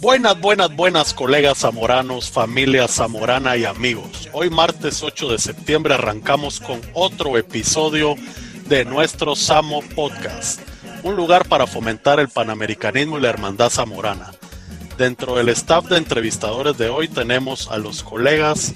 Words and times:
Buenas, 0.00 0.40
buenas, 0.40 0.76
buenas 0.76 1.12
colegas 1.12 1.58
zamoranos, 1.58 2.30
familia 2.30 2.86
zamorana 2.86 3.56
y 3.56 3.64
amigos. 3.64 4.28
Hoy 4.32 4.48
martes 4.48 5.02
8 5.02 5.32
de 5.32 5.38
septiembre 5.38 5.94
arrancamos 5.94 6.60
con 6.60 6.80
otro 6.92 7.36
episodio 7.36 8.14
de 8.68 8.84
nuestro 8.84 9.34
Samo 9.34 9.80
Podcast, 9.96 10.60
un 11.02 11.16
lugar 11.16 11.48
para 11.48 11.66
fomentar 11.66 12.20
el 12.20 12.28
panamericanismo 12.28 13.18
y 13.18 13.22
la 13.22 13.30
hermandad 13.30 13.70
zamorana. 13.70 14.30
Dentro 14.96 15.34
del 15.34 15.48
staff 15.48 15.86
de 15.86 15.96
entrevistadores 15.96 16.78
de 16.78 16.88
hoy 16.88 17.08
tenemos 17.08 17.68
a 17.68 17.78
los 17.78 18.04
colegas 18.04 18.74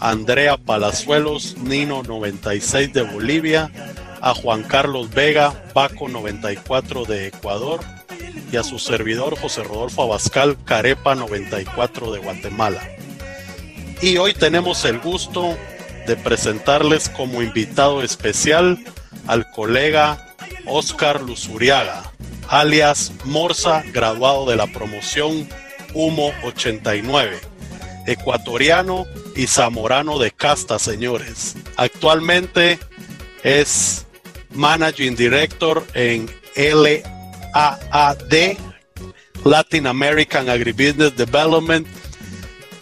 Andrea 0.00 0.56
Palazuelos, 0.56 1.56
Nino 1.58 2.02
96 2.02 2.92
de 2.92 3.02
Bolivia, 3.02 3.70
a 4.20 4.34
Juan 4.34 4.64
Carlos 4.64 5.08
Vega, 5.10 5.52
Paco 5.72 6.08
94 6.08 7.04
de 7.04 7.28
Ecuador, 7.28 7.78
y 8.50 8.56
a 8.56 8.62
su 8.62 8.78
servidor 8.78 9.38
José 9.38 9.62
Rodolfo 9.62 10.02
Abascal 10.02 10.56
Carepa 10.64 11.14
94 11.14 12.12
de 12.12 12.18
Guatemala. 12.18 12.82
Y 14.00 14.16
hoy 14.16 14.32
tenemos 14.34 14.84
el 14.84 15.00
gusto 15.00 15.56
de 16.06 16.16
presentarles 16.16 17.08
como 17.08 17.42
invitado 17.42 18.02
especial 18.02 18.78
al 19.26 19.50
colega 19.50 20.34
Oscar 20.66 21.20
Luzuriaga, 21.22 22.12
alias 22.48 23.12
Morsa, 23.24 23.82
graduado 23.92 24.46
de 24.46 24.56
la 24.56 24.66
promoción 24.68 25.48
Humo 25.94 26.32
89, 26.44 27.38
ecuatoriano 28.06 29.06
y 29.34 29.46
zamorano 29.46 30.18
de 30.18 30.30
casta, 30.30 30.78
señores. 30.78 31.56
Actualmente 31.76 32.78
es 33.42 34.06
Managing 34.50 35.16
Director 35.16 35.86
en 35.94 36.30
L 36.54 37.02
AAD, 37.54 38.56
Latin 39.44 39.86
American 39.86 40.48
Agribusiness 40.48 41.16
Development. 41.16 41.86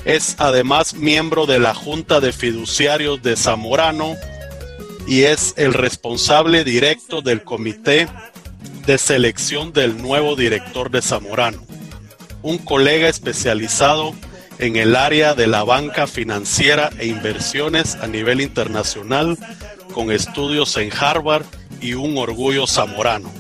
Es 0.05 0.37
además 0.39 0.95
miembro 0.95 1.47
de 1.47 1.59
la 1.59 1.75
Junta 1.75 2.21
de 2.21 2.33
Fiduciarios 2.33 3.23
de 3.23 3.37
Zamorano 3.37 4.15
y 5.07 5.23
es 5.23 5.55
el 5.57 5.75
responsable 5.75 6.65
directo 6.65 7.23
del 7.23 7.43
comité 7.43 8.09
de 8.87 8.99
selección 8.99 9.73
del 9.73 10.01
nuevo 10.01 10.37
director 10.37 10.91
de 10.91 11.03
Zamorano. 11.03 11.65
Un 12.43 12.59
colega 12.59 13.09
especializado 13.09 14.15
en 14.59 14.77
el 14.77 14.97
área 14.97 15.35
de 15.35 15.47
la 15.47 15.65
banca 15.65 16.07
financiera 16.07 16.91
e 16.99 17.07
inversiones 17.07 17.97
a 17.97 18.07
nivel 18.07 18.41
internacional, 18.41 19.37
con 19.93 20.11
estudios 20.11 20.77
en 20.77 20.91
Harvard 20.93 21.45
y 21.81 21.95
un 21.95 22.17
orgullo 22.17 22.67
zamorano. 22.67 23.31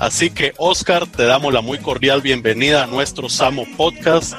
Así 0.00 0.30
que 0.30 0.54
Oscar, 0.56 1.06
te 1.06 1.24
damos 1.24 1.52
la 1.52 1.60
muy 1.60 1.76
cordial 1.76 2.22
bienvenida 2.22 2.84
a 2.84 2.86
nuestro 2.86 3.28
Samo 3.28 3.66
Podcast 3.76 4.32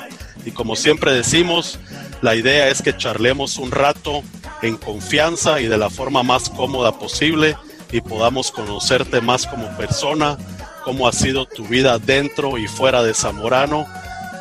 y 0.44 0.50
como 0.50 0.76
siempre 0.76 1.14
decimos, 1.14 1.78
la 2.24 2.34
idea 2.34 2.70
es 2.70 2.82
que 2.82 2.98
charlemos 2.98 3.58
un 3.58 3.70
rato 3.70 4.24
en 4.64 4.76
confianza 4.76 5.62
y 5.62 5.68
de 5.68 5.78
la 5.78 5.92
forma 5.92 6.24
más 6.24 6.50
cómoda 6.50 6.98
posible 6.98 7.56
y 7.92 8.02
podamos 8.02 8.52
conocerte 8.52 9.22
más 9.22 9.46
como 9.46 9.70
persona, 9.78 10.36
cómo 10.84 11.08
ha 11.08 11.14
sido 11.14 11.46
tu 11.46 11.64
vida 11.68 12.00
dentro 12.00 12.58
y 12.58 12.68
fuera 12.68 13.04
de 13.04 13.14
Zamorano, 13.14 13.86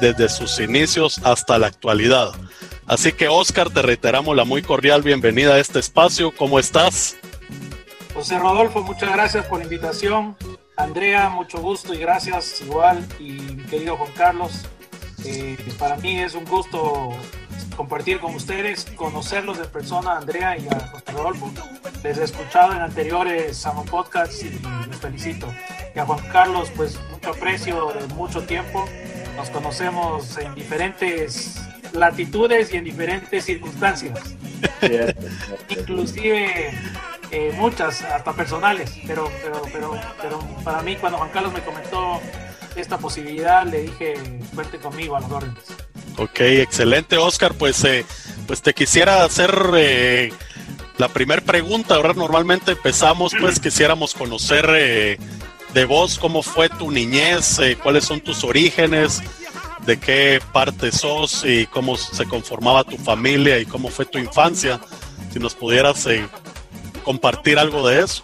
desde 0.00 0.30
sus 0.30 0.58
inicios 0.58 1.20
hasta 1.22 1.58
la 1.58 1.66
actualidad. 1.66 2.32
Así 2.86 3.12
que 3.12 3.28
Oscar, 3.28 3.68
te 3.68 3.82
reiteramos 3.82 4.34
la 4.34 4.44
muy 4.44 4.62
cordial 4.62 5.02
bienvenida 5.02 5.56
a 5.56 5.58
este 5.58 5.80
espacio. 5.80 6.32
¿Cómo 6.34 6.58
estás? 6.58 7.16
José 8.14 8.38
Rodolfo, 8.38 8.82
muchas 8.82 9.12
gracias 9.12 9.44
por 9.44 9.58
la 9.58 9.64
invitación. 9.64 10.34
Andrea, 10.82 11.28
mucho 11.28 11.60
gusto 11.60 11.92
y 11.94 11.98
gracias 11.98 12.60
igual. 12.62 13.06
Y 13.18 13.32
mi 13.32 13.64
querido 13.64 13.96
Juan 13.96 14.12
Carlos, 14.12 14.66
eh, 15.24 15.56
para 15.78 15.96
mí 15.96 16.18
es 16.18 16.34
un 16.34 16.44
gusto 16.44 17.12
compartir 17.76 18.18
con 18.20 18.34
ustedes, 18.34 18.86
conocerlos 18.96 19.58
de 19.58 19.64
persona, 19.66 20.16
Andrea 20.16 20.56
y 20.56 20.66
a 20.68 20.80
José 20.88 21.12
Rodolfo. 21.12 21.50
Les 22.02 22.18
he 22.18 22.24
escuchado 22.24 22.72
en 22.72 22.80
anteriores 22.80 23.56
Samo 23.56 23.84
Podcasts 23.84 24.42
y 24.42 24.50
les 24.88 24.98
felicito. 24.98 25.46
Y 25.94 25.98
a 25.98 26.06
Juan 26.06 26.26
Carlos, 26.32 26.70
pues 26.74 26.98
mucho 27.10 27.30
aprecio 27.30 27.92
de 27.92 28.06
mucho 28.14 28.42
tiempo. 28.42 28.86
Nos 29.36 29.50
conocemos 29.50 30.36
en 30.38 30.54
diferentes 30.54 31.60
latitudes 31.92 32.72
y 32.72 32.78
en 32.78 32.84
diferentes 32.84 33.44
circunstancias. 33.44 34.34
Inclusive 35.68 36.72
eh, 37.30 37.52
muchas, 37.56 38.02
hasta 38.02 38.32
personales, 38.32 38.92
pero, 39.06 39.30
pero, 39.42 39.62
pero, 39.72 40.00
pero 40.20 40.38
para 40.64 40.82
mí 40.82 40.96
cuando 40.96 41.18
Juan 41.18 41.30
Carlos 41.30 41.52
me 41.52 41.60
comentó 41.60 42.20
esta 42.76 42.98
posibilidad, 42.98 43.66
le 43.66 43.82
dije, 43.82 44.14
cuente 44.54 44.78
conmigo 44.78 45.16
a 45.16 45.20
los 45.20 45.30
órdenes. 45.30 45.64
Ok, 46.16 46.40
excelente 46.40 47.16
Oscar, 47.16 47.54
pues, 47.54 47.84
eh, 47.84 48.04
pues 48.46 48.62
te 48.62 48.74
quisiera 48.74 49.24
hacer 49.24 49.54
eh, 49.76 50.32
la 50.98 51.08
primera 51.08 51.42
pregunta, 51.42 51.94
ahora 51.94 52.14
normalmente 52.14 52.72
empezamos, 52.72 53.32
pues 53.40 53.60
quisiéramos 53.60 54.14
conocer 54.14 54.66
de 54.66 55.84
vos 55.84 56.18
cómo 56.18 56.42
fue 56.42 56.68
tu 56.68 56.90
niñez, 56.90 57.60
cuáles 57.82 58.04
son 58.04 58.20
tus 58.20 58.44
orígenes, 58.44 59.22
de 59.86 59.98
qué 59.98 60.42
parte 60.52 60.92
sos 60.92 61.44
y 61.44 61.66
cómo 61.66 61.96
se 61.96 62.26
conformaba 62.26 62.84
tu 62.84 62.96
familia 62.98 63.58
y 63.58 63.66
cómo 63.66 63.88
fue 63.88 64.04
tu 64.04 64.18
infancia. 64.18 64.80
Si 65.32 65.38
nos 65.38 65.54
pudieras 65.54 66.06
compartir 67.02 67.58
algo 67.58 67.86
de 67.88 68.00
eso. 68.00 68.22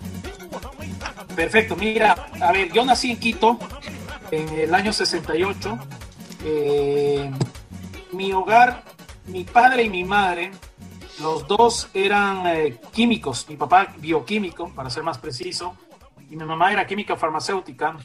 Perfecto, 1.34 1.76
mira, 1.76 2.28
a 2.40 2.52
ver, 2.52 2.72
yo 2.72 2.84
nací 2.84 3.10
en 3.10 3.18
Quito 3.18 3.58
en 4.30 4.48
el 4.58 4.74
año 4.74 4.92
68. 4.92 5.78
Eh, 6.44 7.30
mi 8.12 8.32
hogar, 8.32 8.82
mi 9.26 9.44
padre 9.44 9.82
y 9.82 9.90
mi 9.90 10.04
madre, 10.04 10.52
los 11.20 11.46
dos 11.46 11.88
eran 11.92 12.46
eh, 12.46 12.80
químicos. 12.92 13.46
Mi 13.48 13.56
papá 13.56 13.94
bioquímico, 13.98 14.72
para 14.74 14.90
ser 14.90 15.02
más 15.02 15.18
preciso, 15.18 15.76
y 16.30 16.36
mi 16.36 16.44
mamá 16.44 16.72
era 16.72 16.86
química 16.86 17.16
farmacéutica. 17.16 17.96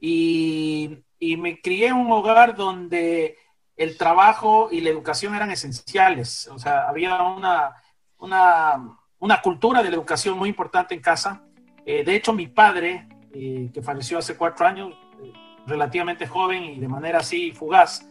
Y, 0.00 0.98
y 1.18 1.36
me 1.36 1.60
crié 1.60 1.88
en 1.88 1.96
un 1.96 2.10
hogar 2.10 2.56
donde 2.56 3.36
el 3.76 3.96
trabajo 3.96 4.68
y 4.70 4.80
la 4.80 4.90
educación 4.90 5.34
eran 5.34 5.50
esenciales. 5.50 6.48
O 6.48 6.58
sea, 6.58 6.88
había 6.88 7.22
una, 7.22 7.74
una 8.18 8.98
una 9.20 9.40
cultura 9.40 9.82
de 9.82 9.90
la 9.90 9.96
educación 9.96 10.36
muy 10.38 10.48
importante 10.48 10.94
en 10.94 11.00
casa. 11.00 11.42
Eh, 11.86 12.02
de 12.04 12.16
hecho, 12.16 12.32
mi 12.32 12.48
padre, 12.48 13.06
eh, 13.32 13.70
que 13.72 13.82
falleció 13.82 14.18
hace 14.18 14.36
cuatro 14.36 14.66
años, 14.66 14.94
eh, 15.22 15.32
relativamente 15.66 16.26
joven 16.26 16.64
y 16.64 16.80
de 16.80 16.88
manera 16.88 17.18
así 17.18 17.52
fugaz, 17.52 18.06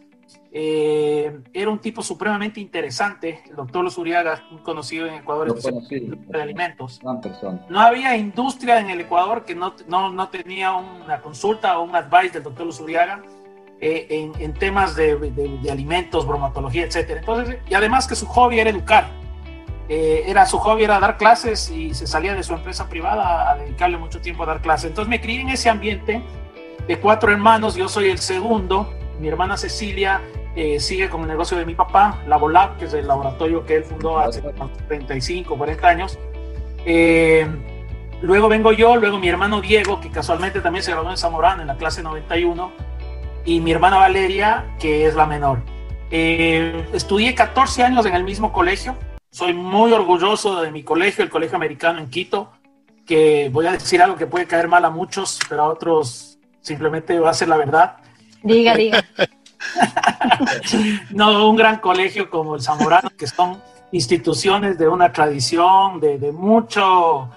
era 0.52 1.70
un 1.72 1.80
tipo 1.80 2.04
supremamente 2.04 2.60
interesante, 2.60 3.42
el 3.50 3.56
doctor 3.56 3.84
Luz 3.84 3.98
Uriaga, 3.98 4.44
conocido 4.64 5.08
en 5.08 5.16
Ecuador 5.16 5.60
de 5.60 6.42
alimentos. 6.42 7.00
No 7.68 7.80
había 7.80 8.16
industria 8.16 8.80
en 8.80 8.92
el 8.92 9.02
Ecuador 9.02 9.44
que 9.44 9.56
no, 9.56 9.74
no, 9.88 10.12
no 10.12 10.30
tenía 10.30 10.74
una 10.74 11.20
consulta 11.22 11.80
o 11.80 11.84
un 11.84 11.96
advice 11.96 12.34
del 12.34 12.44
doctor 12.44 12.68
Luz 12.68 12.80
Uriaga. 12.80 13.24
en, 13.82 14.34
en, 14.40 14.54
temas 14.54 14.96
de, 14.96 15.16
de, 15.16 15.58
de, 15.64 15.72
alimentos, 15.72 16.28
bromatología, 16.28 16.84
etcétera. 16.84 17.22
Entonces, 17.22 17.58
y 17.68 17.74
además 17.74 18.08
que 18.08 18.16
su 18.16 18.28
hobby 18.28 18.60
era 18.60 18.70
educar. 18.70 19.10
Eh, 19.92 20.26
era 20.28 20.46
su 20.46 20.60
hobby 20.60 20.84
era 20.84 21.00
dar 21.00 21.18
clases 21.18 21.72
y 21.72 21.96
se 21.96 22.06
salía 22.06 22.36
de 22.36 22.44
su 22.44 22.54
empresa 22.54 22.88
privada 22.88 23.50
a 23.50 23.56
dedicarle 23.56 23.98
mucho 23.98 24.22
tiempo 24.22 24.44
a 24.44 24.46
dar 24.46 24.62
clases. 24.62 24.92
Entonces 24.92 25.10
me 25.10 25.20
crié 25.20 25.42
en 25.42 25.50
ese 25.50 25.68
ambiente 25.68 26.22
de 26.88 27.00
cuatro 27.00 27.32
hermanos, 27.32 27.76
yo 27.76 27.90
soy 27.90 28.10
el 28.10 28.20
segundo, 28.20 28.94
mi 29.20 29.28
hermana 29.28 29.58
Cecilia 29.58 30.22
eh, 30.56 30.80
sigue 30.80 31.10
con 31.10 31.22
el 31.22 31.28
negocio 31.28 31.58
de 31.58 31.66
mi 31.66 31.74
papá, 31.74 32.22
Labolab, 32.28 32.78
que 32.78 32.86
es 32.86 32.94
el 32.94 33.08
laboratorio 33.08 33.66
que 33.66 33.78
él 33.78 33.84
fundó 33.84 34.20
hace 34.20 34.44
35, 34.88 35.58
40 35.58 35.88
años. 35.88 36.20
Eh, 36.86 37.48
luego 38.22 38.48
vengo 38.48 38.72
yo, 38.72 38.96
luego 38.96 39.18
mi 39.18 39.28
hermano 39.28 39.60
Diego, 39.60 40.00
que 40.00 40.12
casualmente 40.12 40.62
también 40.62 40.84
se 40.84 40.92
graduó 40.92 41.10
en 41.10 41.18
Zamorano 41.18 41.62
en 41.64 41.68
la 41.68 41.78
clase 41.78 42.04
91, 42.04 42.72
y 43.44 43.60
mi 43.60 43.72
hermana 43.72 43.98
Valeria, 43.98 44.66
que 44.80 45.08
es 45.08 45.16
la 45.16 45.26
menor. 45.26 45.64
estudié 46.12 47.34
14 47.34 47.84
años 47.84 48.06
en 48.06 48.16
el 48.16 48.24
mismo 48.24 48.52
colegio, 48.52 48.96
soy 49.32 49.54
muy 49.54 49.92
orgulloso 49.94 50.62
de 50.62 50.72
mi 50.72 50.84
colegio, 50.84 51.24
el 51.24 51.30
Colegio 51.30 51.56
Americano 51.56 52.00
en 52.00 52.10
Quito, 52.10 52.52
que 53.06 53.50
voy 53.52 53.68
a 53.68 53.72
decir 53.74 54.02
algo 54.02 54.16
que 54.16 54.28
puede 54.28 54.48
caer 54.48 54.68
mal 54.68 54.86
a 54.86 54.90
muchos, 54.90 55.40
pero 55.48 55.64
a 55.64 55.70
otros 55.70 56.40
simplemente 56.62 57.20
va 57.20 57.30
a 57.32 57.34
ser 57.34 57.48
la 57.48 57.58
verdad. 57.58 57.98
Diga, 58.44 58.76
diga. 58.76 59.04
no, 61.12 61.50
un 61.50 61.56
gran 61.56 61.80
colegio 61.80 62.30
como 62.30 62.56
el 62.56 62.62
Zamorano, 62.62 63.10
que 63.12 63.28
son 63.28 63.62
instituciones 63.92 64.78
de 64.78 64.88
una 64.88 65.12
tradición, 65.12 66.00
de, 66.00 66.32
mucho 66.32 67.30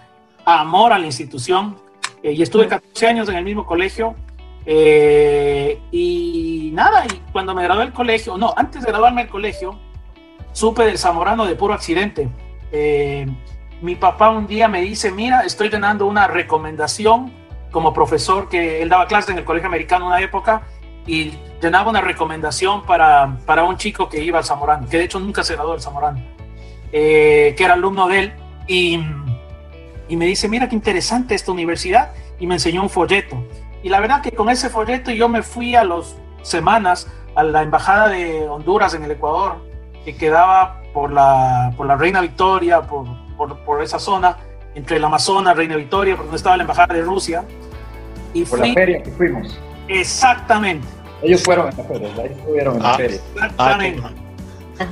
amor 0.45 0.93
a 0.93 0.99
la 0.99 1.07
institución. 1.07 1.77
Eh, 2.23 2.33
y 2.33 2.43
estuve 2.43 2.69
14 2.69 3.07
años 3.07 3.29
en 3.29 3.37
el 3.37 3.45
mismo 3.45 3.67
colegio. 3.67 4.15
Eh, 4.65 5.81
y 5.91 6.71
nada, 6.73 7.05
y 7.07 7.33
cuando 7.33 7.55
me 7.55 7.65
gradué 7.65 7.85
del 7.85 7.93
colegio, 7.93 8.37
no, 8.39 8.55
antes 8.57 8.83
de 8.83 8.89
graduarme 8.89 9.23
del 9.23 9.31
colegio, 9.31 9.79
supe 10.53 10.85
del 10.85 10.99
Zamorano 10.99 11.45
de 11.45 11.55
puro 11.55 11.75
accidente. 11.75 12.29
Eh, 12.71 13.27
mi 13.81 13.97
papá 13.97 14.31
un 14.31 14.47
día 14.47 14.69
me 14.69 14.81
dice, 14.81 15.11
mira, 15.11 15.43
estoy 15.43 15.69
dando 15.69 16.07
una 16.07 16.29
recomendación 16.29 17.33
como 17.71 17.93
profesor, 17.93 18.49
que 18.49 18.83
él 18.83 18.89
daba 18.89 19.07
clases 19.07 19.31
en 19.31 19.39
el 19.39 19.45
colegio 19.45 19.69
americano 19.69 20.07
una 20.07 20.21
época, 20.21 20.63
y 21.07 21.33
llenaba 21.61 21.91
una 21.91 22.01
recomendación 22.01 22.85
para, 22.85 23.39
para 23.45 23.65
un 23.65 23.77
chico 23.77 24.09
que 24.09 24.23
iba 24.23 24.39
al 24.39 24.45
Zamorano, 24.45 24.89
que 24.89 24.99
de 24.99 25.05
hecho 25.05 25.19
nunca 25.19 25.43
se 25.43 25.55
graduó 25.55 25.73
del 25.73 25.81
Zamorano, 25.81 26.21
eh, 26.93 27.55
que 27.57 27.65
era 27.65 27.75
alumno 27.75 28.07
de 28.09 28.19
él, 28.21 28.33
y, 28.69 29.01
y 30.09 30.17
me 30.17 30.27
dice, 30.27 30.49
mira 30.49 30.69
qué 30.69 30.77
interesante 30.77 31.35
esta 31.35 31.51
universidad, 31.51 32.13
y 32.39 32.47
me 32.47 32.55
enseñó 32.55 32.83
un 32.83 32.91
folleto. 32.91 33.43
Y 33.83 33.89
la 33.89 33.99
verdad 33.99 34.23
que 34.23 34.33
con 34.33 34.49
ese 34.49 34.69
folleto 34.69 35.11
yo 35.11 35.29
me 35.29 35.43
fui 35.43 35.75
a 35.75 35.83
las 35.83 36.17
semanas 36.43 37.11
a 37.35 37.43
la 37.43 37.63
embajada 37.63 38.09
de 38.09 38.49
Honduras 38.49 38.95
en 38.95 39.03
el 39.03 39.13
Ecuador, 39.13 39.72
que 40.05 40.17
quedaba 40.17 40.81
por 40.93 41.13
la, 41.13 41.73
por 41.77 41.87
la 41.87 41.97
Reina 41.97 42.21
Victoria, 42.21 42.83
por, 42.83 43.07
por, 43.37 43.59
por 43.61 43.83
esa 43.83 43.99
zona, 43.99 44.37
entre 44.75 44.97
el 44.97 45.05
Amazonas, 45.05 45.57
Reina 45.57 45.77
Victoria, 45.77 46.17
por 46.17 46.27
donde 46.27 46.37
estaba 46.37 46.57
la 46.57 46.63
embajada 46.63 46.95
de 46.95 47.03
Rusia. 47.03 47.45
Y 48.35 48.45
por 48.45 48.59
la 48.61 48.73
feria 48.73 49.03
que 49.03 49.11
fuimos. 49.11 49.59
Exactamente. 49.89 50.87
Ellos 51.23 51.43
fueron 51.43 51.71
en 51.71 51.77
la 51.77 51.85
feria, 51.85 52.09
ahí 52.19 52.31
estuvieron 52.37 52.77
en 52.77 52.83
la 52.83 52.91
ah, 52.91 52.97
feria. 52.97 53.21
Exactamente. 53.35 54.03
Ah, 54.79 54.85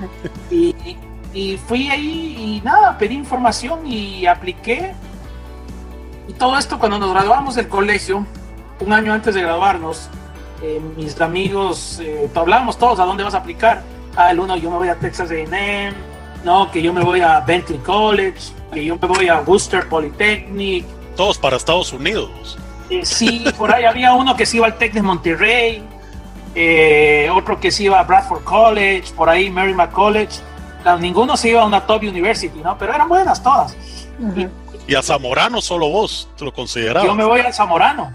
y, 0.50 0.96
y 1.32 1.56
fui 1.56 1.90
ahí 1.90 2.36
y 2.38 2.60
nada, 2.64 2.96
pedí 2.98 3.14
información 3.14 3.86
y 3.86 4.26
apliqué. 4.26 4.92
Y 6.28 6.32
todo 6.34 6.58
esto 6.58 6.78
cuando 6.78 6.98
nos 6.98 7.12
graduamos 7.12 7.54
del 7.56 7.68
colegio, 7.68 8.24
un 8.80 8.92
año 8.92 9.12
antes 9.12 9.34
de 9.34 9.42
graduarnos, 9.42 10.08
eh, 10.62 10.80
mis 10.96 11.20
amigos, 11.20 12.00
eh, 12.02 12.28
hablábamos 12.34 12.78
todos 12.78 13.00
a 13.00 13.04
dónde 13.04 13.24
vas 13.24 13.34
a 13.34 13.38
aplicar. 13.38 13.82
Ah, 14.16 14.30
el 14.30 14.40
uno, 14.40 14.56
yo 14.56 14.70
me 14.70 14.76
voy 14.76 14.88
a 14.88 14.96
Texas 14.96 15.30
A&M, 15.30 15.92
no, 16.44 16.70
que 16.70 16.82
yo 16.82 16.92
me 16.92 17.02
voy 17.02 17.20
a 17.20 17.40
Bentley 17.40 17.78
College, 17.78 18.52
que 18.72 18.84
yo 18.84 18.96
me 18.96 19.06
voy 19.06 19.28
a 19.28 19.40
Worcester 19.40 19.88
Polytechnic. 19.88 20.84
Todos 21.16 21.38
para 21.38 21.56
Estados 21.56 21.92
Unidos. 21.92 22.58
Eh, 22.88 23.04
sí, 23.04 23.44
por 23.56 23.72
ahí 23.72 23.84
había 23.84 24.12
uno 24.14 24.36
que 24.36 24.46
se 24.46 24.56
iba 24.56 24.66
al 24.66 24.76
Tech 24.78 24.92
de 24.92 25.02
Monterrey, 25.02 25.82
eh, 26.54 27.28
otro 27.32 27.60
que 27.60 27.70
se 27.70 27.84
iba 27.84 28.00
a 28.00 28.02
Bradford 28.02 28.42
College, 28.42 29.12
por 29.14 29.28
ahí 29.28 29.50
Marymount 29.50 29.92
College. 29.92 30.40
ninguno 30.98 31.36
se 31.36 31.50
iba 31.50 31.62
a 31.62 31.66
una 31.66 31.86
top 31.86 32.02
university, 32.02 32.58
¿no? 32.58 32.76
Pero 32.78 32.94
eran 32.94 33.08
buenas 33.08 33.42
todas. 33.42 33.76
y, 34.88 34.94
a 34.94 35.02
Zamorano 35.02 35.60
solo 35.60 35.88
vos, 35.88 36.28
te 36.36 36.44
lo 36.44 36.52
considerabas. 36.52 37.06
Yo 37.06 37.14
me 37.14 37.24
voy 37.24 37.40
a 37.40 37.52
Zamorano. 37.52 38.12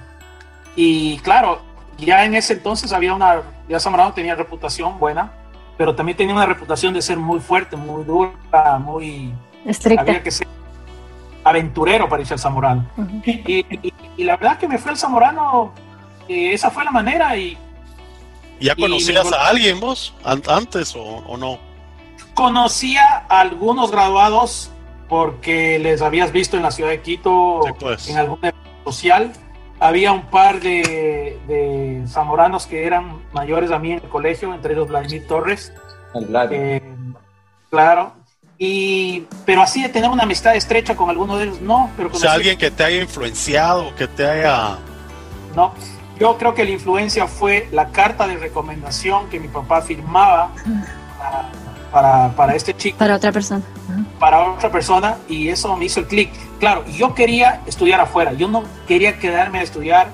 Y 0.75 1.19
claro, 1.19 1.61
ya 1.97 2.25
en 2.25 2.35
ese 2.35 2.53
entonces 2.53 2.91
había 2.91 3.13
una, 3.13 3.43
ya 3.69 3.79
Zamorano 3.79 4.13
tenía 4.13 4.35
reputación 4.35 4.99
buena, 4.99 5.31
pero 5.77 5.95
también 5.95 6.17
tenía 6.17 6.33
una 6.33 6.45
reputación 6.45 6.93
de 6.93 7.01
ser 7.01 7.17
muy 7.17 7.39
fuerte, 7.39 7.75
muy 7.75 8.03
dura, 8.03 8.79
muy... 8.79 9.33
Estricta. 9.65 10.01
Había 10.01 10.23
que 10.23 10.31
ser 10.31 10.47
aventurero 11.43 12.09
para 12.09 12.21
irse 12.21 12.33
al 12.33 12.39
Zamorano. 12.39 12.85
y, 13.25 14.23
la 14.23 14.37
verdad 14.37 14.57
que 14.57 14.67
me 14.67 14.77
fui 14.77 14.91
al 14.91 14.97
Zamorano, 14.97 15.73
eh, 16.27 16.53
esa 16.53 16.69
fue 16.69 16.83
la 16.83 16.91
manera 16.91 17.35
y... 17.37 17.57
¿Ya 18.59 18.75
conocías 18.75 19.31
a 19.33 19.47
alguien 19.49 19.79
vos 19.79 20.13
antes 20.23 20.95
o, 20.95 21.37
no? 21.37 21.59
Conocía 22.33 23.25
a 23.27 23.41
algunos 23.41 23.91
graduados 23.91 24.71
porque 25.09 25.77
les 25.77 26.01
habías 26.01 26.31
visto 26.31 26.55
en 26.55 26.63
la 26.63 26.71
ciudad 26.71 26.89
de 26.89 27.01
Quito 27.01 27.61
pues. 27.79 28.09
en 28.09 28.17
algún 28.17 28.39
evento 28.41 28.59
social. 28.85 29.33
Había 29.79 30.13
un 30.13 30.25
par 30.27 30.61
de, 30.61 31.37
de, 31.47 32.03
zamoranos 32.07 32.65
que 32.65 32.85
eran 32.85 33.21
mayores 33.33 33.71
a 33.71 33.79
mí 33.79 33.91
en 33.91 33.99
el 34.03 34.09
colegio, 34.09 34.53
entre 34.53 34.73
ellos 34.73 34.87
Vladimir 34.87 35.27
Torres. 35.27 35.73
Eh, 36.51 36.81
claro. 37.69 38.13
Y, 38.57 39.25
pero 39.45 39.61
así 39.61 39.83
de 39.83 39.89
tener 39.89 40.09
una 40.09 40.23
amistad 40.23 40.55
estrecha 40.55 40.95
con 40.95 41.09
alguno 41.09 41.37
de 41.37 41.45
ellos, 41.45 41.61
no. 41.61 41.91
Pero 41.97 42.09
o 42.11 42.15
sea, 42.15 42.33
alguien 42.33 42.57
que 42.57 42.71
te 42.71 42.83
haya 42.83 43.01
influenciado, 43.01 43.93
que 43.95 44.07
te 44.07 44.25
haya... 44.25 44.77
No, 45.55 45.73
yo 46.19 46.37
creo 46.37 46.53
que 46.53 46.63
la 46.63 46.71
influencia 46.71 47.27
fue 47.27 47.67
la 47.71 47.89
carta 47.89 48.27
de 48.27 48.37
recomendación 48.37 49.29
que 49.29 49.39
mi 49.39 49.49
papá 49.49 49.81
firmaba 49.81 50.51
para, 51.17 51.49
para, 51.91 52.55
este 52.55 52.73
chico. 52.75 52.97
Para 52.97 53.15
otra 53.15 53.31
persona. 53.31 53.61
Para 54.19 54.51
otra 54.51 54.71
persona 54.71 55.17
y 55.27 55.49
eso 55.49 55.75
me 55.77 55.85
hizo 55.85 55.99
el 55.99 56.07
clic. 56.07 56.31
Claro, 56.59 56.85
yo 56.85 57.13
quería 57.13 57.61
estudiar 57.65 57.99
afuera, 57.99 58.33
yo 58.33 58.47
no 58.47 58.63
quería 58.87 59.19
quedarme 59.19 59.59
a 59.59 59.61
estudiar 59.61 60.07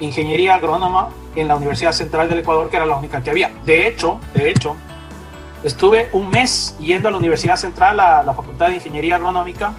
ingeniería 0.00 0.54
agrónoma 0.54 1.10
en 1.36 1.48
la 1.48 1.56
Universidad 1.56 1.92
Central 1.92 2.28
del 2.28 2.40
Ecuador, 2.40 2.70
que 2.70 2.76
era 2.76 2.86
la 2.86 2.96
única 2.96 3.22
que 3.22 3.30
había. 3.30 3.50
De 3.64 3.86
hecho, 3.86 4.20
de 4.34 4.50
hecho, 4.50 4.76
Estuve 5.62 6.08
un 6.12 6.30
mes 6.30 6.74
yendo 6.80 7.08
a 7.08 7.10
la 7.10 7.18
Universidad 7.18 7.56
Central, 7.56 8.00
a 8.00 8.22
la 8.22 8.32
Facultad 8.32 8.68
de 8.68 8.76
Ingeniería 8.76 9.16
Agronómica, 9.16 9.72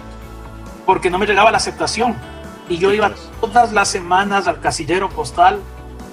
porque 0.86 1.10
no 1.10 1.18
me 1.18 1.26
llegaba 1.26 1.50
la 1.50 1.56
aceptación. 1.56 2.14
Y 2.68 2.78
yo 2.78 2.92
iba 2.92 3.12
todas 3.40 3.72
las 3.72 3.88
semanas 3.88 4.46
al 4.46 4.60
casillero 4.60 5.08
postal, 5.08 5.58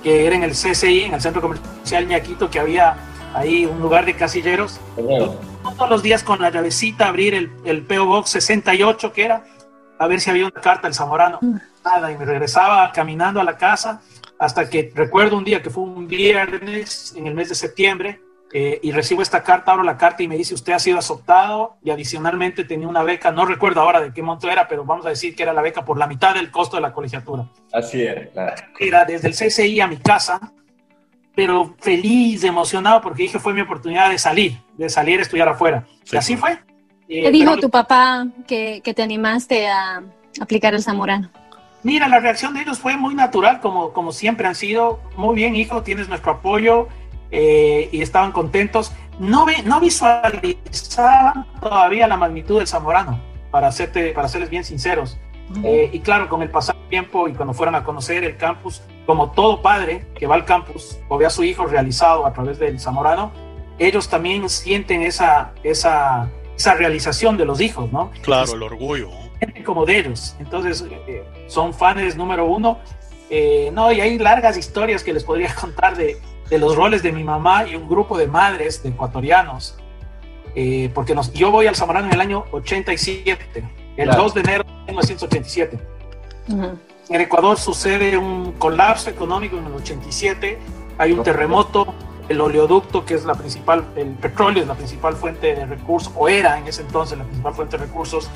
que 0.01 0.25
era 0.25 0.35
en 0.35 0.41
el 0.41 0.51
CCI, 0.51 1.03
en 1.03 1.13
el 1.13 1.21
Centro 1.21 1.41
Comercial 1.41 2.07
Ñaquito, 2.07 2.49
que 2.49 2.59
había 2.59 2.95
ahí 3.33 3.65
un 3.65 3.79
lugar 3.79 4.05
de 4.05 4.15
casilleros. 4.15 4.79
Todos 4.95 5.89
los 5.89 6.03
días 6.03 6.23
con 6.23 6.41
la 6.41 6.49
llavecita 6.49 7.07
abrir 7.07 7.33
el, 7.33 7.51
el 7.65 7.83
PO 7.83 8.05
Box 8.05 8.31
68, 8.31 9.13
que 9.13 9.25
era, 9.25 9.43
a 9.97 10.07
ver 10.07 10.19
si 10.19 10.29
había 10.29 10.45
una 10.45 10.61
carta 10.61 10.87
del 10.87 10.93
Zamorano. 10.93 11.39
Mm. 11.41 11.55
Nada, 11.83 12.11
y 12.11 12.17
me 12.17 12.25
regresaba 12.25 12.91
caminando 12.91 13.39
a 13.39 13.43
la 13.43 13.57
casa 13.57 14.01
hasta 14.37 14.69
que 14.69 14.91
recuerdo 14.95 15.37
un 15.37 15.43
día 15.43 15.61
que 15.61 15.69
fue 15.69 15.83
un 15.83 16.07
viernes 16.07 17.13
en 17.15 17.27
el 17.27 17.35
mes 17.35 17.49
de 17.49 17.55
septiembre, 17.55 18.21
eh, 18.51 18.79
y 18.81 18.91
recibo 18.91 19.21
esta 19.21 19.43
carta, 19.43 19.71
abro 19.71 19.83
la 19.83 19.95
carta 19.95 20.23
y 20.23 20.27
me 20.27 20.35
dice, 20.35 20.55
usted 20.55 20.73
ha 20.73 20.79
sido 20.79 20.97
aceptado 20.97 21.77
y 21.83 21.91
adicionalmente 21.91 22.63
tenía 22.63 22.87
una 22.87 23.03
beca, 23.03 23.31
no 23.31 23.45
recuerdo 23.45 23.81
ahora 23.81 24.01
de 24.01 24.11
qué 24.11 24.23
monto 24.23 24.49
era, 24.49 24.67
pero 24.67 24.83
vamos 24.83 25.05
a 25.05 25.09
decir 25.09 25.35
que 25.35 25.43
era 25.43 25.53
la 25.53 25.61
beca 25.61 25.85
por 25.85 25.99
la 25.99 26.07
mitad 26.07 26.33
del 26.33 26.49
costo 26.49 26.75
de 26.77 26.81
la 26.81 26.91
colegiatura. 26.91 27.45
Así 27.71 28.01
era, 28.01 28.27
claro. 28.29 28.55
Era 28.79 29.05
desde 29.05 29.27
el 29.27 29.35
CCI 29.35 29.81
a 29.81 29.87
mi 29.87 29.97
casa, 29.97 30.51
pero 31.35 31.75
feliz, 31.79 32.43
emocionado, 32.43 33.01
porque 33.01 33.23
dije 33.23 33.39
fue 33.39 33.53
mi 33.53 33.61
oportunidad 33.61 34.09
de 34.09 34.17
salir, 34.17 34.57
de 34.77 34.89
salir 34.89 35.19
a 35.19 35.21
estudiar 35.21 35.47
afuera. 35.47 35.85
Y 36.11 36.17
así 36.17 36.35
fue. 36.35 36.59
¿Qué 37.07 37.27
eh, 37.27 37.31
dijo 37.31 37.57
tu 37.57 37.69
papá 37.69 38.27
que, 38.47 38.81
que, 38.83 38.93
te 38.93 39.01
animaste 39.01 39.67
a 39.67 40.03
aplicar 40.39 40.73
el 40.73 40.83
Zamorano? 40.83 41.29
Mira, 41.81 42.07
la 42.07 42.19
reacción 42.19 42.53
de 42.53 42.61
ellos 42.61 42.79
fue 42.79 42.97
muy 42.97 43.15
natural, 43.15 43.61
como, 43.61 43.93
como 43.93 44.11
siempre 44.11 44.47
han 44.47 44.55
sido. 44.55 44.99
Muy 45.15 45.35
bien, 45.35 45.55
hijo, 45.55 45.81
tienes 45.81 46.09
nuestro 46.09 46.33
apoyo 46.33 46.87
eh, 47.31 47.89
y 47.91 48.01
estaban 48.01 48.31
contentos. 48.31 48.91
No, 49.17 49.45
ve, 49.45 49.63
no 49.63 49.79
visualizaban 49.79 51.45
todavía 51.59 52.07
la 52.07 52.17
magnitud 52.17 52.57
del 52.57 52.67
Zamorano, 52.67 53.19
para, 53.49 53.67
hacerte, 53.67 54.11
para 54.11 54.27
serles 54.27 54.49
bien 54.49 54.63
sinceros. 54.63 55.17
Eh, 55.63 55.89
y 55.91 55.99
claro, 55.99 56.29
con 56.29 56.41
el 56.41 56.49
pasar 56.49 56.75
del 56.75 56.89
tiempo 56.89 57.27
y 57.27 57.33
cuando 57.33 57.53
fueron 57.53 57.75
a 57.75 57.83
conocer 57.83 58.23
el 58.23 58.37
campus, 58.37 58.81
como 59.05 59.31
todo 59.31 59.61
padre 59.61 60.05
que 60.15 60.27
va 60.27 60.35
al 60.35 60.45
campus 60.45 60.99
o 61.07 61.17
ve 61.17 61.25
a 61.25 61.29
su 61.29 61.43
hijo 61.43 61.65
realizado 61.65 62.25
a 62.25 62.33
través 62.33 62.59
del 62.59 62.79
Zamorano, 62.79 63.31
ellos 63.79 64.09
también 64.09 64.47
sienten 64.49 65.01
esa, 65.01 65.53
esa, 65.63 66.29
esa 66.55 66.73
realización 66.75 67.37
de 67.37 67.45
los 67.45 67.61
hijos, 67.61 67.91
¿no? 67.91 68.11
Claro, 68.21 68.53
el 68.53 68.63
orgullo. 68.63 69.09
Como 69.65 69.85
de 69.85 69.99
ellos. 69.99 70.35
Entonces, 70.39 70.85
eh, 71.07 71.23
son 71.47 71.73
fans 71.73 72.15
número 72.15 72.45
uno. 72.45 72.79
no, 73.71 73.91
y 73.91 74.01
hay 74.01 74.19
largas 74.19 74.57
historias 74.57 75.03
que 75.03 75.13
les 75.13 75.23
podría 75.23 75.53
contar 75.59 75.95
de, 75.95 76.19
de 76.49 76.57
los 76.57 76.75
roles 76.75 77.03
de 77.03 77.11
mi 77.11 77.23
mamá 77.23 77.67
y 77.67 77.75
un 77.75 77.87
grupo 77.87 78.17
de 78.17 78.27
madres 78.27 78.81
de 78.83 78.89
ecuatorianos, 78.89 79.77
eh, 80.55 80.89
porque 80.93 81.13
nos, 81.13 81.31
yo 81.33 81.51
voy 81.51 81.67
al 81.67 81.75
Zamorano 81.75 82.07
en 82.07 82.13
el 82.13 82.21
año 82.21 82.45
87, 82.51 83.63
el 83.99 84.09
2 84.11 84.33
de 84.33 84.39
enero 84.39 84.63
de 84.63 84.93
1987. 84.93 85.79
En 87.09 87.21
Ecuador 87.21 87.57
sucede 87.57 88.17
un 88.17 88.53
colapso 88.53 89.09
económico 89.09 89.57
en 89.57 89.65
el 89.65 89.73
87, 89.73 90.57
hay 90.97 91.11
un 91.11 91.23
terremoto, 91.23 91.93
el 92.29 92.39
oleoducto, 92.39 93.05
que 93.05 93.15
es 93.15 93.25
la 93.25 93.33
principal, 93.33 93.83
el 93.95 94.09
petróleo 94.09 94.61
es 94.61 94.67
la 94.67 94.75
principal 94.75 95.15
fuente 95.15 95.55
de 95.55 95.65
recursos, 95.65 96.13
o 96.15 96.29
era 96.29 96.57
en 96.59 96.67
ese 96.67 96.83
entonces 96.83 97.17
la 97.17 97.23
principal 97.23 97.53
fuente 97.55 97.77
de 97.77 97.85
recursos, 97.85 98.29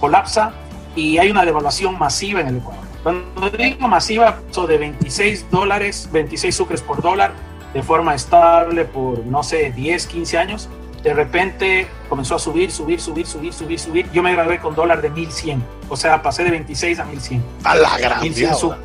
colapsa 0.00 0.52
y 0.96 1.18
hay 1.18 1.30
una 1.30 1.44
devaluación 1.44 1.98
masiva 1.98 2.40
en 2.40 2.48
el 2.48 2.56
Ecuador. 2.56 2.82
Cuando 3.02 3.50
digo 3.50 3.86
masiva, 3.86 4.38
de 4.66 4.78
26 4.78 5.50
dólares, 5.50 6.08
26 6.10 6.54
sucres 6.54 6.82
por 6.82 7.02
dólar, 7.02 7.32
de 7.74 7.82
forma 7.82 8.14
estable 8.14 8.84
por, 8.84 9.18
no 9.26 9.42
sé, 9.42 9.70
10, 9.72 10.06
15 10.06 10.38
años, 10.38 10.68
de 11.04 11.12
repente 11.12 11.86
comenzó 12.08 12.34
a 12.34 12.38
subir, 12.38 12.72
subir, 12.72 12.98
subir, 12.98 13.26
subir, 13.26 13.52
subir, 13.52 13.78
subir. 13.78 14.10
Yo 14.10 14.22
me 14.22 14.32
grabé 14.32 14.58
con 14.58 14.74
dólar 14.74 15.02
de 15.02 15.10
1100, 15.10 15.62
o 15.90 15.96
sea, 15.96 16.22
pasé 16.22 16.44
de 16.44 16.50
26 16.50 16.98
a 16.98 17.04
1100. 17.04 17.44
A 17.62 17.76
la 17.76 17.98
gran 17.98 18.24
Entonces, 18.24 18.80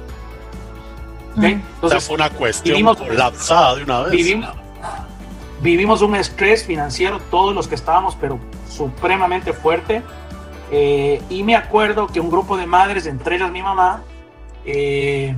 fue 2.05 2.15
una 2.15 2.29
cuestión 2.29 2.73
vivimos, 2.73 2.97
colapsada 2.97 3.77
de 3.77 3.83
una 3.83 4.01
vez. 4.01 4.11
Vivimos, 4.11 4.49
vivimos 5.61 6.01
un 6.01 6.15
estrés 6.15 6.65
financiero, 6.65 7.21
todos 7.31 7.55
los 7.55 7.69
que 7.69 7.75
estábamos, 7.75 8.17
pero 8.19 8.38
supremamente 8.69 9.53
fuerte. 9.53 10.03
Eh, 10.71 11.21
y 11.29 11.43
me 11.43 11.55
acuerdo 11.55 12.07
que 12.07 12.19
un 12.19 12.29
grupo 12.29 12.57
de 12.57 12.67
madres, 12.67 13.05
entre 13.05 13.38
ellas 13.38 13.49
mi 13.49 13.61
mamá, 13.61 14.03
eh, 14.65 15.33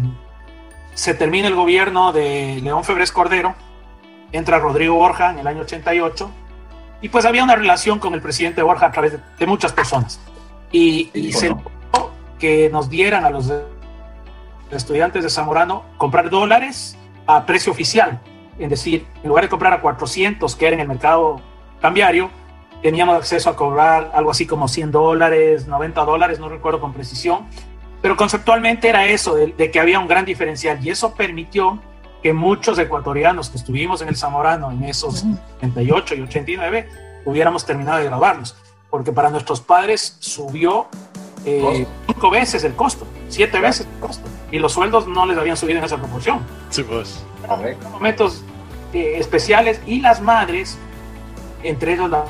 se 0.95 1.13
termina 1.13 1.47
el 1.47 1.53
gobierno 1.53 2.11
de 2.11 2.59
León 2.63 2.83
Febres 2.83 3.11
Cordero, 3.11 3.53
entra 4.31 4.57
Rodrigo 4.57 4.95
Borja 4.95 5.29
en 5.29 5.39
el 5.39 5.47
año 5.47 5.61
88, 5.61 6.31
y 7.01 7.10
pues 7.10 7.25
había 7.25 7.43
una 7.43 7.55
relación 7.55 8.00
con 8.00 8.13
el 8.13 8.22
presidente 8.22 8.62
Borja 8.62 8.88
a 8.88 8.91
través 8.91 9.17
de, 9.38 9.48
muchas 9.48 9.74
personas. 9.74 10.20
Y, 10.72 11.10
se 11.34 11.50
logró 11.50 12.12
que 12.39 12.70
nos 12.70 12.89
dieran 12.89 13.25
a 13.25 13.29
los 13.29 13.51
estudiantes 14.72 15.24
de 15.24 15.29
Zamorano 15.29 15.84
comprar 15.98 16.29
dólares 16.29 16.98
a 17.27 17.46
precio 17.46 17.72
oficial. 17.72 18.22
en 18.60 18.70
decir, 18.70 19.08
en 19.24 19.29
lugar 19.29 19.46
de 19.46 19.50
comprar 19.50 19.74
a 19.74 19.81
400, 19.81 20.55
que 20.55 20.67
era 20.67 20.75
en 20.75 20.81
el 20.81 20.88
mercado 20.88 21.41
cambiario, 21.81 22.29
teníamos 22.84 23.15
acceso 23.15 23.50
a 23.50 23.55
cobrar 23.55 24.12
algo 24.13 24.31
así 24.31 24.46
como 24.46 24.67
100 24.67 24.91
dólares, 24.91 25.67
90 25.67 26.05
dólares, 26.05 26.39
no 26.39 26.50
recuerdo 26.50 26.79
con 26.79 26.93
precisión, 26.93 27.48
pero 28.01 28.15
conceptualmente 28.15 28.89
era 28.89 29.05
eso, 29.05 29.36
de, 29.36 29.48
de, 29.48 29.72
que 29.72 29.79
había 29.79 30.00
un 30.00 30.08
gran 30.08 30.25
diferencial 30.25 30.84
y 30.86 30.89
eso 30.89 31.13
permitió 31.15 31.79
que 32.22 32.34
muchos 32.34 32.78
ecuatorianos 32.78 33.50
que 33.50 33.58
estuvimos 33.58 34.01
en 34.01 34.10
el 34.10 34.16
Zamorano 34.16 34.72
en 34.72 34.84
esos 34.84 35.25
78 35.60 36.16
y 36.16 36.22
89 36.22 36.90
hubiéramos 37.25 37.66
terminado 37.66 38.00
de 38.00 38.06
grabarlos, 38.06 38.56
porque 38.90 39.12
para 39.12 39.30
nuestros 39.30 39.62
padres 39.62 40.18
subió 40.20 40.88
eh, 41.46 41.88
cinco 42.08 42.30
veces 42.30 42.63
el 42.63 42.75
costo, 42.75 43.08
siete 43.30 43.60
veces 43.60 43.88
el 43.92 44.00
costo, 44.00 44.28
y 44.51 44.60
los 44.60 44.74
sueldos 44.74 45.08
no 45.08 45.25
les 45.25 45.38
habían 45.38 45.58
subido 45.58 45.80
en 45.80 45.86
esa 45.86 45.98
proporción. 45.98 46.40
Sí, 46.70 46.84
pues. 46.84 47.24
Momentos 47.92 48.44
eh, 48.94 49.16
especiales 49.18 49.82
y 49.88 50.01
las 50.01 50.22
madres, 50.22 50.78
entre 51.63 51.94
ellos 51.94 52.10
la, 52.10 52.25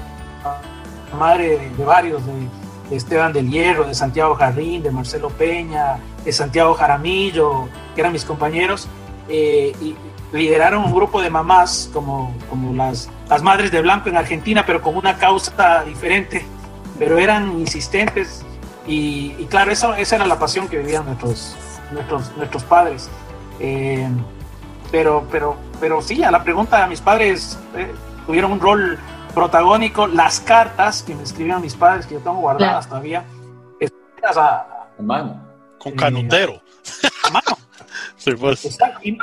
la 1.11 1.17
madre 1.17 1.57
de, 1.57 1.69
de 1.69 1.85
varios, 1.85 2.25
de, 2.25 2.33
de, 2.89 2.95
Esteban 2.95 3.33
del 3.33 3.49
Hierro, 3.49 3.83
de 3.85 3.93
Santiago 3.93 4.35
Jarrín, 4.35 4.83
de 4.83 4.91
Marcelo 4.91 5.29
Peña, 5.29 5.97
de 6.23 6.31
Santiago 6.31 6.73
Jaramillo, 6.73 7.67
que 7.93 8.01
eran 8.01 8.13
mis 8.13 8.25
compañeros, 8.25 8.87
eh, 9.29 9.73
y 9.81 9.95
lideraron 10.31 10.85
un 10.85 10.93
grupo 10.93 11.21
de 11.21 11.29
mamás 11.29 11.89
como, 11.93 12.33
como 12.49 12.73
las, 12.73 13.09
las 13.29 13.41
madres 13.43 13.71
de 13.71 13.81
blanco 13.81 14.09
en 14.09 14.17
Argentina, 14.17 14.63
pero 14.65 14.81
con 14.81 14.95
una 14.95 15.17
causa 15.17 15.83
diferente, 15.83 16.45
pero 16.97 17.17
eran 17.17 17.59
insistentes 17.59 18.45
y, 18.87 19.35
y, 19.37 19.45
claro, 19.45 19.71
eso, 19.71 19.93
esa 19.93 20.15
era 20.15 20.25
la 20.25 20.39
pasión 20.39 20.67
que 20.67 20.77
vivían 20.77 21.05
nuestros, 21.05 21.55
nuestros, 21.91 22.35
nuestros 22.35 22.63
padres. 22.63 23.09
Eh, 23.59 24.09
pero, 24.91 25.27
pero, 25.31 25.55
pero 25.79 26.01
sí, 26.01 26.23
a 26.23 26.31
la 26.31 26.43
pregunta, 26.43 26.87
mis 26.87 26.99
padres 26.99 27.59
eh, 27.75 27.91
tuvieron 28.25 28.51
un 28.51 28.59
rol 28.59 28.97
protagónico. 29.33 30.07
Las 30.07 30.39
cartas 30.39 31.03
que 31.03 31.15
me 31.15 31.23
escribían 31.23 31.61
mis 31.61 31.75
padres, 31.75 32.05
que 32.07 32.15
yo 32.15 32.19
tengo 32.21 32.37
guardadas 32.37 32.87
claro. 32.87 32.89
todavía, 32.89 33.23
escritas 33.79 34.37
a, 34.37 34.89
a 34.97 35.01
mano. 35.01 35.39
Con 35.77 35.93
canutero. 35.93 36.61
A 37.23 37.29
mano. 37.29 37.57
Sí, 38.21 38.31
pues. 38.39 38.77
Y, 39.01 39.17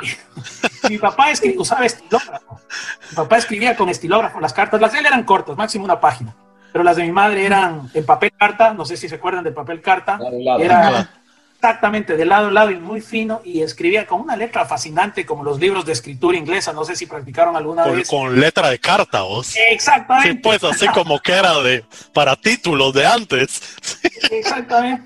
mi 0.89 0.97
papá 0.97 1.31
escribía, 1.31 1.61
usaba 1.61 1.85
estilógrafo. 1.85 2.59
Mi 3.11 3.15
papá 3.15 3.37
escribía 3.37 3.75
con 3.77 3.87
estilógrafo 3.87 4.41
las 4.41 4.51
cartas. 4.51 4.81
Las 4.81 4.91
de 4.91 4.99
él 4.99 5.05
eran 5.05 5.23
cortas, 5.23 5.55
máximo 5.55 5.85
una 5.85 5.99
página 5.99 6.35
pero 6.71 6.83
las 6.83 6.97
de 6.97 7.03
mi 7.03 7.11
madre 7.11 7.45
eran 7.45 7.89
en 7.93 8.05
papel 8.05 8.31
carta, 8.37 8.73
no 8.73 8.85
sé 8.85 8.97
si 8.97 9.09
se 9.09 9.15
acuerdan 9.15 9.43
del 9.43 9.53
papel 9.53 9.81
carta, 9.81 10.19
lado, 10.19 10.59
era 10.59 10.91
lado. 10.91 11.07
Exactamente 11.59 12.15
de 12.15 12.25
lado 12.25 12.47
a 12.47 12.51
lado 12.51 12.71
y 12.71 12.77
muy 12.77 13.01
fino 13.01 13.41
y 13.43 13.61
escribía 13.61 14.07
con 14.07 14.21
una 14.21 14.37
letra 14.37 14.63
fascinante 14.65 15.25
como 15.25 15.43
los 15.43 15.59
libros 15.59 15.85
de 15.85 15.91
escritura 15.91 16.37
inglesa, 16.37 16.71
no 16.71 16.85
sé 16.85 16.95
si 16.95 17.05
practicaron 17.05 17.57
alguna 17.57 17.83
con, 17.83 17.97
vez. 17.97 18.07
Con 18.07 18.39
letra 18.39 18.69
de 18.69 18.79
carta, 18.79 19.23
vos. 19.23 19.53
Exactamente. 19.69 20.31
Sí, 20.31 20.39
pues 20.41 20.63
así 20.63 20.87
como 20.87 21.19
que 21.19 21.33
era 21.33 21.59
de 21.59 21.83
para 22.13 22.37
títulos 22.37 22.93
de 22.93 23.05
antes. 23.05 23.77
Exactamente. 24.31 25.03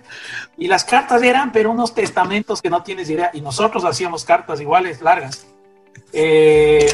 Y 0.56 0.68
las 0.68 0.84
cartas 0.84 1.24
eran, 1.24 1.52
pero 1.52 1.72
unos 1.72 1.96
testamentos 1.96 2.62
que 2.62 2.70
no 2.70 2.84
tienes 2.84 3.10
idea. 3.10 3.32
Y 3.34 3.42
nosotros 3.42 3.84
hacíamos 3.84 4.24
cartas 4.24 4.62
iguales, 4.62 5.02
largas. 5.02 5.48
Eh, 6.12 6.86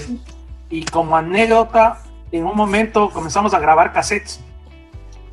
y 0.70 0.86
como 0.86 1.18
anécdota, 1.18 2.02
en 2.32 2.46
un 2.46 2.56
momento 2.56 3.10
comenzamos 3.10 3.54
a 3.54 3.60
grabar 3.60 3.92
cassettes 3.92 4.40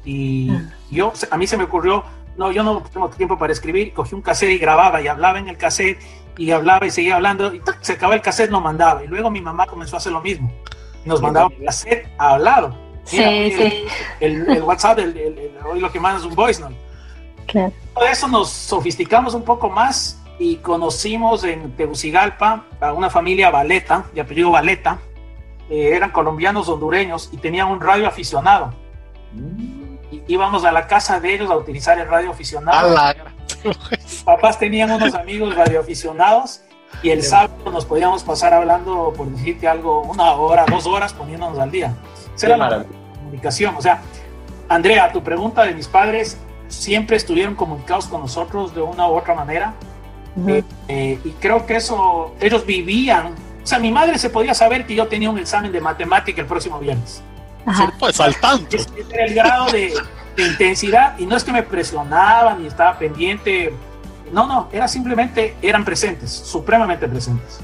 y 0.05 0.53
yo, 0.91 1.13
a 1.31 1.37
mí 1.37 1.47
se 1.49 1.57
me 1.57 1.65
ocurrió, 1.65 2.05
no, 2.37 2.53
yo 2.53 2.63
no 2.63 2.83
tengo 2.83 3.09
tiempo 3.09 3.39
para 3.39 3.53
escribir, 3.53 3.93
cogí 3.93 4.15
un 4.15 4.23
cassette 4.23 4.53
y 4.53 4.59
grababa 4.59 5.01
y 5.01 5.09
hablaba 5.09 5.39
en 5.39 5.49
el 5.49 5.57
cassette 5.57 5.99
y 6.37 6.51
hablaba 6.51 6.87
y 6.87 6.91
seguía 6.91 7.17
hablando 7.17 7.55
y 7.55 7.61
¡tac! 7.61 7.79
se 7.81 7.95
acababa 7.95 8.17
el 8.17 8.23
cassette, 8.23 8.51
no 8.51 8.61
mandaba. 8.61 9.03
Y 9.05 9.07
luego 9.07 9.31
mi 9.31 9.41
mamá 9.41 9.67
comenzó 9.67 9.97
a 9.97 9.99
hacer 9.99 10.13
lo 10.13 10.21
mismo. 10.21 10.53
Nos 11.05 11.23
mandaba 11.23 11.47
un 11.47 11.65
cassette 11.65 12.09
hablado. 12.19 12.77
Mira, 13.13 13.29
sí, 13.29 13.35
el, 13.35 13.53
sí. 13.53 13.85
El, 14.21 14.51
el, 14.51 14.63
WhatsApp, 14.63 14.99
el, 14.99 15.17
el, 15.17 15.53
hoy 15.65 15.81
lo 15.81 15.91
que 15.91 16.01
mandas 16.01 16.23
es 16.23 16.29
un 16.29 16.35
voice 16.35 16.61
note. 16.61 16.77
Claro. 17.47 17.73
Por 17.95 18.05
eso 18.05 18.27
nos 18.29 18.51
sofisticamos 18.51 19.35
un 19.35 19.43
poco 19.43 19.71
más 19.71 20.21
y 20.39 20.57
conocimos 20.57 21.45
en 21.45 21.73
Tegucigalpa 21.77 22.65
a 22.81 22.93
una 22.93 23.09
familia 23.09 23.51
Valeta, 23.51 24.05
de 24.13 24.21
apellido 24.21 24.51
Valeta. 24.51 24.99
Eh, 25.71 25.93
eran 25.95 26.11
colombianos 26.11 26.69
hondureños 26.69 27.31
y 27.33 27.37
tenían 27.39 27.69
un 27.69 27.81
radio 27.81 28.07
aficionado. 28.07 28.75
Mm 29.33 29.76
íbamos 30.27 30.65
a 30.65 30.73
la 30.73 30.87
casa 30.87 31.21
de 31.21 31.35
ellos 31.35 31.51
a 31.51 31.57
utilizar 31.57 31.99
el 31.99 32.09
radio 32.09 32.31
aficionado. 32.31 32.97
Mis 33.65 34.23
papás 34.25 34.59
tenían 34.59 34.91
unos 34.91 35.15
amigos 35.15 35.55
radioaficionados 35.55 36.61
y 37.03 37.11
el 37.11 37.23
sábado 37.23 37.71
nos 37.71 37.85
podíamos 37.85 38.23
pasar 38.23 38.55
hablando, 38.55 39.13
por 39.17 39.29
decirte 39.29 39.69
algo, 39.69 40.03
una 40.03 40.33
hora, 40.33 40.65
dos 40.67 40.87
horas 40.87 41.13
poniéndonos 41.13 41.59
al 41.59 41.71
día. 41.71 41.95
Esa 42.35 42.47
era 42.47 42.57
la 42.57 42.85
comunicación. 43.15 43.77
O 43.77 43.83
sea, 43.83 44.01
Andrea, 44.69 45.13
tu 45.13 45.23
pregunta 45.23 45.65
de 45.65 45.75
mis 45.75 45.89
padres, 45.89 46.39
siempre 46.69 47.17
estuvieron 47.17 47.55
comunicados 47.55 48.07
con 48.07 48.21
nosotros 48.21 48.75
de 48.75 48.83
una 48.83 49.09
u 49.09 49.17
otra 49.17 49.35
manera. 49.35 49.75
Uh 50.37 50.47
-huh. 50.47 50.65
eh, 50.89 51.19
y 51.25 51.31
creo 51.33 51.67
que 51.67 51.77
eso, 51.77 52.35
ellos 52.41 52.67
vivían. 52.67 53.35
O 53.63 53.67
sea, 53.67 53.79
mi 53.79 53.91
madre 53.91 54.19
se 54.19 54.31
podía 54.31 54.55
saber 54.55 54.87
que 54.87 54.95
yo 54.95 55.07
tenía 55.07 55.31
un 55.31 55.39
examen 55.39 55.73
de 55.73 55.81
matemática 55.81 56.41
el 56.41 56.47
próximo 56.47 56.79
viernes. 56.79 57.23
Ajá. 57.67 57.93
Pues 57.99 58.21
al 58.21 58.35
tanto. 58.37 58.77
Ese 58.77 58.89
era 59.11 59.25
el 59.25 59.35
grado 59.35 59.67
de, 59.67 59.93
de, 60.37 60.47
intensidad 60.47 61.19
y 61.19 61.27
no 61.27 61.37
es 61.37 61.45
que 61.45 61.53
me 61.53 61.63
presionaban 61.63 62.63
ni 62.63 62.69
estaba 62.69 62.99
pendiente. 62.99 63.75
No, 64.33 64.47
no, 64.47 64.69
era 64.73 64.89
simplemente, 64.89 65.57
eran 65.61 65.85
presentes, 65.85 66.31
supremamente 66.31 67.07
presentes. 67.09 67.61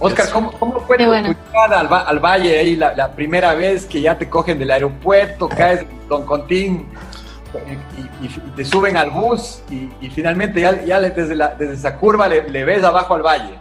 Oscar, 0.00 0.30
¿cómo, 0.30 0.52
cómo 0.52 0.80
fue 0.80 0.96
tu 0.96 1.06
bueno. 1.06 1.34
al, 1.54 1.92
al, 1.92 2.20
valle 2.20 2.58
ahí 2.58 2.76
la, 2.76 2.94
la, 2.94 3.10
primera 3.12 3.54
vez 3.54 3.84
que 3.84 4.00
ya 4.00 4.16
te 4.16 4.28
cogen 4.28 4.58
del 4.58 4.70
aeropuerto, 4.70 5.48
caes 5.48 5.84
Don 6.08 6.24
Contín 6.24 6.86
y, 7.66 8.24
y, 8.24 8.26
y, 8.26 8.50
te 8.54 8.64
suben 8.64 8.96
al 8.96 9.10
bus 9.10 9.60
y, 9.70 9.90
y 10.00 10.10
finalmente 10.10 10.60
ya, 10.60 10.84
ya 10.84 11.00
desde, 11.00 11.34
la, 11.34 11.48
desde, 11.48 11.74
esa 11.74 11.96
curva 11.96 12.28
le, 12.28 12.48
le 12.48 12.64
ves 12.64 12.84
abajo 12.84 13.14
al 13.14 13.22
valle? 13.22 13.58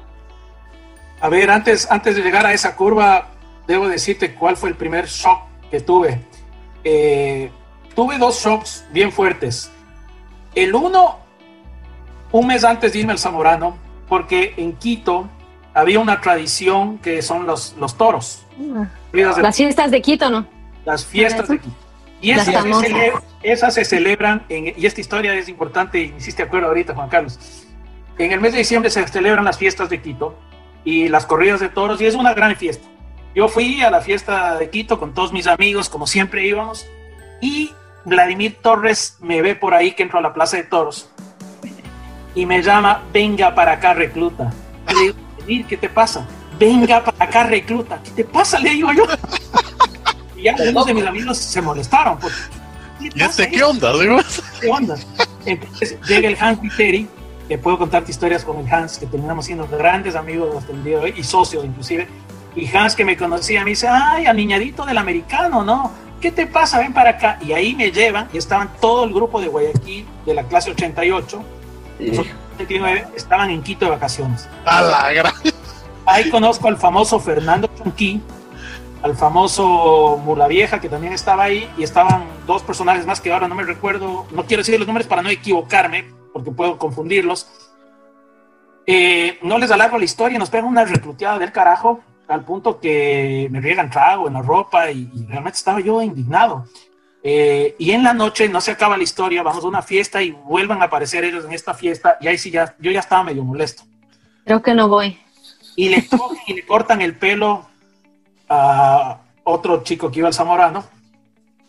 A 1.20 1.30
ver, 1.30 1.50
antes, 1.50 1.90
antes 1.90 2.16
de 2.16 2.22
llegar 2.22 2.46
a 2.46 2.54
esa 2.54 2.76
curva, 2.76 3.30
debo 3.68 3.88
decirte 3.88 4.34
cuál 4.34 4.58
fue 4.58 4.70
el 4.70 4.76
primer 4.76 5.06
shock 5.06 5.42
que 5.70 5.82
tuve. 5.82 6.20
Eh, 6.84 7.52
tuve 7.94 8.18
dos 8.18 8.42
shocks 8.44 8.86
bien 8.92 9.12
fuertes. 9.12 9.70
El 10.56 10.74
uno, 10.74 11.20
un 12.32 12.48
mes 12.48 12.64
antes 12.64 12.94
de 12.94 13.00
irme 13.00 13.12
al 13.12 13.20
Zamorano, 13.20 13.78
porque 14.08 14.54
en 14.58 14.74
Quito 14.74 15.30
había 15.74 16.00
una 16.00 16.22
tradición 16.22 16.98
que 16.98 17.22
son 17.22 17.46
los, 17.46 17.76
los 17.78 17.98
toros. 17.98 18.46
Las 19.12 19.58
fiestas 19.58 19.92
de 19.92 20.02
Quito, 20.02 20.30
¿no? 20.30 20.48
Las 20.86 21.06
fiestas 21.06 21.48
de 21.50 21.60
Quito. 21.60 21.76
Y 22.20 22.32
esas 22.32 22.46
se, 22.46 22.52
celebran, 22.52 23.24
esas 23.44 23.74
se 23.76 23.86
celebran, 23.86 24.46
en, 24.50 24.74
y 24.76 24.86
esta 24.88 25.02
historia 25.02 25.36
es 25.36 25.50
importante, 25.50 26.02
y 26.02 26.12
me 26.12 26.18
hiciste 26.18 26.42
acuerdo 26.42 26.68
ahorita, 26.68 26.96
Juan 26.96 27.10
Carlos. 27.10 27.38
En 28.18 28.32
el 28.32 28.40
mes 28.40 28.54
de 28.54 28.60
diciembre 28.60 28.90
se 28.90 29.08
celebran 29.08 29.46
las 29.46 29.60
fiestas 29.60 29.90
de 29.90 30.02
Quito 30.02 30.36
y 30.84 31.10
las 31.10 31.28
corridas 31.28 31.60
de 31.60 31.70
toros, 31.70 32.02
y 32.02 32.08
es 32.08 32.16
una 32.16 32.34
gran 32.34 32.56
fiesta. 32.56 32.88
Yo 33.38 33.48
fui 33.48 33.84
a 33.84 33.92
la 33.92 34.02
fiesta 34.02 34.58
de 34.58 34.68
Quito 34.72 34.98
con 34.98 35.14
todos 35.14 35.32
mis 35.32 35.46
amigos, 35.46 35.90
como 35.90 36.08
siempre 36.08 36.48
íbamos, 36.48 36.88
y 37.40 37.72
Vladimir 38.04 38.58
Torres 38.64 39.18
me 39.20 39.44
ve 39.44 39.54
por 39.54 39.76
ahí 39.76 39.92
que 39.92 40.02
entro 40.02 40.18
a 40.18 40.24
la 40.24 40.34
Plaza 40.34 40.58
de 40.58 40.64
Toros 40.64 41.08
y 42.34 42.48
me 42.48 42.64
llama, 42.64 43.04
venga 43.14 43.54
para 43.54 43.74
acá, 43.74 43.94
recluta. 43.94 44.52
Y 44.90 44.96
le 44.96 45.46
digo, 45.46 45.68
¿qué 45.70 45.78
te 45.78 45.88
pasa? 45.88 46.28
Venga 46.58 47.04
para 47.04 47.26
acá, 47.26 47.44
recluta. 47.44 48.02
¿Qué 48.04 48.10
te 48.10 48.24
pasa? 48.24 48.58
Le 48.58 48.72
digo 48.72 48.92
yo. 48.92 49.04
Y 50.36 50.42
ya 50.42 50.56
algunos 50.56 50.88
de 50.88 50.96
mis 50.96 51.06
amigos 51.06 51.38
se 51.38 51.62
molestaron. 51.62 52.18
Porque, 52.18 52.38
¿qué, 53.00 53.10
¿Y 53.14 53.22
este 53.22 53.52
qué 53.52 53.64
onda? 53.64 53.96
Digo? 54.00 54.18
¿Qué 54.60 54.68
onda? 54.68 54.96
Entonces 55.46 55.96
llega 56.08 56.28
el 56.28 56.38
Hans 56.40 56.60
Viteri, 56.60 57.08
que 57.48 57.60
puedo 57.60 57.78
contarte 57.78 58.10
historias 58.10 58.44
con 58.44 58.58
el 58.58 58.74
Hans, 58.74 58.98
que 58.98 59.06
terminamos 59.06 59.46
siendo 59.46 59.68
grandes 59.68 60.16
amigos 60.16 60.56
hasta 60.56 60.72
el 60.72 60.84
día 60.84 60.98
de 60.98 61.04
hoy 61.04 61.14
y 61.16 61.24
socios 61.24 61.64
inclusive. 61.64 62.08
Y 62.58 62.76
Hans, 62.76 62.96
que 62.96 63.06
me 63.06 63.16
conocía, 63.16 63.64
me 63.64 63.70
dice, 63.70 63.88
ay, 63.88 64.26
aniñadito 64.26 64.84
del 64.84 64.98
americano, 64.98 65.64
¿no? 65.64 65.92
¿Qué 66.20 66.32
te 66.32 66.48
pasa? 66.48 66.80
Ven 66.80 66.92
para 66.92 67.12
acá. 67.12 67.38
Y 67.40 67.52
ahí 67.54 67.76
me 67.76 67.92
llevan, 67.92 68.28
y 68.34 68.40
estaban 68.40 68.72
todo 68.82 69.04
el 69.04 69.14
grupo 69.14 69.40
de 69.40 69.48
Guayaquil, 69.48 70.08
de 70.26 70.34
la 70.34 70.42
clase 70.42 70.72
88, 70.72 71.44
sí. 72.00 72.12
89, 72.56 73.10
estaban 73.16 73.52
en 73.52 73.62
Quito 73.62 73.86
de 73.86 73.92
vacaciones. 73.92 74.50
A 74.66 74.82
la 74.82 75.14
gran... 75.14 75.34
Ahí 76.08 76.32
conozco 76.32 76.68
al 76.68 76.78
famoso 76.78 77.20
Fernando 77.20 77.70
Chunquí, 77.78 78.20
al 79.04 79.16
famoso 79.16 80.20
Mula 80.26 80.48
Vieja, 80.48 80.82
que 80.82 80.90
también 80.90 81.14
estaba 81.14 81.44
ahí, 81.44 81.70
y 81.78 81.84
estaban 81.84 82.26
dos 82.48 82.64
personajes 82.64 83.06
más 83.06 83.22
que 83.22 83.32
ahora 83.32 83.48
no 83.48 83.54
me 83.54 83.64
recuerdo, 83.64 84.26
no 84.32 84.46
quiero 84.46 84.62
decir 84.62 84.80
los 84.80 84.88
nombres 84.88 85.06
para 85.06 85.22
no 85.22 85.30
equivocarme, 85.30 86.06
porque 86.34 86.50
puedo 86.50 86.80
confundirlos. 86.80 87.48
Eh, 88.88 89.38
no 89.44 89.60
les 89.60 89.70
alargo 89.70 90.00
la 90.00 90.06
historia, 90.06 90.40
nos 90.40 90.50
pegan 90.50 90.66
una 90.66 90.86
recluteada 90.86 91.38
del 91.38 91.52
carajo, 91.52 92.02
al 92.28 92.44
punto 92.44 92.80
que 92.80 93.48
me 93.52 93.62
riegan 93.62 93.90
trago 93.90 94.28
en 94.28 94.34
la 94.34 94.42
ropa 94.42 94.92
y, 94.92 95.10
y 95.14 95.26
realmente 95.26 95.58
estaba 95.58 95.80
yo 95.80 96.02
indignado. 96.02 96.66
Eh, 97.30 97.76
y 97.80 97.92
en 97.92 98.04
la 98.04 98.14
noche 98.14 98.48
no 98.48 98.62
se 98.62 98.72
acaba 98.72 98.96
la 98.96 99.04
historia, 99.04 99.44
vamos 99.44 99.64
a 99.64 99.68
una 99.68 99.82
fiesta 99.82 100.22
y 100.22 100.32
vuelvan 100.32 100.82
a 100.82 100.86
aparecer 100.86 101.26
ellos 101.26 101.44
en 101.44 101.52
esta 101.52 101.74
fiesta 101.74 102.18
y 102.22 102.28
ahí 102.28 102.38
sí 102.38 102.52
ya, 102.52 102.76
yo 102.80 102.90
ya 102.90 103.00
estaba 103.00 103.24
medio 103.24 103.44
molesto. 103.44 103.84
Creo 104.46 104.62
que 104.62 104.74
no 104.74 104.88
voy. 104.88 105.20
y 105.76 105.90
le, 105.90 106.08
y 106.48 106.54
le 106.54 106.66
cortan 106.66 107.02
el 107.02 107.16
pelo 107.18 107.68
a 108.48 109.20
otro 109.44 109.84
chico 109.84 110.10
que 110.10 110.20
iba 110.20 110.30
al 110.30 110.34
Zamorano 110.34 110.86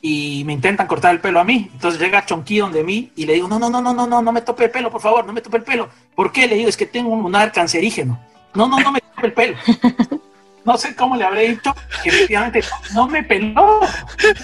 y 0.00 0.44
me 0.44 0.52
intentan 0.52 0.86
cortar 0.86 1.12
el 1.12 1.20
pelo 1.20 1.40
a 1.40 1.44
mí. 1.44 1.70
Entonces 1.72 2.00
llega 2.00 2.24
Chonqui 2.24 2.58
donde 2.58 2.84
mí 2.84 3.10
y 3.16 3.26
le 3.26 3.32
digo, 3.34 3.48
no, 3.48 3.58
no, 3.58 3.68
no, 3.68 3.80
no, 3.80 3.92
no, 3.92 4.06
no, 4.06 4.22
no 4.22 4.32
me 4.32 4.42
tope 4.42 4.66
el 4.66 4.70
pelo, 4.70 4.90
por 4.90 5.00
favor, 5.00 5.26
no 5.26 5.32
me 5.32 5.40
tope 5.40 5.56
el 5.56 5.64
pelo. 5.64 5.88
¿Por 6.14 6.30
qué? 6.30 6.46
Le 6.46 6.54
digo, 6.54 6.68
es 6.68 6.76
que 6.76 6.86
tengo 6.86 7.08
un 7.08 7.22
lunar 7.22 7.50
cancerígeno. 7.50 8.20
No, 8.54 8.68
no, 8.68 8.78
no 8.78 8.92
me 8.92 9.00
tope 9.00 9.26
el 9.26 9.32
pelo. 9.32 9.56
No 10.68 10.76
sé 10.76 10.94
cómo 10.94 11.16
le 11.16 11.24
habré 11.24 11.48
dicho 11.48 11.74
que 12.02 12.10
efectivamente 12.10 12.60
no 12.92 13.08
me 13.08 13.22
peló, 13.22 13.80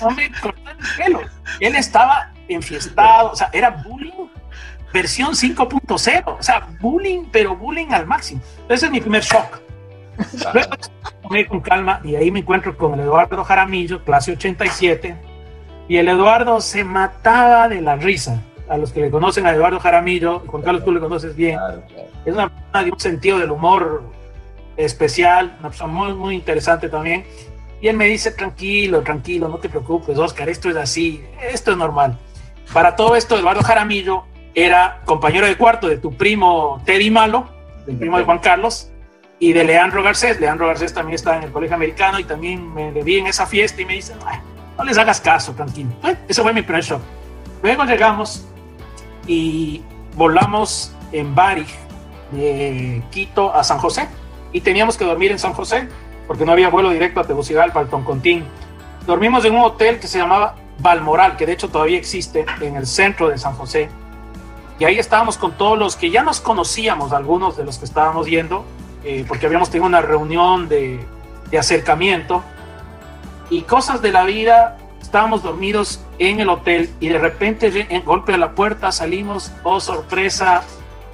no 0.00 0.10
me 0.12 0.32
cortó 0.40 0.70
el 0.70 0.76
pelo. 0.96 1.20
Él 1.60 1.76
estaba 1.76 2.32
enfiestado, 2.48 3.32
o 3.32 3.36
sea, 3.36 3.50
era 3.52 3.68
bullying 3.68 4.30
versión 4.90 5.32
5.0, 5.32 6.22
o 6.26 6.42
sea, 6.42 6.66
bullying, 6.80 7.26
pero 7.30 7.54
bullying 7.54 7.88
al 7.90 8.06
máximo. 8.06 8.40
Ese 8.70 8.86
es 8.86 8.92
mi 8.92 9.02
primer 9.02 9.22
shock. 9.22 9.60
Luego 10.54 10.70
tomé 11.22 11.46
con 11.46 11.60
calma 11.60 12.00
y 12.02 12.16
ahí 12.16 12.30
me 12.30 12.38
encuentro 12.38 12.74
con 12.74 12.94
el 12.94 13.00
Eduardo 13.00 13.44
Jaramillo, 13.44 14.02
clase 14.02 14.32
87, 14.32 15.14
y 15.88 15.98
el 15.98 16.08
Eduardo 16.08 16.58
se 16.62 16.84
mataba 16.84 17.68
de 17.68 17.82
la 17.82 17.96
risa. 17.96 18.40
A 18.70 18.78
los 18.78 18.94
que 18.94 19.00
le 19.02 19.10
conocen 19.10 19.46
a 19.46 19.50
Eduardo 19.50 19.78
Jaramillo, 19.78 20.40
Juan 20.46 20.62
Carlos 20.62 20.86
tú 20.86 20.92
le 20.92 21.00
conoces 21.00 21.36
bien, 21.36 21.58
es 22.24 22.32
una 22.32 22.48
persona 22.48 22.82
de 22.82 22.90
un 22.92 22.98
sentido 22.98 23.38
del 23.38 23.50
humor 23.50 24.23
especial, 24.76 25.56
una 25.60 25.68
persona 25.68 25.92
muy, 25.92 26.14
muy 26.14 26.34
interesante 26.34 26.88
también. 26.88 27.24
Y 27.80 27.88
él 27.88 27.96
me 27.96 28.06
dice, 28.06 28.30
tranquilo, 28.30 29.02
tranquilo, 29.02 29.48
no 29.48 29.58
te 29.58 29.68
preocupes, 29.68 30.18
Oscar, 30.18 30.48
esto 30.48 30.70
es 30.70 30.76
así, 30.76 31.24
esto 31.52 31.72
es 31.72 31.76
normal. 31.76 32.18
Para 32.72 32.96
todo 32.96 33.14
esto, 33.16 33.38
Eduardo 33.38 33.62
Jaramillo 33.62 34.24
era 34.54 35.02
compañero 35.04 35.46
de 35.46 35.56
cuarto 35.56 35.88
de 35.88 35.98
tu 35.98 36.14
primo 36.14 36.80
Teddy 36.86 37.10
Malo, 37.10 37.48
del 37.86 37.96
primo 37.96 38.16
de 38.18 38.24
Juan 38.24 38.38
Carlos, 38.38 38.90
y 39.38 39.52
de 39.52 39.64
Leandro 39.64 40.02
Garcés. 40.02 40.40
Leandro 40.40 40.66
Garcés 40.66 40.94
también 40.94 41.16
está 41.16 41.36
en 41.36 41.42
el 41.44 41.52
colegio 41.52 41.76
americano 41.76 42.18
y 42.18 42.24
también 42.24 42.72
me 42.72 42.92
le 42.92 43.02
vi 43.02 43.18
en 43.18 43.26
esa 43.26 43.46
fiesta 43.46 43.82
y 43.82 43.84
me 43.84 43.94
dice, 43.94 44.14
no 44.78 44.84
les 44.84 44.96
hagas 44.96 45.20
caso, 45.20 45.52
tranquilo. 45.52 45.90
Ese 46.28 46.42
fue 46.42 46.52
mi 46.52 46.62
primer 46.62 46.82
shock. 46.82 47.02
Luego 47.62 47.84
llegamos 47.84 48.46
y 49.26 49.82
volamos 50.14 50.92
en 51.12 51.34
Bari, 51.34 51.66
de 52.30 53.02
Quito 53.10 53.54
a 53.54 53.62
San 53.62 53.78
José, 53.78 54.08
y 54.54 54.60
teníamos 54.60 54.96
que 54.96 55.04
dormir 55.04 55.32
en 55.32 55.38
San 55.38 55.52
José, 55.52 55.88
porque 56.26 56.46
no 56.46 56.52
había 56.52 56.70
vuelo 56.70 56.90
directo 56.90 57.20
a 57.20 57.24
Tegucigalpa, 57.24 57.80
al 57.80 57.88
Toncontín. 57.88 58.44
Dormimos 59.04 59.44
en 59.44 59.54
un 59.56 59.62
hotel 59.62 59.98
que 59.98 60.06
se 60.06 60.16
llamaba 60.16 60.54
Balmoral, 60.78 61.36
que 61.36 61.44
de 61.44 61.52
hecho 61.52 61.68
todavía 61.68 61.98
existe 61.98 62.46
en 62.60 62.76
el 62.76 62.86
centro 62.86 63.28
de 63.28 63.36
San 63.36 63.54
José. 63.54 63.90
Y 64.78 64.84
ahí 64.84 64.98
estábamos 64.98 65.36
con 65.36 65.52
todos 65.52 65.76
los 65.76 65.96
que 65.96 66.08
ya 66.08 66.22
nos 66.22 66.40
conocíamos, 66.40 67.12
algunos 67.12 67.56
de 67.56 67.64
los 67.64 67.78
que 67.78 67.84
estábamos 67.84 68.28
yendo, 68.28 68.64
eh, 69.04 69.24
porque 69.26 69.46
habíamos 69.46 69.70
tenido 69.70 69.86
una 69.86 70.00
reunión 70.00 70.68
de, 70.68 71.04
de 71.50 71.58
acercamiento 71.58 72.42
y 73.50 73.62
cosas 73.62 74.00
de 74.02 74.12
la 74.12 74.24
vida. 74.24 74.78
Estábamos 75.02 75.42
dormidos 75.42 76.04
en 76.18 76.38
el 76.38 76.48
hotel 76.48 76.90
y 77.00 77.08
de 77.08 77.18
repente, 77.18 77.86
en 77.88 78.04
golpe 78.04 78.34
a 78.34 78.38
la 78.38 78.52
puerta, 78.52 78.92
salimos, 78.92 79.52
oh 79.64 79.80
sorpresa, 79.80 80.62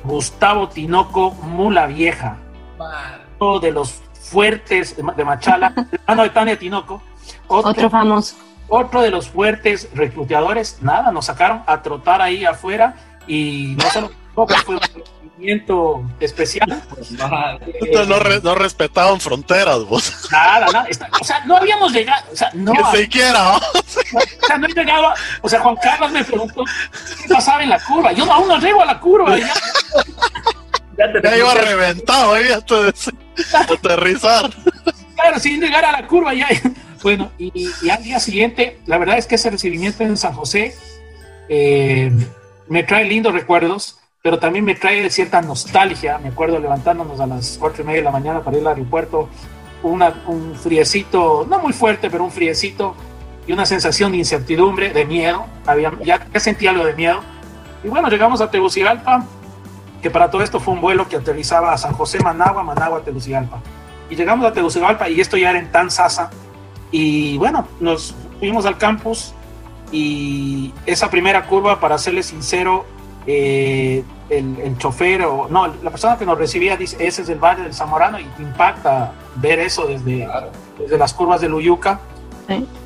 Gustavo 0.04 0.68
Tinoco, 0.68 1.32
mula 1.32 1.86
vieja. 1.86 2.36
Uno 2.78 3.19
de 3.60 3.70
los 3.72 4.02
fuertes 4.12 4.96
de 4.96 5.24
Machala, 5.24 5.72
hermano 6.06 6.22
de 6.24 6.30
Tania 6.30 6.58
Tinoco. 6.58 7.02
Otro, 7.48 7.88
famoso. 7.88 8.36
Otro 8.68 9.00
de 9.00 9.10
los 9.10 9.28
fuertes 9.28 9.88
recluteadores, 9.94 10.78
nada, 10.82 11.10
nos 11.10 11.26
sacaron 11.26 11.62
a 11.66 11.82
trotar 11.82 12.20
ahí 12.22 12.44
afuera 12.44 12.94
y 13.26 13.76
no 13.78 13.90
solo 13.90 14.10
fue 14.64 14.76
un 14.76 14.80
movimiento 15.24 16.04
especial. 16.20 16.70
Eh, 16.70 18.06
no, 18.06 18.40
no, 18.40 18.54
respetaban 18.54 19.18
fronteras, 19.20 19.84
vos. 19.84 20.28
Nada, 20.30 20.66
nada. 20.66 20.86
o 21.20 21.24
sea, 21.24 21.44
no 21.46 21.56
habíamos 21.56 21.92
llegado. 21.92 22.24
O 22.30 22.36
sea, 22.36 22.50
no. 22.52 22.72
Que 22.72 22.98
siquiera. 22.98 23.56
O 23.56 24.46
sea, 24.46 24.58
no 24.58 24.66
he 24.66 24.72
llegado. 24.72 25.14
O 25.40 25.48
sea, 25.48 25.60
Juan 25.60 25.76
Carlos 25.76 26.12
me 26.12 26.24
preguntó 26.24 26.64
qué 27.22 27.34
pasaba 27.34 27.62
en 27.62 27.70
la 27.70 27.80
curva. 27.80 28.12
Yo 28.12 28.30
aún 28.30 28.48
no 28.48 28.58
llego 28.58 28.82
a 28.82 28.84
la 28.84 29.00
curva. 29.00 29.36
Ya, 29.36 29.52
ya, 30.98 31.20
te 31.20 31.38
iba 31.38 31.54
reventado 31.54 32.34
de 32.34 32.92
aterrizar. 33.54 34.50
Claro, 35.14 35.38
sin 35.38 35.60
llegar 35.60 35.84
a 35.84 35.92
la 35.92 36.06
curva 36.06 36.34
ya. 36.34 36.48
Bueno, 37.02 37.30
y, 37.38 37.50
y, 37.54 37.88
al 37.88 38.02
día 38.02 38.20
siguiente, 38.20 38.78
la 38.84 38.98
verdad 38.98 39.16
es 39.16 39.26
que 39.26 39.36
ese 39.36 39.48
recibimiento 39.48 40.02
en 40.02 40.18
San 40.18 40.34
José 40.34 40.74
eh, 41.48 42.12
me 42.68 42.82
trae 42.82 43.06
lindos 43.06 43.32
recuerdos, 43.32 43.98
pero 44.22 44.38
también 44.38 44.64
me 44.64 44.74
trae 44.74 45.08
cierta 45.08 45.40
nostalgia. 45.40 46.18
Me 46.18 46.28
acuerdo 46.28 46.58
levantándonos 46.58 47.18
a 47.20 47.26
las 47.26 47.56
cuatro 47.58 47.82
y 47.82 47.86
media 47.86 48.00
de 48.00 48.04
la 48.04 48.10
mañana 48.10 48.44
para 48.44 48.58
ir 48.58 48.62
al 48.62 48.74
aeropuerto, 48.74 49.30
una, 49.82 50.22
un 50.26 50.54
friecito, 50.54 51.46
no 51.48 51.58
muy 51.58 51.72
fuerte, 51.72 52.10
pero 52.10 52.22
un 52.22 52.30
friecito 52.30 52.94
y 53.46 53.52
una 53.52 53.64
sensación 53.64 54.12
de 54.12 54.18
incertidumbre, 54.18 54.92
de 54.92 55.04
miedo. 55.06 55.46
Había, 55.66 55.92
ya, 56.04 56.26
ya 56.32 56.40
sentí 56.40 56.66
algo 56.66 56.84
de 56.84 56.94
miedo. 56.94 57.20
Y 57.82 57.88
bueno, 57.88 58.08
llegamos 58.08 58.40
a 58.40 58.50
Tegucigalpa, 58.50 59.24
que 60.02 60.10
para 60.10 60.30
todo 60.30 60.42
esto 60.42 60.60
fue 60.60 60.74
un 60.74 60.80
vuelo 60.80 61.08
que 61.08 61.16
aterrizaba 61.16 61.72
a 61.72 61.78
San 61.78 61.92
José, 61.92 62.20
Managua, 62.20 62.62
Managua, 62.62 63.02
Tegucigalpa. 63.02 63.60
Y 64.08 64.16
llegamos 64.16 64.46
a 64.46 64.52
Tegucigalpa 64.52 65.08
y 65.08 65.20
esto 65.20 65.36
ya 65.36 65.50
era 65.50 65.58
en 65.58 65.70
Tanzasa. 65.70 66.30
Y 66.90 67.38
bueno, 67.38 67.66
nos 67.78 68.14
fuimos 68.38 68.66
al 68.66 68.78
campus 68.78 69.34
y 69.92 70.72
esa 70.86 71.10
primera 71.10 71.46
curva, 71.46 71.80
para 71.80 71.98
serle 71.98 72.22
sincero, 72.22 72.86
eh, 73.26 74.04
el, 74.30 74.78
chofer 74.78 75.22
o 75.22 75.48
no, 75.48 75.66
la 75.66 75.90
persona 75.90 76.16
que 76.16 76.24
nos 76.24 76.38
recibía 76.38 76.76
dice, 76.76 76.96
ese 77.04 77.22
es 77.22 77.28
el 77.28 77.38
Valle 77.38 77.62
del 77.62 77.74
Zamorano 77.74 78.18
y 78.18 78.24
te 78.24 78.42
impacta 78.42 79.12
ver 79.36 79.58
eso 79.58 79.86
desde, 79.86 80.28
desde 80.78 80.98
las 80.98 81.12
curvas 81.12 81.40
de 81.40 81.48
Luyuca. 81.48 82.00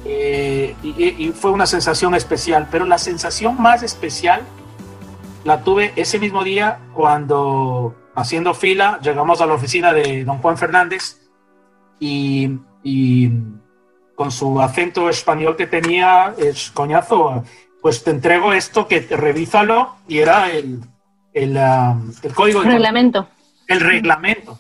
Eh, 0.04 0.76
y, 0.82 1.32
fue 1.32 1.50
una 1.50 1.66
sensación 1.66 2.14
especial, 2.14 2.68
pero 2.70 2.84
la 2.84 2.98
sensación 2.98 3.60
más 3.60 3.82
especial 3.82 4.42
la 5.44 5.62
tuve 5.62 5.92
ese 5.96 6.18
mismo 6.18 6.42
día 6.42 6.78
cuando 6.94 7.94
haciendo 8.14 8.54
fila 8.54 8.98
llegamos 9.02 9.40
a 9.40 9.46
la 9.46 9.54
oficina 9.54 9.92
de 9.92 10.24
don 10.24 10.38
Juan 10.38 10.56
Fernández 10.56 11.20
y, 12.00 12.50
y 12.82 13.30
con 14.14 14.30
su 14.30 14.60
acento 14.60 15.08
español 15.08 15.56
que 15.56 15.66
tenía, 15.66 16.34
es 16.38 16.70
coñazo, 16.70 17.44
pues 17.82 18.02
te 18.02 18.10
entrego 18.10 18.52
esto 18.52 18.88
que 18.88 19.00
te 19.00 19.16
revísalo 19.16 19.96
y 20.08 20.18
era 20.18 20.50
el, 20.50 20.80
el, 21.32 21.56
um, 21.56 22.12
el 22.22 22.34
código. 22.34 22.62
El 22.62 22.72
reglamento. 22.72 23.28
El 23.66 23.80
reglamento. 23.80 24.58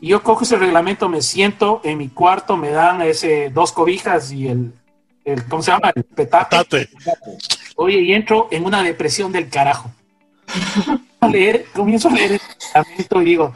Y 0.00 0.08
yo 0.08 0.22
cojo 0.22 0.42
ese 0.42 0.56
reglamento, 0.56 1.08
me 1.08 1.22
siento 1.22 1.80
en 1.84 1.98
mi 1.98 2.08
cuarto, 2.08 2.56
me 2.56 2.70
dan 2.70 3.02
ese 3.02 3.50
dos 3.50 3.72
cobijas 3.72 4.32
y 4.32 4.48
el, 4.48 4.72
el 5.24 5.44
¿cómo 5.46 5.62
se 5.62 5.70
llama? 5.70 5.92
El 5.94 6.04
petate. 6.04 6.88
Oye, 7.76 8.00
y 8.00 8.12
entro 8.12 8.48
en 8.50 8.64
una 8.64 8.82
depresión 8.82 9.32
del 9.32 9.48
carajo. 9.48 9.90
a 11.20 11.28
leer, 11.28 11.66
comienzo 11.72 12.08
a 12.08 12.12
leer 12.12 12.32
el 12.32 12.40
reglamento 12.74 13.22
y 13.22 13.24
digo, 13.24 13.52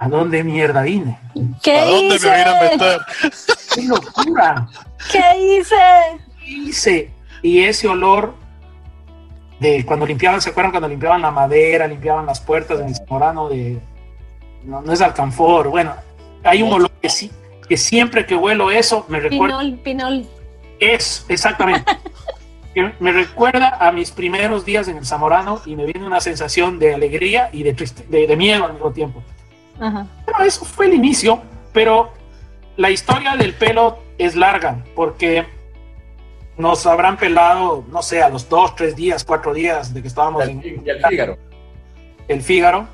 ¿A 0.00 0.08
dónde 0.08 0.42
mierda 0.42 0.80
vine? 0.80 1.18
¿Qué 1.62 1.78
¿A 1.78 1.84
dónde 1.84 2.14
hice? 2.16 2.30
me 2.30 2.36
vine 2.38 2.50
a 2.50 2.62
meter? 2.62 3.00
¡Qué 3.74 3.82
locura! 3.82 4.66
¿Qué 5.12 5.58
hice? 5.58 5.76
¿Qué 6.38 6.50
hice? 6.50 7.10
Y 7.42 7.60
ese 7.60 7.86
olor 7.86 8.34
de 9.58 9.84
cuando 9.84 10.06
limpiaban, 10.06 10.40
¿se 10.40 10.48
acuerdan 10.48 10.70
cuando 10.70 10.88
limpiaban 10.88 11.20
la 11.20 11.30
madera, 11.30 11.86
limpiaban 11.86 12.24
las 12.24 12.40
puertas 12.40 12.78
de 12.78 12.94
Zamorano 12.94 13.50
de... 13.50 13.78
No, 14.64 14.80
no 14.80 14.90
es 14.90 15.02
alcanfor, 15.02 15.68
bueno, 15.68 15.94
hay 16.44 16.62
un 16.62 16.72
olor 16.72 16.90
que 17.02 17.10
sí, 17.10 17.30
que 17.68 17.76
siempre 17.76 18.24
que 18.24 18.34
huelo 18.34 18.70
eso 18.70 19.04
me 19.08 19.20
recuerda... 19.20 19.58
Pinol, 19.58 19.78
pinol. 19.80 20.26
Es, 20.78 21.26
exactamente. 21.28 21.84
que 22.74 22.92
me 23.00 23.12
recuerda 23.12 23.76
a 23.80 23.90
mis 23.92 24.10
primeros 24.10 24.64
días 24.64 24.88
en 24.88 24.96
el 24.96 25.06
Zamorano 25.06 25.60
y 25.66 25.76
me 25.76 25.84
viene 25.86 26.06
una 26.06 26.20
sensación 26.20 26.78
de 26.78 26.94
alegría 26.94 27.50
y 27.52 27.62
de, 27.62 27.74
triste, 27.74 28.04
de, 28.08 28.26
de 28.26 28.36
miedo 28.36 28.64
al 28.64 28.74
mismo 28.74 28.92
tiempo. 28.92 29.22
Ajá. 29.80 30.06
Bueno, 30.24 30.44
eso 30.44 30.64
fue 30.64 30.86
el 30.86 30.94
inicio, 30.94 31.42
pero 31.72 32.12
la 32.76 32.90
historia 32.90 33.36
del 33.36 33.54
pelo 33.54 33.98
es 34.18 34.36
larga, 34.36 34.84
porque 34.94 35.46
nos 36.56 36.86
habrán 36.86 37.16
pelado, 37.16 37.84
no 37.90 38.02
sé, 38.02 38.22
a 38.22 38.28
los 38.28 38.48
dos, 38.48 38.76
tres 38.76 38.94
días, 38.94 39.24
cuatro 39.24 39.54
días 39.54 39.92
de 39.94 40.02
que 40.02 40.08
estábamos 40.08 40.44
El, 40.44 40.50
en 40.50 40.82
el 40.86 41.06
Fígaro. 41.08 41.38
el 42.28 42.42
Fígaro. 42.42 42.86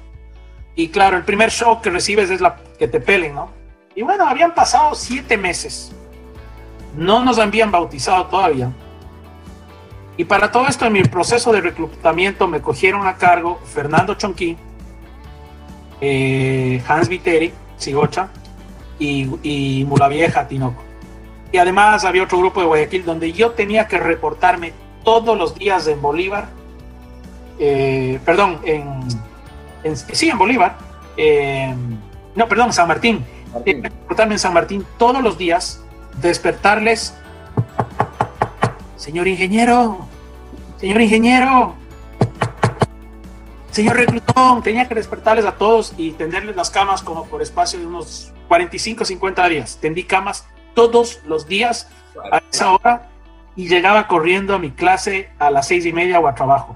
Y 0.77 0.89
claro, 0.89 1.17
el 1.17 1.25
primer 1.25 1.51
shock 1.51 1.81
que 1.83 1.91
recibes 1.91 2.31
es 2.31 2.41
la 2.41 2.57
que 2.79 2.87
te 2.87 3.01
pelen, 3.01 3.35
¿no? 3.35 3.51
Y 3.95 4.03
bueno, 4.03 4.27
habían 4.29 4.55
pasado 4.55 4.95
siete 4.95 5.37
meses. 5.37 5.91
No 6.95 7.25
nos 7.25 7.39
habían 7.39 7.71
bautizado 7.71 8.27
todavía. 8.27 8.71
Y 10.17 10.25
para 10.25 10.51
todo 10.51 10.67
esto, 10.67 10.87
en 10.87 10.93
mi 10.95 11.03
proceso 11.03 11.53
de 11.53 11.61
reclutamiento, 11.61 12.49
me 12.49 12.61
cogieron 12.61 13.07
a 13.07 13.17
cargo 13.17 13.61
Fernando 13.67 14.15
Chonquín, 14.15 14.57
eh, 16.01 16.83
Hans 16.89 17.09
Viteri, 17.09 17.53
Sigocha, 17.77 18.29
y, 18.99 19.29
y 19.43 19.85
Mulavieja, 19.85 20.49
Tinoco. 20.49 20.83
Y 21.53 21.59
además 21.59 22.05
había 22.05 22.23
otro 22.25 22.39
grupo 22.39 22.61
de 22.61 22.67
Guayaquil 22.67 23.05
donde 23.05 23.33
yo 23.33 23.53
tenía 23.53 23.87
que 23.87 23.99
reportarme 23.99 24.73
todos 25.05 25.37
los 25.39 25.55
días 25.55 25.87
en 25.87 26.01
Bolívar, 26.03 26.49
eh, 27.59 28.19
perdón, 28.25 28.59
en, 28.65 28.85
en- 29.85 29.97
sí, 29.97 30.29
en 30.29 30.39
Bolívar, 30.39 30.77
eh, 31.17 31.75
no, 32.35 32.49
perdón, 32.49 32.73
San 32.73 32.89
Martín. 32.89 33.25
Martín. 33.53 33.83
en 34.19 34.39
San 34.39 34.53
Martín 34.55 34.85
todos 34.99 35.23
los 35.23 35.39
días, 35.39 35.83
despertarles. 36.21 37.15
Señor 38.97 39.29
ingeniero, 39.29 40.07
señor 40.79 41.01
ingeniero, 41.03 41.75
señor 43.71 43.97
reclutón, 43.97 44.63
tenía 44.63 44.89
que 44.89 44.95
despertarles 44.95 45.45
a 45.45 45.53
todos 45.53 45.93
y 45.99 46.13
tenderles 46.13 46.57
las 46.57 46.71
camas 46.71 47.03
como 47.03 47.27
por 47.27 47.43
espacio 47.43 47.79
de 47.79 47.87
unos 47.87 48.33
45, 48.49 49.05
50 49.05 49.49
días. 49.49 49.79
Tendí 49.81 50.05
camas 50.05 50.47
todos 50.75 51.21
los 51.27 51.47
días 51.47 51.89
a 52.33 52.41
esa 52.51 52.73
hora 52.73 53.11
y 53.55 53.69
llegaba 53.69 54.07
corriendo 54.07 54.55
a 54.55 54.59
mi 54.59 54.71
clase 54.71 55.31
a 55.39 55.51
las 55.51 55.69
seis 55.69 55.85
y 55.85 55.93
media 55.93 56.19
o 56.21 56.27
a 56.27 56.35
trabajo. 56.35 56.75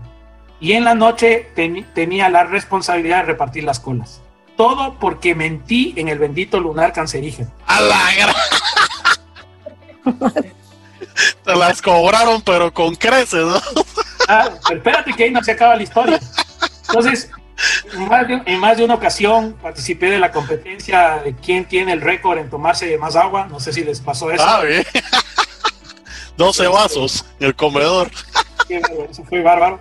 Y 0.61 0.73
en 0.73 0.85
la 0.85 0.95
noche 0.95 1.49
tenía 1.95 2.29
la 2.29 2.45
responsabilidad 2.45 3.19
de 3.19 3.33
repartir 3.33 3.65
las 3.65 3.81
colas. 3.81 4.21
Todo 4.59 4.99
porque 4.99 5.35
mentí 5.35 5.95
en 5.97 6.09
el 6.09 6.19
bendito 6.19 6.61
lunar 6.61 6.93
cancerígeno. 6.93 7.51
¡A 7.67 7.81
la 7.81 7.97
Te 11.45 11.57
las 11.57 11.81
cobraron, 11.83 12.43
pero 12.43 12.73
con 12.73 12.95
creces, 12.95 13.45
¿no? 13.45 13.61
Ah, 14.29 14.51
espérate 14.71 15.13
que 15.13 15.25
ahí 15.25 15.31
no 15.31 15.43
se 15.43 15.53
acaba 15.53 15.77
la 15.77 15.83
historia. 15.83 16.21
Entonces, 16.89 17.31
en 17.93 18.61
más, 18.61 18.77
de, 18.77 18.85
una 18.85 18.95
ocasión 18.95 19.57
participé 19.61 20.11
de 20.11 20.19
la 20.19 20.31
competencia 20.31 21.21
de 21.25 21.35
quién 21.35 21.67
tiene 21.67 21.93
el 21.93 22.01
récord 22.01 22.39
en 22.39 22.49
tomarse 22.49 22.97
más 22.99 23.17
agua. 23.17 23.47
No 23.49 23.61
sé 23.61 23.73
si 23.73 23.85
les 23.85 24.01
pasó 24.01 24.31
eso. 24.31 24.45
Ah, 24.47 24.63
bien. 24.63 24.85
12 26.37 26.69
vasos 26.69 27.25
en 27.39 27.49
el 27.49 27.55
comedor. 27.55 28.11
eso 28.69 29.25
fue 29.25 29.43
bárbaro. 29.43 29.81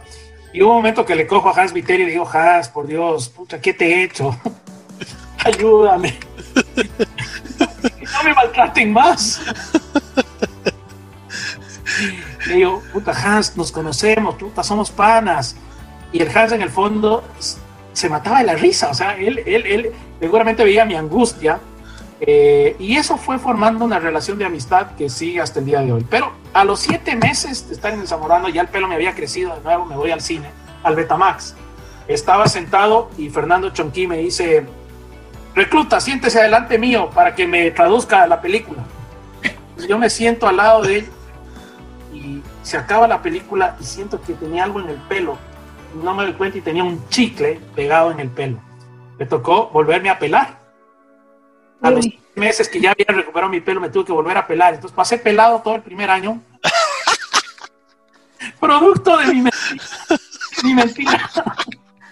Y 0.51 0.61
hubo 0.61 0.71
un 0.71 0.77
momento 0.77 1.05
que 1.05 1.15
le 1.15 1.27
cojo 1.27 1.49
a 1.49 1.61
Hans 1.61 1.73
Viteri 1.73 2.03
y 2.03 2.05
le 2.07 2.11
digo, 2.13 2.27
Hans, 2.27 2.69
por 2.69 2.87
Dios, 2.87 3.29
pucha, 3.29 3.61
¿qué 3.61 3.73
te 3.73 3.85
he 3.85 4.03
hecho? 4.03 4.35
Ayúdame. 5.45 6.17
no 7.59 8.23
me 8.23 8.33
maltraten 8.33 8.91
más. 8.91 9.39
Le 12.47 12.55
digo, 12.55 12.81
puta 12.93 13.11
Hans, 13.11 13.55
nos 13.57 13.71
conocemos, 13.71 14.35
puta, 14.35 14.63
somos 14.63 14.91
panas. 14.91 15.55
Y 16.11 16.21
el 16.21 16.35
Hans 16.35 16.51
en 16.51 16.61
el 16.61 16.69
fondo 16.69 17.23
se 17.93 18.09
mataba 18.09 18.39
de 18.39 18.45
la 18.45 18.55
risa, 18.55 18.89
o 18.89 18.93
sea, 18.93 19.15
él, 19.17 19.43
él, 19.45 19.65
él 19.65 19.91
seguramente 20.19 20.63
veía 20.63 20.85
mi 20.85 20.95
angustia 20.95 21.59
eh, 22.21 22.75
y 22.79 22.97
eso 22.97 23.17
fue 23.17 23.39
formando 23.39 23.85
una 23.85 23.97
relación 23.99 24.37
de 24.37 24.45
amistad 24.45 24.87
que 24.97 25.09
sigue 25.09 25.39
hasta 25.39 25.59
el 25.59 25.65
día 25.65 25.81
de 25.81 25.91
hoy. 25.93 26.05
Pero 26.09 26.33
a 26.53 26.63
los 26.63 26.79
siete 26.79 27.15
meses 27.15 27.67
de 27.67 27.75
estar 27.75 27.93
en 27.93 28.05
Zamorano, 28.05 28.49
ya 28.49 28.61
el 28.61 28.67
pelo 28.67 28.87
me 28.87 28.95
había 28.95 29.15
crecido 29.15 29.55
de 29.55 29.61
nuevo, 29.61 29.85
me 29.85 29.95
voy 29.95 30.11
al 30.11 30.21
cine, 30.21 30.49
al 30.83 30.95
Betamax. 30.95 31.55
Estaba 32.07 32.47
sentado 32.47 33.09
y 33.17 33.29
Fernando 33.29 33.69
Chonquí 33.69 34.07
me 34.07 34.17
dice, 34.17 34.65
recluta, 35.55 36.01
siéntese 36.01 36.39
adelante 36.39 36.77
mío 36.77 37.09
para 37.13 37.35
que 37.35 37.47
me 37.47 37.71
traduzca 37.71 38.27
la 38.27 38.41
película. 38.41 38.83
yo 39.87 39.97
me 39.97 40.09
siento 40.09 40.47
al 40.47 40.57
lado 40.57 40.81
de 40.81 40.99
él 40.99 41.09
y 42.19 42.43
se 42.63 42.77
acaba 42.77 43.07
la 43.07 43.21
película 43.21 43.77
y 43.79 43.83
siento 43.83 44.21
que 44.21 44.33
tenía 44.33 44.63
algo 44.63 44.79
en 44.79 44.89
el 44.89 44.97
pelo. 44.97 45.37
No 46.03 46.13
me 46.13 46.23
doy 46.23 46.33
cuenta 46.33 46.57
y 46.57 46.61
tenía 46.61 46.83
un 46.83 47.07
chicle 47.09 47.59
pegado 47.75 48.11
en 48.11 48.19
el 48.19 48.29
pelo. 48.29 48.59
Me 49.17 49.25
tocó 49.25 49.69
volverme 49.69 50.09
a 50.09 50.19
pelar 50.19 50.59
a 51.81 51.91
los 51.91 52.05
meses 52.35 52.67
que 52.67 52.79
ya 52.79 52.91
había 52.91 53.05
recuperado 53.07 53.49
mi 53.49 53.61
pelo, 53.61 53.79
me 53.79 53.89
tuve 53.89 54.05
que 54.05 54.11
volver 54.11 54.37
a 54.37 54.45
pelar. 54.45 54.73
Entonces 54.73 54.95
pasé 54.95 55.17
pelado 55.17 55.61
todo 55.61 55.75
el 55.75 55.81
primer 55.81 56.09
año. 56.09 56.41
Producto 58.59 59.17
de 59.17 59.27
mi 59.27 59.41
mentira. 59.41 59.83
mi 60.63 60.73
mentira. 60.73 61.29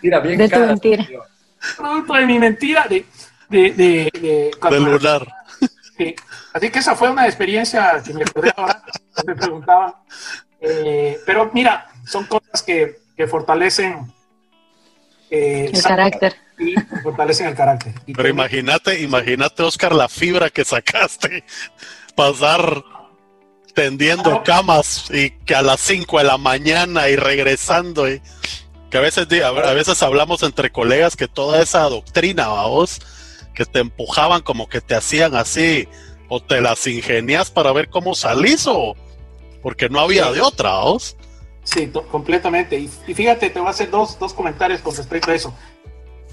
Mira, 0.02 0.20
bien 0.20 0.38
de 0.38 0.50
tu 0.50 0.60
mentira. 0.60 1.08
Producto 1.76 2.14
de 2.14 2.26
mi 2.26 2.40
mentira 2.40 2.86
de, 2.90 3.06
de, 3.50 3.72
de. 3.72 4.52
Sí. 5.98 6.16
Así 6.54 6.70
que 6.70 6.80
esa 6.80 6.96
fue 6.96 7.10
una 7.10 7.26
experiencia 7.26 8.02
que 8.06 8.14
me 8.14 8.24
acordé 8.24 8.54
ahora, 8.56 8.84
me 9.26 9.36
preguntaban. 9.36 9.94
Eh, 10.62 11.20
pero 11.26 11.50
mira, 11.54 11.88
son 12.06 12.26
cosas 12.26 12.62
que, 12.64 13.00
que 13.16 13.28
fortalecen 13.28 14.14
eh, 15.30 15.72
el 15.74 15.84
carácter 15.84 16.36
y 16.58 16.76
fortalecen 17.04 17.48
el 17.48 17.56
carácter. 17.56 17.94
Pero 18.06 18.30
imagínate, 18.30 19.02
imagínate, 19.02 19.64
Oscar, 19.64 19.94
la 19.94 20.08
fibra 20.08 20.50
que 20.50 20.64
sacaste, 20.64 21.44
pasar 22.16 22.84
tendiendo 23.74 24.42
camas 24.44 25.10
y 25.12 25.32
que 25.32 25.54
a 25.54 25.62
las 25.62 25.80
5 25.82 26.18
de 26.18 26.24
la 26.24 26.38
mañana 26.38 27.10
y 27.10 27.16
regresando 27.16 28.10
y 28.10 28.22
que 28.90 28.98
a 28.98 29.02
veces 29.02 29.28
a 29.44 29.74
veces 29.74 30.02
hablamos 30.02 30.42
entre 30.42 30.72
colegas 30.72 31.16
que 31.16 31.28
toda 31.28 31.62
esa 31.62 31.82
doctrina, 31.84 32.48
vos, 32.48 33.02
que 33.58 33.66
te 33.66 33.80
empujaban 33.80 34.44
como 34.44 34.70
que 34.70 34.82
te 34.82 34.94
hacían 34.94 35.36
así 35.36 35.88
o 36.30 36.40
te 36.40 36.62
las 36.62 36.86
ingenias 36.86 37.50
para 37.50 37.72
ver 37.72 37.90
cómo 37.90 38.14
salís 38.14 38.68
o 38.68 38.96
porque 39.64 39.90
no 39.90 40.00
había 40.00 40.32
de 40.32 40.42
otra, 40.42 40.78
vos. 40.78 41.18
Sí, 41.64 41.92
completamente. 42.12 42.78
Y, 42.78 42.88
y, 43.08 43.14
fíjate, 43.16 43.50
te 43.50 43.58
voy 43.58 43.68
a 43.68 43.72
hacer 43.72 43.90
dos, 43.90 44.20
dos 44.20 44.32
comentarios 44.36 44.82
con 44.82 44.96
respecto 44.96 45.32
a 45.32 45.34
eso. 45.34 45.56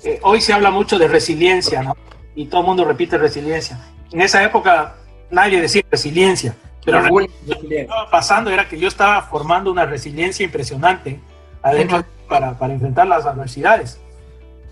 Eh, 0.04 0.20
hoy 0.22 0.42
se 0.42 0.52
habla 0.52 0.70
mucho 0.70 0.98
de 0.98 1.08
resiliencia, 1.08 1.82
¿no? 1.82 1.96
Y 2.34 2.44
todo 2.44 2.60
el 2.60 2.66
mundo 2.66 2.84
repite 2.84 3.16
resiliencia. 3.16 3.80
En 4.12 4.20
esa 4.20 4.44
época 4.44 4.96
nadie 5.30 5.62
decía 5.62 5.82
resiliencia, 5.90 6.54
pero 6.84 7.00
lo 7.00 7.26
que 7.68 7.80
estaba 7.80 8.10
pasando 8.10 8.50
era 8.50 8.68
que 8.68 8.78
yo 8.78 8.86
estaba 8.86 9.22
formando 9.22 9.72
una 9.72 9.86
resiliencia 9.86 10.44
impresionante 10.44 11.18
adentro 11.62 12.04
para, 12.28 12.58
para 12.58 12.74
enfrentar 12.74 13.06
las 13.06 13.24
adversidades. 13.24 13.98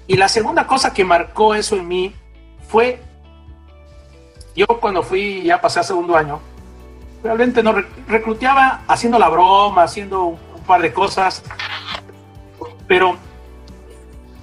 Y 0.07 0.19
la 0.19 0.29
segunda 0.29 0.67
cosa 0.67 0.93
que 0.93 1.03
marcó 1.03 1.55
eso 1.55 1.77
en 1.77 1.89
mí 1.89 2.15
fue, 2.73 2.99
yo 4.57 4.67
cuando 4.81 5.03
fui, 5.03 5.43
ya 5.43 5.61
pasé 5.61 5.81
a 5.81 5.83
segundo 5.83 6.17
año, 6.17 6.41
realmente 7.23 7.63
no 7.63 7.75
recluteaba 8.09 8.81
haciendo 8.89 9.19
la 9.19 9.29
broma, 9.29 9.83
haciendo 9.83 10.25
un 10.25 10.63
par 10.67 10.81
de 10.81 10.91
cosas, 10.91 11.43
pero 12.89 13.19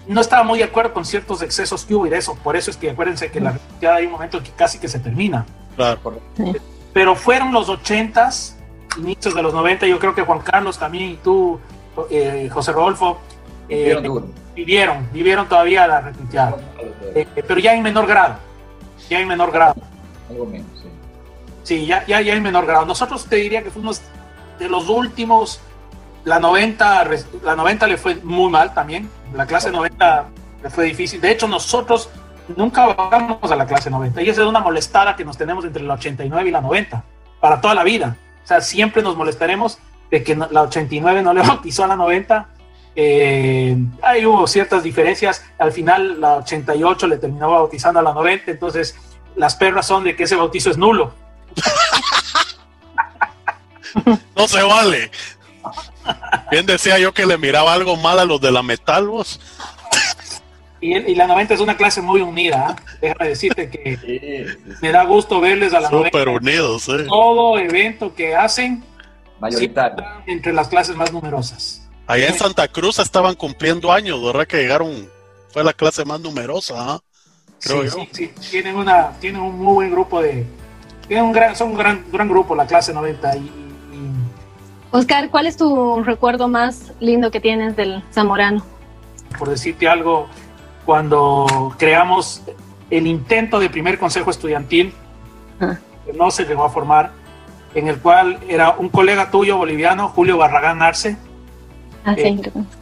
no 0.07 0.21
estaba 0.21 0.43
muy 0.43 0.59
de 0.59 0.65
acuerdo 0.65 0.93
con 0.93 1.05
ciertos 1.05 1.41
excesos 1.41 1.85
que 1.85 1.95
hubo 1.95 2.05
y 2.05 2.11
de 2.11 2.17
eso. 2.17 2.35
Por 2.35 2.55
eso 2.55 2.69
es 2.69 2.77
que 2.77 2.91
acuérdense 2.91 3.31
que 3.31 3.39
la 3.39 3.57
ya 3.81 3.95
hay 3.95 4.05
un 4.05 4.11
momento 4.11 4.43
que 4.43 4.51
casi 4.51 4.77
que 4.77 4.87
se 4.87 4.99
termina. 4.99 5.47
Claro. 5.75 6.21
Pero 6.93 7.15
fueron 7.15 7.51
los 7.51 7.67
ochentas, 7.67 8.57
inicios 8.95 9.33
de 9.33 9.41
los 9.41 9.55
90, 9.55 9.87
yo 9.87 9.97
creo 9.97 10.13
que 10.13 10.21
Juan 10.21 10.41
Carlos 10.41 10.77
también 10.77 11.11
y 11.11 11.15
tú, 11.15 11.59
eh, 12.11 12.47
José 12.51 12.73
Rodolfo, 12.73 13.19
eh, 13.69 14.01
vivieron, 14.55 15.07
vivieron, 15.13 15.47
todavía 15.47 15.87
la 15.87 16.01
recluteada. 16.01 16.57
Eh, 17.15 17.27
pero 17.47 17.59
ya 17.59 17.73
en 17.73 17.83
menor 17.83 18.07
grado. 18.07 18.35
Ya 19.09 19.19
en 19.19 19.27
menor 19.27 19.51
grado. 19.51 19.75
Algo 20.29 20.45
menos, 20.45 20.67
sí. 20.75 20.89
Sí, 21.63 21.85
ya, 21.85 22.05
ya, 22.05 22.21
ya 22.21 22.33
en 22.33 22.43
menor 22.43 22.65
grado. 22.65 22.85
Nosotros 22.85 23.25
te 23.25 23.37
diría 23.37 23.63
que 23.63 23.69
fuimos 23.69 24.01
de 24.57 24.67
los 24.69 24.89
últimos 24.89 25.61
la 26.25 26.39
90, 26.39 27.09
la 27.43 27.55
90 27.55 27.87
le 27.87 27.97
fue 27.97 28.15
muy 28.23 28.51
mal 28.51 28.73
también. 28.73 29.09
La 29.33 29.45
clase 29.45 29.71
90 29.71 30.25
le 30.63 30.69
fue 30.69 30.85
difícil. 30.85 31.21
De 31.21 31.31
hecho, 31.31 31.47
nosotros 31.47 32.09
nunca 32.55 32.87
bajamos 32.87 33.51
a 33.51 33.55
la 33.55 33.65
clase 33.65 33.89
90. 33.89 34.21
Y 34.21 34.29
esa 34.29 34.41
es 34.41 34.47
una 34.47 34.59
molestada 34.59 35.15
que 35.15 35.25
nos 35.25 35.37
tenemos 35.37 35.65
entre 35.65 35.83
la 35.83 35.93
89 35.93 36.49
y 36.49 36.51
la 36.51 36.61
90, 36.61 37.03
para 37.39 37.61
toda 37.61 37.75
la 37.75 37.83
vida. 37.83 38.17
O 38.43 38.47
sea, 38.47 38.61
siempre 38.61 39.01
nos 39.01 39.15
molestaremos 39.15 39.79
de 40.11 40.23
que 40.23 40.35
la 40.35 40.63
89 40.63 41.21
no 41.23 41.33
le 41.33 41.41
bautizó 41.47 41.83
a 41.83 41.87
la 41.87 41.95
90. 41.95 42.47
Eh, 43.01 43.77
ahí 44.01 44.25
hubo 44.25 44.45
ciertas 44.45 44.83
diferencias. 44.83 45.45
Al 45.57 45.71
final, 45.71 46.19
la 46.19 46.35
88 46.37 47.07
le 47.07 47.17
terminó 47.17 47.49
bautizando 47.49 48.01
a 48.01 48.03
la 48.03 48.13
90. 48.13 48.51
Entonces, 48.51 48.97
las 49.37 49.55
perras 49.55 49.87
son 49.87 50.03
de 50.03 50.17
que 50.17 50.23
ese 50.23 50.35
bautizo 50.35 50.69
es 50.69 50.77
nulo. 50.77 51.13
no 54.35 54.47
se 54.49 54.61
vale. 54.63 55.11
Bien 56.51 56.65
decía 56.65 56.99
yo 56.99 57.13
que 57.13 57.25
le 57.25 57.37
miraba 57.37 57.73
algo 57.73 57.95
mal 57.95 58.19
a 58.19 58.25
los 58.25 58.41
de 58.41 58.51
la 58.51 58.63
metal, 58.63 59.07
vos. 59.07 59.39
Y, 60.81 61.15
la 61.15 61.25
90 61.25 61.53
es 61.53 61.61
una 61.61 61.77
clase 61.77 62.01
muy 62.01 62.19
unida. 62.19 62.75
¿eh? 62.77 62.97
Déjame 63.01 63.29
decirte 63.29 63.69
que 63.69 64.57
me 64.81 64.91
da 64.91 65.05
gusto 65.05 65.39
verles 65.39 65.73
a 65.73 65.79
la 65.79 65.89
Super 65.89 66.27
unidos, 66.27 66.89
¿eh? 66.89 67.05
Todo 67.07 67.57
evento 67.57 68.13
que 68.13 68.35
hacen, 68.35 68.83
mayoritario. 69.39 70.05
Entre 70.27 70.51
las 70.51 70.67
clases 70.67 70.97
más 70.97 71.13
numerosas. 71.13 71.88
Allá 72.09 72.27
en 72.27 72.33
Santa 72.33 72.67
Cruz 72.67 72.97
estaban 72.97 73.35
cumpliendo 73.35 73.91
años, 73.91 74.19
¿verdad? 74.23 74.47
Que 74.47 74.57
llegaron, 74.57 75.07
fue 75.53 75.63
la 75.63 75.73
clase 75.73 76.03
más 76.05 76.19
numerosa, 76.19 76.73
¿ah? 76.79 76.99
Creo 77.61 77.87
sí, 77.87 78.09
Sí, 78.11 78.31
tienen, 78.49 78.77
una, 78.77 79.11
tienen 79.19 79.39
un 79.39 79.59
muy 79.59 79.75
buen 79.75 79.91
grupo 79.91 80.19
de. 80.19 80.43
Tienen 81.07 81.25
un 81.25 81.31
gran, 81.31 81.55
son 81.55 81.69
un 81.69 81.77
gran, 81.77 82.03
gran 82.11 82.27
grupo, 82.27 82.55
la 82.55 82.65
clase 82.65 82.93
90. 82.93 83.37
Y, 83.37 83.51
Oscar, 84.89 85.29
¿cuál 85.29 85.45
es 85.45 85.55
tu 85.55 86.01
recuerdo 86.01 86.47
más 86.47 86.93
lindo 86.99 87.29
que 87.29 87.39
tienes 87.39 87.75
del 87.75 88.03
Zamorano? 88.11 88.65
Por 89.37 89.47
decirte 89.47 89.87
algo, 89.87 90.27
cuando 90.85 91.75
creamos 91.77 92.41
el 92.89 93.05
intento 93.05 93.59
de 93.59 93.69
primer 93.69 93.99
consejo 93.99 94.31
estudiantil, 94.31 94.95
ah. 95.61 95.77
que 96.07 96.13
no 96.13 96.31
se 96.31 96.45
llegó 96.45 96.63
a 96.63 96.71
formar, 96.71 97.11
en 97.75 97.87
el 97.87 97.99
cual 97.99 98.39
era 98.49 98.71
un 98.71 98.89
colega 98.89 99.29
tuyo 99.29 99.57
boliviano, 99.57 100.07
Julio 100.07 100.39
Barragán 100.39 100.81
Arce, 100.81 101.15
ah, 102.05 102.13
eh, 102.17 102.39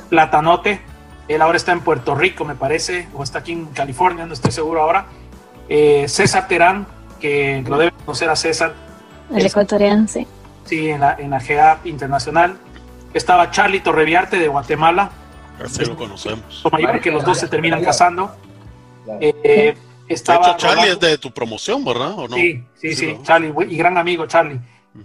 Platanote, 0.10 0.82
él 1.28 1.42
ahora 1.42 1.58
está 1.58 1.72
en 1.72 1.82
Puerto 1.82 2.16
Rico, 2.16 2.46
me 2.46 2.56
parece, 2.56 3.08
o 3.14 3.24
está 3.24 3.40
aquí 3.40 3.52
en 3.52 3.66
California, 3.68 4.26
no 4.26 4.34
estoy 4.34 4.52
seguro 4.52 4.82
ahora, 4.82 5.06
eh, 5.70 6.06
César 6.08 6.48
Terán, 6.48 6.88
que 7.20 7.64
lo 7.68 7.78
debe 7.78 7.92
conocer 8.06 8.30
a 8.30 8.36
César. 8.36 8.74
El 9.34 9.46
ecuatoriano, 9.46 10.08
sí. 10.08 10.26
Sí, 10.66 10.90
en 10.90 11.02
la, 11.02 11.16
en 11.18 11.32
la 11.32 11.40
GA 11.40 11.80
Internacional. 11.86 12.58
Estaba 13.14 13.52
Charlie 13.52 13.80
Torreviarte 13.80 14.38
de 14.38 14.48
Guatemala. 14.48 15.12
Así 15.64 15.86
lo 15.86 15.96
conocemos. 15.96 16.64
Mayor 16.72 17.02
que 17.02 17.12
los 17.12 17.24
dos 17.24 17.38
se 17.38 17.48
terminan 17.48 17.84
casando. 17.84 18.36
Eh, 19.20 19.76
estaba 20.08 20.46
de 20.46 20.52
hecho, 20.52 20.58
Charlie 20.58 20.92
es 20.92 21.00
de 21.00 21.18
tu 21.18 21.32
promoción, 21.32 21.84
¿verdad? 21.84 22.12
¿O 22.18 22.28
no? 22.28 22.36
Sí, 22.36 22.64
sí, 22.76 22.96
sí, 22.96 23.18
Charlie, 23.24 23.54
y 23.70 23.78
gran 23.78 23.98
amigo 23.98 24.26
Charlie. 24.28 24.60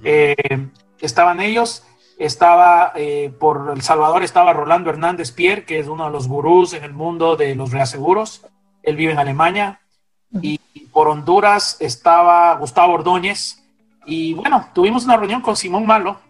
eh, 0.04 0.36
estaban 1.00 1.40
ellos, 1.40 1.84
estaba 2.24 2.92
eh, 2.94 3.32
por 3.38 3.72
El 3.74 3.82
Salvador, 3.82 4.22
estaba 4.22 4.52
Rolando 4.52 4.90
Hernández 4.90 5.32
Pierre, 5.32 5.64
que 5.64 5.80
es 5.80 5.88
uno 5.88 6.06
de 6.06 6.12
los 6.12 6.28
gurús 6.28 6.72
en 6.72 6.84
el 6.84 6.92
mundo 6.92 7.36
de 7.36 7.54
los 7.56 7.72
reaseguros. 7.72 8.46
Él 8.82 8.96
vive 8.96 9.12
en 9.12 9.18
Alemania. 9.18 9.80
Y 10.40 10.58
por 10.92 11.08
Honduras 11.08 11.76
estaba 11.80 12.54
Gustavo 12.54 12.94
Ordóñez. 12.94 13.62
Y 14.06 14.34
bueno, 14.34 14.68
tuvimos 14.72 15.04
una 15.04 15.16
reunión 15.16 15.40
con 15.40 15.56
Simón 15.56 15.84
Malo, 15.84 16.20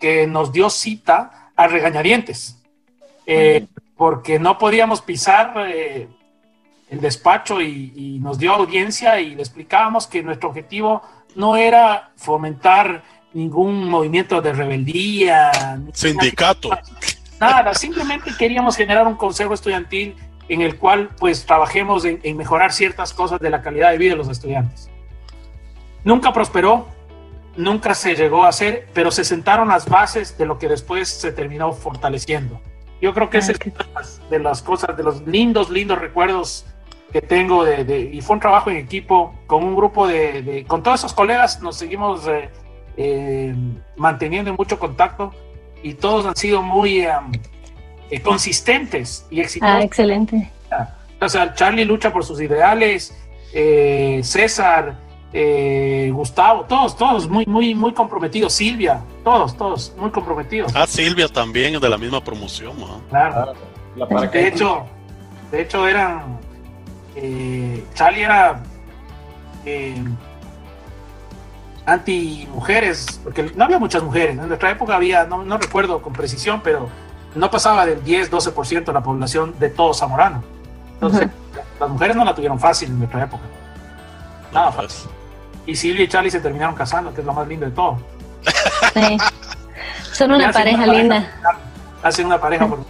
que 0.00 0.26
nos 0.26 0.52
dio 0.52 0.70
cita 0.70 1.50
a 1.54 1.66
regañadientes, 1.68 2.58
eh, 3.26 3.66
porque 3.96 4.38
no 4.38 4.58
podíamos 4.58 5.02
pisar 5.02 5.54
eh, 5.68 6.08
el 6.88 7.00
despacho 7.00 7.60
y, 7.60 7.92
y, 7.94 8.18
nos 8.18 8.38
dio 8.38 8.52
audiencia 8.52 9.20
y 9.20 9.34
le 9.34 9.42
explicábamos 9.42 10.06
que 10.06 10.22
nuestro 10.22 10.48
objetivo 10.48 11.02
no 11.36 11.56
era 11.56 12.10
fomentar 12.16 13.02
ningún 13.34 13.88
movimiento 13.88 14.40
de 14.40 14.52
rebeldía, 14.52 15.50
sindicato, 15.92 16.70
nada, 17.40 17.74
simplemente 17.74 18.30
queríamos 18.38 18.76
generar 18.76 19.06
un 19.06 19.16
consejo 19.16 19.54
estudiantil 19.54 20.16
en 20.48 20.60
el 20.60 20.76
cual 20.76 21.10
pues 21.18 21.46
trabajemos 21.46 22.04
en, 22.04 22.20
en 22.22 22.36
mejorar 22.36 22.72
ciertas 22.72 23.12
cosas 23.12 23.40
de 23.40 23.50
la 23.50 23.62
calidad 23.62 23.90
de 23.90 23.98
vida 23.98 24.10
de 24.10 24.16
los 24.16 24.28
estudiantes. 24.28 24.90
Nunca 26.04 26.32
prosperó, 26.32 26.88
nunca 27.56 27.94
se 27.94 28.14
llegó 28.14 28.44
a 28.44 28.48
hacer, 28.48 28.88
pero 28.92 29.10
se 29.10 29.24
sentaron 29.24 29.68
las 29.68 29.88
bases 29.88 30.36
de 30.36 30.46
lo 30.46 30.58
que 30.58 30.68
después 30.68 31.08
se 31.08 31.32
terminó 31.32 31.72
fortaleciendo. 31.72 32.60
Yo 33.00 33.12
creo 33.14 33.30
que 33.30 33.38
esa 33.38 33.52
es 33.52 33.58
una 33.64 34.28
de 34.30 34.38
las 34.38 34.62
cosas, 34.62 34.96
de 34.96 35.02
los 35.02 35.26
lindos, 35.26 35.70
lindos 35.70 35.98
recuerdos 35.98 36.64
que 37.12 37.20
tengo 37.20 37.64
de, 37.64 37.84
de, 37.84 38.00
y 38.00 38.20
fue 38.20 38.34
un 38.34 38.40
trabajo 38.40 38.70
en 38.70 38.76
equipo 38.76 39.34
con 39.46 39.64
un 39.64 39.76
grupo 39.76 40.06
de, 40.06 40.42
de 40.42 40.64
con 40.64 40.82
todos 40.82 41.00
esos 41.00 41.12
colegas 41.12 41.60
nos 41.60 41.76
seguimos 41.76 42.26
eh, 42.26 42.48
eh, 42.96 43.54
manteniendo 43.96 44.50
en 44.50 44.56
mucho 44.56 44.78
contacto 44.78 45.32
y 45.82 45.94
todos 45.94 46.26
han 46.26 46.36
sido 46.36 46.62
muy 46.62 47.06
um, 47.06 47.32
eh, 48.10 48.20
consistentes 48.20 49.26
y 49.30 49.40
exitosos. 49.40 49.76
Ah, 49.76 49.82
excelente. 49.82 50.50
O 51.20 51.28
sea, 51.28 51.54
Charlie 51.54 51.84
lucha 51.84 52.12
por 52.12 52.24
sus 52.24 52.40
ideales, 52.40 53.16
eh, 53.54 54.20
César, 54.24 54.96
Gustavo, 56.12 56.64
todos, 56.64 56.96
todos 56.96 57.28
muy, 57.28 57.46
muy, 57.46 57.74
muy 57.74 57.92
comprometidos. 57.92 58.52
Silvia, 58.52 59.02
todos, 59.24 59.56
todos 59.56 59.94
muy 59.96 60.10
comprometidos. 60.10 60.72
Ah, 60.74 60.86
Silvia 60.86 61.28
también 61.28 61.76
es 61.76 61.80
de 61.80 61.88
la 61.88 61.96
misma 61.96 62.22
promoción. 62.22 62.78
¿no? 62.78 63.00
Claro. 63.08 63.54
Ah, 64.00 64.26
de 64.26 64.48
hecho, 64.48 64.84
de 65.50 65.62
hecho 65.62 65.86
eran 65.86 66.40
eh, 67.14 67.84
Charlie 67.94 68.22
era 68.22 68.62
eh, 69.64 69.94
anti 71.86 72.48
mujeres, 72.52 73.20
porque 73.22 73.50
no 73.54 73.64
había 73.64 73.78
muchas 73.78 74.02
mujeres. 74.02 74.38
En 74.38 74.48
nuestra 74.48 74.70
época 74.70 74.96
había, 74.96 75.24
no, 75.24 75.44
no 75.44 75.58
recuerdo 75.58 76.00
con 76.02 76.12
precisión, 76.12 76.60
pero 76.62 76.88
no 77.34 77.50
pasaba 77.50 77.86
del 77.86 78.02
10-12% 78.04 78.84
de 78.84 78.92
la 78.92 79.02
población 79.02 79.54
de 79.58 79.70
todo 79.70 79.94
Zamorano. 79.94 80.42
Entonces, 80.94 81.22
uh 81.22 81.56
-huh. 81.56 81.80
las 81.80 81.88
mujeres 81.88 82.16
no 82.16 82.24
la 82.24 82.34
tuvieron 82.34 82.58
fácil 82.58 82.88
en 82.90 82.98
nuestra 82.98 83.24
época. 83.24 83.42
Nada 84.52 84.70
fácil. 84.70 85.10
Y 85.66 85.74
Silvia 85.74 86.04
y 86.04 86.08
Charlie 86.08 86.30
se 86.30 86.40
terminaron 86.40 86.74
casando, 86.74 87.14
que 87.14 87.20
es 87.20 87.26
lo 87.26 87.32
más 87.32 87.46
lindo 87.48 87.66
de 87.66 87.72
todo. 87.72 87.98
Sí. 88.94 89.16
Son 90.12 90.30
una 90.32 90.52
pareja 90.52 90.84
una 90.84 90.92
linda. 90.92 91.32
Pareja, 91.42 91.58
hacen 92.02 92.26
una 92.26 92.40
pareja 92.40 92.66
por 92.66 92.80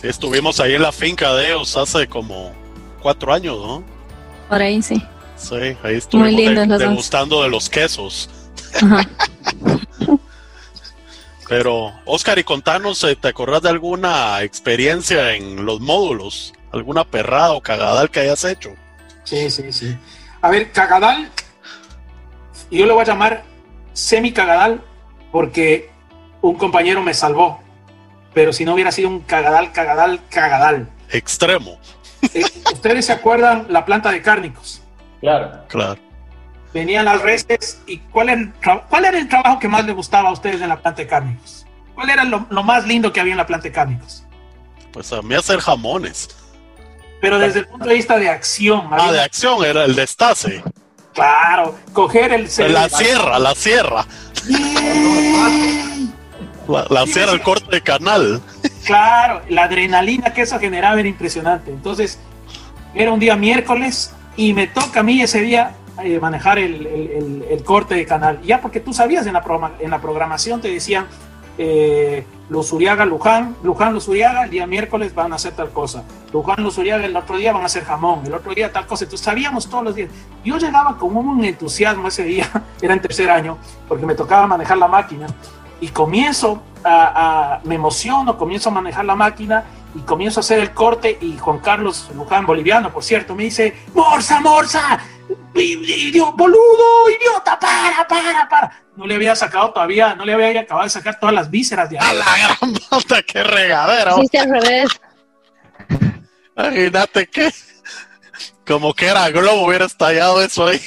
sí, 0.00 0.06
Estuvimos 0.08 0.60
ahí 0.60 0.74
en 0.74 0.82
la 0.82 0.92
finca 0.92 1.32
de 1.34 1.46
ellos 1.46 1.76
hace 1.76 2.06
como 2.06 2.52
cuatro 3.00 3.32
años, 3.32 3.56
¿no? 3.56 3.82
Por 4.48 4.60
ahí 4.60 4.82
sí. 4.82 5.02
Sí, 5.38 5.76
ahí 5.82 5.96
estuvimos 5.96 6.32
Muy 6.32 6.44
lindo, 6.44 6.78
de, 6.78 6.86
degustando 6.86 7.42
de 7.42 7.48
los 7.48 7.70
quesos. 7.70 8.28
Pero, 11.48 11.94
Oscar, 12.04 12.38
y 12.38 12.44
contanos, 12.44 13.02
eh, 13.04 13.16
¿te 13.16 13.28
acordás 13.28 13.62
de 13.62 13.70
alguna 13.70 14.42
experiencia 14.42 15.34
en 15.34 15.64
los 15.64 15.80
módulos? 15.80 16.52
¿Alguna 16.72 17.04
perrada 17.04 17.52
o 17.52 17.62
cagadal 17.62 18.10
que 18.10 18.20
hayas 18.20 18.44
hecho? 18.44 18.74
Sí, 19.24 19.48
sí, 19.48 19.72
sí. 19.72 19.96
A 20.42 20.50
ver, 20.50 20.70
cagadal, 20.72 21.30
yo 22.70 22.84
lo 22.84 22.94
voy 22.94 23.02
a 23.02 23.06
llamar 23.06 23.44
semi 23.94 24.32
cagadal 24.32 24.82
porque 25.32 25.90
un 26.42 26.56
compañero 26.56 27.02
me 27.02 27.14
salvó. 27.14 27.60
Pero 28.34 28.52
si 28.52 28.66
no 28.66 28.74
hubiera 28.74 28.92
sido 28.92 29.08
un 29.08 29.20
cagadal, 29.20 29.72
cagadal, 29.72 30.20
cagadal. 30.28 30.88
Extremo. 31.10 31.80
Eh, 32.34 32.44
¿Ustedes 32.72 33.06
se 33.06 33.12
acuerdan 33.12 33.66
la 33.70 33.86
planta 33.86 34.12
de 34.12 34.20
cárnicos? 34.20 34.82
Claro. 35.20 35.64
Claro. 35.68 36.00
Venían 36.72 37.06
las 37.06 37.22
reses 37.22 37.80
y 37.86 37.98
¿cuál 37.98 38.28
era, 38.28 38.40
el 38.40 38.52
¿cuál 38.88 39.04
era 39.04 39.18
el 39.18 39.28
trabajo 39.28 39.58
que 39.58 39.68
más 39.68 39.84
les 39.84 39.94
gustaba 39.94 40.28
a 40.28 40.32
ustedes 40.32 40.60
en 40.60 40.68
la 40.68 40.80
planta 40.80 41.02
de 41.02 41.08
cárnicos? 41.08 41.66
¿Cuál 41.94 42.10
era 42.10 42.24
lo, 42.24 42.46
lo 42.50 42.62
más 42.62 42.86
lindo 42.86 43.12
que 43.12 43.20
había 43.20 43.32
en 43.32 43.38
la 43.38 43.46
planta 43.46 43.64
de 43.64 43.72
cárnicos? 43.72 44.24
Pues 44.92 45.12
a 45.12 45.22
mí 45.22 45.34
hacer 45.34 45.60
jamones. 45.60 46.28
Pero 47.20 47.38
desde 47.38 47.60
el 47.60 47.66
punto 47.66 47.88
de 47.88 47.94
vista 47.94 48.16
de 48.18 48.28
acción. 48.28 48.88
Ah, 48.92 49.10
de 49.10 49.20
acción, 49.20 49.64
era 49.64 49.84
el 49.84 49.96
destace. 49.96 50.62
Claro, 51.14 51.76
coger 51.92 52.32
el... 52.32 52.48
La 52.72 52.88
sierra, 52.88 53.38
la 53.38 53.54
sierra. 53.54 54.06
La, 56.68 56.86
la 56.90 57.06
sierra, 57.06 57.32
el 57.32 57.42
corte 57.42 57.70
de 57.70 57.82
canal. 57.82 58.40
Claro, 58.84 59.42
la 59.48 59.64
adrenalina 59.64 60.32
que 60.32 60.42
eso 60.42 60.60
generaba 60.60 61.00
era 61.00 61.08
impresionante. 61.08 61.72
Entonces, 61.72 62.20
era 62.94 63.12
un 63.12 63.18
día 63.18 63.34
miércoles 63.34 64.14
y 64.38 64.54
me 64.54 64.68
toca 64.68 65.00
a 65.00 65.02
mí 65.02 65.20
ese 65.20 65.40
día 65.42 65.72
eh, 66.00 66.20
manejar 66.20 66.60
el, 66.60 66.86
el, 67.50 67.64
corte 67.64 67.96
de 67.96 68.06
canal. 68.06 68.40
Ya 68.42 68.60
porque 68.60 68.78
tú 68.78 68.94
sabías 68.94 69.26
en 69.26 69.32
la, 69.32 69.42
pro, 69.42 69.72
en 69.80 69.90
la 69.90 70.00
programación, 70.00 70.60
te 70.60 70.68
decían 70.68 71.06
eh, 71.58 72.24
los 72.48 72.72
Uriaga, 72.72 73.04
Luján, 73.04 73.56
Luján, 73.64 73.92
los 73.92 74.06
Uriaga, 74.06 74.44
el 74.44 74.50
día 74.50 74.64
miércoles 74.68 75.12
van 75.12 75.32
a 75.32 75.36
hacer 75.36 75.54
tal 75.54 75.70
cosa. 75.70 76.04
Luján, 76.32 76.62
los 76.62 76.78
Uriaga, 76.78 77.04
el 77.04 77.16
otro 77.16 77.36
día 77.36 77.52
van 77.52 77.62
a 77.62 77.66
hacer 77.66 77.82
jamón, 77.82 78.24
el 78.26 78.32
otro 78.32 78.54
día 78.54 78.72
tal 78.72 78.86
cosa. 78.86 79.06
Entonces 79.06 79.24
sabíamos 79.24 79.68
todos 79.68 79.82
los 79.82 79.96
días. 79.96 80.08
Yo 80.44 80.56
llegaba 80.56 80.96
con 80.96 81.16
un 81.16 81.44
entusiasmo 81.44 82.06
ese 82.06 82.22
día, 82.22 82.48
era 82.80 82.94
en 82.94 83.02
tercer 83.02 83.28
año, 83.30 83.58
porque 83.88 84.06
me 84.06 84.14
tocaba 84.14 84.46
manejar 84.46 84.78
la 84.78 84.86
máquina. 84.86 85.26
Y 85.80 85.88
comienzo 85.88 86.62
a, 86.84 87.56
a, 87.56 87.60
me 87.64 87.74
emociono, 87.74 88.38
comienzo 88.38 88.68
a 88.68 88.72
manejar 88.72 89.04
la 89.04 89.16
máquina 89.16 89.64
y 89.94 90.00
comienzo 90.00 90.40
a 90.40 90.42
hacer 90.42 90.58
el 90.58 90.72
corte 90.72 91.18
y 91.20 91.38
Juan 91.38 91.58
Carlos 91.58 92.10
Luján, 92.14 92.46
boliviano, 92.46 92.92
por 92.92 93.02
cierto, 93.02 93.34
me 93.34 93.44
dice, 93.44 93.76
Morsa, 93.94 94.40
Morsa, 94.40 94.98
idiota, 95.54 96.32
boludo, 96.36 97.10
idiota, 97.10 97.58
para, 97.58 98.06
para, 98.06 98.48
para. 98.48 98.82
No 98.96 99.06
le 99.06 99.14
había 99.14 99.34
sacado 99.34 99.72
todavía, 99.72 100.14
no 100.14 100.24
le 100.24 100.34
había 100.34 100.60
acabado 100.60 100.84
de 100.84 100.90
sacar 100.90 101.18
todas 101.18 101.34
las 101.34 101.50
vísceras 101.50 101.88
de 101.88 101.98
ahí. 101.98 102.06
A 102.08 102.14
la 102.14 102.24
gran 102.24 102.74
puta, 102.74 103.22
qué 103.22 103.42
regadera. 103.42 104.14
Sí, 104.30 104.36
al 104.36 104.50
revés. 104.50 105.00
Imagínate 106.56 107.26
que, 107.28 107.52
como 108.66 108.92
que 108.94 109.06
era 109.06 109.30
globo, 109.30 109.66
hubiera 109.66 109.84
estallado 109.84 110.42
eso 110.42 110.66
ahí. 110.66 110.80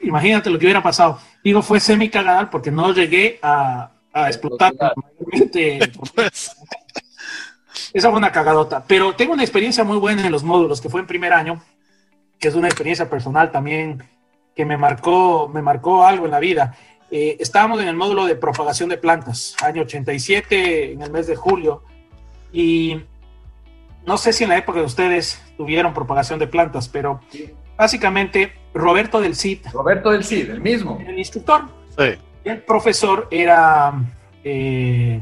Imagínate 0.00 0.50
lo 0.50 0.58
que 0.58 0.66
hubiera 0.66 0.82
pasado. 0.82 1.20
Digo, 1.42 1.62
fue 1.62 1.80
semi 1.80 2.08
cagadal 2.08 2.50
porque 2.50 2.70
no 2.70 2.92
llegué 2.92 3.38
a, 3.42 3.90
a 4.14 4.28
explotar 4.28 4.72
mayormente. 4.78 5.92
Pues. 6.14 6.56
Esa 7.92 8.08
fue 8.08 8.18
una 8.18 8.32
cagadota. 8.32 8.84
Pero 8.86 9.14
tengo 9.14 9.34
una 9.34 9.42
experiencia 9.42 9.84
muy 9.84 9.98
buena 9.98 10.24
en 10.24 10.32
los 10.32 10.44
módulos, 10.44 10.80
que 10.80 10.88
fue 10.88 11.00
en 11.00 11.06
primer 11.06 11.32
año, 11.32 11.62
que 12.38 12.48
es 12.48 12.54
una 12.54 12.68
experiencia 12.68 13.10
personal 13.10 13.50
también 13.50 14.02
que 14.54 14.64
me 14.64 14.76
marcó, 14.76 15.50
me 15.52 15.60
marcó 15.60 16.06
algo 16.06 16.24
en 16.26 16.30
la 16.30 16.38
vida. 16.38 16.76
Eh, 17.10 17.36
estábamos 17.40 17.80
en 17.80 17.88
el 17.88 17.96
módulo 17.96 18.24
de 18.24 18.36
propagación 18.36 18.88
de 18.88 18.96
plantas, 18.96 19.56
año 19.62 19.82
87, 19.82 20.92
en 20.92 21.02
el 21.02 21.10
mes 21.10 21.26
de 21.26 21.36
julio, 21.36 21.82
y 22.52 23.00
no 24.06 24.16
sé 24.16 24.32
si 24.32 24.44
en 24.44 24.50
la 24.50 24.58
época 24.58 24.78
de 24.78 24.86
ustedes 24.86 25.42
tuvieron 25.56 25.92
propagación 25.92 26.38
de 26.38 26.46
plantas, 26.46 26.88
pero 26.88 27.20
básicamente 27.76 28.52
Roberto 28.72 29.20
del 29.20 29.34
Cid. 29.34 29.66
Roberto 29.72 30.10
del 30.10 30.24
Cid, 30.24 30.50
el 30.50 30.60
mismo. 30.60 31.02
El 31.04 31.18
instructor. 31.18 31.64
Sí. 31.98 32.16
El 32.44 32.62
profesor 32.62 33.28
era. 33.30 33.92
Eh, 34.44 35.20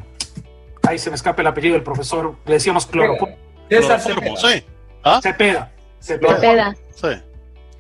ahí 0.83 0.99
se 0.99 1.11
me 1.11 1.17
escapa 1.17 1.43
el 1.43 1.49
apellido 1.49 1.75
del 1.75 1.83
profesor. 1.83 2.35
Le 2.45 2.55
decíamos 2.55 2.87
cloroformo. 2.87 3.37
César 3.69 4.03
Cloroformo, 4.03 4.37
sí. 4.37 4.65
¿Ah? 5.03 5.21
Cepeda. 5.23 5.73
Cepeda. 6.01 6.35
Cepeda. 6.35 6.77
Sí. 6.95 7.09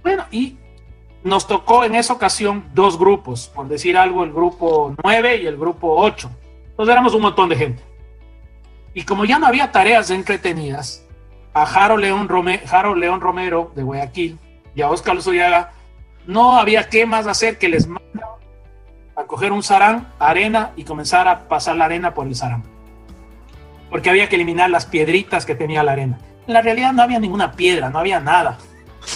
Bueno, 0.02 0.24
y 0.30 0.56
nos 1.22 1.46
tocó 1.46 1.84
en 1.84 1.94
esa 1.94 2.12
ocasión 2.12 2.64
dos 2.74 2.98
grupos, 2.98 3.50
por 3.54 3.68
decir 3.68 3.96
algo, 3.96 4.24
el 4.24 4.32
grupo 4.32 4.94
9 5.02 5.42
y 5.42 5.46
el 5.46 5.56
grupo 5.56 5.94
8. 5.96 6.30
Entonces 6.70 6.92
éramos 6.92 7.14
un 7.14 7.22
montón 7.22 7.48
de 7.48 7.56
gente. 7.56 7.82
Y 8.94 9.04
como 9.04 9.24
ya 9.24 9.38
no 9.38 9.46
había 9.46 9.70
tareas 9.70 10.10
entretenidas, 10.10 11.06
a 11.54 11.66
Jaro 11.66 11.96
León, 11.96 12.28
León 12.96 13.20
Romero 13.20 13.72
de 13.74 13.82
Guayaquil 13.82 14.38
y 14.74 14.82
a 14.82 14.90
Oscar 14.90 15.14
Luzoyaga, 15.14 15.72
no 16.26 16.58
había 16.58 16.88
qué 16.88 17.04
más 17.06 17.26
hacer 17.26 17.58
que 17.58 17.68
les 17.68 17.86
coger 19.32 19.50
un 19.50 19.62
sarán, 19.62 20.08
arena 20.18 20.72
y 20.76 20.84
comenzar 20.84 21.26
a 21.26 21.48
pasar 21.48 21.74
la 21.76 21.86
arena 21.86 22.12
por 22.12 22.26
el 22.26 22.36
sarán. 22.36 22.64
Porque 23.88 24.10
había 24.10 24.28
que 24.28 24.36
eliminar 24.36 24.68
las 24.68 24.84
piedritas 24.84 25.46
que 25.46 25.54
tenía 25.54 25.82
la 25.82 25.92
arena. 25.92 26.18
En 26.46 26.52
la 26.52 26.60
realidad 26.60 26.92
no 26.92 27.00
había 27.00 27.18
ninguna 27.18 27.52
piedra, 27.52 27.88
no 27.88 27.98
había 27.98 28.20
nada. 28.20 28.58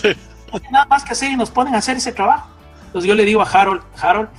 No 0.03 0.57
había 0.57 0.71
nada 0.71 0.87
más 0.87 1.05
que 1.05 1.13
hacer 1.13 1.33
y 1.33 1.37
nos 1.37 1.51
ponen 1.51 1.75
a 1.75 1.79
hacer 1.79 1.99
ese 1.99 2.13
trabajo. 2.13 2.49
Entonces 2.87 3.07
yo 3.07 3.15
le 3.15 3.27
digo 3.27 3.43
a 3.43 3.45
Harold, 3.45 3.83
Harold, 4.01 4.31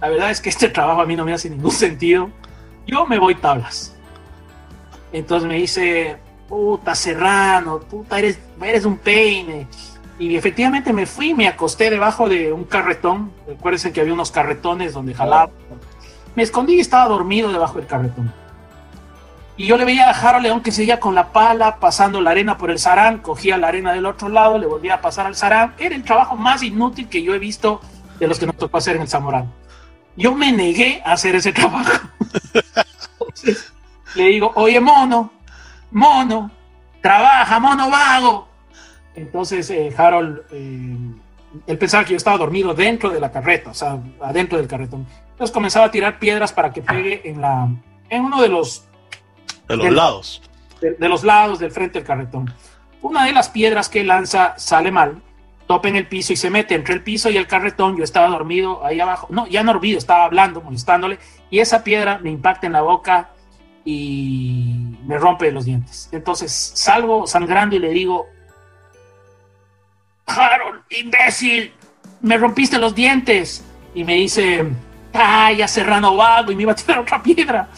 la 0.00 0.10
verdad 0.10 0.30
es 0.30 0.40
que 0.40 0.50
este 0.50 0.68
trabajo 0.68 1.00
a 1.00 1.06
mí 1.06 1.16
no 1.16 1.24
me 1.24 1.32
hace 1.32 1.50
ningún 1.50 1.72
sentido. 1.72 2.30
Yo 2.86 3.04
me 3.04 3.18
voy 3.18 3.34
tablas. 3.34 3.96
Entonces 5.12 5.48
me 5.48 5.56
dice, 5.56 6.18
puta 6.48 6.94
Serrano, 6.94 7.80
puta, 7.80 8.20
eres, 8.20 8.38
eres 8.62 8.84
un 8.84 8.98
peine. 8.98 9.66
Y 10.18 10.36
efectivamente 10.36 10.92
me 10.92 11.06
fui, 11.06 11.34
me 11.34 11.48
acosté 11.48 11.90
debajo 11.90 12.28
de 12.28 12.52
un 12.52 12.64
carretón. 12.64 13.32
Recuerden 13.46 13.92
que 13.92 14.00
había 14.00 14.14
unos 14.14 14.30
carretones 14.30 14.92
donde 14.92 15.14
jalaba. 15.14 15.50
Me 16.34 16.42
escondí 16.42 16.74
y 16.74 16.80
estaba 16.80 17.08
dormido 17.08 17.50
debajo 17.52 17.78
del 17.78 17.86
carretón. 17.86 18.32
Y 19.56 19.66
yo 19.66 19.76
le 19.76 19.84
veía 19.84 20.10
a 20.10 20.14
Jaro 20.14 20.40
León 20.40 20.62
que 20.62 20.72
seguía 20.72 20.98
con 20.98 21.14
la 21.14 21.32
pala, 21.32 21.76
pasando 21.78 22.20
la 22.20 22.30
arena 22.30 22.58
por 22.58 22.70
el 22.70 22.78
sarán, 22.78 23.18
cogía 23.18 23.56
la 23.56 23.68
arena 23.68 23.92
del 23.92 24.06
otro 24.06 24.28
lado, 24.28 24.58
le 24.58 24.66
volvía 24.66 24.94
a 24.94 25.00
pasar 25.00 25.26
al 25.26 25.36
sarán. 25.36 25.74
Era 25.78 25.94
el 25.94 26.02
trabajo 26.02 26.36
más 26.36 26.62
inútil 26.62 27.08
que 27.08 27.22
yo 27.22 27.34
he 27.34 27.38
visto 27.38 27.80
de 28.18 28.26
los 28.26 28.38
que 28.38 28.46
nos 28.46 28.56
tocó 28.56 28.78
hacer 28.78 28.96
en 28.96 29.02
el 29.02 29.08
Zamorano. 29.08 29.52
Yo 30.16 30.34
me 30.34 30.50
negué 30.50 31.02
a 31.04 31.12
hacer 31.12 31.36
ese 31.36 31.52
trabajo. 31.52 32.08
le 34.14 34.24
digo, 34.24 34.52
oye, 34.56 34.80
mono, 34.80 35.30
mono, 35.90 36.50
trabaja, 37.00 37.58
mono 37.60 37.90
vago. 37.90 38.48
Entonces 39.14 39.70
eh, 39.70 39.92
Harold, 39.96 40.42
eh, 40.50 40.96
él 41.66 41.78
pensaba 41.78 42.04
que 42.04 42.10
yo 42.10 42.16
estaba 42.16 42.36
dormido 42.36 42.74
dentro 42.74 43.10
de 43.10 43.20
la 43.20 43.30
carreta, 43.30 43.70
o 43.70 43.74
sea, 43.74 43.98
adentro 44.20 44.58
del 44.58 44.66
carretón. 44.66 45.06
Entonces 45.30 45.52
comenzaba 45.52 45.86
a 45.86 45.90
tirar 45.90 46.18
piedras 46.18 46.52
para 46.52 46.72
que 46.72 46.82
pegue 46.82 47.28
en, 47.28 47.40
la, 47.40 47.68
en 48.08 48.24
uno 48.24 48.40
de 48.40 48.48
los... 48.48 48.86
De 49.68 49.76
los 49.76 49.92
lados. 49.92 50.42
De, 50.80 51.08
los 51.08 51.24
lados 51.24 51.58
del 51.58 51.70
frente 51.70 51.98
del 51.98 52.06
carretón. 52.06 52.52
Una 53.02 53.24
de 53.24 53.32
las 53.32 53.48
piedras 53.48 53.88
que 53.88 54.04
lanza 54.04 54.54
sale 54.58 54.90
mal, 54.90 55.22
topa 55.66 55.88
en 55.88 55.96
el 55.96 56.06
piso 56.06 56.32
y 56.32 56.36
se 56.36 56.50
mete 56.50 56.74
entre 56.74 56.94
el 56.94 57.02
piso 57.02 57.30
y 57.30 57.36
el 57.36 57.46
carretón. 57.46 57.96
Yo 57.96 58.04
estaba 58.04 58.28
dormido 58.28 58.84
ahí 58.84 59.00
abajo. 59.00 59.26
No, 59.30 59.46
ya 59.46 59.62
no 59.62 59.72
dormido, 59.72 59.98
estaba 59.98 60.24
hablando, 60.24 60.60
molestándole. 60.60 61.18
Y 61.50 61.60
esa 61.60 61.82
piedra 61.82 62.18
me 62.18 62.30
impacta 62.30 62.66
en 62.66 62.74
la 62.74 62.82
boca 62.82 63.30
y 63.84 64.96
me 65.06 65.18
rompe 65.18 65.50
los 65.50 65.64
dientes. 65.64 66.08
Entonces 66.12 66.52
salgo 66.52 67.26
sangrando 67.26 67.76
y 67.76 67.78
le 67.78 67.90
digo, 67.90 68.26
Harold, 70.26 70.82
imbécil, 70.90 71.72
me 72.22 72.38
rompiste 72.38 72.78
los 72.78 72.94
dientes. 72.94 73.64
Y 73.94 74.02
me 74.04 74.14
dice, 74.14 74.64
ya 75.56 75.68
Serrano 75.68 76.16
vago, 76.16 76.50
y 76.50 76.56
me 76.56 76.62
iba 76.62 76.72
a 76.72 76.74
tirar 76.74 76.98
otra 76.98 77.22
piedra. 77.22 77.68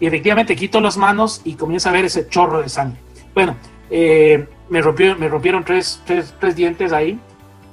Y 0.00 0.06
efectivamente 0.06 0.54
quito 0.54 0.80
las 0.80 0.96
manos 0.96 1.40
y 1.44 1.54
comienza 1.54 1.90
a 1.90 1.92
ver 1.92 2.04
ese 2.04 2.28
chorro 2.28 2.62
de 2.62 2.68
sangre. 2.68 3.00
Bueno, 3.34 3.56
eh, 3.90 4.46
me, 4.68 4.80
rompió, 4.80 5.16
me 5.16 5.28
rompieron 5.28 5.64
tres, 5.64 6.00
tres, 6.04 6.34
tres 6.38 6.56
dientes 6.56 6.92
ahí. 6.92 7.18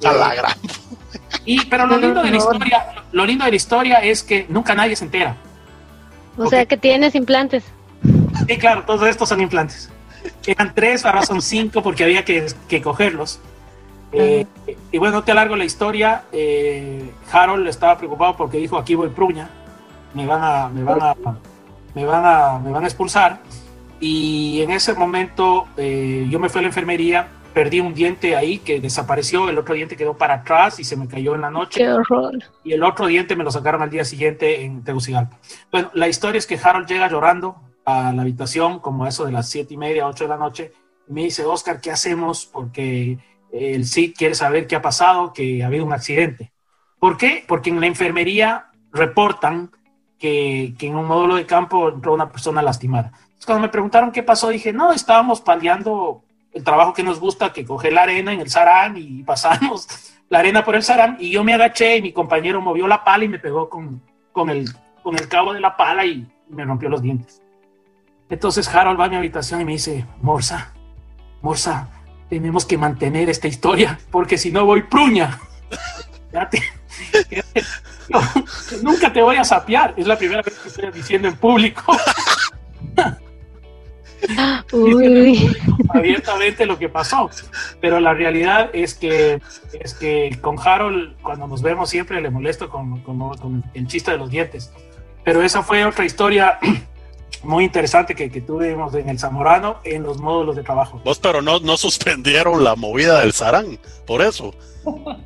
A 0.04 0.14
la 0.14 0.34
gran. 0.34 0.54
Y, 1.46 1.66
pero 1.66 1.86
lo 1.86 1.98
lindo, 1.98 2.22
de 2.22 2.32
la 2.32 2.38
historia, 2.38 2.86
lo 3.12 3.26
lindo 3.26 3.46
de 3.46 3.52
la 3.52 3.56
historia 3.56 3.96
es 3.98 4.24
que 4.24 4.46
nunca 4.50 4.74
nadie 4.76 4.96
se 4.96 5.06
entera. 5.06 5.36
O 6.38 6.48
sea 6.48 6.66
que 6.66 6.78
tienes 6.78 7.16
implantes. 7.16 7.64
Sí, 8.48 8.58
claro, 8.58 8.84
todos 8.84 9.08
estos 9.08 9.30
son 9.30 9.42
implantes. 9.42 9.90
Eran 10.46 10.74
tres, 10.74 11.06
ahora 11.06 11.24
son 11.24 11.42
cinco 11.42 11.84
porque 11.84 12.04
había 12.04 12.26
que, 12.26 12.46
que 12.68 12.82
cogerlos. 12.82 13.40
Eh, 14.12 14.46
y 14.92 14.98
bueno, 14.98 15.18
no 15.18 15.24
te 15.24 15.32
alargo 15.32 15.56
la 15.56 15.66
historia. 15.66 16.24
Eh, 16.32 17.12
Harold 17.32 17.68
estaba 17.68 17.98
preocupado 17.98 18.36
porque 18.36 18.58
dijo: 18.58 18.78
Aquí 18.78 18.96
voy 18.96 19.10
Pruña, 19.10 19.50
me 20.14 20.26
van 20.26 20.44
a, 20.44 20.70
me 20.70 20.84
van 20.84 21.02
a, 21.02 21.16
me 21.96 22.06
van 22.06 22.26
a, 22.26 22.60
me 22.60 22.72
van 22.72 22.84
a 22.84 22.88
expulsar. 22.88 23.40
Y 24.00 24.62
en 24.62 24.72
ese 24.72 24.94
momento 24.94 25.68
eh, 25.78 26.26
yo 26.30 26.40
me 26.40 26.50
fui 26.50 26.60
a 26.60 26.62
la 26.64 26.70
enfermería, 26.70 27.28
perdí 27.54 27.80
un 27.80 27.94
diente 27.94 28.36
ahí 28.36 28.58
que 28.58 28.82
desapareció, 28.82 29.48
el 29.48 29.58
otro 29.58 29.76
diente 29.76 29.96
quedó 29.96 30.18
para 30.18 30.36
atrás 30.36 30.80
y 30.80 30.84
se 30.84 30.96
me 30.98 31.08
cayó 31.08 31.36
en 31.36 31.42
la 31.42 31.52
noche. 31.52 31.80
¡Qué 31.80 31.92
horror! 31.92 32.34
Y 32.64 32.74
el 32.74 32.84
otro 32.84 33.06
diente 33.06 33.36
me 33.36 33.44
lo 33.44 33.52
sacaron 33.52 33.82
al 33.82 33.92
día 33.92 34.04
siguiente 34.04 34.64
en 34.64 34.84
Tegucigalpa. 34.84 35.38
Bueno, 35.72 35.92
la 35.94 36.08
historia 36.08 36.40
es 36.40 36.48
que 36.48 36.60
Harold 36.62 36.88
llega 36.88 37.10
llorando 37.10 37.58
a 37.86 38.12
la 38.12 38.24
habitación 38.24 38.80
como 38.80 39.06
eso 39.06 39.26
de 39.26 39.32
las 39.32 39.50
siete 39.50 39.76
y 39.76 39.78
media, 39.78 40.08
ocho 40.08 40.24
de 40.24 40.30
la 40.30 40.38
noche, 40.38 40.74
y 41.08 41.14
me 41.14 41.24
dice, 41.24 41.46
Oscar, 41.46 41.80
¿qué 41.80 41.92
hacemos? 41.92 42.46
Porque 42.46 43.20
el 43.52 43.86
CID 43.86 44.14
quiere 44.16 44.36
saber 44.36 44.68
qué 44.68 44.76
ha 44.76 44.82
pasado, 44.82 45.34
que 45.34 45.64
ha 45.64 45.68
habido 45.68 45.86
un 45.86 45.94
accidente. 45.94 46.52
¿Por 47.00 47.18
qué? 47.18 47.44
Porque 47.48 47.70
en 47.70 47.80
la 47.80 47.88
enfermería 47.88 48.68
reportan 48.92 49.72
que, 50.18 50.76
en 50.80 50.96
un 50.96 51.06
módulo 51.06 51.36
de 51.36 51.46
campo 51.46 51.90
entró 51.90 52.14
una 52.14 52.30
persona 52.30 52.62
lastimada. 52.62 53.12
cuando 53.46 53.64
me 53.64 53.70
preguntaron 53.70 54.12
qué 54.12 54.22
pasó, 54.22 54.50
dije, 54.50 54.72
no, 54.72 54.92
estábamos 54.92 55.42
paliando 55.42 56.24
el 56.54 56.64
trabajo 56.64 56.94
que 56.94 57.04
nos 57.04 57.20
gusta, 57.20 57.52
que 57.52 57.66
coge 57.66 57.90
la 57.92 58.04
arena 58.04 58.34
en 58.34 58.42
el 58.42 58.50
sarán 58.50 58.98
y 58.98 59.24
pasamos 59.24 59.88
la 60.30 60.40
arena 60.40 60.64
por 60.64 60.76
el 60.76 60.84
sarán 60.84 61.18
y 61.20 61.32
yo 61.32 61.44
me 61.44 61.54
agaché 61.54 61.98
y 61.98 62.02
mi 62.02 62.14
compañero 62.14 62.62
movió 62.62 62.88
la 62.88 63.04
pala 63.04 63.24
y 63.26 63.30
me 63.30 63.40
pegó 63.40 63.68
con, 63.70 64.02
con, 64.32 64.50
el, 64.50 64.70
con 65.02 65.16
el 65.16 65.28
cabo 65.28 65.54
de 65.54 65.60
la 65.60 65.76
pala 65.76 66.06
y 66.06 66.28
me 66.50 66.66
rompió 66.66 66.90
los 66.90 67.02
dientes. 67.02 67.42
Entonces 68.30 68.68
Harold 68.74 69.00
va 69.00 69.06
a 69.06 69.10
mi 69.10 69.16
habitación 69.16 69.62
y 69.62 69.66
me 69.66 69.72
dice, 69.74 70.06
Morsa, 70.22 70.74
Morsa, 71.42 71.90
tenemos 72.32 72.66
que 72.66 72.78
mantener 72.78 73.30
esta 73.30 73.50
historia, 73.50 74.00
porque 74.10 74.38
si 74.38 74.54
no 74.54 74.66
voy 74.66 74.84
pruña. 74.84 75.38
nunca 78.82 79.12
te 79.12 79.22
voy 79.22 79.36
a 79.36 79.44
sapear, 79.44 79.94
es 79.98 80.08
la 80.08 80.18
primera 80.18 80.42
vez 80.42 80.58
que 80.58 80.70
estoy 80.70 80.92
diciendo 80.94 81.28
en 81.28 81.36
público. 81.36 81.92
abiertamente 85.94 86.66
lo 86.66 86.80
que 86.80 86.88
pasó. 86.88 87.30
Pero 87.82 88.00
la 88.00 88.14
realidad 88.14 88.70
es 88.72 88.94
que, 88.94 89.42
es 89.74 89.94
que 89.94 90.40
con 90.40 90.56
Harold, 90.58 91.18
cuando 91.22 91.48
nos 91.48 91.62
vemos, 91.62 91.90
siempre 91.90 92.22
le 92.22 92.30
molesto 92.30 92.70
con, 92.70 93.02
con 93.02 93.62
el 93.74 93.88
chiste 93.88 94.12
de 94.12 94.18
los 94.18 94.30
dientes. 94.30 94.72
Pero 95.26 95.42
esa 95.42 95.64
fue 95.64 95.84
otra 95.84 96.06
historia 96.06 96.60
muy 97.44 97.64
interesante 97.64 98.16
que, 98.16 98.30
que, 98.30 98.42
tuvimos 98.42 98.94
en 98.94 99.10
el 99.10 99.20
Zamorano 99.20 99.78
en 99.84 100.04
los 100.04 100.20
módulos 100.20 100.56
de 100.56 100.64
trabajo. 100.64 101.02
Vos, 101.04 101.20
pero 101.20 101.42
no, 101.42 101.60
no 101.60 101.78
suspendieron 101.78 102.64
la 102.64 102.76
movida 102.76 103.20
del 103.22 103.34
Sarán, 103.34 103.80
por 104.06 104.22
eso. 104.22 104.54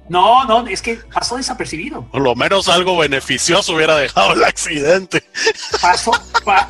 No, 0.09 0.45
no, 0.45 0.67
es 0.67 0.81
que 0.81 0.99
pasó 1.13 1.37
desapercibido. 1.37 2.03
Por 2.11 2.21
lo 2.21 2.35
menos 2.35 2.69
algo 2.69 2.97
beneficioso 2.97 3.73
hubiera 3.75 3.95
dejado 3.95 4.33
el 4.33 4.43
accidente. 4.43 5.23
Pasó, 5.81 6.11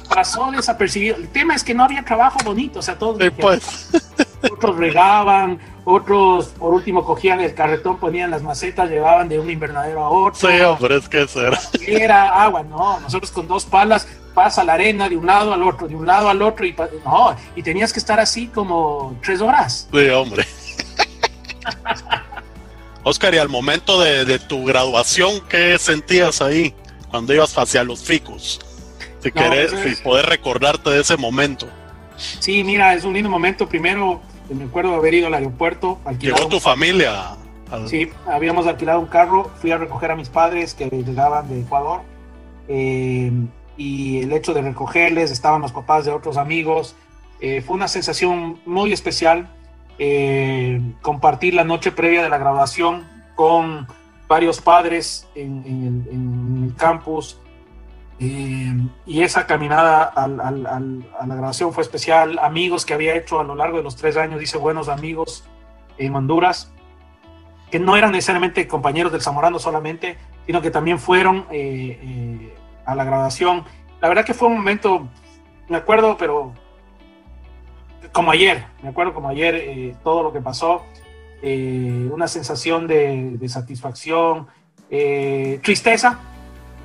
pasó 0.10 0.52
desapercibido. 0.52 1.18
El 1.18 1.28
tema 1.30 1.56
es 1.56 1.64
que 1.64 1.74
no 1.74 1.84
había 1.84 2.04
trabajo 2.04 2.38
bonito, 2.44 2.80
o 2.80 2.82
sea, 2.82 2.98
todos. 2.98 3.22
pues. 3.40 3.90
Otros 4.52 4.78
regaban, 4.78 5.60
otros, 5.86 6.48
por 6.48 6.74
último, 6.74 7.04
cogían 7.04 7.40
el 7.42 7.56
carretón, 7.56 7.98
ponían 7.98 8.30
las 8.30 8.44
macetas, 8.44 8.90
llevaban 8.90 9.28
de 9.28 9.40
un 9.40 9.50
invernadero 9.50 10.04
a 10.04 10.10
otro. 10.10 10.50
Sí, 10.50 10.62
hombre, 10.62 10.98
es 10.98 11.10
que 11.10 11.24
eso 11.24 11.46
era. 11.46 11.60
Era 11.88 12.44
agua, 12.44 12.64
no. 12.64 13.00
Nosotros 13.00 13.32
con 13.32 13.48
dos 13.48 13.66
palas 13.66 14.08
pasa 14.36 14.64
la 14.64 14.74
arena 14.74 15.10
de 15.10 15.18
un 15.18 15.26
lado 15.26 15.54
al 15.54 15.64
otro, 15.64 15.88
de 15.88 15.96
un 15.96 16.06
lado 16.06 16.30
al 16.30 16.42
otro, 16.42 16.66
y 16.66 16.76
no, 17.06 17.36
y 17.56 17.64
tenías 17.64 17.92
que 17.92 18.00
estar 18.00 18.20
así 18.20 18.48
como 18.48 19.18
tres 19.24 19.42
horas. 19.42 19.88
Sí, 19.92 20.10
hombre. 20.10 20.46
Oscar, 23.08 23.36
y 23.36 23.38
al 23.38 23.50
momento 23.50 24.02
de, 24.02 24.40
tu 24.40 24.66
graduación, 24.66 25.40
¿qué 25.48 25.78
sentías 25.78 26.42
ahí 26.42 26.74
cuando 27.12 27.36
ibas 27.36 27.56
hacia 27.56 27.84
los 27.84 28.04
ficus? 28.04 28.60
Si 29.22 29.32
querés, 29.32 29.72
si 29.84 30.02
poder 30.02 30.26
recordarte 30.26 30.90
de 30.90 31.02
ese 31.02 31.16
momento. 31.16 31.68
Sí, 32.18 32.64
mira, 32.64 32.96
es 32.96 33.04
un 33.04 33.14
lindo 33.14 33.30
momento. 33.30 33.70
Primero, 33.70 34.22
me 34.50 34.64
acuerdo 34.64 34.90
de 34.90 34.98
haber 34.98 35.14
ido 35.14 35.28
al 35.28 35.36
aeropuerto. 35.36 36.00
Llegó 36.20 36.48
tu 36.48 36.60
familia. 36.60 37.36
Sí, 37.86 38.10
habíamos 38.26 38.66
alquilado 38.66 39.00
un 39.00 39.06
carro. 39.06 39.52
Fui 39.62 39.72
a 39.72 39.78
recoger 39.78 40.10
a 40.10 40.16
mis 40.16 40.30
padres 40.30 40.74
que 40.74 40.90
llegaban 40.90 41.48
de 41.48 41.62
Ecuador. 41.62 42.02
Eh, 42.68 43.32
y 43.78 44.24
el 44.24 44.34
hecho 44.34 44.56
de 44.56 44.64
recogerles, 44.64 45.30
estaban 45.30 45.62
los 45.62 45.72
papás 45.72 46.06
de 46.06 46.12
otros 46.12 46.38
amigos. 46.38 46.96
Eh, 47.40 47.62
fue 47.62 47.76
una 47.76 47.88
sensación 47.88 48.60
muy 48.66 48.94
especial 48.94 49.48
eh, 49.98 50.82
compartir 51.02 51.54
la 51.54 51.64
noche 51.64 51.92
previa 51.92 52.22
de 52.24 52.30
la 52.30 52.38
graduación 52.38 53.08
con 53.36 53.88
varios 54.28 54.62
padres 54.62 55.28
en, 55.36 56.06
el, 56.68 56.76
campus. 56.76 57.40
Eh, 58.20 58.74
y 59.06 59.22
esa 59.22 59.46
caminada 59.46 60.04
a 60.04 60.28
la 60.28 61.36
graduación 61.36 61.74
fue 61.74 61.84
especial. 61.84 62.40
Amigos 62.40 62.86
que 62.86 62.94
había 62.94 63.16
hecho 63.16 63.40
a 63.40 63.44
lo 63.44 63.56
largo 63.56 63.78
de 63.78 63.84
los 63.84 63.96
tres 63.96 64.18
años, 64.18 64.40
dice 64.40 64.58
buenos 64.58 64.90
amigos 64.90 65.46
en 65.98 66.16
Honduras, 66.16 66.72
que 67.72 67.80
no 67.80 67.96
eran 67.96 68.12
necesariamente 68.12 68.68
compañeros 68.68 69.12
del 69.12 69.22
Zamorano 69.22 69.60
solamente, 69.60 70.18
sino 70.46 70.62
que 70.62 70.72
también 70.72 71.00
fueron 71.00 71.46
a 72.86 72.96
la 72.96 73.04
graduación. 73.04 73.64
La 74.02 74.10
verdad 74.10 74.26
que 74.26 74.34
fue 74.34 74.48
un 74.50 74.58
momento, 74.58 75.08
me 75.70 75.78
acuerdo, 75.78 76.18
pero 76.18 76.54
como 78.12 78.32
ayer, 78.32 78.66
me 78.82 78.90
acuerdo 78.90 79.14
como 79.14 79.30
ayer 79.30 79.56
eh, 79.56 79.96
todo 80.04 80.24
lo 80.24 80.34
que 80.34 80.42
pasó, 80.42 80.86
eh, 81.42 82.10
una 82.12 82.28
sensación 82.28 82.88
de, 82.88 83.40
satisfacción, 83.48 84.48
eh, 84.90 85.60
tristeza. 85.64 86.20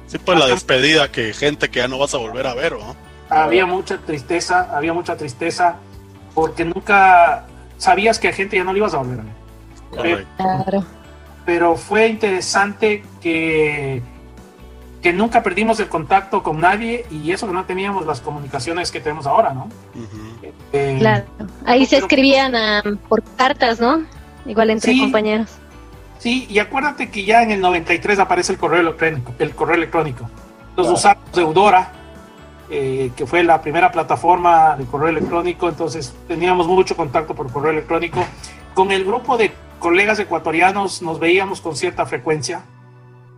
Sí, 0.06 0.18
pues 0.18 0.38
la 0.38 0.46
despedida 0.46 1.10
que 1.10 1.32
gente 1.32 1.70
que 1.70 1.80
ya 1.80 1.88
no 1.88 1.98
vas 1.98 2.14
a 2.14 2.18
volver 2.18 2.46
a 2.46 2.54
ver, 2.54 2.72
¿no? 2.72 2.96
Había 3.28 3.64
mucha 3.64 3.98
tristeza, 3.98 4.76
había 4.76 4.92
mucha 4.92 5.16
tristeza, 5.16 5.76
porque 6.34 6.64
nunca 6.64 7.46
sabías 7.78 8.18
que 8.18 8.28
a 8.28 8.32
gente 8.32 8.56
ya 8.56 8.64
no 8.64 8.72
le 8.72 8.80
ibas 8.80 8.94
a 8.94 8.98
volver 8.98 9.20
a 9.20 10.02
ver. 10.02 10.26
Claro. 10.36 10.84
Pero 11.46 11.76
fue 11.76 12.08
interesante 12.08 13.04
que 13.20 14.02
que 15.02 15.12
nunca 15.12 15.42
perdimos 15.42 15.80
el 15.80 15.88
contacto 15.88 16.42
con 16.42 16.60
nadie 16.60 17.06
y 17.10 17.32
eso 17.32 17.46
que 17.46 17.52
no 17.52 17.64
teníamos 17.64 18.06
las 18.06 18.20
comunicaciones 18.20 18.90
que 18.90 19.00
tenemos 19.00 19.26
ahora, 19.26 19.54
¿no? 19.54 19.68
Eh, 20.72 20.96
claro, 20.98 21.24
ahí 21.64 21.86
se 21.86 21.96
escribían 21.96 22.54
ah, 22.54 22.82
por 23.08 23.22
cartas, 23.36 23.80
¿no? 23.80 24.04
Igual 24.46 24.70
entre 24.70 24.96
compañeros. 24.98 25.50
Sí, 26.18 26.46
y 26.50 26.58
acuérdate 26.58 27.10
que 27.10 27.24
ya 27.24 27.42
en 27.42 27.50
el 27.50 27.60
93 27.60 28.18
aparece 28.18 28.52
el 28.52 28.58
correo 28.58 28.80
electrónico, 28.80 29.32
el 29.38 29.54
correo 29.54 29.76
electrónico. 29.76 30.28
Entonces 30.70 30.92
usamos 30.92 31.36
Eudora, 31.36 31.92
eh, 32.68 33.10
que 33.16 33.26
fue 33.26 33.42
la 33.42 33.62
primera 33.62 33.90
plataforma 33.90 34.76
de 34.76 34.84
correo 34.84 35.08
electrónico, 35.08 35.68
entonces 35.68 36.14
teníamos 36.28 36.66
mucho 36.66 36.94
contacto 36.94 37.34
por 37.34 37.50
correo 37.50 37.72
electrónico. 37.72 38.24
Con 38.74 38.92
el 38.92 39.04
grupo 39.04 39.38
de 39.38 39.52
colegas 39.78 40.18
ecuatorianos 40.18 41.00
nos 41.00 41.18
veíamos 41.18 41.62
con 41.62 41.74
cierta 41.74 42.04
frecuencia, 42.04 42.64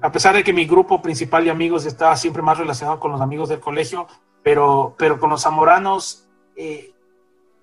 a 0.02 0.10
pesar 0.10 0.34
de 0.34 0.42
que 0.42 0.52
mi 0.52 0.66
grupo 0.66 1.00
principal 1.00 1.44
de 1.44 1.50
amigos 1.50 1.86
estaba 1.86 2.16
siempre 2.16 2.42
más 2.42 2.58
relacionado 2.58 2.98
con 2.98 3.12
los 3.12 3.20
amigos 3.20 3.48
del 3.48 3.60
colegio, 3.60 4.08
pero, 4.42 4.96
pero 4.98 5.20
con 5.20 5.30
los 5.30 5.42
zamoranos, 5.42 6.26
eh, 6.56 6.92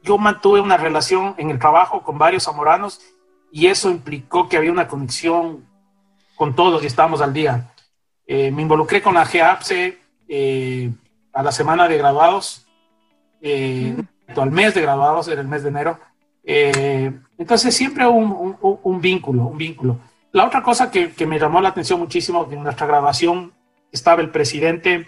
yo 0.01 0.17
mantuve 0.17 0.61
una 0.61 0.77
relación 0.77 1.35
en 1.37 1.49
el 1.49 1.59
trabajo 1.59 2.01
con 2.01 2.17
varios 2.17 2.43
zamoranos 2.45 3.01
y 3.51 3.67
eso 3.67 3.89
implicó 3.89 4.47
que 4.47 4.55
había 4.55 4.71
una 4.71 4.87
conexión 4.87 5.65
con 6.37 6.55
todos 6.55 6.81
y 6.81 6.87
estábamos 6.87 7.19
al 7.21 7.33
día. 7.33 7.73
Eh, 8.25 8.51
me 8.51 8.61
involucré 8.61 9.01
con 9.01 9.15
la 9.15 9.25
GAPSE 9.25 9.97
eh, 10.29 10.91
a 11.33 11.43
la 11.43 11.51
semana 11.51 11.89
de 11.89 11.97
grabados, 11.97 12.65
al 13.43 14.51
mes 14.51 14.73
de 14.75 14.81
grabados, 14.81 15.27
era 15.27 15.41
el 15.41 15.47
mes 15.47 15.63
de 15.63 15.69
enero. 15.69 15.99
entonces 16.45 17.75
siempre 17.75 18.07
un, 18.07 18.31
un, 18.61 18.79
un 18.81 19.01
vínculo, 19.01 19.43
un 19.43 19.57
vínculo. 19.57 19.99
La 20.32 20.45
otra 20.45 20.61
cosa 20.61 20.91
que, 20.91 21.11
me 21.25 21.39
llamó 21.39 21.59
la 21.59 21.69
atención 21.69 21.99
muchísimo, 21.99 22.47
que 22.47 22.55
en 22.55 22.63
nuestra 22.63 22.86
grabación 22.86 23.53
estaba 23.91 24.21
el 24.21 24.30
presidente 24.30 25.05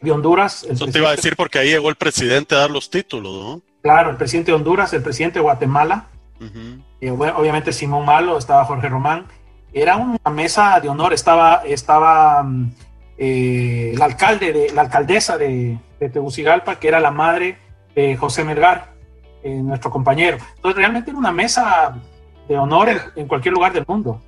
de 0.00 0.10
Honduras. 0.10 0.64
Eso 0.68 0.86
te 0.86 0.98
iba 0.98 1.10
a 1.10 1.16
decir 1.16 1.36
porque 1.36 1.60
ahí 1.60 1.68
llegó 1.68 1.88
el 1.88 1.96
presidente 1.96 2.56
a 2.56 2.58
dar 2.58 2.70
los 2.70 2.90
títulos, 2.90 3.32
¿no? 3.32 3.62
Claro, 3.82 4.10
el 4.10 4.16
presidente 4.16 4.50
de 4.50 4.56
Honduras, 4.56 4.92
el 4.92 5.02
presidente 5.02 5.38
de 5.38 5.42
Guatemala, 5.42 6.06
eh, 7.00 7.10
obviamente 7.10 7.72
Simón 7.72 8.04
Malo, 8.04 8.36
estaba 8.36 8.64
Jorge 8.64 8.88
Román. 8.88 9.26
Era 9.72 9.96
una 9.96 10.30
mesa 10.30 10.80
de 10.80 10.88
honor, 10.88 11.12
estaba, 11.12 11.62
estaba 11.64 12.42
mm, 12.42 12.72
eh, 13.18 13.94
la, 13.96 14.06
alcalde 14.06 14.52
de, 14.52 14.72
la 14.72 14.82
alcaldesa 14.82 15.38
de, 15.38 15.78
Tegucigalpa, 16.12 16.80
que 16.80 16.88
era 16.88 16.98
la 16.98 17.12
madre 17.12 17.58
de 17.94 18.16
José 18.16 18.42
Melgar, 18.42 18.92
eh, 19.44 19.54
nuestro 19.54 19.88
compañero. 19.88 20.38
Entonces 20.56 20.76
realmente 20.76 21.10
era 21.10 21.18
una 21.18 21.30
mesa 21.30 21.96
de 22.48 22.58
honor 22.58 22.88
en 23.14 23.28
cualquier 23.28 23.54
lugar 23.54 23.72
del 23.72 23.84
mundo. 23.86 24.20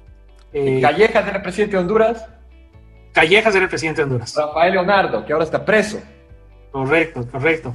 Eh, 0.54 0.80
Callejas 0.80 1.26
era 1.26 1.36
el 1.36 1.42
presidente 1.42 1.76
de 1.76 1.82
Honduras. 1.82 2.26
Callejas 3.12 3.54
era 3.54 3.64
el 3.64 3.68
presidente 3.68 4.00
de 4.00 4.04
Honduras. 4.04 4.34
Rafael 4.36 4.72
Leonardo, 4.72 5.26
que 5.26 5.32
ahora 5.32 5.44
está 5.44 5.64
preso. 5.64 6.00
Correcto, 6.70 7.26
correcto. 7.30 7.74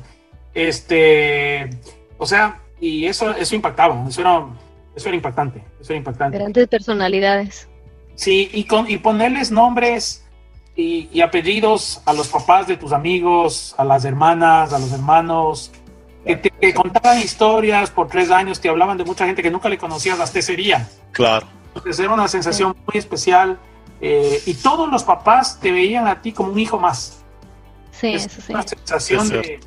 Este, 0.54 1.70
o 2.18 2.26
sea, 2.26 2.60
y 2.80 3.06
eso, 3.06 3.32
eso 3.32 3.56
impactaba, 3.56 4.06
eso 4.08 4.22
era, 4.22 4.46
eso 4.96 5.08
era 5.10 5.16
impactante, 5.16 5.64
eso 5.80 5.92
era 5.94 5.98
impactante. 5.98 6.38
Grandes 6.38 6.68
personalidades. 6.68 7.68
Sí, 8.16 8.50
y, 8.52 8.64
con, 8.64 8.90
y 8.90 8.98
ponerles 8.98 9.52
nombres 9.52 10.26
y, 10.76 11.22
apellidos 11.22 12.02
a 12.06 12.14
los 12.14 12.30
papás 12.30 12.68
de 12.68 12.78
tus 12.78 12.94
amigos, 12.94 13.76
a 13.78 13.84
las 13.84 14.06
hermanas, 14.06 14.74
a 14.74 14.80
los 14.80 14.92
hermanos, 14.94 15.72
que 16.26 16.36
te 16.38 16.74
contaban 16.74 17.20
historias 17.20 17.92
por 17.92 18.08
tres 18.08 18.32
años, 18.32 18.60
te 18.60 18.70
hablaban 18.70 18.98
de 18.98 19.04
mucha 19.04 19.26
gente 19.26 19.42
que 19.42 19.52
nunca 19.52 19.68
le 19.70 19.78
conocías, 19.78 20.20
hasta 20.20 20.40
ese 20.40 20.58
Claro. 21.12 21.48
Entonces 21.76 22.00
era 22.00 22.14
una 22.14 22.28
sensación 22.28 22.76
muy 22.86 22.98
especial 22.98 23.60
eh, 24.02 24.42
y 24.46 24.54
todos 24.56 24.90
los 24.90 25.04
papás 25.04 25.60
te 25.60 25.72
veían 25.72 26.08
a 26.08 26.22
ti 26.22 26.32
como 26.32 26.52
un 26.52 26.60
hijo 26.60 26.80
más. 26.80 27.22
Sí, 27.92 28.14
eso 28.14 28.30
sí. 28.30 28.54
Una 28.54 28.64
sensación 28.64 29.30
de... 29.30 29.60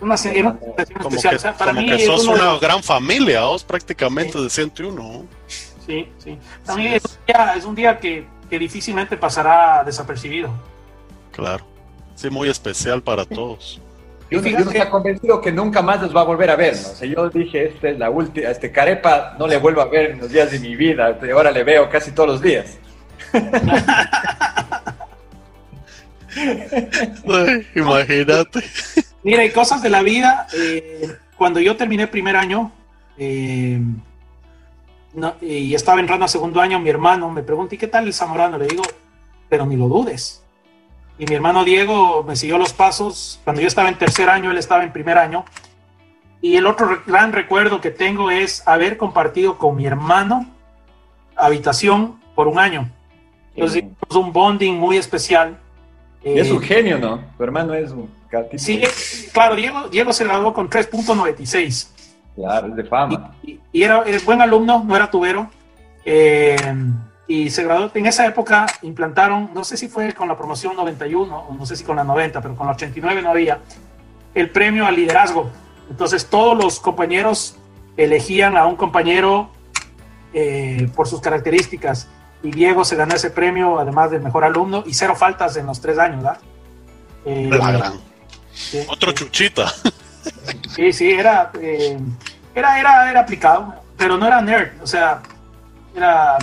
Una, 0.00 0.16
sensación 0.16 0.58
como 1.02 1.16
especial. 1.16 1.38
Que, 1.38 1.58
para 1.58 1.72
mí 1.72 1.86
que 1.86 2.04
sos 2.04 2.26
una 2.26 2.58
gran 2.58 2.82
familia, 2.82 3.42
vos 3.44 3.64
prácticamente 3.64 4.40
de 4.40 4.50
101. 4.50 5.24
Sí, 5.86 6.08
sí. 6.18 6.38
También 6.64 6.94
es 6.94 7.04
un 7.04 7.26
día, 7.26 7.54
es 7.56 7.64
un 7.64 7.74
día 7.74 7.98
que, 7.98 8.26
que, 8.48 8.58
difícilmente 8.58 9.16
pasará 9.16 9.84
desapercibido. 9.84 10.50
Claro. 11.32 11.64
Sí, 12.14 12.30
muy 12.30 12.48
especial 12.48 13.02
para 13.02 13.24
todos. 13.24 13.80
Yo, 14.34 14.50
no 14.50 14.70
estoy 14.70 14.80
convencido 14.90 15.40
que 15.40 15.52
nunca 15.52 15.80
más 15.82 16.02
los 16.02 16.14
va 16.14 16.22
a 16.22 16.24
volver 16.24 16.50
a 16.50 16.56
ver. 16.56 16.74
¿no? 16.74 16.88
O 16.88 16.94
sea, 16.94 17.08
yo 17.08 17.30
dije, 17.30 17.66
esta 17.66 17.88
es 17.90 17.98
la 17.98 18.10
última, 18.10 18.48
este 18.48 18.72
Carepa 18.72 19.36
no 19.38 19.46
le 19.46 19.56
vuelvo 19.58 19.80
a 19.80 19.86
ver 19.86 20.10
en 20.12 20.18
los 20.18 20.30
días 20.30 20.50
de 20.50 20.58
mi 20.58 20.76
vida. 20.76 21.18
Ahora 21.32 21.50
le 21.50 21.64
veo 21.64 21.88
casi 21.88 22.12
todos 22.12 22.28
los 22.28 22.42
días. 22.42 22.78
imagínate. 27.74 28.64
Mira, 29.22 29.42
hay 29.42 29.50
cosas 29.50 29.82
de 29.82 29.90
la 29.90 30.02
vida. 30.02 30.46
Eh, 30.56 31.16
cuando 31.36 31.60
yo 31.60 31.76
terminé 31.76 32.06
primer 32.06 32.36
año 32.36 32.72
eh, 33.18 33.80
y 35.40 35.74
estaba 35.74 36.00
entrando 36.00 36.24
a 36.24 36.28
segundo 36.28 36.60
año, 36.60 36.78
mi 36.80 36.90
hermano 36.90 37.30
me 37.30 37.42
pregunta, 37.42 37.74
¿y 37.74 37.78
qué 37.78 37.86
tal 37.86 38.06
el 38.06 38.14
Zamorano? 38.14 38.58
Le 38.58 38.66
digo, 38.66 38.82
pero 39.48 39.64
ni 39.66 39.76
lo 39.76 39.88
dudes 39.88 40.43
y 41.18 41.26
mi 41.26 41.34
hermano 41.34 41.64
Diego 41.64 42.24
me 42.24 42.36
siguió 42.36 42.58
los 42.58 42.72
pasos. 42.72 43.40
Cuando 43.44 43.62
yo 43.62 43.68
estaba 43.68 43.88
en 43.88 43.98
tercer 43.98 44.28
año, 44.28 44.50
él 44.50 44.58
estaba 44.58 44.82
en 44.84 44.92
primer 44.92 45.18
año. 45.18 45.44
Y 46.40 46.56
el 46.56 46.66
otro 46.66 47.02
gran 47.06 47.32
recuerdo 47.32 47.80
que 47.80 47.90
tengo 47.90 48.30
es 48.30 48.66
haber 48.66 48.96
compartido 48.96 49.56
con 49.56 49.76
mi 49.76 49.86
hermano 49.86 50.46
habitación 51.36 52.20
por 52.34 52.48
un 52.48 52.58
año. 52.58 52.90
Entonces 53.54 53.78
hicimos 53.78 54.26
un 54.26 54.32
bonding 54.32 54.74
muy 54.74 54.96
especial. 54.96 55.58
es 56.22 56.50
un 56.50 56.62
eh, 56.62 56.66
genio, 56.66 56.98
¿no? 56.98 57.20
Tu 57.36 57.44
hermano 57.44 57.74
es 57.74 57.92
un 57.92 58.10
Sí, 58.56 58.82
claro, 59.32 59.54
Diego, 59.54 59.88
Diego 59.88 60.12
se 60.12 60.24
graduó 60.24 60.52
con 60.52 60.68
3.96. 60.68 61.88
Claro, 62.34 62.66
es 62.68 62.76
de 62.76 62.84
fama. 62.84 63.34
Y, 63.42 63.82
era, 63.82 64.02
era, 64.04 64.18
buen 64.24 64.40
alumno, 64.40 64.82
no 64.84 64.96
era 64.96 65.10
tubero. 65.10 65.48
Eh, 66.04 66.56
y 67.26 67.50
se 67.50 67.64
graduó. 67.64 67.90
En 67.94 68.06
esa 68.06 68.26
época 68.26 68.66
implantaron, 68.82 69.50
no 69.54 69.64
sé 69.64 69.76
si 69.76 69.88
fue 69.88 70.12
con 70.12 70.28
la 70.28 70.36
promoción 70.36 70.76
91 70.76 71.36
o 71.48 71.54
no 71.54 71.66
sé 71.66 71.76
si 71.76 71.84
con 71.84 71.96
la 71.96 72.04
90, 72.04 72.40
pero 72.40 72.54
con 72.54 72.66
la 72.66 72.72
89 72.74 73.22
no 73.22 73.30
había, 73.30 73.60
el 74.34 74.50
premio 74.50 74.86
al 74.86 74.96
liderazgo. 74.96 75.50
Entonces 75.90 76.26
todos 76.26 76.56
los 76.56 76.80
compañeros 76.80 77.56
elegían 77.96 78.56
a 78.56 78.66
un 78.66 78.76
compañero 78.76 79.50
eh, 80.32 80.88
por 80.94 81.06
sus 81.06 81.20
características 81.20 82.08
y 82.42 82.50
Diego 82.50 82.84
se 82.84 82.96
ganó 82.96 83.14
ese 83.14 83.30
premio 83.30 83.78
además 83.78 84.10
del 84.10 84.20
mejor 84.20 84.44
alumno 84.44 84.82
y 84.86 84.92
cero 84.94 85.14
faltas 85.16 85.56
en 85.56 85.66
los 85.66 85.80
tres 85.80 85.98
años, 85.98 86.22
¿verdad? 86.22 86.38
Eh, 87.24 88.86
Otro 88.88 89.12
chuchita. 89.12 89.72
Sí, 90.74 90.92
sí, 90.92 91.10
era, 91.10 91.50
eh, 91.60 91.98
era, 92.54 92.80
era, 92.80 93.10
era 93.10 93.20
aplicado, 93.20 93.74
pero 93.96 94.16
no 94.16 94.26
era 94.26 94.40
nerd, 94.40 94.70
o 94.82 94.86
sea, 94.86 95.22
era 95.94 96.38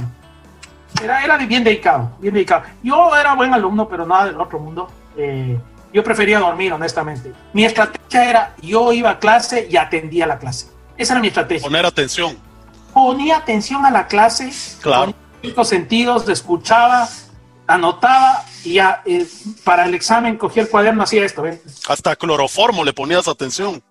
era, 1.01 1.23
era 1.23 1.37
bien 1.37 1.63
dedicado, 1.63 2.11
bien 2.19 2.33
dedicado. 2.33 2.63
Yo 2.83 3.15
era 3.15 3.33
buen 3.33 3.53
alumno, 3.53 3.87
pero 3.87 4.05
nada 4.05 4.25
del 4.25 4.39
otro 4.39 4.59
mundo. 4.59 4.89
Eh, 5.17 5.57
yo 5.93 6.03
prefería 6.03 6.39
dormir, 6.39 6.71
honestamente. 6.73 7.33
Mi 7.53 7.65
estrategia 7.65 8.29
era, 8.29 8.55
yo 8.61 8.93
iba 8.93 9.09
a 9.11 9.19
clase 9.19 9.67
y 9.69 9.77
atendía 9.77 10.25
la 10.25 10.39
clase. 10.39 10.67
Esa 10.97 11.13
era 11.13 11.21
mi 11.21 11.27
estrategia. 11.27 11.63
Poner 11.63 11.85
atención. 11.85 12.37
Ponía 12.93 13.37
atención 13.37 13.85
a 13.85 13.91
la 13.91 14.07
clase. 14.07 14.51
Claro. 14.81 15.13
Con 15.55 15.65
sentidos, 15.65 16.29
escuchaba, 16.29 17.09
anotaba 17.67 18.45
y 18.63 18.73
ya 18.73 19.01
eh, 19.05 19.25
para 19.63 19.85
el 19.85 19.95
examen 19.95 20.37
cogía 20.37 20.63
el 20.63 20.69
cuaderno, 20.69 21.03
hacía 21.03 21.25
esto. 21.25 21.41
¿ven? 21.41 21.59
Hasta 21.87 22.15
cloroformo 22.15 22.83
le 22.83 22.93
ponías 22.93 23.27
atención. 23.27 23.81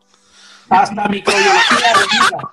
Hasta 0.68 1.09
microbiología 1.09 1.88
de 1.98 2.05
vida. 2.07 2.51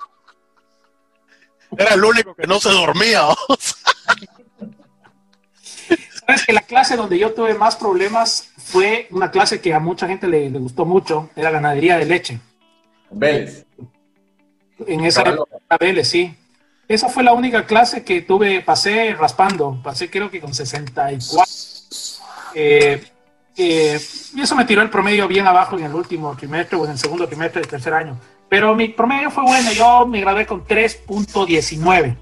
Era 1.76 1.94
el 1.94 2.04
único 2.04 2.34
que 2.34 2.46
no 2.46 2.58
se 2.58 2.70
dormía. 2.70 3.28
Sabes 6.28 6.44
que 6.44 6.52
la 6.52 6.60
clase 6.60 6.94
donde 6.94 7.18
yo 7.18 7.32
tuve 7.32 7.54
más 7.54 7.76
problemas 7.76 8.50
fue 8.58 9.08
una 9.12 9.30
clase 9.30 9.62
que 9.62 9.72
a 9.72 9.80
mucha 9.80 10.06
gente 10.06 10.28
le, 10.28 10.50
gustó 10.50 10.84
mucho, 10.84 11.30
era 11.34 11.50
ganadería 11.50 11.96
de 11.96 12.04
leche. 12.04 12.38
Vélez. 13.10 13.64
En 14.86 15.06
esa 15.06 15.22
época, 15.22 15.56
Vélez, 15.80 16.06
sí. 16.06 16.36
Esa 16.86 17.08
fue 17.08 17.22
la 17.22 17.32
única 17.32 17.64
clase 17.64 18.04
que 18.04 18.20
tuve, 18.20 18.60
pasé 18.60 19.14
raspando, 19.14 19.80
pasé 19.82 20.10
creo 20.10 20.30
que 20.30 20.38
con 20.38 20.52
64. 20.52 21.44
Eh, 22.54 23.02
eh, 23.56 24.00
y 24.34 24.40
eso 24.42 24.54
me 24.54 24.66
tiró 24.66 24.82
el 24.82 24.90
promedio 24.90 25.26
bien 25.28 25.46
abajo 25.46 25.78
en 25.78 25.84
el 25.84 25.94
último 25.94 26.36
trimestre 26.36 26.76
o 26.76 26.84
en 26.84 26.90
el 26.90 26.98
segundo 26.98 27.26
trimestre 27.26 27.62
del 27.62 27.70
tercer 27.70 27.94
año. 27.94 28.20
pero 28.50 28.74
mi 28.74 28.88
promedio 28.88 29.30
fue 29.30 29.44
bueno, 29.44 29.72
yo 29.72 30.06
me 30.06 30.20
gradué 30.20 30.44
con 30.44 30.62
3.19. 30.66 32.18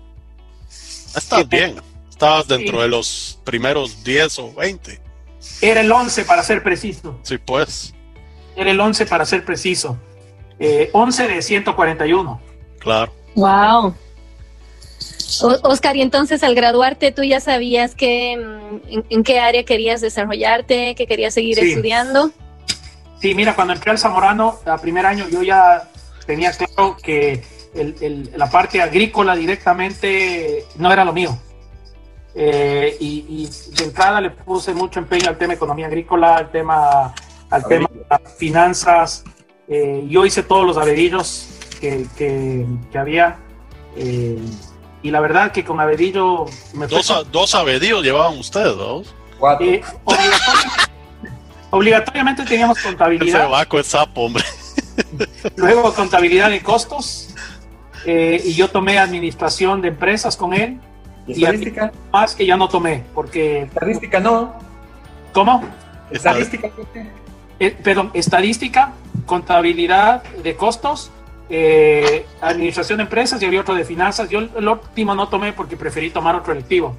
Estás 1.16 1.48
bien, 1.48 1.80
estabas 2.16 2.48
dentro 2.48 2.80
de 2.80 2.88
los 2.88 3.38
primeros 3.44 4.02
10 4.02 4.38
o 4.38 4.54
20. 4.54 4.98
Era 5.60 5.82
el 5.82 5.92
11 5.92 6.24
para 6.24 6.42
ser 6.42 6.62
preciso. 6.62 7.20
Sí, 7.22 7.36
pues. 7.36 7.94
Era 8.56 8.70
el 8.70 8.80
11 8.80 9.04
para 9.04 9.26
ser 9.26 9.44
preciso. 9.44 9.98
11 10.92 11.24
eh, 11.24 11.28
de 11.28 11.42
141. 11.42 12.40
Claro. 12.78 13.12
Wow. 13.34 13.94
Oscar, 15.62 15.96
y 15.96 16.00
entonces 16.00 16.42
al 16.42 16.54
graduarte 16.54 17.12
tú 17.12 17.22
ya 17.22 17.40
sabías 17.40 17.94
que, 17.94 18.38
mm, 18.38 19.00
en, 19.10 19.22
qué 19.22 19.38
área 19.38 19.64
querías 19.64 20.00
desarrollarte, 20.00 20.94
que 20.94 21.06
querías 21.06 21.34
seguir 21.34 21.58
estudiando. 21.58 22.30
Sí, 23.20 23.34
mira, 23.34 23.54
cuando 23.54 23.74
entré 23.74 23.90
al 23.90 23.98
Zamorano, 23.98 24.58
a 24.64 24.78
primer 24.78 25.04
año, 25.04 25.28
yo 25.28 25.42
ya 25.42 25.90
tenía 26.26 26.50
claro 26.52 26.96
que 26.96 27.42
la 28.34 28.48
parte 28.48 28.80
agrícola 28.80 29.36
directamente 29.36 30.64
no 30.78 30.90
era 30.90 31.04
lo 31.04 31.12
mío. 31.12 31.38
Eh, 32.38 32.96
y, 33.00 33.48
de 33.76 33.84
entrada 33.84 34.20
le 34.20 34.30
puse 34.30 34.74
mucho 34.74 34.98
empeño 34.98 35.28
al 35.28 35.38
tema 35.38 35.54
economía 35.54 35.86
agrícola, 35.86 36.36
al 36.36 36.50
tema, 36.50 37.14
al 37.50 37.66
tema 37.66 37.88
finanzas. 38.38 39.24
Eh, 39.68 40.04
yo 40.08 40.26
hice 40.26 40.42
todos 40.42 40.66
los 40.66 40.76
averillos 40.76 41.48
que, 41.80 42.06
que, 42.16 42.98
había. 42.98 43.38
Eh, 43.96 44.38
y 45.02 45.10
la 45.10 45.20
verdad 45.20 45.52
que 45.52 45.64
con 45.64 45.80
Avedillo... 45.80 46.46
Me 46.74 46.86
dos, 46.86 47.26
dos 47.30 47.54
Avedillos 47.54 48.02
llevaban 48.02 48.38
ustedes, 48.38 48.76
dos. 48.76 49.14
Eh, 49.60 49.82
obligatoriamente, 51.70 52.44
teníamos 52.44 52.78
contabilidad. 52.80 53.42
Ese 53.42 53.50
vaco 53.50 53.78
es 53.78 53.86
sapo, 53.86 54.22
hombre. 54.22 54.44
Luego 55.56 55.92
contabilidad 55.94 56.50
de 56.50 56.62
costos. 56.62 57.28
Eh, 58.04 58.40
y 58.44 58.54
yo 58.54 58.68
tomé 58.68 58.98
administración 58.98 59.82
de 59.82 59.88
empresas 59.88 60.36
con 60.36 60.54
él. 60.54 60.80
¿Y 61.26 61.32
estadística? 61.32 61.92
más 62.12 62.34
que 62.34 62.46
ya 62.46 62.56
no 62.56 62.68
tomé, 62.68 63.04
porque... 63.14 63.62
Estadística 63.62 64.20
no. 64.20 64.54
¿Cómo? 65.32 65.64
Estadística. 66.10 66.70
Eh, 67.58 67.76
perdón, 67.82 68.10
estadística, 68.14 68.92
contabilidad 69.26 70.22
de 70.22 70.56
costos 70.56 71.10
eh, 71.48 72.26
administración 72.40 72.96
de 72.98 73.04
empresas 73.04 73.40
y 73.40 73.46
había 73.46 73.60
otro 73.60 73.74
de 73.74 73.84
finanzas. 73.84 74.28
Yo 74.28 74.40
el 74.40 74.68
último 74.68 75.14
no 75.14 75.28
tomé 75.28 75.52
porque 75.52 75.76
preferí 75.76 76.10
tomar 76.10 76.34
otro 76.34 76.52
electivo. 76.52 76.96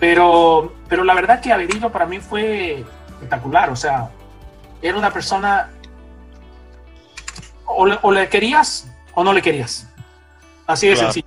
Pero, 0.00 0.74
pero 0.88 1.04
la 1.04 1.14
verdad 1.14 1.40
que 1.40 1.52
Averino 1.52 1.90
para 1.92 2.06
mí 2.06 2.18
fue 2.18 2.84
espectacular. 3.08 3.70
O 3.70 3.76
sea, 3.76 4.10
era 4.82 4.98
una 4.98 5.12
persona. 5.12 5.70
O 7.66 8.12
le, 8.12 8.28
querías 8.28 8.90
o 9.14 9.22
no 9.22 9.32
le 9.32 9.42
querías. 9.42 9.88
Así 10.66 10.88
de 10.88 10.96
sencillo. 10.96 11.26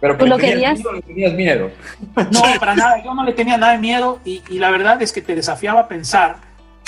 Pero 0.00 0.16
¿Tú 0.16 0.26
lo 0.26 0.38
querías? 0.38 0.78
Miedo, 0.78 0.92
le 0.92 1.02
tenías 1.02 1.32
miedo. 1.34 1.70
No, 2.32 2.42
para 2.58 2.74
nada. 2.74 3.02
Yo 3.04 3.14
no 3.14 3.24
le 3.24 3.32
tenía 3.32 3.58
nada 3.58 3.72
de 3.72 3.78
miedo 3.78 4.18
y, 4.24 4.42
y 4.48 4.58
la 4.58 4.70
verdad 4.70 5.00
es 5.02 5.12
que 5.12 5.20
te 5.20 5.34
desafiaba 5.34 5.80
a 5.80 5.88
pensar 5.88 6.36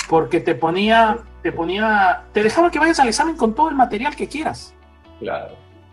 porque 0.09 0.39
te 0.39 0.55
ponía, 0.55 1.19
te 1.41 1.51
ponía, 1.51 2.23
te 2.33 2.43
dejaba 2.43 2.71
que 2.71 2.79
vayas 2.79 2.99
al 2.99 3.07
examen 3.07 3.35
con 3.35 3.53
todo 3.53 3.69
el 3.69 3.75
material 3.75 4.15
que 4.15 4.27
quieras. 4.27 4.73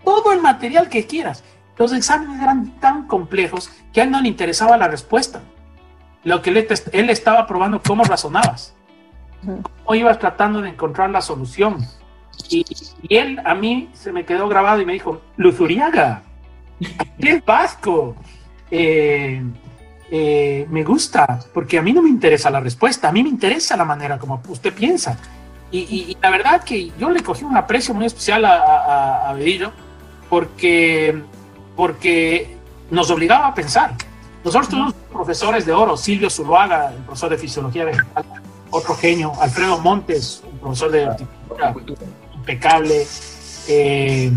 Todo 0.04 0.32
el 0.32 0.40
material 0.40 0.88
que 0.88 1.06
quieras. 1.06 1.44
Los 1.76 1.92
exámenes 1.92 2.42
eran 2.42 2.78
tan 2.80 3.06
complejos 3.06 3.70
que 3.92 4.00
a 4.00 4.04
él 4.04 4.10
no 4.10 4.20
le 4.20 4.28
interesaba 4.28 4.76
la 4.76 4.88
respuesta. 4.88 5.40
Lo 6.24 6.42
que 6.42 6.50
él, 6.50 7.10
estaba 7.10 7.46
probando 7.46 7.80
cómo 7.80 8.04
razonabas, 8.04 8.74
cómo 9.42 9.94
ibas 9.94 10.18
tratando 10.18 10.60
de 10.60 10.68
encontrar 10.68 11.08
la 11.10 11.22
solución. 11.22 11.78
Y, 12.50 12.64
él 13.08 13.40
a 13.44 13.54
mí 13.54 13.88
se 13.94 14.12
me 14.12 14.26
quedó 14.26 14.48
grabado 14.48 14.82
y 14.82 14.86
me 14.86 14.92
dijo, 14.92 15.22
Luzuriaga, 15.36 16.22
es 17.18 17.44
vasco. 17.44 18.16
Eh, 18.70 19.42
eh, 20.12 20.66
me 20.68 20.82
gusta, 20.82 21.38
porque 21.54 21.78
a 21.78 21.82
mí 21.82 21.92
no 21.92 22.02
me 22.02 22.08
interesa 22.08 22.50
la 22.50 22.58
respuesta, 22.58 23.08
a 23.08 23.12
mí 23.12 23.22
me 23.22 23.28
interesa 23.28 23.76
la 23.76 23.84
manera 23.84 24.18
como 24.18 24.42
usted 24.48 24.74
piensa. 24.74 25.16
Y, 25.72 26.16
la 26.20 26.30
verdad 26.30 26.64
que 26.64 26.90
yo 26.98 27.10
le 27.10 27.22
cogí 27.22 27.44
un 27.44 27.56
aprecio 27.56 27.94
muy 27.94 28.06
especial 28.06 28.44
a, 28.44 29.30
a, 29.30 29.32
Bedillo 29.34 29.70
porque, 30.28 31.22
porque 31.76 32.56
nos 32.90 33.08
obligaba 33.10 33.46
a 33.46 33.54
pensar. 33.54 33.94
Nosotros 34.42 34.68
tuvimos 34.68 34.94
profesores 35.12 35.64
de 35.64 35.72
oro, 35.72 35.96
Silvio 35.96 36.28
Zuluaga, 36.28 36.90
el 36.90 37.04
profesor 37.04 37.30
de 37.30 37.38
Fisiología 37.38 37.84
Vegetal, 37.84 38.24
otro 38.70 38.96
genio, 38.96 39.32
Alfredo 39.40 39.78
Montes, 39.78 40.42
un 40.50 40.58
profesor 40.58 40.90
de 40.90 41.08
impecable, 42.34 43.06
eh, 43.68 44.32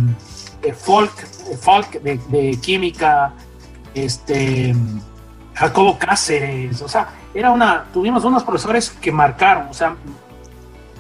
Folk, 0.72 1.12
Folk 1.60 2.02
de, 2.02 2.18
de, 2.30 2.58
Química, 2.62 3.34
este, 3.94 4.74
Jacobo 5.56 5.98
Cáceres, 5.98 6.82
o 6.82 6.88
sea, 6.88 7.10
era 7.34 7.52
una, 7.52 7.86
tuvimos 7.92 8.24
unos 8.24 8.44
profesores 8.44 8.90
que 8.90 9.12
marcaron, 9.12 9.68
o 9.68 9.74
sea, 9.74 9.96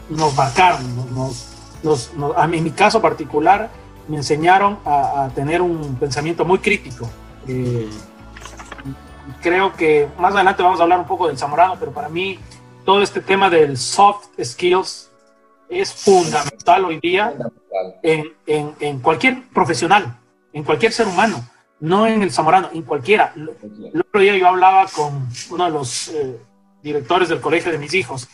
nos 0.10 0.36
marcaron, 0.36 0.82
nos, 1.14 2.12
a 2.36 2.48
mí, 2.48 2.58
en 2.58 2.64
mi 2.64 2.72
caso 2.72 3.02
particular, 3.02 3.70
me 4.08 4.18
enseñaron 4.18 4.80
a, 4.86 5.30
tener 5.34 5.62
un 5.62 5.96
pensamiento 5.96 6.44
muy 6.44 6.60
crítico. 6.60 7.10
Eh, 7.48 7.90
creo 9.42 9.74
que 9.74 10.08
más 10.20 10.34
adelante 10.34 10.64
vamos 10.64 10.80
a 10.80 10.84
hablar 10.84 11.00
un 11.00 11.08
poco 11.08 11.28
del 11.28 11.38
zamorano, 11.38 11.78
pero 11.80 11.92
para 11.92 12.10
mí 12.10 12.40
todo 12.86 13.02
este 13.02 13.22
tema 13.22 13.50
del 13.50 13.78
soft 13.78 14.28
skills 14.44 15.10
es 15.82 15.94
fundamental 15.94 16.86
hoy 16.86 17.00
día 17.00 17.34
en, 18.02 18.34
en, 18.46 18.76
en 18.80 19.00
cualquier 19.00 19.44
profesional, 19.50 20.18
en 20.52 20.64
cualquier 20.64 20.92
ser 20.92 21.08
humano, 21.08 21.48
no 21.80 22.08
en 22.08 22.22
el 22.22 22.32
zamorano, 22.32 22.70
en 22.74 22.84
cualquiera. 22.84 23.34
El 23.36 24.00
otro 24.00 24.22
día 24.22 24.38
yo 24.38 24.48
hablaba 24.48 24.88
con 24.88 25.28
uno 25.50 25.66
de 25.66 25.72
los 25.72 26.08
eh, 26.10 26.38
directores 26.82 27.30
del 27.30 27.42
colegio 27.42 27.72
de 27.72 27.78
mis 27.78 27.94
hijos 27.94 28.30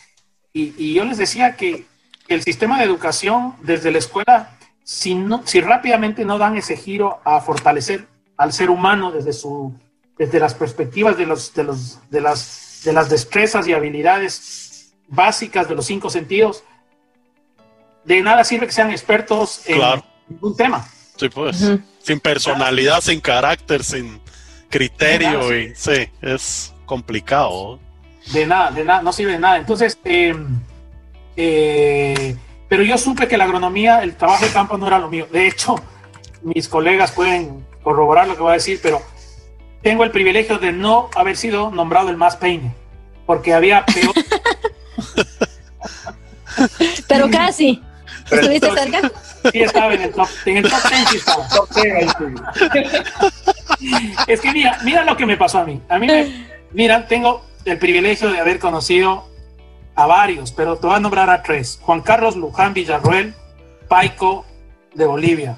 y, 0.53 0.93
yo 0.93 1.03
les 1.05 1.17
decía 1.17 1.55
que 1.55 1.85
el 2.27 2.43
sistema 2.43 2.77
de 2.77 2.85
educación 2.85 3.55
desde 3.61 3.91
la 3.91 3.99
escuela, 3.99 4.57
si, 4.83 5.15
no, 5.15 5.41
si 5.45 5.61
rápidamente 5.61 6.25
no 6.25 6.37
dan 6.37 6.57
ese 6.57 6.75
giro 6.75 7.19
a 7.23 7.41
fortalecer 7.41 8.07
al 8.37 8.53
ser 8.53 8.69
humano 8.69 9.11
desde, 9.11 9.33
su, 9.33 9.73
desde 10.17 10.39
las 10.39 10.55
perspectivas 10.55 11.17
de, 11.17 11.25
los, 11.25 11.53
de, 11.53 11.63
los, 11.63 11.99
de, 12.09 12.21
las, 12.21 12.81
de 12.83 12.93
las 12.93 13.09
destrezas 13.09 13.67
y 13.67 13.73
habilidades 13.73 14.93
básicas 15.07 15.67
de 15.67 15.75
los 15.75 15.85
cinco 15.85 16.09
sentidos, 16.09 16.63
de 18.09 18.23
nada 18.23 18.43
sirve 18.43 18.65
que 18.65 18.71
sean 18.71 18.89
expertos 18.89 19.61
en 19.67 19.79
ningún 20.27 20.57
tema. 20.57 20.87
Sí, 21.15 21.29
pues. 21.29 21.73
Sin 22.01 22.19
personalidad, 22.19 23.01
sin 23.01 23.21
carácter, 23.21 23.83
sin 23.83 24.19
criterio. 24.67 25.55
Y, 25.55 25.75
sí, 25.75 26.09
es 26.19 26.73
complicado. 26.87 27.79
De 28.33 28.47
nada, 28.47 28.71
de 28.71 28.83
nada, 28.83 29.03
no 29.03 29.13
sirve 29.13 29.33
de 29.33 29.39
nada. 29.39 29.57
Entonces, 29.57 29.99
eh, 30.05 30.35
eh, 31.35 32.35
pero 32.67 32.81
yo 32.81 32.97
supe 32.97 33.27
que 33.27 33.37
la 33.37 33.43
agronomía, 33.43 34.01
el 34.01 34.15
trabajo 34.15 34.43
de 34.43 34.51
campo 34.51 34.75
no 34.79 34.87
era 34.87 34.97
lo 34.97 35.09
mío. 35.09 35.27
De 35.31 35.45
hecho, 35.45 35.75
mis 36.41 36.67
colegas 36.67 37.11
pueden 37.11 37.63
corroborar 37.83 38.27
lo 38.27 38.35
que 38.35 38.41
voy 38.41 38.51
a 38.51 38.53
decir, 38.53 38.79
pero 38.81 39.03
tengo 39.83 40.03
el 40.03 40.09
privilegio 40.09 40.57
de 40.57 40.71
no 40.71 41.11
haber 41.15 41.37
sido 41.37 41.69
nombrado 41.69 42.09
el 42.09 42.17
más 42.17 42.37
peine, 42.37 42.73
porque 43.27 43.53
había 43.53 43.85
peor. 43.85 44.15
pero 47.07 47.29
casi. 47.31 47.83
¿Estuviste 48.31 48.71
cerca? 48.71 49.11
Sí, 49.51 49.61
estaba 49.61 49.93
en 49.93 50.01
el 50.01 50.11
top, 50.11 50.27
en 50.45 50.57
el 50.57 50.69
top 50.69 50.79
10 50.89 51.09
sí 51.09 51.17
estaba. 51.17 51.47
es 54.27 54.41
que 54.41 54.51
mira, 54.51 54.77
mira 54.83 55.03
lo 55.03 55.15
que 55.15 55.25
me 55.25 55.37
pasó 55.37 55.59
a 55.59 55.65
mí. 55.65 55.81
A 55.89 55.97
mí 55.97 56.07
me, 56.07 56.47
mira, 56.71 57.07
tengo 57.07 57.43
el 57.65 57.77
privilegio 57.77 58.29
de 58.31 58.39
haber 58.39 58.59
conocido 58.59 59.27
a 59.95 60.05
varios, 60.05 60.51
pero 60.51 60.77
te 60.77 60.87
voy 60.87 60.95
a 60.95 60.99
nombrar 60.99 61.29
a 61.29 61.43
tres. 61.43 61.79
Juan 61.81 62.01
Carlos 62.01 62.35
Luján 62.35 62.73
Villarruel, 62.73 63.33
Paico 63.87 64.45
de 64.93 65.05
Bolivia. 65.05 65.55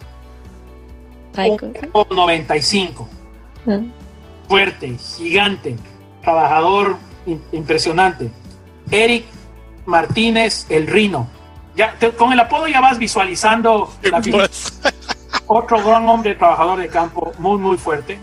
Paico. 1.34 1.72
95. 2.09 3.09
Ah. 3.67 3.80
Fuerte, 4.47 4.97
gigante, 5.17 5.76
trabajador 6.22 6.97
impresionante. 7.51 8.32
Eric 8.89 9.26
Martínez 9.86 10.65
El 10.69 10.88
Rino. 10.88 11.28
Ya, 11.82 12.11
con 12.11 12.32
el 12.32 12.39
apodo 12.39 12.67
ya 12.67 12.79
vas 12.79 12.99
visualizando 12.99 13.91
pues. 14.32 14.79
otro 15.47 15.84
gran 15.84 16.07
hombre 16.07 16.36
trabajador 16.36 16.79
de 16.79 16.88
campo 16.89 17.32
muy 17.39 17.57
muy 17.57 17.77
fuerte. 17.77 18.19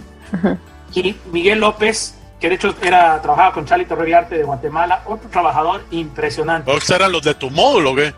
Y 0.94 1.16
Miguel 1.32 1.60
López 1.60 2.14
que 2.40 2.48
de 2.48 2.54
hecho 2.54 2.74
era, 2.82 3.20
trabajaba 3.20 3.52
con 3.52 3.64
Charlie 3.64 3.84
Torreviarte 3.84 4.38
de 4.38 4.44
Guatemala, 4.44 5.02
otro 5.06 5.28
trabajador 5.28 5.84
impresionante. 5.90 6.70
¿O 6.70 6.94
eran 6.94 7.10
los 7.10 7.22
de 7.22 7.34
tu 7.34 7.50
módulo 7.50 7.94
qué? 7.94 8.14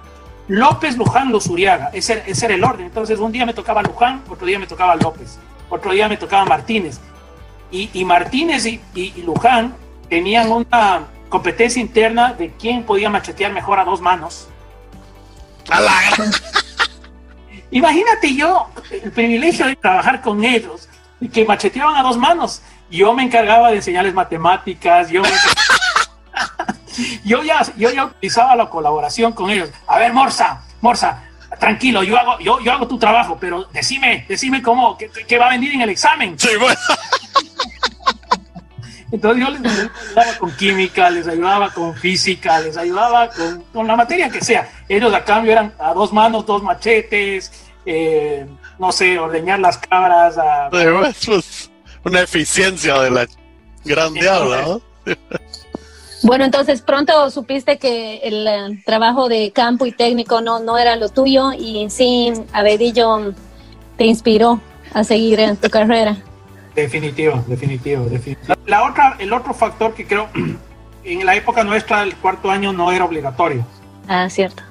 López, 0.48 0.96
Luján, 0.96 1.30
Luzuriaga, 1.30 1.90
ese, 1.92 2.22
ese 2.26 2.46
era 2.46 2.54
el 2.54 2.64
orden. 2.64 2.86
Entonces 2.86 3.18
un 3.18 3.32
día 3.32 3.46
me 3.46 3.54
tocaba 3.54 3.82
Luján, 3.82 4.22
otro 4.28 4.46
día 4.46 4.58
me 4.58 4.66
tocaba 4.66 4.94
López, 4.96 5.38
otro 5.68 5.92
día 5.92 6.08
me 6.08 6.16
tocaba 6.16 6.44
Martínez. 6.44 7.00
Y, 7.72 8.04
Martínez 8.04 8.66
y, 8.66 9.22
Luján 9.24 9.74
tenían 10.08 10.50
una 10.50 11.04
competencia 11.28 11.80
interna 11.80 12.32
de 12.32 12.50
quién 12.58 12.82
podía 12.82 13.08
machetear 13.08 13.52
mejor 13.52 13.78
a 13.78 13.84
dos 13.84 14.00
manos. 14.00 14.48
Imagínate 17.70 18.34
yo, 18.34 18.68
el 18.90 19.12
privilegio 19.12 19.66
de 19.66 19.76
trabajar 19.76 20.20
con 20.20 20.44
ellos, 20.44 20.88
y 21.20 21.28
que 21.28 21.44
macheteaban 21.44 21.96
a 21.96 22.02
dos 22.02 22.16
manos. 22.16 22.62
Yo 22.90 23.12
me 23.12 23.22
encargaba 23.22 23.70
de 23.70 23.76
enseñarles 23.76 24.14
matemáticas, 24.14 25.10
yo, 25.10 25.22
yo, 27.24 27.44
ya, 27.44 27.62
yo 27.76 27.90
ya 27.90 28.06
utilizaba 28.06 28.56
la 28.56 28.68
colaboración 28.68 29.32
con 29.32 29.50
ellos. 29.50 29.70
A 29.86 29.98
ver, 29.98 30.12
Morsa, 30.12 30.62
Morsa, 30.80 31.22
tranquilo, 31.58 32.02
yo 32.02 32.18
hago, 32.18 32.38
yo, 32.40 32.58
yo 32.60 32.72
hago 32.72 32.88
tu 32.88 32.98
trabajo, 32.98 33.36
pero 33.38 33.66
decime, 33.72 34.24
decime 34.28 34.62
cómo, 34.62 34.98
qué, 34.98 35.38
va 35.38 35.46
a 35.46 35.50
venir 35.50 35.74
en 35.74 35.82
el 35.82 35.90
examen. 35.90 36.38
Sí, 36.38 36.48
bueno. 36.58 36.78
Entonces 39.12 39.44
yo 39.44 39.50
les 39.50 39.60
ayudaba 39.60 40.38
con 40.38 40.50
química, 40.56 41.10
les 41.10 41.26
ayudaba 41.26 41.70
con 41.70 41.94
física, 41.94 42.60
les 42.60 42.76
ayudaba 42.76 43.28
con, 43.28 43.62
con, 43.72 43.86
la 43.86 43.96
materia 43.96 44.30
que 44.30 44.40
sea. 44.40 44.68
Ellos 44.88 45.12
a 45.12 45.24
cambio 45.24 45.52
eran 45.52 45.72
a 45.78 45.92
dos 45.92 46.12
manos, 46.12 46.46
dos 46.46 46.62
machetes, 46.62 47.50
eh, 47.84 48.46
no 48.78 48.92
sé, 48.92 49.18
ordeñar 49.18 49.58
las 49.58 49.78
cabras. 49.78 50.38
A... 50.38 50.68
Pues, 50.70 51.70
una 52.04 52.20
eficiencia 52.20 53.00
de 53.00 53.10
la 53.10 53.26
grandeada, 53.84 54.62
¿no? 54.62 54.80
Bueno, 56.22 56.44
entonces 56.44 56.82
pronto 56.82 57.30
supiste 57.30 57.78
que 57.78 58.18
el 58.18 58.46
eh, 58.46 58.82
trabajo 58.84 59.28
de 59.28 59.52
campo 59.52 59.86
y 59.86 59.92
técnico 59.92 60.42
no, 60.42 60.60
no 60.60 60.76
era 60.76 60.96
lo 60.96 61.08
tuyo 61.08 61.52
y 61.52 61.88
sí, 61.88 62.32
Abedillo 62.52 63.34
te 63.96 64.04
inspiró 64.04 64.60
a 64.92 65.02
seguir 65.02 65.40
en 65.40 65.56
tu 65.56 65.70
carrera. 65.70 66.18
Definitivo, 66.82 67.44
definitivo, 67.46 68.04
definitivo. 68.04 68.54
La 68.66 68.84
otra, 68.84 69.16
el 69.18 69.32
otro 69.32 69.54
factor 69.54 69.94
que 69.94 70.06
creo, 70.06 70.28
en 71.04 71.26
la 71.26 71.34
época 71.34 71.64
nuestra, 71.64 72.02
el 72.02 72.14
cuarto 72.16 72.50
año 72.50 72.72
no 72.72 72.92
era 72.92 73.04
obligatorio. 73.04 73.64
Ah, 74.08 74.28
cierto. 74.28 74.62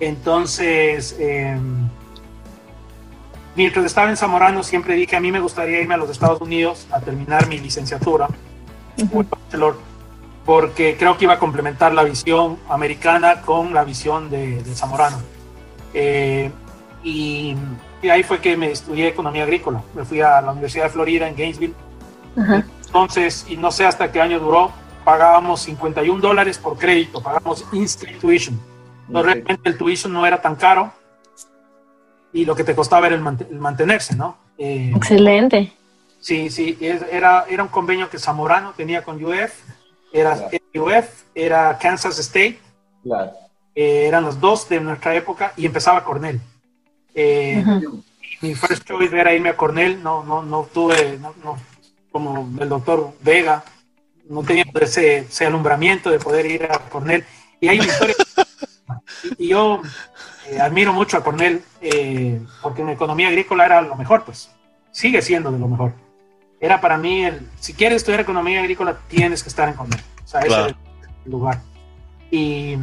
Entonces, 0.00 1.16
em, 1.18 1.88
mientras 3.54 3.84
estaba 3.84 4.10
en 4.10 4.16
Zamorano, 4.16 4.62
siempre 4.62 4.94
dije 4.94 5.16
a 5.16 5.20
mí 5.20 5.32
me 5.32 5.40
gustaría 5.40 5.80
irme 5.80 5.94
a 5.94 5.96
los 5.98 6.10
Estados 6.10 6.40
Unidos 6.40 6.86
a 6.90 7.00
terminar 7.00 7.48
mi 7.48 7.58
licenciatura 7.58 8.28
porque 10.44 10.96
creo 10.96 11.18
que 11.18 11.24
iba 11.24 11.34
a 11.34 11.38
complementar 11.38 11.92
la 11.92 12.04
visión 12.04 12.58
americana 12.68 13.42
con 13.42 13.74
la 13.74 13.84
visión 13.84 14.30
de, 14.30 14.62
Zamorano. 14.74 15.18
Eh, 15.92 16.50
y, 17.02 17.56
ahí 18.10 18.22
fue 18.22 18.40
que 18.40 18.56
me 18.56 18.70
estudié 18.70 19.08
economía 19.08 19.44
agrícola. 19.44 19.82
Me 19.94 20.04
fui 20.04 20.20
a 20.20 20.40
la 20.40 20.52
Universidad 20.52 20.84
de 20.84 20.90
Florida 20.90 21.28
en 21.28 21.36
Gainesville. 21.36 21.74
Entonces, 22.86 23.46
y 23.48 23.56
no 23.56 23.70
sé 23.70 23.86
hasta 23.86 24.12
qué 24.12 24.20
año 24.20 24.38
duró, 24.38 24.70
pagábamos 25.04 25.62
51 25.62 26.20
dólares 26.20 26.58
por 26.58 26.76
crédito, 26.76 27.22
pagamos 27.22 27.64
instant 27.72 28.18
tuition. 28.18 28.60
No, 29.08 29.22
realmente 29.22 29.68
el 29.68 29.78
tuition 29.78 30.12
no 30.12 30.26
era 30.26 30.42
tan 30.42 30.56
caro 30.56 30.92
y 32.32 32.44
lo 32.44 32.54
que 32.54 32.64
te 32.64 32.74
costaba 32.74 33.06
era 33.06 33.16
el, 33.16 33.22
mantenerse, 33.22 34.16
¿no? 34.16 34.36
Eh, 34.58 34.92
Excelente. 34.94 35.72
Sí, 36.20 36.50
sí, 36.50 36.76
era, 36.80 37.46
era 37.48 37.62
un 37.62 37.68
convenio 37.68 38.10
que 38.10 38.18
Zamorano 38.18 38.72
tenía 38.72 39.02
con 39.02 39.22
UF 39.24 39.52
era 40.12 40.48
UF, 40.74 41.24
era 41.34 41.78
Kansas 41.78 42.18
State. 42.18 42.58
Eh, 43.74 44.06
eran 44.06 44.24
los 44.24 44.40
dos 44.40 44.68
de 44.68 44.80
nuestra 44.80 45.14
época 45.14 45.52
y 45.56 45.66
empezaba 45.66 46.02
Cornell. 46.04 46.40
Eh, 47.18 47.64
mi 48.42 48.54
first 48.54 48.84
choice 48.84 49.18
era 49.18 49.34
irme 49.34 49.48
a 49.48 49.56
Cornell, 49.56 50.02
no, 50.02 50.22
no, 50.22 50.42
no 50.42 50.68
tuve, 50.72 51.18
no, 51.18 51.56
como 52.12 52.48
el 52.60 52.68
doctor 52.68 53.14
Vega, 53.22 53.64
no 54.28 54.42
tenía 54.42 54.64
ese, 54.80 55.18
ese, 55.18 55.46
alumbramiento 55.46 56.10
de 56.10 56.18
poder 56.18 56.46
ir 56.46 56.64
a 56.64 56.78
Cornell. 56.78 57.24
Y 57.60 57.68
hay 57.68 57.78
una 57.80 57.88
historia. 57.88 58.14
y, 59.38 59.48
yo 59.48 59.82
eh, 60.48 60.60
admiro 60.60 60.92
mucho 60.92 61.16
a 61.16 61.24
Cornell 61.24 61.62
porque 62.62 62.82
en 62.82 62.90
economía 62.90 63.28
agrícola 63.28 63.64
era 63.64 63.80
lo 63.80 63.96
mejor, 63.96 64.24
pues 64.24 64.50
sigue 64.92 65.22
siendo 65.22 65.50
de 65.50 65.58
lo 65.58 65.68
mejor 65.68 66.06
era 66.60 66.80
para 66.80 66.96
mí 66.96 67.24
el, 67.24 67.46
si 67.60 67.74
quieres 67.74 67.96
estudiar 67.96 68.20
economía 68.20 68.60
agrícola, 68.60 68.98
tienes 69.08 69.42
que 69.42 69.48
estar 69.48 69.68
en 69.68 69.74
Cornell. 69.74 70.00
O 70.24 70.26
sea, 70.26 70.40
ese 70.40 70.60
es 70.60 70.74
el 71.24 71.30
lugar. 71.30 71.60
Y, 72.30 72.76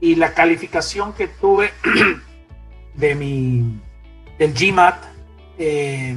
y, 0.00 0.14
la 0.14 0.34
calificación 0.34 1.12
que 1.12 1.26
tuve 1.26 1.72
de 2.98 3.14
mi, 3.14 3.80
del 4.38 4.52
GMAT, 4.52 4.96
eh, 5.58 6.14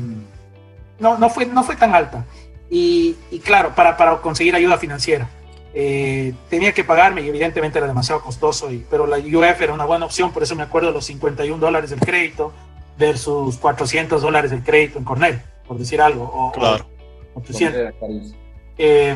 no, 1.00 1.18
no, 1.18 1.30
fue, 1.30 1.46
no 1.46 1.64
fue 1.64 1.78
tan 1.78 1.96
alta. 1.96 2.26
Y, 2.70 3.16
y 3.32 3.40
claro, 3.40 3.74
para, 3.74 3.96
para, 3.96 4.18
conseguir 4.18 4.56
ayuda 4.56 4.78
financiera. 4.78 5.30
Eh, 5.74 6.34
tenía 6.50 6.74
que 6.74 6.84
pagarme 6.84 7.22
y 7.22 7.30
evidentemente 7.30 7.78
era 7.78 7.88
demasiado 7.88 8.22
costoso, 8.22 8.70
y, 8.72 8.86
pero 8.90 9.08
la 9.08 9.18
UF 9.18 9.62
era 9.62 9.74
una 9.74 9.86
buena 9.86 10.06
opción, 10.06 10.34
por 10.34 10.44
eso 10.44 10.54
me 10.56 10.64
acuerdo 10.64 10.90
de 10.90 10.96
los 10.96 11.06
51 11.06 11.58
dólares 11.58 11.92
del 11.92 12.02
crédito 12.02 12.52
versus 12.98 13.58
400 13.58 14.22
dólares 14.22 14.52
del 14.52 14.64
crédito 14.64 15.00
en 15.00 15.06
Cornell 15.06 15.42
por 15.72 15.80
decir 15.80 16.02
algo. 16.02 16.26
O, 16.26 16.52
claro. 16.52 16.86
Eh, 18.78 19.16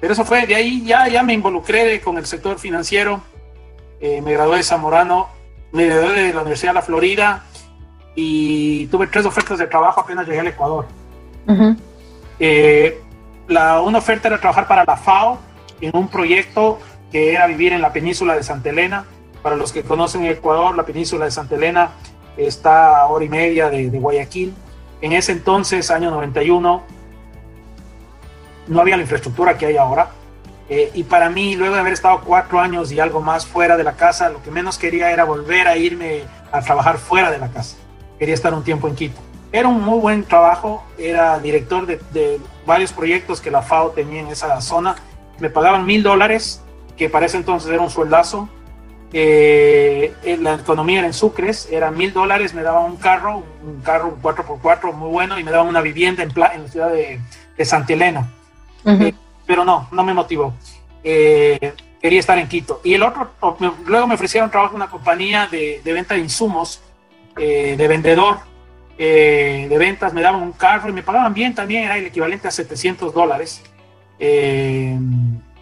pero 0.00 0.12
eso 0.12 0.24
fue, 0.24 0.46
de 0.46 0.54
ahí 0.54 0.84
ya, 0.84 1.08
ya 1.08 1.24
me 1.24 1.32
involucré 1.32 2.00
con 2.00 2.16
el 2.16 2.26
sector 2.26 2.60
financiero, 2.60 3.22
eh, 4.00 4.22
me 4.22 4.32
gradué 4.32 4.58
de 4.58 4.62
Zamorano, 4.62 5.28
de 5.72 6.32
la 6.32 6.40
Universidad 6.40 6.70
de 6.70 6.74
la 6.74 6.82
Florida 6.82 7.44
y 8.14 8.86
tuve 8.86 9.06
tres 9.08 9.26
ofertas 9.26 9.58
de 9.58 9.66
trabajo 9.66 10.00
apenas 10.00 10.26
llegué 10.26 10.40
al 10.40 10.48
Ecuador. 10.48 10.86
Eh, 12.38 13.00
la, 13.48 13.80
una 13.80 13.98
oferta 13.98 14.28
era 14.28 14.40
trabajar 14.40 14.66
para 14.66 14.84
la 14.84 14.96
FAO 14.96 15.38
en 15.80 15.96
un 15.96 16.08
proyecto 16.08 16.78
que 17.12 17.32
era 17.32 17.46
vivir 17.46 17.72
en 17.72 17.82
la 17.82 17.92
península 17.92 18.34
de 18.34 18.42
Santa 18.42 18.70
Elena. 18.70 19.04
Para 19.42 19.56
los 19.56 19.72
que 19.72 19.82
conocen 19.82 20.24
Ecuador, 20.24 20.76
la 20.76 20.84
península 20.84 21.26
de 21.26 21.30
Santa 21.30 21.54
Elena 21.54 21.90
está 22.36 23.00
a 23.00 23.06
hora 23.06 23.24
y 23.24 23.28
media 23.28 23.68
de 23.70 23.88
Guayaquil 23.88 24.54
en 25.00 25.12
ese 25.12 25.32
entonces, 25.32 25.90
año 25.90 26.10
91, 26.10 26.82
no 28.68 28.80
había 28.80 28.96
la 28.96 29.02
infraestructura 29.02 29.56
que 29.58 29.66
hay 29.66 29.76
ahora. 29.76 30.10
Eh, 30.68 30.90
y 30.94 31.04
para 31.04 31.30
mí, 31.30 31.54
luego 31.54 31.74
de 31.74 31.80
haber 31.80 31.92
estado 31.92 32.20
cuatro 32.24 32.58
años 32.58 32.90
y 32.90 32.98
algo 32.98 33.20
más 33.20 33.46
fuera 33.46 33.76
de 33.76 33.84
la 33.84 33.92
casa, 33.92 34.30
lo 34.30 34.42
que 34.42 34.50
menos 34.50 34.78
quería 34.78 35.10
era 35.12 35.24
volver 35.24 35.68
a 35.68 35.76
irme 35.76 36.22
a 36.50 36.60
trabajar 36.60 36.98
fuera 36.98 37.30
de 37.30 37.38
la 37.38 37.48
casa. 37.48 37.76
Quería 38.18 38.34
estar 38.34 38.52
un 38.52 38.64
tiempo 38.64 38.88
en 38.88 38.96
Quito. 38.96 39.20
Era 39.52 39.68
un 39.68 39.80
muy 39.80 40.00
buen 40.00 40.24
trabajo, 40.24 40.84
era 40.98 41.38
director 41.38 41.86
de, 41.86 42.40
varios 42.66 42.92
proyectos 42.92 43.40
que 43.40 43.50
la 43.50 43.62
FAO 43.62 43.90
tenía 43.90 44.20
en 44.20 44.26
esa 44.26 44.60
zona. 44.60 44.96
Me 45.38 45.50
pagaban 45.50 45.86
mil 45.86 46.02
dólares, 46.02 46.62
que 46.96 47.08
para 47.08 47.26
ese 47.26 47.36
entonces 47.36 47.70
era 47.70 47.80
un 47.80 47.90
sueldazo. 47.90 48.48
Eh, 49.12 50.12
la 50.40 50.54
economía 50.54 50.98
era 50.98 51.06
en 51.06 51.14
sucres, 51.14 51.68
era 51.70 51.92
mil 51.92 52.12
dólares, 52.12 52.54
me 52.54 52.62
daban 52.62 52.90
un 52.90 52.96
carro, 52.96 53.44
un 53.64 53.80
carro 53.82 54.08
un 54.08 54.20
4x4 54.20 54.92
muy 54.92 55.10
bueno 55.10 55.38
y 55.38 55.44
me 55.44 55.52
daban 55.52 55.68
una 55.68 55.80
vivienda 55.80 56.24
en, 56.24 56.30
en 56.30 56.62
la 56.64 56.68
ciudad 56.68 56.90
de, 56.90 57.20
de 57.56 57.64
Santa 57.64 57.92
Elena. 57.92 58.28
Eh, 58.84 59.14
pero 59.46 59.64
no, 59.64 59.88
no 59.92 60.04
me 60.04 60.14
motivó. 60.14 60.54
Eh, 61.04 61.74
quería 62.00 62.20
estar 62.20 62.38
en 62.38 62.48
Quito. 62.48 62.80
Y 62.84 62.94
el 62.94 63.02
otro, 63.02 63.30
luego 63.86 64.06
me 64.06 64.14
ofrecieron 64.14 64.50
trabajo 64.50 64.72
en 64.72 64.82
una 64.82 64.90
compañía 64.90 65.46
de, 65.46 65.80
de 65.84 65.92
venta 65.92 66.14
de 66.14 66.20
insumos, 66.20 66.82
de 67.36 67.86
vendedor 67.88 68.38
de 68.98 69.76
ventas, 69.78 70.12
me 70.12 70.22
daban 70.22 70.42
un 70.42 70.52
carro 70.52 70.88
y 70.88 70.92
me 70.92 71.02
pagaban 71.02 71.34
bien 71.34 71.54
también, 71.54 71.84
era 71.84 71.98
el 71.98 72.06
equivalente 72.06 72.48
a 72.48 72.50
700 72.50 73.12
dólares. 73.12 73.62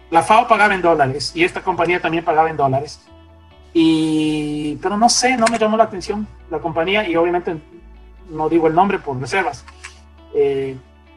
la 0.09 0.21
FAO 0.23 0.47
pagaba 0.47 0.73
en 0.73 0.81
dólares 0.81 1.31
y 1.35 1.43
esta 1.43 1.61
compañía 1.61 2.01
también 2.01 2.23
pagaba 2.23 2.49
en 2.49 2.57
dólares. 2.57 3.01
Y, 3.73 4.77
pero 4.81 4.97
no 4.97 5.09
sé, 5.09 5.35
no 5.35 5.47
me 5.47 5.59
llamó 5.59 5.75
la 5.75 5.83
atención 5.83 6.25
la 6.49 6.59
compañía 6.59 7.07
y 7.07 7.15
obviamente 7.17 7.57
no 8.29 8.47
digo 8.47 8.67
el 8.67 8.75
nombre 8.75 8.99
por 8.99 9.19
reservas. 9.19 9.65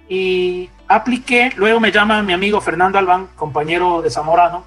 Y 0.09 0.71
apliqué, 0.87 1.53
luego 1.57 1.81
me 1.81 1.93
llama 1.93 2.23
mi 2.23 2.33
amigo 2.33 2.61
Fernando 2.61 2.99
Albán, 2.99 3.29
compañero 3.37 4.01
de 4.01 4.11
Zamorano, 4.11 4.65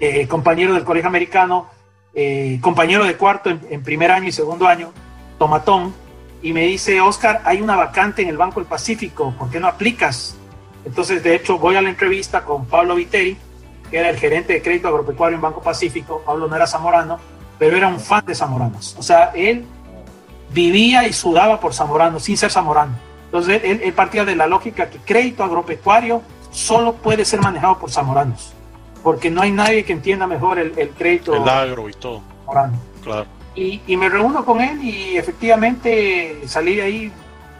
eh, 0.00 0.26
compañero 0.26 0.74
del 0.74 0.84
Colegio 0.84 1.08
Americano, 1.08 1.68
eh, 2.14 2.58
compañero 2.60 3.04
de 3.04 3.16
cuarto 3.16 3.50
en, 3.50 3.82
primer 3.82 4.10
año 4.10 4.28
y 4.28 4.32
segundo 4.32 4.66
año, 4.66 4.92
Tomatón, 5.38 5.94
y 6.42 6.52
me 6.52 6.62
dice, 6.62 7.00
Oscar, 7.00 7.42
hay 7.44 7.60
una 7.60 7.76
vacante 7.76 8.22
en 8.22 8.28
el 8.28 8.36
Banco 8.36 8.60
del 8.60 8.68
Pacífico, 8.68 9.32
¿por 9.38 9.50
qué 9.50 9.60
no 9.60 9.68
aplicas? 9.68 10.36
Entonces, 10.84 11.22
de 11.22 11.34
hecho, 11.34 11.58
voy 11.58 11.76
a 11.76 11.82
la 11.82 11.88
entrevista 11.88 12.44
con 12.44 12.66
Pablo 12.66 12.94
Viteri, 12.94 13.36
que 13.90 13.98
era 13.98 14.10
el 14.10 14.16
gerente 14.16 14.52
de 14.52 14.62
crédito 14.62 14.88
agropecuario 14.88 15.36
en 15.36 15.42
Banco 15.42 15.60
Pacífico. 15.60 16.22
Pablo 16.24 16.46
no 16.46 16.56
era 16.56 16.66
zamorano, 16.66 17.18
pero 17.58 17.76
era 17.76 17.88
un 17.88 18.00
fan 18.00 18.24
de 18.24 18.34
zamoranos. 18.34 18.96
O 18.98 19.02
sea, 19.02 19.32
él 19.34 19.64
vivía 20.50 21.06
y 21.08 21.12
sudaba 21.12 21.58
por 21.58 21.74
zamoranos 21.74 22.22
sin 22.22 22.36
ser 22.36 22.50
zamorano. 22.50 23.05
Entonces, 23.26 23.60
él, 23.64 23.92
partía 23.92 24.24
de 24.24 24.36
la 24.36 24.46
lógica 24.46 24.88
que 24.88 24.98
crédito 24.98 25.44
agropecuario 25.44 26.22
solo 26.50 26.94
puede 26.94 27.24
ser 27.24 27.40
manejado 27.40 27.78
por 27.78 27.90
zamoranos, 27.90 28.52
porque 29.02 29.30
no 29.30 29.42
hay 29.42 29.52
nadie 29.52 29.84
que 29.84 29.92
entienda 29.92 30.26
mejor 30.26 30.58
el, 30.58 30.72
crédito. 30.96 31.34
El 31.34 31.48
agro 31.48 31.88
y 31.88 31.92
todo. 31.92 32.22
Zamorano. 32.44 32.78
Claro. 33.02 33.26
Y, 33.54 33.96
me 33.96 34.08
reúno 34.08 34.44
con 34.44 34.60
él 34.60 34.82
y 34.82 35.16
efectivamente 35.16 36.42
salí 36.46 36.76
de 36.76 36.82
ahí 36.82 37.12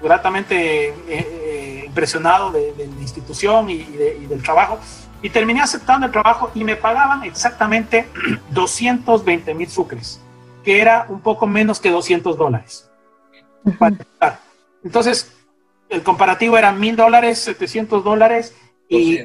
gratamente 0.03 0.89
eh, 0.89 0.95
eh, 1.09 1.83
impresionado 1.87 2.53
de, 2.53 2.75
la 2.77 3.01
institución 3.01 3.71
y, 3.71 3.75
y 3.75 4.27
del 4.27 4.43
trabajo 4.43 4.79
y 5.23 5.31
terminé 5.31 5.61
aceptando 5.61 6.07
el 6.07 6.13
trabajo 6.13 6.51
y 6.55 6.65
me 6.65 6.77
pagaban 6.77 7.25
exactamente 7.25 8.07
220 8.51 9.55
mil 9.55 9.69
sucres, 9.69 10.21
que 10.65 10.81
era 10.81 11.07
un 11.09 11.21
poco 11.21 11.47
menos 11.47 11.81
que 11.81 11.91
200 11.91 12.37
dólares. 12.37 12.89
Entonces, 14.85 15.36
el 15.89 16.03
comparativo 16.03 16.59
era 16.59 16.73
mil 16.73 16.97
dólares, 16.97 17.39
700 17.41 18.03
dólares 18.03 18.55
y, 18.89 19.21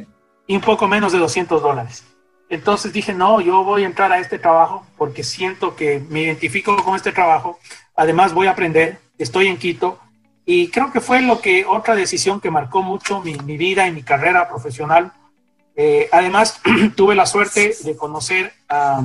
y, 0.48 0.56
un 0.56 0.62
poco 0.62 0.88
menos 0.88 1.12
de 1.12 1.20
200 1.20 1.62
dólares. 1.62 2.04
Entonces 2.50 2.92
dije, 2.92 3.14
no, 3.14 3.40
yo 3.40 3.64
voy 3.64 3.84
a 3.84 3.86
entrar 3.86 4.12
a 4.12 4.20
este 4.20 4.38
trabajo 4.38 4.86
porque 4.98 5.24
siento 5.24 5.76
que 5.76 6.04
me 6.10 6.24
identifico 6.24 6.76
con 6.84 6.96
este 6.96 7.12
trabajo. 7.12 7.60
Además, 7.96 8.34
voy 8.34 8.48
a 8.48 8.52
aprender. 8.52 9.00
Estoy 9.18 9.48
en 9.48 9.58
Quito. 9.58 10.00
Y 10.46 10.68
creo 10.70 10.92
que 10.92 11.00
fue 11.00 11.22
lo 11.22 11.40
que 11.40 11.66
otra 11.66 11.96
decisión 11.96 12.42
que 12.42 12.52
marcó 12.52 12.82
mucho 12.82 13.22
mi, 13.22 13.36
mi 13.36 13.56
vida 13.56 13.88
y 13.88 13.92
mi 13.92 14.04
carrera 14.04 14.50
profesional. 14.50 15.14
Eh, 15.76 16.10
además, 16.12 16.62
tuve 16.96 17.16
la 17.16 17.26
suerte 17.26 17.74
de 17.84 17.96
conocer 17.96 18.52
a 18.68 19.02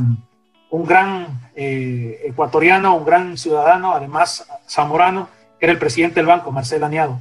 un 0.70 0.84
gran 0.84 1.50
eh, 1.54 2.22
ecuatoriano, 2.24 2.96
un 2.96 3.04
gran 3.04 3.38
ciudadano, 3.38 3.92
además 3.92 4.46
zamorano, 4.68 5.28
que 5.58 5.66
era 5.66 5.72
el 5.72 5.78
presidente 5.78 6.16
del 6.16 6.26
banco, 6.26 6.50
Marcel 6.50 6.82
Añado. 6.84 7.20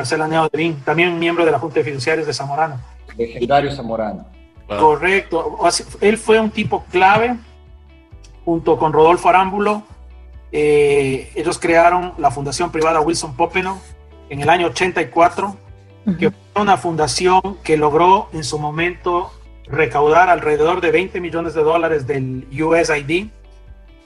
Marcel 0.00 0.22
Añado 0.22 0.48
de 0.48 0.56
Vin, 0.56 0.76
también 0.82 1.18
miembro 1.18 1.44
de 1.44 1.50
la 1.50 1.58
Junta 1.58 1.80
de 1.80 1.84
Fiduciarios 1.84 2.26
de 2.26 2.32
Zamorano. 2.32 2.80
Legendario 3.18 3.70
Zamorano. 3.70 4.24
Correcto. 4.66 5.58
Él 6.00 6.16
fue 6.16 6.40
un 6.40 6.50
tipo 6.50 6.86
clave, 6.90 7.36
junto 8.46 8.78
con 8.78 8.94
Rodolfo 8.94 9.28
Arámbulo. 9.28 9.82
Eh, 10.52 11.30
ellos 11.34 11.58
crearon 11.58 12.14
la 12.16 12.30
Fundación 12.30 12.72
Privada 12.72 13.02
Wilson 13.02 13.36
Popeno 13.36 13.78
en 14.30 14.40
el 14.40 14.48
año 14.48 14.68
84, 14.68 15.54
que 16.18 16.30
fue 16.30 16.62
una 16.62 16.78
fundación 16.78 17.58
que 17.62 17.76
logró 17.76 18.30
en 18.32 18.42
su 18.42 18.58
momento 18.58 19.30
recaudar 19.66 20.30
alrededor 20.30 20.80
de 20.80 20.92
20 20.92 21.20
millones 21.20 21.52
de 21.52 21.62
dólares 21.62 22.06
del 22.06 22.48
USID 22.50 23.26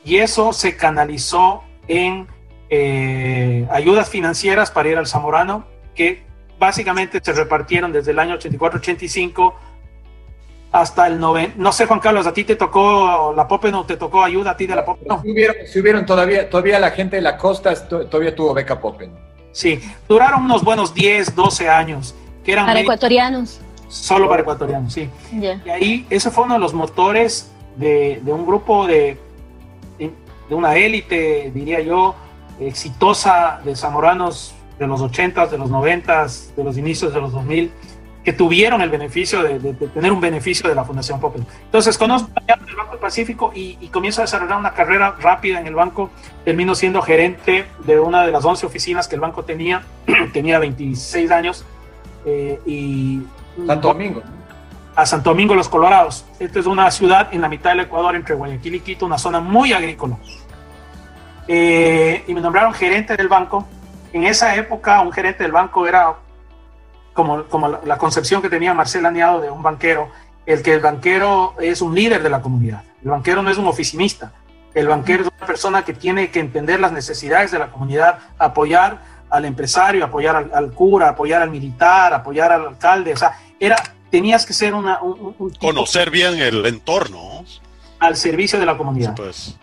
y 0.05 0.17
eso 0.17 0.53
se 0.53 0.77
canalizó 0.77 1.63
en 1.87 2.27
eh, 2.69 3.69
ayudas 3.71 4.09
financieras 4.09 4.73
para 4.73 4.89
ir 4.89 4.99
al 4.99 5.07
Zamorano 5.07 5.73
que 5.95 6.23
básicamente 6.59 7.21
se 7.23 7.33
repartieron 7.33 7.93
desde 7.93 8.13
el 8.13 8.19
año 8.19 8.39
84-85 8.39 9.55
hasta 10.73 11.07
el 11.07 11.21
90. 11.21 11.55
No 11.57 11.73
sé, 11.73 11.87
Juan 11.87 12.01
Carlos, 12.01 12.27
¿a 12.27 12.33
ti 12.33 12.45
te 12.45 12.57
tocó 12.57 13.33
la 13.37 13.47
POPE 13.47 13.71
no 13.71 13.85
te 13.85 13.97
tocó 13.97 14.25
ayuda 14.25 14.53
a 14.53 14.57
ti 14.57 14.67
de 14.67 14.75
la 14.75 14.85
POPE? 14.85 15.07
No. 15.07 15.23
Si, 15.23 15.81
hubieron, 15.81 16.05
todavía, 16.05 16.51
todavía 16.51 16.81
la 16.81 16.91
gente 16.91 17.17
de 17.17 17.23
la 17.23 17.37
costa 17.37 17.75
todavía 17.89 18.35
tuvo 18.35 18.53
beca 18.55 18.81
POPE. 18.81 19.09
Sí, 19.53 19.81
duraron 20.09 20.45
unos 20.45 20.65
buenos 20.65 20.93
10, 20.93 21.35
12 21.35 21.69
años. 21.69 22.15
Que 22.45 22.53
eran 22.53 22.67
para 22.67 22.81
ecuatorianos. 22.81 23.61
Solo 23.89 24.29
para 24.29 24.43
ecuatorianos, 24.43 24.93
sí. 24.93 25.09
Y 25.33 25.47
ahí, 25.71 26.07
ese 26.11 26.31
fue 26.31 26.45
uno 26.45 26.55
de 26.55 26.61
los 26.61 26.75
motores 26.75 27.53
de, 27.77 28.21
de 28.23 28.33
un 28.33 28.45
grupo 28.45 28.87
de, 28.87 29.17
de 30.49 30.55
una 30.55 30.75
élite, 30.75 31.53
diría 31.55 31.81
yo, 31.81 32.15
exitosa 32.61 33.61
de 33.65 33.77
zamoranos 33.77 34.54
de 34.79 34.87
los 34.87 35.01
80 35.01 35.47
de 35.47 35.59
los 35.59 35.71
90 35.71 36.27
de 36.57 36.65
los 36.65 36.77
inicios 36.77 37.15
de 37.15 37.21
los 37.21 37.33
2000 37.33 37.73
que 38.25 38.33
tuvieron 38.33 38.81
el 38.81 38.89
beneficio 38.89 39.43
de, 39.43 39.59
tener 39.75 40.11
un 40.11 40.21
beneficio 40.21 40.69
de 40.69 40.75
la 40.75 40.85
Fundación 40.85 41.21
Popel. 41.21 41.45
Entonces, 41.67 41.99
conozco 41.99 42.31
el 42.47 42.77
Banco 42.77 42.93
del 42.93 43.01
Pacífico 43.01 43.53
y, 43.55 43.77
y, 43.83 43.89
comienzo 43.89 44.23
a 44.23 44.25
desarrollar 44.25 44.57
una 44.57 44.73
carrera 44.73 45.15
rápida 45.21 45.61
en 45.61 45.67
el 45.67 45.75
banco. 45.75 46.11
Termino 46.43 46.75
siendo 46.75 47.03
gerente 47.03 47.67
de 47.85 48.01
una 48.01 48.25
de 48.25 48.33
las 48.33 48.43
11 48.43 48.65
oficinas 48.65 49.09
que 49.09 49.17
el 49.17 49.21
banco 49.21 49.45
tenía. 49.45 49.83
tenía 50.33 50.59
26 50.59 51.31
años. 51.31 51.67
Eh, 52.25 52.59
y 52.65 53.23
Santo 53.67 53.89
Domingo. 53.89 54.23
A 54.97 55.05
Santo 55.05 55.31
Domingo, 55.31 55.55
Los 55.55 55.69
Colorados. 55.69 56.25
Esta 56.39 56.61
es 56.61 56.67
una 56.67 56.91
ciudad 56.91 57.29
en 57.33 57.43
la 57.43 57.49
mitad 57.51 57.71
del 57.71 57.81
Ecuador, 57.81 58.17
entre 58.17 58.35
Guayaquil 58.35 58.77
y 58.77 58.81
Quito, 58.81 59.05
una 59.05 59.19
zona 59.19 59.41
muy 59.41 59.73
agrícola. 59.75 60.17
Eh, 61.47 62.25
y 62.27 62.33
me 62.33 62.41
nombraron 62.41 62.73
gerente 62.73 63.17
del 63.17 63.29
banco. 63.29 63.67
En 64.15 64.23
esa 64.23 64.55
época, 64.55 65.01
un 65.01 65.11
gerente 65.11 65.43
del 65.43 65.51
banco 65.51 65.89
era 65.89 66.15
como, 67.15 67.47
como 67.47 67.81
la, 67.85 67.99
concepción 67.99 68.41
que 68.41 68.49
tenía 68.49 68.73
Marcel 68.73 69.05
Añado 69.07 69.41
de 69.41 69.51
un 69.51 69.61
banquero, 69.61 70.09
el 70.47 70.63
que 70.63 70.75
el 70.75 70.79
banquero 70.79 71.57
es 71.61 71.83
un 71.83 71.97
líder 71.97 72.23
de 72.23 72.31
la 72.31 72.41
comunidad. 72.41 72.85
El 73.03 73.11
banquero 73.11 73.43
no 73.43 73.51
es 73.51 73.59
un 73.59 73.67
oficinista. 73.67 74.33
El 74.73 74.87
banquero 74.87 75.25
es 75.25 75.31
una 75.37 75.47
persona 75.49 75.85
que 75.85 75.95
tiene 75.95 76.31
que 76.31 76.39
entender 76.39 76.79
las 76.79 76.93
necesidades 76.93 77.51
de 77.51 77.59
la 77.59 77.73
comunidad, 77.73 78.21
apoyar 78.39 79.01
al 79.31 79.47
empresario, 79.47 80.05
apoyar 80.05 80.49
al, 80.55 80.71
cura, 80.71 81.09
apoyar 81.09 81.43
al 81.43 81.51
militar, 81.51 82.15
apoyar 82.15 82.53
al 82.53 82.69
alcalde. 82.69 83.15
O 83.15 83.17
sea, 83.17 83.37
era, 83.59 83.75
tenías 84.13 84.47
que 84.47 84.53
ser 84.53 84.75
una, 84.75 85.03
un, 85.03 85.51
conocer 85.61 86.11
bien 86.11 86.39
el 86.39 86.65
entorno. 86.67 87.45
Al 87.99 88.15
servicio 88.15 88.61
de 88.61 88.67
la 88.67 88.77
comunidad. 88.77 89.17
pues. 89.17 89.57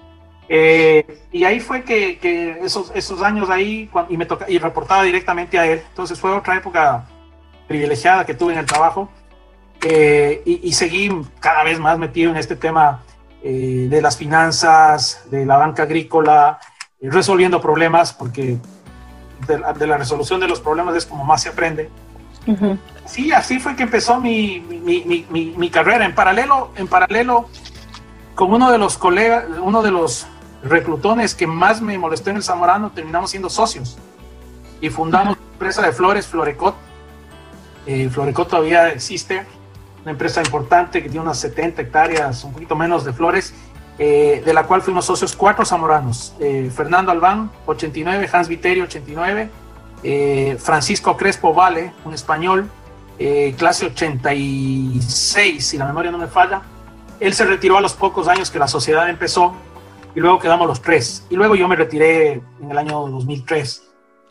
Eh, 0.53 1.23
y 1.31 1.45
ahí 1.45 1.61
fue 1.61 1.83
que, 1.83 2.19
que, 2.19 2.59
esos, 2.61 2.91
esos 2.93 3.21
años 3.21 3.49
ahí, 3.49 3.89
y 4.09 4.17
me 4.17 4.25
toca, 4.25 4.49
y 4.49 4.57
reportaba 4.57 5.03
directamente 5.03 5.57
a 5.57 5.65
él. 5.65 5.81
Entonces 5.89 6.19
fue 6.19 6.31
otra 6.31 6.57
época 6.57 7.05
privilegiada 7.69 8.25
que 8.25 8.33
tuve 8.33 8.51
en 8.51 8.59
el 8.59 8.65
trabajo 8.65 9.09
eh, 9.83 10.43
y, 10.45 10.73
seguí 10.73 11.09
cada 11.39 11.63
vez 11.63 11.79
más 11.79 11.97
metido 11.97 12.29
en 12.29 12.37
este 12.37 12.55
tema 12.55 13.01
eh, 13.41 13.87
de 13.89 14.01
las 14.01 14.15
finanzas, 14.15 15.23
de 15.31 15.43
la 15.43 15.57
banca 15.57 15.83
agrícola, 15.83 16.59
eh, 16.99 17.09
resolviendo 17.09 17.59
problemas, 17.59 18.13
porque 18.13 18.57
de 19.47 19.87
la, 19.87 19.97
resolución 19.97 20.39
de 20.39 20.47
los 20.47 20.59
problemas 20.59 20.95
es 20.95 21.05
como 21.07 21.23
más 21.23 21.41
se 21.41 21.49
aprende. 21.49 21.89
Sí, 23.05 23.31
así 23.31 23.59
fue 23.59 23.75
que 23.75 23.83
empezó 23.83 24.19
mi, 24.19 24.59
mi, 24.59 25.25
mi, 25.29 25.53
mi, 25.57 25.69
carrera. 25.71 26.05
En 26.05 26.13
paralelo, 26.13 26.71
en 26.75 26.87
paralelo, 26.87 27.47
con 28.35 28.53
uno 28.53 28.71
de 28.71 28.77
los 28.77 28.99
colegas, 28.99 29.45
uno 29.61 29.81
de 29.81 29.91
los 29.91 30.27
reclutones 30.63 31.35
que 31.35 31.47
más 31.47 31.81
me 31.81 31.97
molestó 31.97 32.29
en 32.29 32.37
el 32.37 32.43
Zamorano, 32.43 32.91
terminamos 32.91 33.31
siendo 33.31 33.49
socios 33.49 33.97
y 34.79 34.89
fundamos 34.89 35.37
una 35.37 35.51
empresa 35.53 35.81
de 35.81 35.91
flores, 35.91 36.27
Florecot, 36.27 36.75
eh, 37.85 38.09
Florecot 38.09 38.49
todavía 38.49 38.89
existe, 38.89 39.45
una 40.03 40.11
empresa 40.11 40.41
importante 40.41 41.01
que 41.01 41.09
tiene 41.09 41.23
unas 41.23 41.39
70 41.39 41.81
hectáreas, 41.81 42.43
un 42.43 42.53
poquito 42.53 42.75
menos 42.75 43.05
de 43.05 43.13
flores, 43.13 43.53
eh, 43.99 44.41
de 44.43 44.53
la 44.53 44.63
cual 44.63 44.81
fuimos 44.81 45.05
socios 45.05 45.35
cuatro 45.35 45.63
zamoranos. 45.63 46.33
Eh, 46.39 46.71
Fernando 46.75 47.11
Albán, 47.11 47.51
89, 47.67 48.29
Hans 48.31 48.47
Viteri, 48.47 48.81
89, 48.81 49.49
eh, 50.01 50.57
Francisco 50.59 51.15
Crespo 51.15 51.53
Vale, 51.53 51.93
un 52.03 52.13
español, 52.13 52.69
clase 53.55 53.85
86, 53.85 55.67
si 55.67 55.77
la 55.77 55.85
memoria 55.85 56.09
no 56.09 56.17
me 56.17 56.25
falla. 56.25 56.63
Él 57.19 57.35
se 57.35 57.45
retiró 57.45 57.77
a 57.77 57.81
los 57.81 57.93
pocos 57.93 58.27
años 58.27 58.49
que 58.49 58.57
la 58.57 58.67
sociedad 58.67 59.07
empezó 59.07 59.53
y 60.15 60.19
luego 60.19 60.39
quedamos 60.39 60.67
los 60.67 60.81
tres. 60.81 61.25
Y 61.29 61.35
luego 61.35 61.55
yo 61.55 61.67
me 61.67 61.75
retiré 61.75 62.41
en 62.61 62.71
el 62.71 62.77
año 62.77 63.07
2003. 63.07 63.83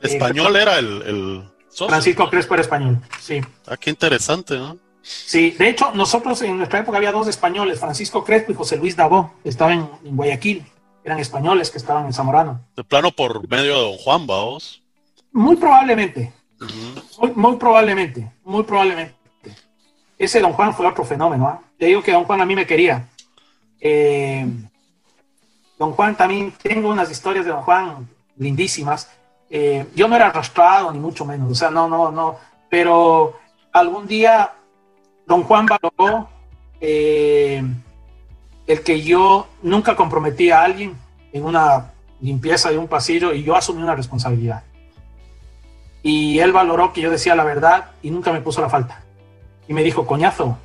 ¿Español 0.02 0.56
era 0.56 0.78
el, 0.78 1.44
Francisco 1.70 2.28
Crespo 2.28 2.54
era 2.54 2.62
español, 2.62 2.98
sí. 3.20 3.40
Ah, 3.66 3.76
qué 3.76 3.90
interesante, 3.90 4.56
¿no? 4.58 4.76
Sí, 5.02 5.52
de 5.52 5.68
hecho, 5.68 5.92
nosotros 5.94 6.42
en 6.42 6.58
nuestra 6.58 6.80
época 6.80 6.98
había 6.98 7.12
dos 7.12 7.26
españoles, 7.26 7.80
Francisco 7.80 8.24
Crespo 8.24 8.52
y 8.52 8.54
José 8.54 8.76
Luis 8.76 8.96
Dabó, 8.96 9.32
estaban 9.44 9.90
en, 10.04 10.16
Guayaquil, 10.16 10.64
eran 11.04 11.18
españoles 11.18 11.70
que 11.70 11.78
estaban 11.78 12.06
en 12.06 12.12
Zamorano. 12.12 12.60
De 12.76 12.84
plano 12.84 13.10
por 13.10 13.48
medio 13.48 13.74
de 13.74 13.80
Don 13.80 13.96
Juan, 13.98 14.26
vamos. 14.26 14.82
Muy 15.32 15.56
probablemente, 15.56 16.32
muy, 17.34 17.56
probablemente, 17.56 18.30
muy 18.44 18.64
probablemente. 18.64 19.14
Ese 20.18 20.40
Don 20.40 20.52
Juan 20.52 20.74
fue 20.74 20.86
otro 20.86 21.04
fenómeno, 21.04 21.46
¿ah? 21.46 21.62
Te 21.78 21.86
digo 21.86 22.02
que 22.02 22.12
Don 22.12 22.24
Juan 22.24 22.42
a 22.42 22.46
mí 22.46 22.54
me 22.54 22.66
quería. 22.66 23.08
Eh, 23.80 24.46
don 25.80 25.92
Juan 25.92 26.14
también, 26.14 26.52
tengo 26.62 26.90
unas 26.90 27.10
historias 27.10 27.46
de 27.46 27.52
Don 27.52 27.62
Juan 27.62 28.06
lindísimas. 28.36 29.10
Eh, 29.48 29.86
yo 29.96 30.08
no 30.08 30.14
era 30.14 30.26
arrastrado, 30.26 30.92
ni 30.92 30.98
mucho 30.98 31.24
menos, 31.24 31.50
o 31.50 31.54
sea, 31.54 31.70
no, 31.70 31.88
no, 31.88 32.12
no, 32.12 32.36
pero 32.68 33.38
algún 33.72 34.06
día 34.06 34.52
don 35.26 35.42
Juan 35.42 35.64
valoró 35.64 36.28
eh, 36.82 37.64
el 38.66 38.82
que 38.82 39.00
yo 39.00 39.48
nunca 39.62 39.96
comprometí 39.96 40.50
a 40.50 40.62
alguien 40.62 40.98
en 41.32 41.44
una 41.44 41.92
limpieza 42.20 42.70
de 42.70 42.76
un 42.76 42.86
pasillo 42.86 43.32
y 43.32 43.42
yo 43.42 43.56
asumí 43.56 43.82
una 43.82 43.96
responsabilidad. 43.96 44.62
Y 46.02 46.40
él 46.40 46.52
valoró 46.52 46.92
que 46.92 47.00
yo 47.00 47.10
decía 47.10 47.34
la 47.34 47.44
verdad 47.44 47.92
y 48.02 48.10
nunca 48.10 48.32
me 48.32 48.42
puso 48.42 48.60
la 48.60 48.68
falta. 48.68 49.02
Y 49.66 49.72
me 49.72 49.82
dijo, 49.82 50.06
coñazo, 50.06 50.58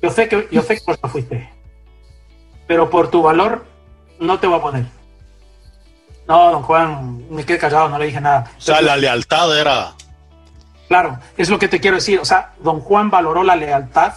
yo 0.00 0.10
sé 0.10 0.26
que, 0.26 0.48
yo 0.50 0.62
sé 0.62 0.80
que 0.80 1.08
fuiste, 1.08 1.50
pero 2.66 2.88
por 2.88 3.10
tu 3.10 3.20
valor 3.20 3.67
no 4.20 4.38
te 4.38 4.46
voy 4.46 4.58
a 4.58 4.62
poner. 4.62 4.84
No, 6.26 6.50
don 6.50 6.62
Juan, 6.62 7.24
me 7.30 7.44
quedé 7.44 7.58
callado, 7.58 7.88
no 7.88 7.98
le 7.98 8.06
dije 8.06 8.20
nada. 8.20 8.50
O 8.56 8.60
sea, 8.60 8.82
la 8.82 8.96
lealtad 8.96 9.58
era... 9.58 9.94
Claro, 10.86 11.18
es 11.36 11.48
lo 11.50 11.58
que 11.58 11.68
te 11.68 11.80
quiero 11.80 11.96
decir. 11.96 12.18
O 12.18 12.24
sea, 12.24 12.54
don 12.62 12.80
Juan 12.80 13.10
valoró 13.10 13.42
la 13.42 13.56
lealtad 13.56 14.14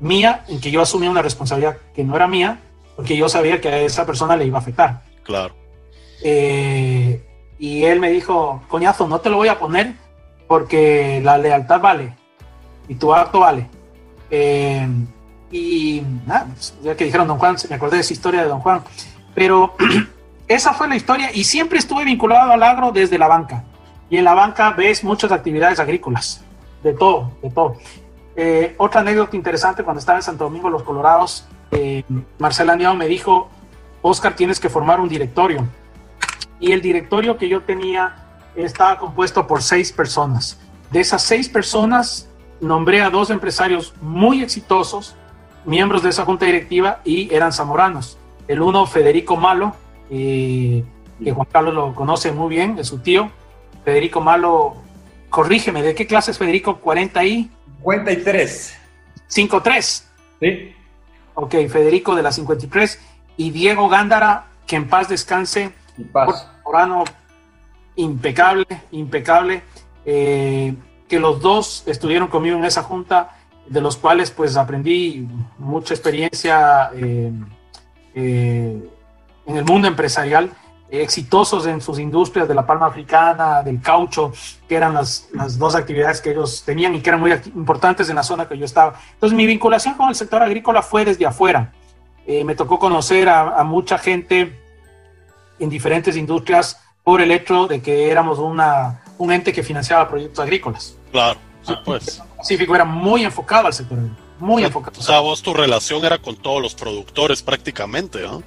mía 0.00 0.44
en 0.48 0.60
que 0.60 0.70
yo 0.70 0.82
asumía 0.82 1.10
una 1.10 1.22
responsabilidad 1.22 1.78
que 1.94 2.04
no 2.04 2.16
era 2.16 2.26
mía, 2.26 2.60
porque 2.94 3.16
yo 3.16 3.28
sabía 3.28 3.60
que 3.60 3.68
a 3.68 3.78
esa 3.78 4.06
persona 4.06 4.36
le 4.36 4.46
iba 4.46 4.58
a 4.58 4.60
afectar. 4.60 5.02
Claro. 5.22 5.54
Eh, 6.22 7.24
y 7.58 7.84
él 7.84 8.00
me 8.00 8.10
dijo, 8.10 8.62
coñazo, 8.68 9.08
no 9.08 9.20
te 9.20 9.30
lo 9.30 9.36
voy 9.36 9.48
a 9.48 9.58
poner 9.58 9.94
porque 10.46 11.20
la 11.24 11.38
lealtad 11.38 11.80
vale 11.80 12.14
y 12.88 12.94
tu 12.94 13.12
acto 13.14 13.40
vale. 13.40 13.68
Eh, 14.30 14.88
y 15.50 16.02
nada, 16.26 16.48
ya 16.82 16.96
que 16.96 17.04
dijeron 17.04 17.28
don 17.28 17.38
Juan, 17.38 17.56
me 17.68 17.76
acordé 17.76 17.96
de 17.96 18.02
esa 18.02 18.12
historia 18.12 18.42
de 18.42 18.48
don 18.48 18.60
Juan. 18.60 18.82
Pero 19.34 19.74
esa 20.48 20.74
fue 20.74 20.88
la 20.88 20.96
historia 20.96 21.30
y 21.32 21.44
siempre 21.44 21.78
estuve 21.78 22.04
vinculado 22.04 22.52
al 22.52 22.62
agro 22.62 22.92
desde 22.92 23.18
la 23.18 23.28
banca. 23.28 23.64
Y 24.08 24.16
en 24.16 24.24
la 24.24 24.34
banca 24.34 24.70
ves 24.70 25.02
muchas 25.02 25.32
actividades 25.32 25.80
agrícolas, 25.80 26.42
de 26.82 26.92
todo, 26.92 27.32
de 27.42 27.50
todo. 27.50 27.76
Eh, 28.36 28.74
otra 28.78 29.00
anécdota 29.00 29.34
interesante, 29.34 29.82
cuando 29.82 30.00
estaba 30.00 30.18
en 30.18 30.22
Santo 30.22 30.44
Domingo, 30.44 30.70
Los 30.70 30.82
Colorados, 30.82 31.46
eh, 31.70 32.04
Marcela 32.38 32.76
Niao 32.76 32.94
me 32.94 33.06
dijo, 33.06 33.48
Oscar, 34.02 34.36
tienes 34.36 34.60
que 34.60 34.68
formar 34.68 35.00
un 35.00 35.08
directorio. 35.08 35.66
Y 36.60 36.72
el 36.72 36.80
directorio 36.80 37.36
que 37.36 37.48
yo 37.48 37.62
tenía 37.62 38.14
estaba 38.54 38.98
compuesto 38.98 39.46
por 39.46 39.62
seis 39.62 39.92
personas. 39.92 40.58
De 40.90 41.00
esas 41.00 41.22
seis 41.22 41.48
personas, 41.48 42.28
nombré 42.60 43.02
a 43.02 43.10
dos 43.10 43.30
empresarios 43.30 43.94
muy 44.00 44.42
exitosos, 44.42 45.16
miembros 45.66 46.02
de 46.02 46.10
esa 46.10 46.24
junta 46.24 46.46
directiva, 46.46 47.00
y 47.04 47.32
eran 47.34 47.52
zamoranos. 47.52 48.18
El 48.48 48.62
uno, 48.62 48.86
Federico 48.86 49.36
Malo, 49.36 49.74
eh, 50.10 50.84
que 51.22 51.32
Juan 51.32 51.48
Carlos 51.50 51.74
lo 51.74 51.94
conoce 51.94 52.32
muy 52.32 52.48
bien, 52.48 52.78
es 52.78 52.88
su 52.88 53.00
tío. 53.00 53.30
Federico 53.84 54.20
Malo, 54.20 54.76
corrígeme, 55.28 55.82
¿de 55.82 55.94
qué 55.94 56.06
clase 56.06 56.30
es 56.30 56.38
Federico? 56.38 56.78
40 56.78 57.24
y... 57.24 57.50
53. 57.82 58.78
53. 59.28 60.08
Sí. 60.40 60.74
Ok, 61.34 61.54
Federico 61.68 62.14
de 62.14 62.22
la 62.22 62.32
53 62.32 63.00
y 63.36 63.50
Diego 63.50 63.88
Gándara, 63.88 64.46
que 64.66 64.76
en 64.76 64.88
paz 64.88 65.08
descanse. 65.08 65.72
Orano 66.64 67.04
impecable, 67.96 68.66
impecable. 68.90 69.62
Eh, 70.04 70.74
que 71.08 71.20
los 71.20 71.40
dos 71.40 71.84
estuvieron 71.86 72.28
conmigo 72.28 72.56
en 72.56 72.64
esa 72.64 72.82
junta, 72.82 73.36
de 73.68 73.80
los 73.80 73.96
cuales 73.96 74.30
pues 74.30 74.56
aprendí 74.56 75.26
mucha 75.58 75.94
experiencia 75.94 76.90
eh, 76.94 77.32
eh, 78.14 78.90
en 79.46 79.56
el 79.56 79.64
mundo 79.64 79.88
empresarial, 79.88 80.50
exitosos 80.90 81.66
en 81.66 81.80
sus 81.80 81.98
industrias 81.98 82.46
de 82.46 82.54
la 82.54 82.64
palma 82.64 82.86
africana, 82.86 83.62
del 83.62 83.80
caucho, 83.80 84.32
que 84.68 84.76
eran 84.76 84.94
las, 84.94 85.28
las, 85.32 85.58
dos 85.58 85.74
actividades 85.74 86.20
que 86.20 86.30
ellos 86.30 86.62
tenían 86.64 86.94
y 86.94 87.00
que 87.00 87.10
eran 87.10 87.20
muy 87.20 87.32
importantes 87.32 88.08
en 88.08 88.16
la 88.16 88.22
zona 88.22 88.48
que 88.48 88.56
yo 88.56 88.64
estaba. 88.64 88.98
Entonces 89.14 89.36
mi 89.36 89.46
vinculación 89.46 89.94
con 89.94 90.08
el 90.08 90.14
sector 90.14 90.42
agrícola 90.42 90.82
fue 90.82 91.04
desde 91.04 91.26
afuera. 91.26 91.72
Eh, 92.26 92.44
me 92.44 92.54
tocó 92.54 92.78
conocer 92.78 93.28
a, 93.28 93.62
mucha 93.62 93.98
gente 93.98 94.60
en 95.58 95.70
diferentes 95.70 96.16
industrias 96.16 96.80
por 97.04 97.20
el 97.20 97.30
hecho 97.30 97.68
de 97.68 97.80
que 97.80 98.10
éramos 98.10 98.38
una, 98.38 99.02
un 99.18 99.32
ente 99.32 99.52
que 99.52 99.62
financiaba 99.62 100.08
proyectos 100.08 100.40
agrícolas. 100.40 100.96
Claro, 101.12 101.38
sí, 101.62 101.74
pues. 101.84 102.22
Pacífico 102.36 102.74
era 102.74 102.84
muy 102.84 103.24
enfocado 103.24 103.66
al 103.66 103.72
sector 103.72 103.98
agrícola, 103.98 104.26
muy 104.38 104.64
enfocado. 104.64 104.98
O 104.98 105.02
sea, 105.02 105.20
vos 105.20 105.42
tu 105.42 105.54
relación 105.54 106.04
era 106.04 106.18
con 106.18 106.36
todos 106.36 106.60
los 106.60 106.74
productores 106.74 107.42
prácticamente, 107.42 108.22
¿no? 108.22 108.42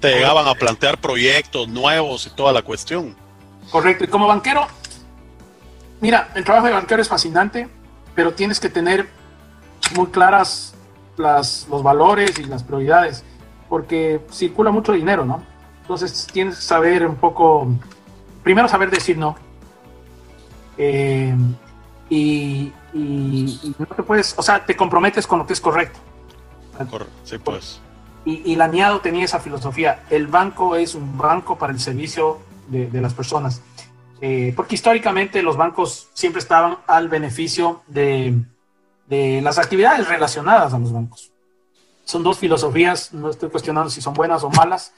Te 0.00 0.10
llegaban 0.10 0.46
a 0.46 0.54
plantear 0.54 0.98
proyectos 0.98 1.68
nuevos 1.68 2.26
y 2.26 2.30
toda 2.30 2.52
la 2.52 2.62
cuestión. 2.62 3.16
Correcto, 3.70 4.04
y 4.04 4.08
como 4.08 4.26
banquero, 4.26 4.66
mira, 6.00 6.30
el 6.34 6.44
trabajo 6.44 6.66
de 6.66 6.72
banquero 6.72 7.00
es 7.00 7.08
fascinante, 7.08 7.68
pero 8.14 8.34
tienes 8.34 8.60
que 8.60 8.68
tener 8.68 9.08
muy 9.94 10.08
claras 10.08 10.74
las, 11.16 11.66
los 11.70 11.82
valores 11.82 12.38
y 12.38 12.44
las 12.44 12.62
prioridades, 12.62 13.24
porque 13.68 14.20
circula 14.30 14.70
mucho 14.70 14.92
dinero, 14.92 15.24
¿no? 15.24 15.42
Entonces 15.82 16.26
tienes 16.32 16.56
que 16.56 16.62
saber 16.62 17.06
un 17.06 17.16
poco, 17.16 17.68
primero 18.42 18.68
saber 18.68 18.90
decir 18.90 19.18
no. 19.18 19.36
Eh, 20.78 21.34
y, 22.08 22.72
no 22.94 23.86
te 23.86 24.02
puedes, 24.02 24.34
o 24.38 24.42
sea, 24.42 24.64
te 24.64 24.76
comprometes 24.76 25.26
con 25.26 25.40
lo 25.40 25.46
que 25.46 25.52
es 25.52 25.60
correcto. 25.60 25.98
Sí, 27.24 27.38
pues. 27.38 27.80
Y, 28.24 28.52
y 28.52 28.56
la 28.56 28.68
NIADO 28.68 29.00
tenía 29.00 29.24
esa 29.24 29.40
filosofía. 29.40 30.04
El 30.10 30.28
banco 30.28 30.76
es 30.76 30.94
un 30.94 31.18
banco 31.18 31.58
para 31.58 31.72
el 31.72 31.80
servicio 31.80 32.38
de, 32.68 32.86
de 32.88 33.00
las 33.00 33.12
personas. 33.14 33.60
Eh, 34.20 34.52
porque 34.56 34.76
históricamente 34.76 35.42
los 35.42 35.56
bancos 35.56 36.08
siempre 36.14 36.40
estaban 36.40 36.78
al 36.86 37.08
beneficio 37.08 37.82
de, 37.88 38.40
de 39.06 39.42
las 39.42 39.58
actividades 39.58 40.08
relacionadas 40.08 40.72
a 40.72 40.78
los 40.78 40.92
bancos. 40.92 41.30
Son 42.04 42.22
dos 42.22 42.38
filosofías, 42.38 43.12
no 43.12 43.30
estoy 43.30 43.50
cuestionando 43.50 43.90
si 43.90 44.00
son 44.00 44.14
buenas 44.14 44.42
o 44.44 44.50
malas, 44.50 44.94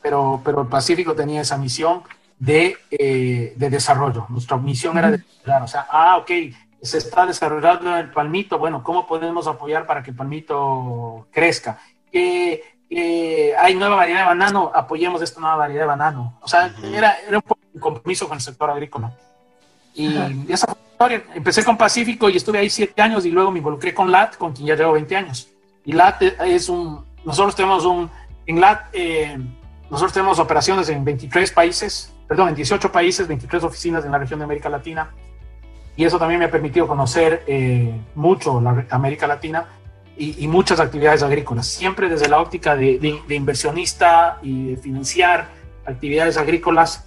pero, 0.00 0.40
pero 0.44 0.62
el 0.62 0.68
Pacífico 0.68 1.14
tenía 1.14 1.42
esa 1.42 1.58
misión 1.58 2.02
de, 2.38 2.76
eh, 2.90 3.52
de 3.56 3.70
desarrollo. 3.70 4.26
Nuestra 4.28 4.56
misión 4.56 4.96
era 4.96 5.10
de 5.10 5.22
o 5.62 5.68
sea, 5.68 5.86
ah, 5.90 6.16
ok, 6.16 6.30
se 6.82 6.98
está 6.98 7.26
desarrollando 7.26 7.96
el 7.96 8.10
palmito, 8.10 8.58
bueno, 8.58 8.82
¿cómo 8.82 9.06
podemos 9.06 9.46
apoyar 9.46 9.86
para 9.86 10.02
que 10.02 10.10
el 10.10 10.16
palmito 10.16 11.26
crezca? 11.30 11.78
Que 12.10 12.62
hay 13.58 13.74
nueva 13.74 13.96
variedad 13.96 14.20
de 14.20 14.26
banano, 14.26 14.70
apoyemos 14.74 15.22
esta 15.22 15.40
nueva 15.40 15.56
variedad 15.56 15.82
de 15.82 15.88
banano. 15.88 16.38
O 16.40 16.48
sea, 16.48 16.74
era, 16.82 17.16
era 17.26 17.38
un 17.38 17.80
compromiso 17.80 18.26
con 18.26 18.36
el 18.36 18.42
sector 18.42 18.70
agrícola. 18.70 19.12
Y 19.94 20.16
esa 20.52 20.66
fue 20.66 20.76
Empecé 21.34 21.64
con 21.64 21.78
Pacífico 21.78 22.28
y 22.28 22.36
estuve 22.36 22.58
ahí 22.58 22.68
siete 22.68 23.00
años 23.00 23.24
y 23.24 23.30
luego 23.30 23.50
me 23.50 23.58
involucré 23.58 23.94
con 23.94 24.12
LAT, 24.12 24.36
con 24.36 24.52
quien 24.52 24.66
ya 24.66 24.76
llevo 24.76 24.92
20 24.92 25.16
años. 25.16 25.48
Y 25.82 25.92
LAT 25.92 26.22
es 26.44 26.68
un, 26.68 27.06
nosotros 27.24 27.56
tenemos 27.56 27.86
un, 27.86 28.10
en 28.44 28.60
LAT, 28.60 28.88
eh, 28.92 29.38
nosotros 29.90 30.12
tenemos 30.12 30.38
operaciones 30.38 30.90
en 30.90 31.02
23 31.02 31.52
países, 31.52 32.12
perdón, 32.28 32.50
en 32.50 32.54
18 32.54 32.92
países, 32.92 33.26
23 33.26 33.64
oficinas 33.64 34.04
en 34.04 34.12
la 34.12 34.18
región 34.18 34.40
de 34.40 34.44
América 34.44 34.68
Latina. 34.68 35.10
Y 36.00 36.06
eso 36.06 36.18
también 36.18 36.38
me 36.38 36.46
ha 36.46 36.50
permitido 36.50 36.88
conocer 36.88 37.44
eh, 37.46 37.94
mucho 38.14 38.58
la 38.58 38.86
América 38.88 39.26
Latina 39.26 39.66
y, 40.16 40.48
muchas 40.48 40.80
actividades 40.80 41.22
agrícolas, 41.22 41.66
siempre 41.66 42.08
desde 42.08 42.26
la 42.26 42.40
óptica 42.40 42.74
de, 42.74 43.20
inversionista 43.28 44.38
y 44.40 44.68
de 44.68 44.76
financiar 44.78 45.48
actividades 45.84 46.38
agrícolas, 46.38 47.04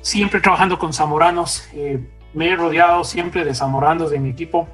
siempre 0.00 0.40
trabajando 0.40 0.78
con 0.78 0.94
zamoranos. 0.94 1.68
Eh, 1.74 2.00
me 2.32 2.48
he 2.48 2.56
rodeado 2.56 3.04
siempre 3.04 3.44
de 3.44 3.54
zamoranos 3.54 4.10
de 4.10 4.20
mi 4.20 4.30
equipo, 4.30 4.68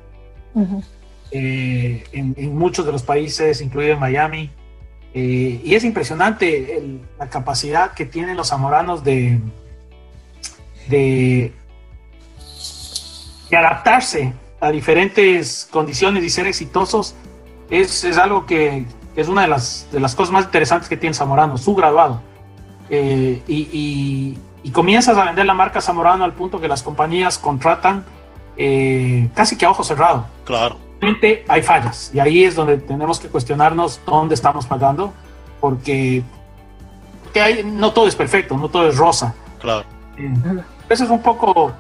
eh, 1.33 2.05
en, 2.13 2.57
muchos 2.57 2.87
de 2.87 2.93
los 2.93 3.03
países, 3.03 3.61
incluido 3.61 3.95
en 3.95 3.99
Miami. 3.99 4.53
Eh, 5.13 5.61
y 5.65 5.75
es 5.75 5.83
impresionante 5.83 7.01
la 7.19 7.29
capacidad 7.29 7.95
que 7.95 8.07
tienen 8.07 8.37
los 8.37 8.51
zamoranos 8.51 9.03
de, 9.03 9.41
de, 10.89 11.53
adaptarse 13.57 14.33
a 14.61 14.71
diferentes 14.71 15.69
condiciones 15.71 16.25
y 16.25 16.31
ser 16.31 16.47
exitosos. 16.47 17.15
Es, 17.71 18.05
es 18.05 18.19
algo 18.19 18.47
que, 18.47 18.87
es 19.15 19.29
una 19.29 19.43
de 19.43 19.49
las, 19.49 19.89
de 19.93 20.01
las 20.01 20.15
cosas 20.15 20.33
más 20.33 20.45
interesantes 20.45 20.89
que 20.89 20.97
tiene 20.97 21.15
Zamorano, 21.15 21.59
su 21.59 21.75
graduado. 21.75 22.21
Eh, 22.91 23.43
y, 23.47 24.39
y 24.63 24.71
comienzas 24.71 25.17
a 25.17 25.25
vender 25.25 25.47
la 25.47 25.55
marca 25.55 25.81
Zamorano 25.81 26.25
al 26.25 26.33
punto 26.33 26.61
que 26.61 26.69
las 26.69 26.83
compañías 26.83 27.39
contratan 27.39 28.05
eh, 28.57 29.29
casi 29.35 29.57
que 29.57 29.65
a 29.65 29.71
ojo 29.71 29.85
cerrado. 29.85 30.27
Claro. 30.45 30.77
Hay 31.49 31.63
fallas 31.63 32.11
y 32.13 32.19
ahí 32.19 32.43
es 32.43 32.57
donde 32.57 32.77
tenemos 32.77 33.21
que 33.21 33.29
cuestionarnos 33.29 34.01
dónde 34.05 34.35
estamos 34.35 34.67
pagando 34.67 35.13
porque, 35.61 36.25
porque 37.23 37.63
no 37.65 37.93
todo 37.93 38.09
es 38.09 38.17
perfecto, 38.17 38.57
no 38.57 38.69
todo 38.69 38.89
es 38.89 38.97
rosa. 38.97 39.33
Claro. 39.61 39.85
Eh, 40.17 40.35
eso 40.89 41.05
es 41.05 41.11
un 41.11 41.23
poco 41.23 41.73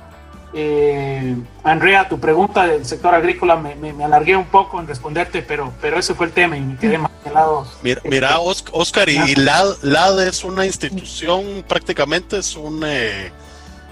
eh, 0.55 1.37
Andrea, 1.63 2.09
tu 2.09 2.19
pregunta 2.19 2.67
del 2.67 2.85
sector 2.85 3.15
agrícola 3.15 3.57
me, 3.57 3.75
me, 3.75 4.05
alargué 4.05 4.37
un 4.37 4.47
poco 4.47 4.81
en 4.81 4.87
responderte, 4.87 5.43
pero, 5.43 5.73
pero 5.81 5.99
ese 5.99 6.15
fue 6.15 6.27
el 6.27 6.33
tema 6.33 6.57
y 6.57 6.61
me 6.61 6.77
quedé 6.77 6.99
más 6.99 7.11
lado. 7.33 7.67
Mira, 7.83 8.01
mira 8.05 8.39
Oscar, 8.39 9.09
y 9.09 9.35
LAD, 9.35 10.27
es 10.27 10.45
una 10.45 10.65
institución, 10.65 11.65
prácticamente 11.69 12.39
es 12.39 12.57
un 12.57 12.83
eh, 12.87 13.31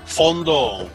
fondo 0.07 0.89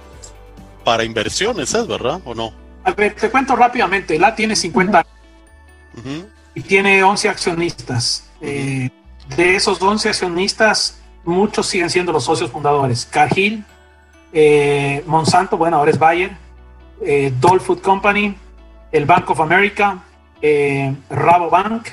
para 0.83 1.03
inversiones, 1.03 1.73
¿es 1.73 1.87
verdad 1.87 2.19
o 2.25 2.33
no? 2.33 2.53
A 2.83 2.91
ver, 2.91 3.15
te 3.15 3.29
cuento 3.29 3.55
rápidamente. 3.55 4.17
LAD 4.17 4.35
tiene 4.35 4.55
50 4.55 4.97
años 4.97 6.25
y 6.55 6.61
tiene 6.61 7.03
11 7.03 7.29
accionistas. 7.29 8.25
Eh, 8.41 8.89
de 9.35 9.55
esos 9.55 9.79
11 9.81 10.09
accionistas, 10.09 10.99
muchos 11.23 11.67
siguen 11.67 11.89
siendo 11.89 12.11
los 12.11 12.23
socios 12.23 12.49
fundadores. 12.49 13.05
Cargill, 13.05 13.63
eh, 14.33 15.03
Monsanto, 15.07 15.57
bueno, 15.57 15.77
ahora 15.77 15.91
es 15.91 15.99
Bayer, 15.99 16.31
eh, 17.01 17.33
Dole 17.39 17.59
Food 17.59 17.81
Company, 17.81 18.35
el 18.91 19.05
Bank 19.05 19.29
of 19.29 19.39
America, 19.39 20.03
eh, 20.41 20.93
Rabobank, 21.09 21.87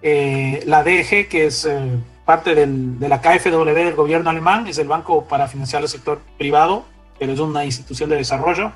eh, 0.00 0.62
la 0.66 0.82
DG, 0.82 1.28
que 1.28 1.46
es 1.46 1.68
parte 2.24 2.54
de 2.54 3.08
la 3.08 3.20
KfW 3.20 3.64
del 3.64 3.94
gobierno 3.94 4.30
alemán, 4.30 4.66
es 4.66 4.78
el 4.78 4.88
banco 4.88 5.24
para 5.24 5.48
financiar 5.48 5.82
el 5.82 5.88
sector 5.88 6.20
privado, 6.38 6.84
pero 7.18 7.32
es 7.32 7.40
una 7.40 7.64
institución 7.64 8.08
de 8.10 8.16
desarrollo. 8.16 8.72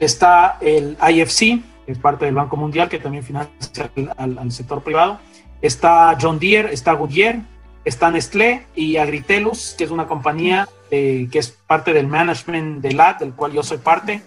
Está 0.00 0.58
el 0.60 0.96
IFC, 1.00 1.62
que 1.84 1.92
es 1.92 1.98
parte 1.98 2.26
del 2.26 2.34
Banco 2.34 2.56
Mundial, 2.56 2.88
que 2.88 2.98
también 2.98 3.24
financia 3.24 3.90
al, 4.16 4.38
al 4.38 4.52
sector 4.52 4.82
privado. 4.82 5.18
Está 5.62 6.16
John 6.20 6.38
Deere, 6.38 6.72
está 6.72 6.92
Goodyear, 6.92 7.40
está 7.84 8.10
Nestlé 8.10 8.66
y 8.74 8.98
Agritelus, 8.98 9.74
que 9.76 9.84
es 9.84 9.90
una 9.90 10.06
compañía 10.06 10.68
eh, 10.90 11.28
que 11.30 11.38
es 11.38 11.50
parte 11.66 11.92
del 11.92 12.06
management 12.06 12.80
de 12.80 12.92
LAD, 12.92 13.16
del 13.18 13.32
cual 13.32 13.52
yo 13.52 13.62
soy 13.62 13.78
parte. 13.78 14.22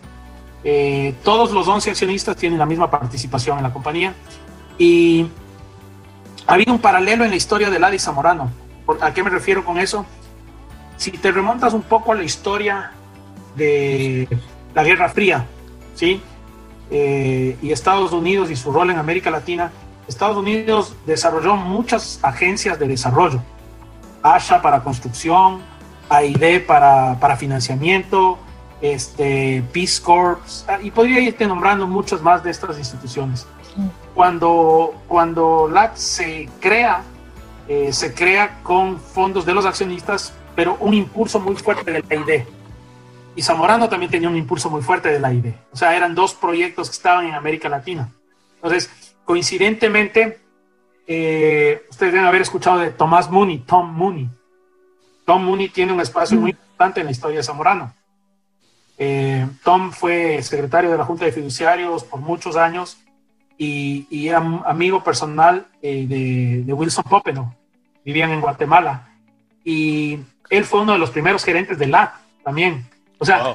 Eh, 0.64 1.16
todos 1.24 1.52
los 1.52 1.68
11 1.68 1.92
accionistas 1.92 2.36
tienen 2.36 2.60
la 2.60 2.66
misma 2.66 2.92
participación 2.92 3.58
en 3.58 3.64
la 3.64 3.72
compañía 3.72 4.14
y 4.78 5.26
ha 6.48 6.54
habido 6.54 6.74
un 6.74 6.80
paralelo 6.80 7.24
en 7.24 7.30
la 7.30 7.38
historia 7.38 7.70
de 7.70 7.80
LAD 7.80 7.94
y 7.94 8.00
Zamorano, 8.00 8.52
¿A 9.02 9.14
qué 9.14 9.24
me 9.24 9.30
refiero 9.30 9.64
con 9.64 9.78
eso? 9.78 10.06
Si 10.98 11.12
te 11.12 11.32
remontas 11.32 11.74
un 11.74 11.84
poco 11.84 12.12
a 12.12 12.16
la 12.16 12.24
historia 12.24 12.92
de 13.56 14.28
la 14.74 14.84
Guerra 14.84 15.10
Fría, 15.10 15.46
¿sí? 15.96 16.22
Eh, 16.90 17.56
y 17.62 17.72
Estados 17.72 18.12
Unidos 18.14 18.50
y 18.50 18.56
su 18.56 18.72
rol 18.72 18.90
en 18.90 18.98
América 18.98 19.30
Latina, 19.30 19.72
Estados 20.08 20.38
Unidos 20.38 20.96
desarrolló 21.06 21.56
muchas 21.56 22.20
agencias 22.24 22.80
de 22.80 22.88
desarrollo. 22.88 23.42
ASHA 24.24 24.62
para 24.62 24.84
construcción, 24.84 25.62
AID 26.10 26.66
para, 26.66 27.20
para 27.20 27.38
financiamiento, 27.38 28.38
este, 28.82 29.64
Peace 29.74 30.02
Corps, 30.02 30.66
ah, 30.68 30.80
y 30.82 30.92
podría 30.92 31.20
irte 31.20 31.46
nombrando 31.46 31.88
muchas 31.88 32.22
más 32.22 32.44
de 32.44 32.52
estas 32.52 32.78
instituciones. 32.78 33.48
Cuando, 34.14 34.96
cuando 35.08 35.70
LAC 35.72 35.96
se 35.96 36.50
crea, 36.60 37.04
eh, 37.68 37.94
se 37.94 38.14
crea 38.14 38.60
con 38.64 39.00
fondos 39.00 39.46
de 39.46 39.54
los 39.54 39.66
accionistas, 39.66 40.34
pero 40.56 40.76
un 40.80 40.94
impulso 40.94 41.40
muy 41.40 41.56
fuerte 41.56 41.92
de 41.92 42.04
la 42.08 42.16
ID. 42.16 42.44
Y 43.36 43.42
Zamorano 43.42 43.88
también 43.88 44.12
tenía 44.12 44.28
un 44.28 44.36
impulso 44.36 44.70
muy 44.70 44.82
fuerte 44.82 45.10
de 45.10 45.20
la 45.20 45.32
ID. 45.32 45.54
O 45.72 45.78
sea, 45.78 45.96
eran 45.96 46.16
dos 46.16 46.34
proyectos 46.34 46.90
que 46.90 46.96
estaban 46.96 47.28
en 47.28 47.36
América 47.36 47.70
Latina. 47.70 48.10
Entonces, 48.56 48.90
coincidentemente, 49.24 50.40
eh, 51.08 51.86
ustedes 51.90 52.12
deben 52.14 52.28
haber 52.28 52.42
escuchado 52.42 52.80
de 52.80 52.90
Tomás 52.90 53.30
Mooney, 53.30 53.60
Tom 53.60 53.94
Mooney. 53.94 54.30
Tom 55.30 55.46
Mooney 55.46 55.70
tiene 55.70 55.94
un 55.94 56.02
espacio 56.02 56.40
muy 56.40 56.50
importante 56.50 57.02
en 57.02 57.06
la 57.06 57.12
historia 57.12 57.38
de 57.38 57.44
Zamorano. 57.44 57.94
Eh, 58.98 59.48
Tom 59.64 59.92
fue 59.92 60.42
secretario 60.42 60.90
de 60.90 60.98
la 60.98 61.06
Junta 61.06 61.24
de 61.24 61.32
Fiduciarios 61.32 62.04
por 62.04 62.20
muchos 62.20 62.56
años 62.56 62.98
y, 63.56 64.28
era 64.28 64.40
amigo 64.66 65.04
personal 65.04 65.68
eh, 65.84 66.64
de, 66.66 66.74
Wilson 66.74 67.04
Popeno. 67.04 67.54
Vivían 68.04 68.32
en 68.32 68.42
Guatemala. 68.42 69.08
Y 69.64 70.18
él 70.50 70.66
fue 70.66 70.82
uno 70.82 70.94
de 70.94 70.98
los 70.98 71.12
primeros 71.12 71.44
gerentes 71.44 71.78
de 71.78 71.86
LAT 71.86 72.12
también. 72.44 72.90
O 73.20 73.26
sea, 73.26 73.54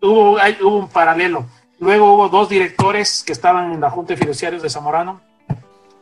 hubo, 0.00 0.36
hubo 0.36 0.78
un 0.78 0.88
paralelo. 0.88 1.46
Luego 1.80 2.14
hubo 2.14 2.28
dos 2.28 2.48
directores 2.48 3.24
que 3.24 3.32
estaban 3.32 3.72
en 3.72 3.80
la 3.80 3.90
Junta 3.90 4.14
de 4.14 4.20
Fiduciarios 4.20 4.62
de 4.62 4.70
Zamorano, 4.70 5.20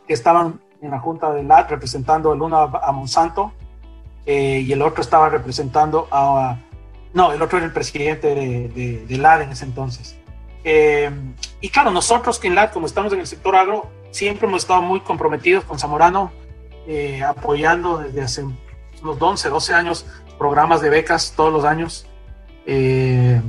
que 0.06 0.12
estaban 0.12 0.60
en 0.82 0.90
la 0.90 1.00
Junta 1.00 1.32
de 1.32 1.42
LAT 1.42 1.70
representando 1.70 2.34
el 2.34 2.42
uno 2.42 2.58
a, 2.58 2.92
Monsanto 2.92 3.54
eh, 4.26 4.64
y 4.66 4.72
el 4.72 4.82
otro 4.82 5.02
estaba 5.02 5.28
representando 5.28 6.08
a, 6.10 6.58
no, 7.14 7.32
el 7.32 7.40
otro 7.40 7.56
era 7.56 7.66
el 7.66 7.72
presidente 7.72 8.34
de, 8.34 8.68
de, 8.68 9.06
de 9.06 9.18
LAD 9.18 9.42
en 9.42 9.52
ese 9.52 9.64
entonces. 9.64 10.16
Eh, 10.64 11.10
y 11.60 11.68
claro, 11.70 11.92
nosotros 11.92 12.38
que 12.38 12.48
en 12.48 12.56
LAD, 12.56 12.72
como 12.72 12.86
estamos 12.86 13.12
en 13.12 13.20
el 13.20 13.26
sector 13.26 13.54
agro, 13.54 13.88
siempre 14.10 14.48
hemos 14.48 14.62
estado 14.62 14.82
muy 14.82 15.00
comprometidos 15.00 15.64
con 15.64 15.78
Zamorano, 15.78 16.32
eh, 16.88 17.22
apoyando 17.22 17.98
desde 17.98 18.20
hace 18.20 18.42
unos 19.02 19.16
11, 19.18 19.48
12 19.48 19.74
años 19.74 20.06
programas 20.38 20.80
de 20.80 20.90
becas 20.90 21.32
todos 21.36 21.52
los 21.52 21.64
años. 21.64 22.06
Eh, 22.66 23.40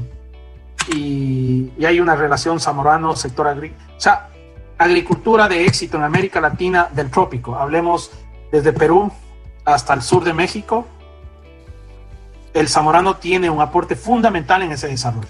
y, 0.94 1.72
y, 1.78 1.86
hay 1.86 2.00
una 2.00 2.16
relación 2.16 2.60
Zamorano-sector 2.60 3.48
agrícola. 3.48 3.84
O 3.98 4.00
sea, 4.00 4.30
agricultura 4.78 5.50
de 5.50 5.66
éxito 5.66 5.98
en 5.98 6.04
América 6.04 6.40
Latina 6.40 6.88
del 6.94 7.10
trópico. 7.10 7.56
Hablemos 7.56 8.12
desde 8.52 8.72
Perú 8.72 9.12
hasta 9.74 9.94
el 9.94 10.02
sur 10.02 10.24
de 10.24 10.34
México. 10.34 10.86
El 12.54 12.68
Zamorano 12.68 13.18
tiene 13.18 13.50
un 13.50 13.62
aporte 13.62 13.96
fundamental 13.96 14.64
en 14.64 14.72
ese 14.72 14.88
desarrollo 14.88 15.28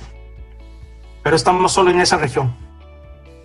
pero 1.27 1.35
estamos 1.35 1.73
solo 1.73 1.91
en 1.91 1.99
esa 1.99 2.15
región. 2.15 2.55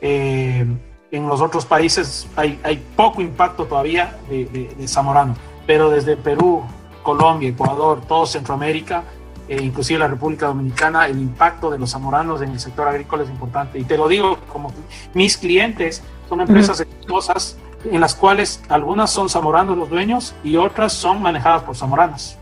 Eh, 0.01 0.65
en 1.11 1.27
los 1.27 1.41
otros 1.41 1.67
países 1.67 2.29
hay, 2.37 2.61
hay 2.63 2.81
poco 2.95 3.21
impacto 3.21 3.65
todavía 3.65 4.19
de, 4.31 4.73
Zamorano, 4.87 5.35
pero 5.67 5.91
desde 5.91 6.17
Perú, 6.17 6.63
Colombia, 7.03 7.49
Ecuador, 7.49 8.01
todo 8.07 8.25
Centroamérica, 8.25 9.03
e 9.49 9.61
inclusive 9.61 9.99
la 9.99 10.07
República 10.07 10.47
Dominicana, 10.47 11.09
el 11.09 11.19
impacto 11.19 11.73
de 11.73 11.79
los 11.81 11.91
zamoranos 11.91 12.41
en 12.41 12.51
el 12.53 12.61
sector 12.61 12.87
agrícola 12.87 13.25
es 13.25 13.31
importante. 13.31 13.81
Y 13.81 13.83
te 13.83 13.97
lo 13.97 14.07
digo 14.07 14.39
como 14.53 14.73
mis 15.13 15.37
clientes 15.37 16.05
son 16.29 16.41
empresas 16.41 16.79
exitosas 16.79 17.59
en 17.85 18.01
las 18.01 18.15
cuales 18.15 18.63
algunas 18.69 19.11
son 19.11 19.29
zamoranos 19.29 19.77
los 19.77 19.91
dueños 19.91 20.35
y 20.45 20.57
otras 20.57 20.93
son 20.93 21.23
manejadas 21.23 21.63
por 21.63 21.77
zamoranos. 21.77 22.37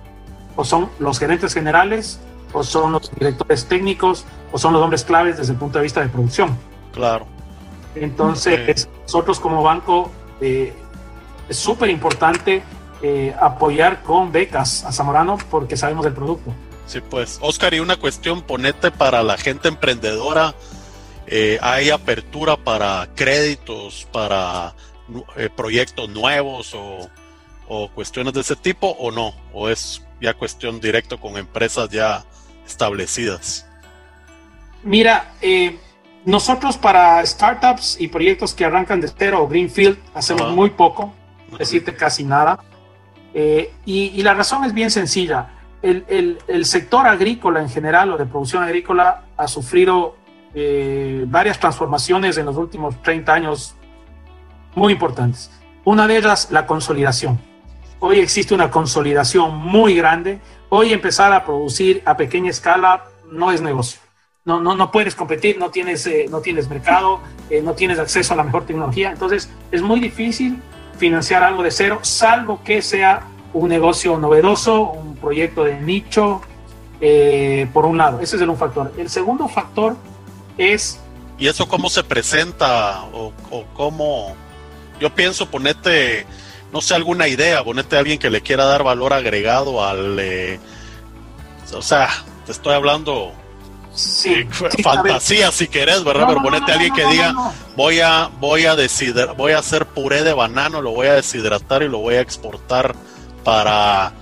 O 0.56 0.64
son 0.64 0.90
los 0.98 1.18
gerentes 1.18 1.54
generales, 1.54 2.20
o 2.52 2.62
son 2.62 2.92
los 2.92 3.10
directores 3.14 3.66
técnicos, 3.66 4.24
o 4.52 4.58
son 4.58 4.72
los 4.72 4.82
hombres 4.82 5.04
claves 5.04 5.38
desde 5.38 5.52
el 5.52 5.58
punto 5.58 5.78
de 5.78 5.84
vista 5.84 6.00
de 6.00 6.08
producción. 6.08 6.56
Claro. 6.92 7.26
Entonces, 7.94 8.88
nosotros 9.02 9.40
como 9.40 9.62
banco 9.62 10.10
eh, 10.40 10.72
es 11.48 11.56
súper 11.56 11.90
importante 11.90 12.62
eh, 13.02 13.34
apoyar 13.40 14.02
con 14.02 14.30
becas 14.30 14.84
a 14.84 14.92
Zamorano 14.92 15.38
porque 15.50 15.76
sabemos 15.76 16.04
del 16.04 16.14
producto. 16.14 16.52
Sí, 16.86 17.00
pues, 17.00 17.38
Oscar, 17.40 17.72
y 17.74 17.80
una 17.80 17.96
cuestión, 17.96 18.42
ponete 18.42 18.90
para 18.90 19.22
la 19.22 19.38
gente 19.38 19.68
emprendedora, 19.68 20.54
eh, 21.26 21.58
¿hay 21.62 21.90
apertura 21.90 22.56
para 22.56 23.08
créditos, 23.14 24.08
para 24.12 24.74
proyectos 25.56 26.08
nuevos 26.08 26.74
o, 26.74 27.08
o 27.68 27.88
cuestiones 27.90 28.32
de 28.34 28.40
ese 28.40 28.56
tipo 28.56 28.88
o 28.88 29.10
no? 29.10 29.32
¿O 29.52 29.68
es 29.68 30.02
ya 30.20 30.34
cuestión 30.34 30.80
directo 30.80 31.18
con 31.18 31.36
empresas 31.36 31.88
ya 31.88 32.24
establecidas? 32.66 33.66
Mira, 34.82 35.32
eh, 35.42 35.78
nosotros 36.24 36.76
para 36.76 37.24
startups 37.24 38.00
y 38.00 38.08
proyectos 38.08 38.54
que 38.54 38.64
arrancan 38.64 39.00
de 39.00 39.08
cero 39.08 39.42
o 39.42 39.48
Greenfield 39.48 39.98
hacemos 40.14 40.52
muy 40.52 40.70
poco, 40.70 41.12
decirte 41.58 41.94
casi 41.94 42.24
nada. 42.24 42.58
Eh, 43.34 43.72
y, 43.84 44.22
la 44.22 44.34
razón 44.34 44.64
es 44.64 44.74
bien 44.74 44.90
sencilla. 44.90 45.50
El, 45.82 46.64
sector 46.64 47.06
agrícola 47.06 47.60
en 47.60 47.68
general 47.68 48.12
o 48.12 48.18
de 48.18 48.26
producción 48.26 48.62
agrícola 48.62 49.24
ha 49.36 49.48
sufrido 49.48 50.16
eh, 50.54 51.24
varias 51.26 51.58
transformaciones 51.58 52.36
en 52.36 52.46
los 52.46 52.56
últimos 52.56 53.00
30 53.02 53.32
años 53.32 53.74
muy 54.74 54.92
importantes. 54.92 55.50
Una 55.84 56.06
de 56.06 56.18
ellas, 56.18 56.48
la 56.50 56.66
consolidación. 56.66 57.40
Hoy 57.98 58.20
existe 58.20 58.54
una 58.54 58.70
consolidación 58.70 59.56
muy 59.56 59.94
grande. 59.94 60.40
Hoy 60.68 60.92
empezar 60.92 61.32
a 61.32 61.44
producir 61.44 62.02
a 62.06 62.16
pequeña 62.16 62.50
escala 62.50 63.04
no 63.30 63.52
es 63.52 63.60
negocio 63.60 64.00
no, 64.44 64.60
no, 64.60 64.74
no 64.74 64.90
puedes 64.90 65.14
competir, 65.14 65.58
no 65.58 65.70
tienes, 65.70 66.06
eh, 66.06 66.26
no 66.30 66.40
tienes 66.40 66.68
mercado, 66.68 67.20
eh, 67.50 67.60
no 67.62 67.74
tienes 67.74 67.98
acceso 67.98 68.34
a 68.34 68.36
la 68.36 68.44
mejor 68.44 68.66
tecnología. 68.66 69.10
Entonces 69.10 69.50
es 69.70 69.82
muy 69.82 70.00
difícil 70.00 70.60
financiar 70.98 71.42
algo 71.42 71.62
de 71.62 71.70
cero, 71.70 72.00
salvo 72.02 72.62
que 72.64 72.82
sea 72.82 73.26
un 73.52 73.68
negocio 73.68 74.18
novedoso, 74.18 74.90
un 74.90 75.16
proyecto 75.16 75.64
de 75.64 75.80
nicho, 75.80 76.40
eh, 77.00 77.68
por 77.72 77.86
un 77.86 77.98
lado. 77.98 78.20
Ese 78.20 78.36
es 78.36 78.42
el 78.42 78.50
un 78.50 78.56
factor. 78.56 78.92
El 78.96 79.08
segundo 79.08 79.48
factor 79.48 79.96
es... 80.56 81.00
¿Y 81.38 81.46
eso 81.46 81.66
cómo 81.66 81.88
se 81.88 82.02
presenta 82.04 83.04
o, 83.12 83.32
o 83.50 83.64
cómo... 83.74 84.34
Yo 85.00 85.14
pienso 85.14 85.50
ponerte, 85.50 86.26
no 86.72 86.80
sé, 86.80 86.94
alguna 86.94 87.26
idea, 87.26 87.64
ponete 87.64 87.96
a 87.96 88.00
alguien 88.00 88.18
que 88.18 88.30
le 88.30 88.42
quiera 88.42 88.64
dar 88.64 88.82
valor 88.82 89.12
agregado 89.12 89.84
al... 89.84 90.20
o 91.72 91.82
sea, 91.82 92.08
te 92.46 92.52
estoy 92.52 92.74
hablando 92.74 93.32
Sí, 93.92 94.46
fantasía 94.82 95.50
si 95.50 95.66
querés, 95.66 96.04
¿verdad? 96.04 96.26
Pero 96.28 96.42
ponete 96.42 96.70
a 96.70 96.74
alguien 96.74 96.94
que 96.94 97.04
diga, 97.06 97.34
voy 97.76 98.00
a 98.00 98.30
voy 98.38 98.64
a 98.64 98.76
deshidrar, 98.76 99.36
voy 99.36 99.52
a 99.52 99.58
hacer 99.58 99.86
puré 99.86 100.22
de 100.22 100.32
banano, 100.32 100.80
lo 100.80 100.92
voy 100.92 101.08
a 101.08 101.14
deshidratar 101.14 101.82
y 101.82 101.88
lo 101.88 101.98
voy 101.98 102.14
a 102.14 102.20
exportar 102.20 102.94
para 103.44 104.12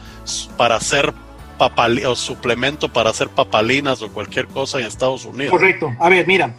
para 0.57 0.77
hacer 0.77 1.13
papal 1.59 2.05
o 2.07 2.17
suplemento 2.17 2.89
para 2.89 3.11
hacer 3.11 3.29
papalinas 3.29 4.01
o 4.03 4.11
cualquier 4.11 4.47
cosa 4.47 4.79
en 4.79 4.87
Estados 4.87 5.25
Unidos. 5.25 5.51
Correcto. 5.51 5.93
A 6.01 6.09
ver, 6.09 6.27
mira, 6.27 6.55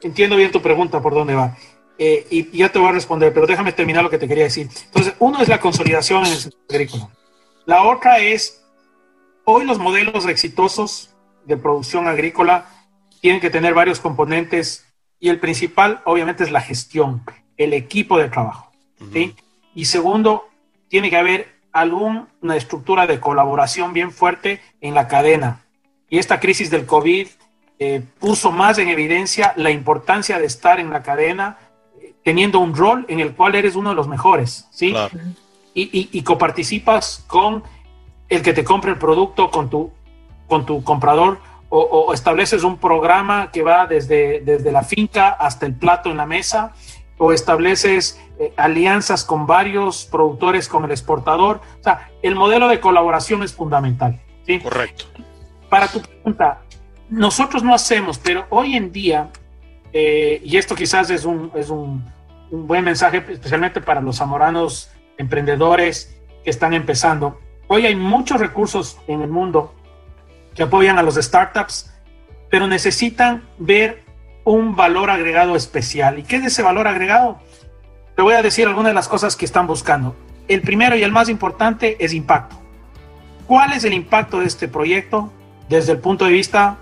entiendo 0.00 0.36
bien 0.36 0.52
tu 0.52 0.62
pregunta 0.62 1.00
por 1.00 1.14
dónde 1.14 1.34
va. 1.34 1.56
Eh, 1.98 2.26
y 2.30 2.58
ya 2.58 2.70
te 2.70 2.78
voy 2.78 2.88
a 2.88 2.92
responder, 2.92 3.32
pero 3.32 3.46
déjame 3.46 3.72
terminar 3.72 4.02
lo 4.02 4.10
que 4.10 4.18
te 4.18 4.26
quería 4.26 4.44
decir. 4.44 4.68
Entonces, 4.86 5.14
uno 5.18 5.40
es 5.40 5.48
la 5.48 5.60
consolidación 5.60 6.24
en 6.24 6.32
el 6.32 6.38
sector 6.38 6.60
agrícola. 6.70 7.08
La 7.64 7.84
otra 7.84 8.18
es, 8.18 8.62
hoy 9.44 9.64
los 9.64 9.78
modelos 9.78 10.26
exitosos 10.26 11.10
de 11.44 11.56
producción 11.56 12.08
agrícola 12.08 12.66
tienen 13.20 13.40
que 13.40 13.50
tener 13.50 13.74
varios 13.74 14.00
componentes 14.00 14.86
y 15.20 15.28
el 15.28 15.38
principal 15.38 16.02
obviamente 16.04 16.42
es 16.42 16.50
la 16.50 16.60
gestión, 16.60 17.22
el 17.56 17.72
equipo 17.72 18.18
de 18.18 18.28
trabajo. 18.28 18.72
Y 19.74 19.84
segundo, 19.86 20.48
tiene 20.88 21.10
que 21.10 21.16
haber 21.16 21.60
alguna 21.72 22.56
estructura 22.56 23.06
de 23.06 23.20
colaboración 23.20 23.92
bien 23.92 24.10
fuerte 24.10 24.60
en 24.80 24.94
la 24.94 25.08
cadena. 25.08 25.64
Y 26.08 26.18
esta 26.18 26.40
crisis 26.40 26.70
del 26.70 26.86
COVID 26.86 27.28
eh, 27.78 28.02
puso 28.18 28.52
más 28.52 28.78
en 28.78 28.88
evidencia 28.88 29.54
la 29.56 29.70
importancia 29.70 30.38
de 30.38 30.46
estar 30.46 30.78
en 30.78 30.90
la 30.90 31.02
cadena 31.02 31.58
teniendo 32.24 32.60
un 32.60 32.74
rol 32.74 33.04
en 33.08 33.20
el 33.20 33.34
cual 33.34 33.54
eres 33.54 33.74
uno 33.76 33.90
de 33.90 33.96
los 33.96 34.08
mejores, 34.08 34.68
¿sí? 34.70 34.94
Y, 35.74 35.82
y, 35.82 36.08
y 36.12 36.22
coparticipas 36.22 37.24
con 37.26 37.62
el 38.28 38.42
que 38.42 38.52
te 38.52 38.64
compre 38.64 38.92
el 38.92 38.98
producto, 38.98 39.50
con 39.50 39.68
tu 39.68 39.90
con 40.52 40.66
tu 40.66 40.84
comprador 40.84 41.38
o, 41.70 42.12
estableces 42.12 42.62
un 42.62 42.76
programa 42.76 43.50
que 43.50 43.62
va 43.62 43.86
desde, 43.86 44.42
desde 44.42 44.70
la 44.70 44.82
finca 44.82 45.30
hasta 45.30 45.64
el 45.64 45.74
plato 45.74 46.10
en 46.10 46.18
la 46.18 46.26
mesa 46.26 46.74
o 47.16 47.32
estableces 47.32 48.20
eh, 48.38 48.52
alianzas 48.58 49.24
con 49.24 49.46
varios 49.46 50.04
productores, 50.04 50.68
con 50.68 50.84
el 50.84 50.90
exportador. 50.90 51.62
O 51.80 51.82
sea, 51.82 52.10
el 52.20 52.34
modelo 52.34 52.68
de 52.68 52.80
colaboración 52.80 53.42
es 53.42 53.54
fundamental. 53.54 54.20
¿sí? 54.46 54.60
Correcto. 54.60 55.06
Para 55.70 55.88
tu 55.88 56.02
pregunta, 56.02 56.60
nosotros 57.08 57.62
no 57.62 57.72
hacemos, 57.72 58.18
pero 58.18 58.44
hoy 58.50 58.76
en 58.76 58.92
día, 58.92 59.30
eh, 59.92 60.40
y 60.44 60.56
esto 60.56 60.74
quizás 60.74 61.10
es, 61.10 61.24
un, 61.24 61.50
es 61.54 61.70
un, 61.70 62.04
un, 62.50 62.66
buen 62.66 62.84
mensaje, 62.84 63.24
especialmente 63.28 63.80
para 63.80 64.00
los 64.00 64.16
zamoranos 64.16 64.90
emprendedores 65.18 66.16
que 66.44 66.50
están 66.50 66.72
empezando, 66.72 67.40
hoy 67.68 67.86
hay 67.86 67.94
muchos 67.94 68.40
recursos 68.40 68.98
en 69.06 69.22
el 69.22 69.28
mundo 69.28 69.74
que 70.54 70.62
apoyan 70.62 70.98
a 70.98 71.02
los 71.02 71.14
startups, 71.16 71.92
pero 72.50 72.66
necesitan 72.66 73.42
ver 73.58 74.02
un 74.44 74.76
valor 74.76 75.10
agregado 75.10 75.56
especial. 75.56 76.18
¿Y 76.18 76.22
qué 76.24 76.36
es 76.36 76.44
ese 76.44 76.62
valor 76.62 76.88
agregado? 76.88 77.38
Te 78.16 78.22
voy 78.22 78.34
a 78.34 78.42
decir 78.42 78.66
algunas 78.66 78.90
de 78.90 78.94
las 78.94 79.08
cosas 79.08 79.36
que 79.36 79.44
están 79.44 79.66
buscando. 79.66 80.16
El 80.48 80.62
primero 80.62 80.96
y 80.96 81.02
el 81.02 81.12
más 81.12 81.28
importante 81.28 81.96
es 82.04 82.12
impacto. 82.12 82.56
¿Cuál 83.46 83.72
es 83.72 83.84
el 83.84 83.92
impacto 83.92 84.40
de 84.40 84.46
este 84.46 84.68
proyecto 84.68 85.32
desde 85.68 85.92
el 85.92 85.98
punto 85.98 86.24
de 86.24 86.32
vista 86.32 86.78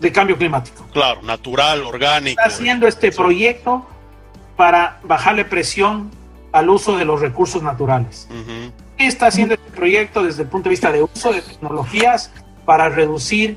de 0.00 0.12
cambio 0.12 0.36
climático? 0.36 0.86
Claro, 0.92 1.22
natural, 1.22 1.82
orgánico. 1.82 2.40
Está 2.40 2.54
haciendo 2.54 2.86
este 2.86 3.12
proyecto 3.12 3.86
para 4.56 4.98
bajarle 5.02 5.44
presión 5.44 6.10
al 6.52 6.70
uso 6.70 6.96
de 6.96 7.04
los 7.04 7.20
recursos 7.20 7.62
naturales. 7.62 8.28
¿Qué 8.96 9.06
está 9.06 9.26
haciendo 9.26 9.54
este 9.54 9.70
proyecto 9.70 10.22
desde 10.22 10.42
el 10.42 10.48
punto 10.48 10.68
de 10.68 10.70
vista 10.70 10.90
de 10.90 11.02
uso 11.02 11.32
de 11.32 11.42
tecnologías 11.42 12.32
para 12.64 12.88
reducir 12.88 13.56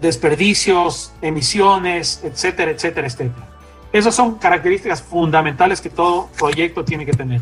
desperdicios, 0.00 1.12
emisiones, 1.22 2.20
etcétera, 2.22 2.70
etcétera, 2.70 3.06
etcétera? 3.06 3.48
Esas 3.92 4.14
son 4.14 4.36
características 4.36 5.02
fundamentales 5.02 5.80
que 5.80 5.88
todo 5.88 6.28
proyecto 6.38 6.84
tiene 6.84 7.06
que 7.06 7.12
tener. 7.12 7.40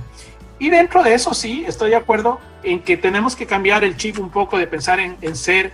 Y 0.59 0.71
dentro 0.71 1.03
de 1.03 1.15
eso 1.15 1.35
sí, 1.35 1.65
estoy 1.67 1.91
de 1.91 1.97
acuerdo 1.97 2.41
en 2.63 2.81
que 2.81 2.97
tenemos 2.97 3.35
que 3.37 3.47
cambiar 3.47 3.85
el 3.85 3.97
chip 3.97 4.19
un 4.19 4.31
poco 4.31 4.57
de 4.57 4.67
pensar 4.67 5.01
en, 5.01 5.17
en 5.21 5.37
ser 5.37 5.73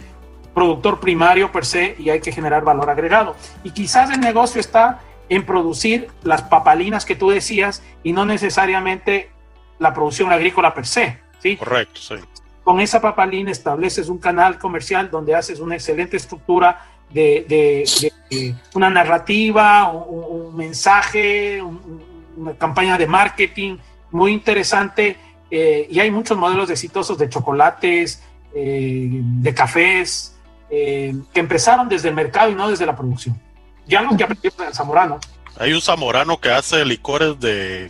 productor 0.55 1.01
primario 1.01 1.51
per 1.51 1.65
se 1.65 1.95
y 1.99 2.11
hay 2.11 2.21
que 2.21 2.33
generar 2.33 2.65
valor 2.65 2.91
agregado. 2.91 3.37
Y 3.65 3.71
quizás 3.71 4.11
el 4.11 4.21
negocio 4.21 4.61
está 4.61 5.01
en 5.29 5.47
producir 5.47 6.09
las 6.23 6.43
papalinas 6.43 7.05
que 7.05 7.15
tú 7.15 7.31
decías 7.31 7.83
y 8.03 8.13
no 8.13 8.25
necesariamente 8.25 9.31
la 9.79 9.95
producción 9.95 10.31
agrícola 10.33 10.75
per 10.75 10.87
se. 10.87 11.19
¿sí? 11.41 11.57
Correcto, 11.57 12.01
sí. 12.01 12.15
Con 12.63 12.81
esa 12.81 13.01
papalina 13.01 13.51
estableces 13.51 14.09
un 14.09 14.19
canal 14.19 14.59
comercial 14.59 15.11
donde 15.11 15.35
haces 15.35 15.59
una 15.59 15.75
excelente 15.75 16.17
estructura 16.17 16.87
de, 17.11 17.45
de, 17.49 18.13
de 18.31 18.55
una 18.75 18.89
narrativa, 18.89 19.91
un, 19.91 20.47
un 20.49 20.57
mensaje, 20.57 21.61
un, 21.61 22.03
una 22.37 22.55
campaña 22.55 22.97
de 22.97 23.07
marketing 23.07 23.79
muy 24.11 24.33
interesante 24.33 25.17
eh, 25.51 25.87
y 25.91 26.01
hay 26.01 26.11
muchos 26.11 26.39
modelos 26.39 26.71
exitosos 26.71 27.19
de 27.19 27.29
chocolates, 27.29 28.23
eh, 28.55 29.09
de 29.11 29.55
cafés, 29.55 30.32
eh, 30.75 31.15
que 31.35 31.41
empezaron 31.41 31.87
desde 31.87 32.09
el 32.09 32.15
mercado 32.15 32.51
y 32.51 32.55
no 32.55 32.71
desde 32.71 32.87
la 32.87 32.97
producción. 32.97 33.39
Ya 33.87 34.01
lo 34.01 34.17
que 34.17 34.25
aprendimos 34.25 34.59
en 34.59 34.69
el 34.69 34.75
zamorano. 34.75 35.21
Hay 35.59 35.75
un 35.75 35.83
zamorano 35.83 36.41
que 36.41 36.51
hace 36.51 36.83
licores 36.87 37.39
de, 37.39 37.89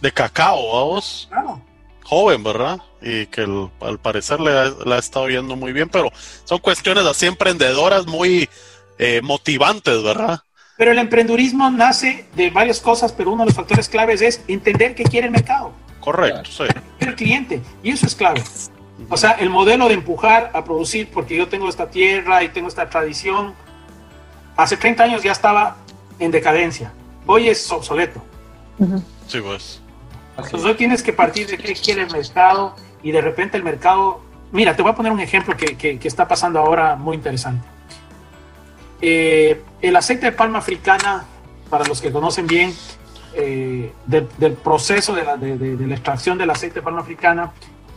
de 0.00 0.12
cacao, 0.12 0.72
vamos. 0.72 1.28
Claro. 1.30 1.62
Joven, 2.02 2.42
¿verdad? 2.42 2.80
Y 3.00 3.26
que 3.26 3.42
el, 3.42 3.70
al 3.80 4.00
parecer 4.00 4.40
le 4.40 4.50
ha, 4.50 4.72
le 4.84 4.94
ha, 4.94 4.98
estado 4.98 5.28
yendo 5.28 5.54
muy 5.54 5.72
bien, 5.72 5.88
pero 5.88 6.10
son 6.42 6.58
cuestiones 6.58 7.06
así 7.06 7.26
emprendedoras 7.26 8.06
muy 8.06 8.48
eh, 8.98 9.20
motivantes, 9.22 10.02
¿verdad? 10.02 10.40
Pero 10.76 10.90
el 10.90 10.98
emprendurismo 10.98 11.70
nace 11.70 12.26
de 12.34 12.50
varias 12.50 12.80
cosas, 12.80 13.12
pero 13.12 13.30
uno 13.30 13.44
de 13.44 13.50
los 13.50 13.54
factores 13.54 13.88
claves 13.88 14.20
es 14.20 14.42
entender 14.48 14.96
qué 14.96 15.04
quiere 15.04 15.28
el 15.28 15.32
mercado. 15.32 15.70
Correcto, 16.00 16.50
sí. 16.50 16.64
El 16.98 17.14
cliente, 17.14 17.62
y 17.84 17.92
eso 17.92 18.06
es 18.06 18.16
clave. 18.16 18.42
O 19.08 19.16
sea, 19.16 19.32
el 19.32 19.50
modelo 19.50 19.88
de 19.88 19.94
empujar 19.94 20.50
a 20.54 20.64
producir, 20.64 21.10
porque 21.12 21.36
yo 21.36 21.48
tengo 21.48 21.68
esta 21.68 21.90
tierra 21.90 22.42
y 22.42 22.48
tengo 22.48 22.68
esta 22.68 22.88
tradición, 22.88 23.54
hace 24.56 24.76
30 24.76 25.04
años 25.04 25.22
ya 25.22 25.32
estaba 25.32 25.76
en 26.18 26.30
decadencia. 26.30 26.92
Hoy 27.26 27.48
es 27.48 27.70
obsoleto. 27.72 28.22
Uh 28.78 28.86
-huh. 28.86 29.02
Sí, 29.26 29.40
pues. 29.40 29.80
Entonces 30.36 30.64
hoy 30.64 30.74
tienes 30.74 31.02
que 31.02 31.12
partir 31.12 31.46
de 31.46 31.58
qué 31.58 31.74
quiere 31.74 32.02
el 32.02 32.10
mercado 32.10 32.74
y 33.02 33.12
de 33.12 33.20
repente 33.20 33.56
el 33.56 33.62
mercado... 33.62 34.20
Mira, 34.52 34.76
te 34.76 34.82
voy 34.82 34.92
a 34.92 34.94
poner 34.94 35.12
un 35.12 35.20
ejemplo 35.20 35.56
que, 35.56 35.76
que, 35.76 35.98
que 35.98 36.08
está 36.08 36.26
pasando 36.28 36.58
ahora 36.60 36.96
muy 36.96 37.16
interesante. 37.16 37.66
Eh, 39.00 39.62
el 39.82 39.96
aceite 39.96 40.26
de 40.26 40.32
palma 40.32 40.58
africana, 40.58 41.24
para 41.68 41.84
los 41.84 42.00
que 42.00 42.10
conocen 42.10 42.46
bien 42.46 42.74
eh, 43.34 43.92
de, 44.06 44.26
del 44.38 44.52
proceso 44.54 45.14
de 45.14 45.24
la, 45.24 45.36
de, 45.36 45.58
de 45.58 45.86
la, 45.86 45.94
extracción 45.94 46.38
del 46.38 46.50
aceite 46.50 46.76
de 46.76 46.82
palma 46.82 47.00
africana, 47.00 47.52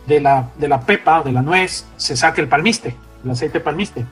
de 0.08 0.20
la, 0.20 0.50
de 0.56 0.66
la 0.66 0.80
pepa, 0.80 1.22
de 1.22 1.32
la 1.32 1.42
nuez, 1.42 1.86
se 1.96 2.16
saca 2.16 2.40
el 2.40 2.48
palmiste, 2.48 2.96
el 3.24 3.30
aceite 3.30 3.60
palmiste, 3.60 4.06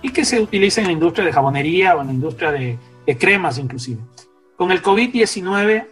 y 0.00 0.10
que 0.10 0.24
se 0.24 0.40
utiliza 0.40 0.80
en 0.80 0.88
la 0.88 0.92
industria 0.92 1.24
de 1.24 1.32
jabonería 1.32 1.94
o 1.94 2.00
en 2.00 2.06
la 2.08 2.12
industria 2.14 2.50
de, 2.50 2.78
de 3.06 3.18
cremas 3.18 3.58
inclusive. 3.58 4.00
Con 4.56 4.72
el 4.72 4.82
COVID-19, 4.82 5.86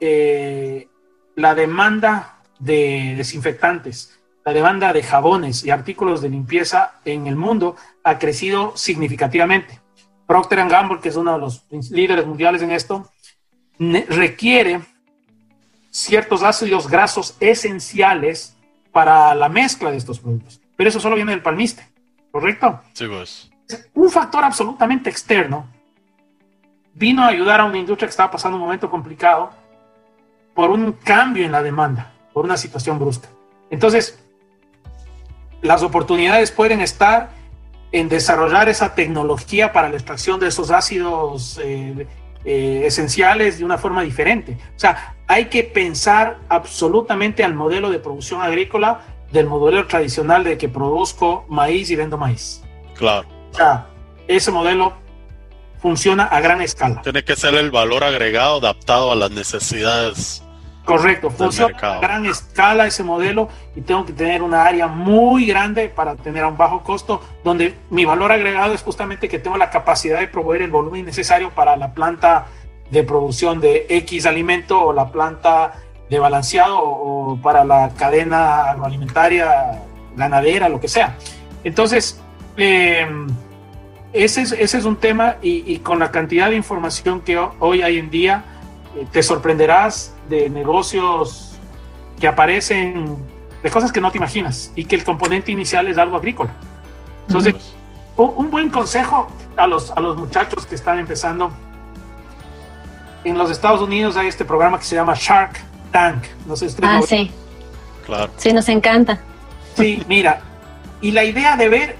eh, 0.00 0.88
la 1.34 1.54
demanda 1.54 2.40
de 2.58 3.14
desinfectantes, 3.16 4.18
la 4.44 4.52
demanda 4.52 4.92
de 4.92 5.02
jabones 5.02 5.64
y 5.64 5.70
artículos 5.70 6.20
de 6.20 6.30
limpieza 6.30 7.00
en 7.04 7.26
el 7.26 7.36
mundo 7.36 7.76
ha 8.04 8.18
crecido 8.18 8.76
significativamente. 8.76 9.80
Procter 10.26 10.68
Gamble, 10.68 11.00
que 11.00 11.08
es 11.08 11.16
uno 11.16 11.32
de 11.34 11.38
los 11.38 11.64
líderes 11.90 12.26
mundiales 12.26 12.62
en 12.62 12.70
esto, 12.70 13.10
requiere 14.08 14.80
ciertos 15.90 16.42
ácidos 16.42 16.88
grasos 16.88 17.36
esenciales 17.40 18.57
para 18.98 19.32
la 19.32 19.48
mezcla 19.48 19.92
de 19.92 19.96
estos 19.96 20.18
productos. 20.18 20.60
Pero 20.74 20.88
eso 20.88 20.98
solo 20.98 21.14
viene 21.14 21.30
del 21.30 21.40
palmiste, 21.40 21.86
¿correcto? 22.32 22.80
Sí, 22.94 23.06
pues. 23.06 23.48
Un 23.94 24.10
factor 24.10 24.42
absolutamente 24.42 25.08
externo 25.08 25.68
vino 26.94 27.22
a 27.22 27.28
ayudar 27.28 27.60
a 27.60 27.66
una 27.66 27.78
industria 27.78 28.08
que 28.08 28.10
estaba 28.10 28.32
pasando 28.32 28.56
un 28.56 28.64
momento 28.64 28.90
complicado 28.90 29.50
por 30.52 30.70
un 30.70 30.90
cambio 30.90 31.46
en 31.46 31.52
la 31.52 31.62
demanda, 31.62 32.12
por 32.32 32.44
una 32.44 32.56
situación 32.56 32.98
brusca. 32.98 33.28
Entonces, 33.70 34.18
las 35.62 35.84
oportunidades 35.84 36.50
pueden 36.50 36.80
estar 36.80 37.30
en 37.92 38.08
desarrollar 38.08 38.68
esa 38.68 38.96
tecnología 38.96 39.72
para 39.72 39.90
la 39.90 39.94
extracción 39.94 40.40
de 40.40 40.48
esos 40.48 40.72
ácidos 40.72 41.60
eh, 41.62 42.08
eh, 42.44 42.82
esenciales 42.84 43.58
de 43.58 43.64
una 43.64 43.78
forma 43.78 44.02
diferente. 44.02 44.56
O 44.76 44.78
sea, 44.78 45.16
hay 45.26 45.46
que 45.46 45.64
pensar 45.64 46.38
absolutamente 46.48 47.44
al 47.44 47.54
modelo 47.54 47.90
de 47.90 47.98
producción 47.98 48.40
agrícola 48.40 49.00
del 49.32 49.46
modelo 49.46 49.86
tradicional 49.86 50.44
de 50.44 50.56
que 50.56 50.68
produzco 50.68 51.44
maíz 51.48 51.90
y 51.90 51.96
vendo 51.96 52.16
maíz. 52.16 52.62
Claro. 52.96 53.28
O 53.52 53.54
sea, 53.54 53.86
ese 54.26 54.50
modelo 54.50 54.94
funciona 55.80 56.24
a 56.24 56.40
gran 56.40 56.60
escala. 56.62 57.02
Tiene 57.02 57.24
que 57.24 57.36
ser 57.36 57.54
el 57.54 57.70
valor 57.70 58.04
agregado 58.04 58.58
adaptado 58.58 59.12
a 59.12 59.14
las 59.14 59.30
necesidades. 59.30 60.42
Correcto, 60.88 61.28
funciona 61.28 61.76
a 61.82 62.00
gran 62.00 62.24
escala 62.24 62.86
ese 62.86 63.04
modelo 63.04 63.50
y 63.76 63.82
tengo 63.82 64.06
que 64.06 64.14
tener 64.14 64.42
una 64.42 64.64
área 64.64 64.86
muy 64.86 65.44
grande 65.44 65.90
para 65.90 66.16
tener 66.16 66.44
a 66.44 66.48
un 66.48 66.56
bajo 66.56 66.82
costo, 66.82 67.20
donde 67.44 67.74
mi 67.90 68.06
valor 68.06 68.32
agregado 68.32 68.72
es 68.72 68.82
justamente 68.82 69.28
que 69.28 69.38
tengo 69.38 69.58
la 69.58 69.68
capacidad 69.68 70.18
de 70.18 70.28
proveer 70.28 70.62
el 70.62 70.70
volumen 70.70 71.04
necesario 71.04 71.50
para 71.50 71.76
la 71.76 71.92
planta 71.92 72.46
de 72.90 73.02
producción 73.02 73.60
de 73.60 73.84
X 73.90 74.24
alimento 74.24 74.80
o 74.82 74.94
la 74.94 75.12
planta 75.12 75.74
de 76.08 76.18
balanceado 76.18 76.78
o, 76.80 77.38
para 77.42 77.66
la 77.66 77.90
cadena 77.90 78.70
agroalimentaria, 78.70 79.82
ganadera, 80.16 80.70
lo 80.70 80.80
que 80.80 80.88
sea. 80.88 81.18
Entonces, 81.64 82.18
eh, 82.56 83.06
ese, 84.14 84.40
es, 84.40 84.52
ese 84.52 84.78
es 84.78 84.86
un 84.86 84.96
tema 84.96 85.36
y, 85.42 85.70
y, 85.70 85.80
con 85.80 85.98
la 85.98 86.10
cantidad 86.10 86.48
de 86.48 86.56
información 86.56 87.20
que 87.20 87.36
hoy 87.58 87.82
hay 87.82 87.98
en 87.98 88.08
día, 88.08 88.44
eh, 88.96 89.06
te 89.12 89.22
sorprenderás 89.22 90.14
de 90.28 90.50
negocios 90.50 91.56
que 92.20 92.28
aparecen, 92.28 93.16
de 93.62 93.70
cosas 93.70 93.92
que 93.92 94.00
no 94.00 94.10
te 94.10 94.18
imaginas 94.18 94.72
y 94.74 94.84
que 94.84 94.96
el 94.96 95.04
componente 95.04 95.52
inicial 95.52 95.88
es 95.88 95.98
algo 95.98 96.16
agrícola. 96.16 96.50
Entonces, 97.26 97.54
uh 98.16 98.22
-huh. 98.22 98.34
un 98.36 98.50
buen 98.50 98.70
consejo 98.70 99.28
a 99.56 99.66
los, 99.66 99.90
a 99.90 100.00
los 100.00 100.16
muchachos 100.16 100.66
que 100.66 100.74
están 100.74 100.98
empezando. 100.98 101.50
En 103.24 103.36
los 103.36 103.50
Estados 103.50 103.80
Unidos 103.80 104.16
hay 104.16 104.28
este 104.28 104.44
programa 104.44 104.78
que 104.78 104.84
se 104.84 104.94
llama 104.94 105.14
Shark 105.14 105.60
Tank. 105.90 106.24
No 106.46 106.56
sé 106.56 106.68
si 106.70 106.76
ah, 106.82 107.00
sí. 107.06 107.30
Claro. 108.06 108.30
Sí, 108.36 108.52
nos 108.52 108.68
encanta. 108.68 109.18
Sí, 109.76 110.02
mira. 110.08 110.40
Y 111.00 111.10
la 111.10 111.24
idea 111.24 111.56
de 111.56 111.68
ver, 111.68 111.96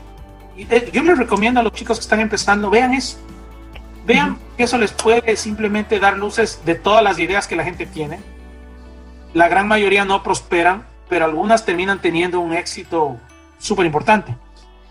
yo 0.93 1.03
les 1.03 1.19
recomiendo 1.19 1.61
a 1.61 1.63
los 1.63 1.73
chicos 1.73 1.99
que 1.99 2.03
están 2.03 2.21
empezando, 2.21 2.71
vean 2.71 2.95
eso. 2.95 3.19
Vean 4.09 4.39
que 4.57 4.63
eso 4.63 4.79
les 4.79 4.91
puede 4.91 5.37
simplemente 5.37 6.01
dar 6.01 6.17
luces 6.17 6.63
de 6.65 6.75
todas 6.75 7.05
las 7.05 7.19
ideas 7.19 7.47
que 7.47 7.57
la 7.57 7.63
gente 7.63 7.85
tiene. 7.85 8.19
La 9.35 9.49
gran 9.49 9.69
mayoría 9.69 10.07
no 10.07 10.23
prosperan, 10.23 10.87
pero 11.11 11.27
algunas 11.27 11.67
terminan 11.67 12.01
teniendo 12.01 12.41
un 12.41 12.55
éxito 12.55 13.19
súper 13.59 13.85
importante. 13.85 14.35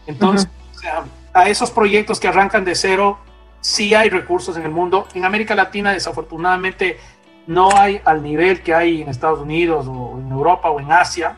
Entonces, 0.05 0.47
uh 0.47 0.49
-huh. 0.49 0.75
o 0.75 0.79
sea, 0.79 1.03
a 1.33 1.49
esos 1.49 1.71
proyectos 1.71 2.19
que 2.19 2.27
arrancan 2.27 2.63
de 2.63 2.75
cero, 2.75 3.17
sí 3.59 3.95
hay 3.95 4.09
recursos 4.09 4.55
en 4.55 4.63
el 4.63 4.71
mundo. 4.71 5.07
En 5.15 5.25
América 5.25 5.55
Latina, 5.55 5.91
desafortunadamente, 5.93 6.99
no 7.47 7.75
hay 7.75 7.99
al 8.05 8.21
nivel 8.21 8.61
que 8.61 8.75
hay 8.75 9.01
en 9.01 9.09
Estados 9.09 9.39
Unidos 9.39 9.87
o 9.87 10.19
en 10.19 10.31
Europa 10.31 10.69
o 10.69 10.79
en 10.79 10.91
Asia, 10.91 11.37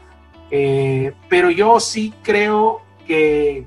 eh, 0.51 1.13
pero 1.29 1.49
yo 1.49 1.79
sí 1.79 2.13
creo 2.23 2.81
que, 3.07 3.65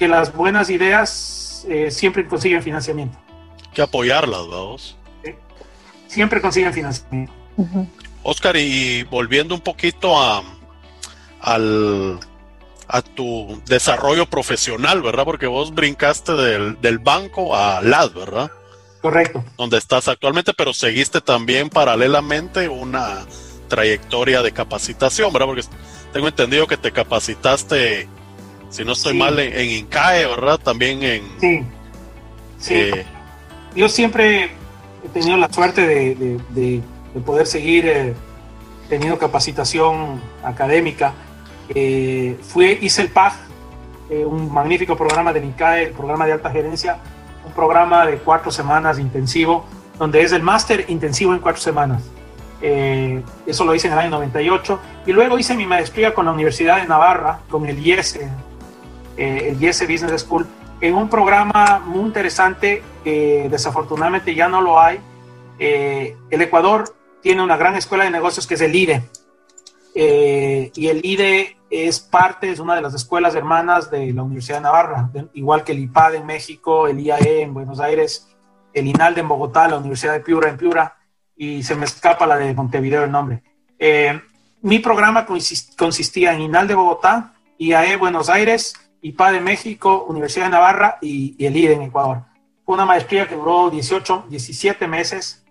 que 0.00 0.08
las 0.08 0.34
buenas 0.34 0.68
ideas 0.68 1.64
eh, 1.68 1.92
siempre 1.92 2.26
consiguen 2.26 2.60
financiamiento. 2.60 3.21
Que 3.74 3.82
apoyarlas, 3.82 4.46
vamos. 4.48 4.96
Siempre 6.06 6.40
consiguen 6.40 6.72
financiamiento. 6.72 7.32
Oscar, 8.22 8.56
y 8.56 9.02
volviendo 9.04 9.54
un 9.54 9.60
poquito 9.60 10.20
a, 10.20 10.42
al, 11.40 12.20
a 12.86 13.02
tu 13.02 13.60
desarrollo 13.66 14.26
profesional, 14.26 15.02
¿verdad? 15.02 15.24
Porque 15.24 15.46
vos 15.46 15.74
brincaste 15.74 16.32
del, 16.34 16.80
del 16.80 16.98
banco 16.98 17.56
a 17.56 17.80
LAD, 17.80 18.12
¿verdad? 18.12 18.50
Correcto. 19.00 19.44
Donde 19.56 19.78
estás 19.78 20.06
actualmente, 20.06 20.52
pero 20.52 20.72
seguiste 20.72 21.20
también 21.20 21.68
paralelamente 21.70 22.68
una 22.68 23.26
trayectoria 23.68 24.42
de 24.42 24.52
capacitación, 24.52 25.32
¿verdad? 25.32 25.46
Porque 25.46 25.64
tengo 26.12 26.28
entendido 26.28 26.66
que 26.66 26.76
te 26.76 26.92
capacitaste, 26.92 28.06
si 28.70 28.84
no 28.84 28.92
estoy 28.92 29.14
mal, 29.16 29.38
en, 29.38 29.70
INCAE, 29.70 30.26
¿verdad? 30.26 30.58
También 30.58 31.02
en... 31.02 31.22
Sí. 31.40 31.62
Sí. 32.58 32.74
Eh, 32.74 33.04
Yo 33.74 33.88
siempre 33.88 34.50
he 35.04 35.08
tenido 35.12 35.36
la 35.36 35.52
suerte 35.52 35.86
de, 35.86 36.40
de, 36.50 36.82
poder 37.24 37.46
seguir 37.46 37.86
eh, 37.86 38.14
teniendo 38.88 39.18
capacitación 39.18 40.20
académica. 40.42 41.12
Eh, 41.74 42.38
fui, 42.42 42.78
hice 42.80 43.02
el 43.02 43.08
PAG, 43.08 43.34
eh, 44.10 44.24
un 44.24 44.52
magnífico 44.52 44.96
programa 44.96 45.32
de 45.32 45.40
INCAE, 45.40 45.84
el 45.84 45.92
programa 45.92 46.26
de 46.26 46.32
alta 46.32 46.50
gerencia, 46.50 46.98
un 47.46 47.52
programa 47.52 48.04
de 48.06 48.18
cuatro 48.18 48.50
semanas 48.50 48.98
intensivo, 48.98 49.64
donde 49.98 50.22
es 50.22 50.32
el 50.32 50.42
máster 50.42 50.84
intensivo 50.88 51.32
en 51.32 51.40
cuatro 51.40 51.62
semanas. 51.62 52.02
Eh, 52.60 53.22
eso 53.44 53.64
lo 53.64 53.74
hice 53.74 53.88
en 53.88 53.94
el 53.94 53.98
año 53.98 54.10
98. 54.10 54.80
Y 55.06 55.12
luego 55.12 55.38
hice 55.38 55.56
mi 55.56 55.66
maestría 55.66 56.14
con 56.14 56.26
la 56.26 56.32
Universidad 56.32 56.80
de 56.80 56.86
Navarra, 56.86 57.40
con 57.50 57.66
el 57.66 57.84
IES, 57.84 58.16
eh, 59.16 59.48
el 59.48 59.62
IES 59.62 59.88
Business 59.88 60.22
School, 60.22 60.46
en 60.80 60.94
un 60.94 61.08
programa 61.08 61.80
muy 61.84 62.06
interesante 62.06 62.82
que 63.02 63.48
desafortunadamente 63.50 64.34
ya 64.34 64.48
no 64.48 64.60
lo 64.60 64.80
hay. 64.80 65.00
Eh, 65.58 66.16
el 66.30 66.42
Ecuador 66.42 66.94
tiene 67.20 67.42
una 67.42 67.56
gran 67.56 67.76
escuela 67.76 68.04
de 68.04 68.10
negocios 68.10 68.46
que 68.46 68.54
es 68.54 68.60
el 68.60 68.74
IDE. 68.74 69.02
y 69.94 70.88
el 70.88 71.04
IDE 71.04 71.56
es 71.72 72.00
parte, 72.00 72.50
es 72.50 72.58
una 72.58 72.74
de 72.74 72.82
las 72.82 72.94
escuelas 72.94 73.34
hermanas 73.34 73.90
de 73.90 74.12
la 74.12 74.22
Universidad 74.22 74.58
de 74.58 74.62
Navarra, 74.62 75.10
igual 75.32 75.64
que 75.64 75.72
el 75.72 75.78
IPAD 75.78 76.16
en 76.16 76.26
México, 76.26 76.86
el 76.86 77.00
IAE 77.00 77.42
en 77.42 77.54
Buenos 77.54 77.80
Aires, 77.80 78.28
el 78.74 78.86
INALDE 78.86 79.20
en 79.20 79.28
Bogotá, 79.28 79.68
la 79.68 79.78
Universidad 79.78 80.12
de 80.12 80.20
Piura 80.20 80.50
en 80.50 80.58
Piura, 80.58 80.96
y 81.34 81.62
se 81.62 81.74
me 81.74 81.86
escapa 81.86 82.26
la 82.26 82.36
de 82.36 82.52
Montevideo 82.52 83.04
el 83.04 83.10
nombre. 83.10 83.42
Eh, 83.78 84.20
mi 84.60 84.78
programa 84.80 85.26
consistía 85.26 86.34
en 86.34 86.42
INALDE 86.42 86.74
Bogotá, 86.74 87.34
IAE 87.58 87.96
Buenos 87.96 88.28
Aires, 88.28 88.74
IPAD 89.00 89.36
en 89.36 89.44
México, 89.44 90.04
Universidad 90.08 90.46
de 90.46 90.50
Navarra 90.50 90.98
y, 91.00 91.42
el 91.44 91.56
IDE 91.56 91.74
en 91.74 91.82
Ecuador. 91.82 92.22
Una 92.72 92.86
maestría 92.86 93.28
que 93.28 93.34
duró 93.34 93.68
18, 93.68 94.26
17 94.30 94.88
meses, 94.88 95.44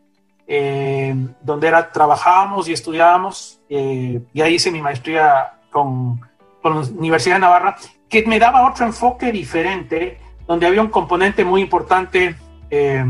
eh, 0.48 1.15
donde 1.41 1.68
era, 1.68 1.91
trabajábamos 1.91 2.68
y 2.68 2.73
estudiábamos, 2.73 3.61
eh, 3.69 4.22
y 4.34 4.41
ahí 4.41 4.56
hice 4.56 4.72
mi 4.72 4.81
maestría 4.81 5.53
con, 5.69 6.19
con 6.64 6.73
la 6.76 6.88
Universidad 6.88 7.35
de 7.35 7.41
Navarra, 7.41 7.77
que 8.10 8.26
me 8.26 8.39
daba 8.39 8.68
otro 8.68 8.88
enfoque 8.88 9.31
diferente, 9.31 10.19
donde 10.48 10.65
había 10.65 10.81
un 10.81 10.89
componente 10.89 11.45
muy 11.45 11.61
importante. 11.61 12.35
Eh, 12.72 13.06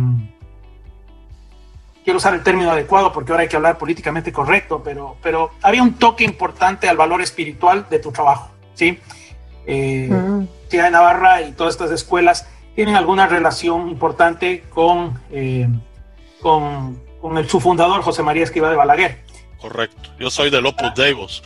quiero 2.03 2.17
usar 2.17 2.33
el 2.33 2.43
término 2.43 2.71
adecuado 2.71 3.13
porque 3.13 3.31
ahora 3.31 3.43
hay 3.43 3.47
que 3.47 3.55
hablar 3.55 3.77
políticamente 3.77 4.33
correcto, 4.33 4.81
pero, 4.83 5.15
pero 5.23 5.51
había 5.61 5.81
un 5.83 5.93
toque 5.93 6.25
importante 6.25 6.89
al 6.89 6.97
valor 6.97 7.21
espiritual 7.21 7.88
de 7.89 7.99
tu 7.99 8.11
trabajo, 8.11 8.51
¿sí? 8.73 8.99
Eh, 9.65 10.09
mm. 10.11 10.47
de 10.69 10.91
Navarra 10.91 11.41
y 11.43 11.53
todas 11.53 11.75
estas 11.75 11.91
escuelas 11.91 12.45
tienen 12.82 12.95
alguna 12.95 13.28
relación 13.28 13.90
importante 13.90 14.64
con, 14.72 15.22
eh, 15.30 15.70
con, 16.41 16.99
con, 17.22 17.38
el, 17.38 17.48
su 17.48 17.60
fundador, 17.60 18.02
José 18.02 18.24
María 18.24 18.44
Esquiva 18.44 18.72
de 18.72 18.76
Balaguer. 18.76 19.20
Correcto, 19.60 20.10
yo 20.20 20.32
soy 20.32 20.49
del 20.49 20.66
Opus 20.66 20.91
Deus. 20.95 21.44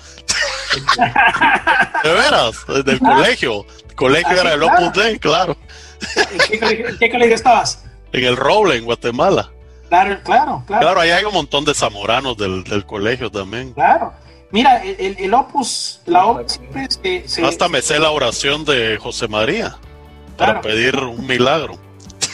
de 2.05 2.13
veras, 2.13 2.65
del 2.85 2.99
colegio. 2.99 3.65
El 3.89 3.95
colegio 3.95 4.31
era 4.31 4.53
el 4.53 4.63
Opus 4.63 4.93
Dei, 4.93 5.19
claro. 5.19 5.57
¿En 6.49 6.97
qué, 6.99 7.11
colegio, 7.11 7.35
estabas? 7.35 7.83
En 8.13 8.23
el 8.23 8.37
Roble, 8.37 8.77
en 8.77 8.85
Guatemala. 8.85 9.51
Claro, 9.89 10.17
claro, 10.23 10.63
claro. 10.65 10.81
Claro, 10.83 11.01
ahí 11.01 11.09
hay 11.09 11.25
un 11.25 11.33
montón 11.33 11.65
de 11.65 11.73
zamoranos 11.73 12.37
del, 12.37 12.63
del 12.63 12.85
colegio 12.85 13.29
también. 13.29 13.73
Claro. 13.73 14.13
Mira, 14.51 14.81
el, 14.85 15.17
el, 15.19 15.33
Opus, 15.33 15.99
la 16.05 16.27
Opus 16.27 16.61
Hasta 17.43 17.67
me 17.67 17.81
sé 17.81 17.99
la 17.99 18.11
oración 18.11 18.63
de 18.63 18.97
José 19.01 19.27
María 19.27 19.77
para 20.37 20.61
pedir 20.61 20.95
un 20.97 21.25
milagro. 21.25 21.77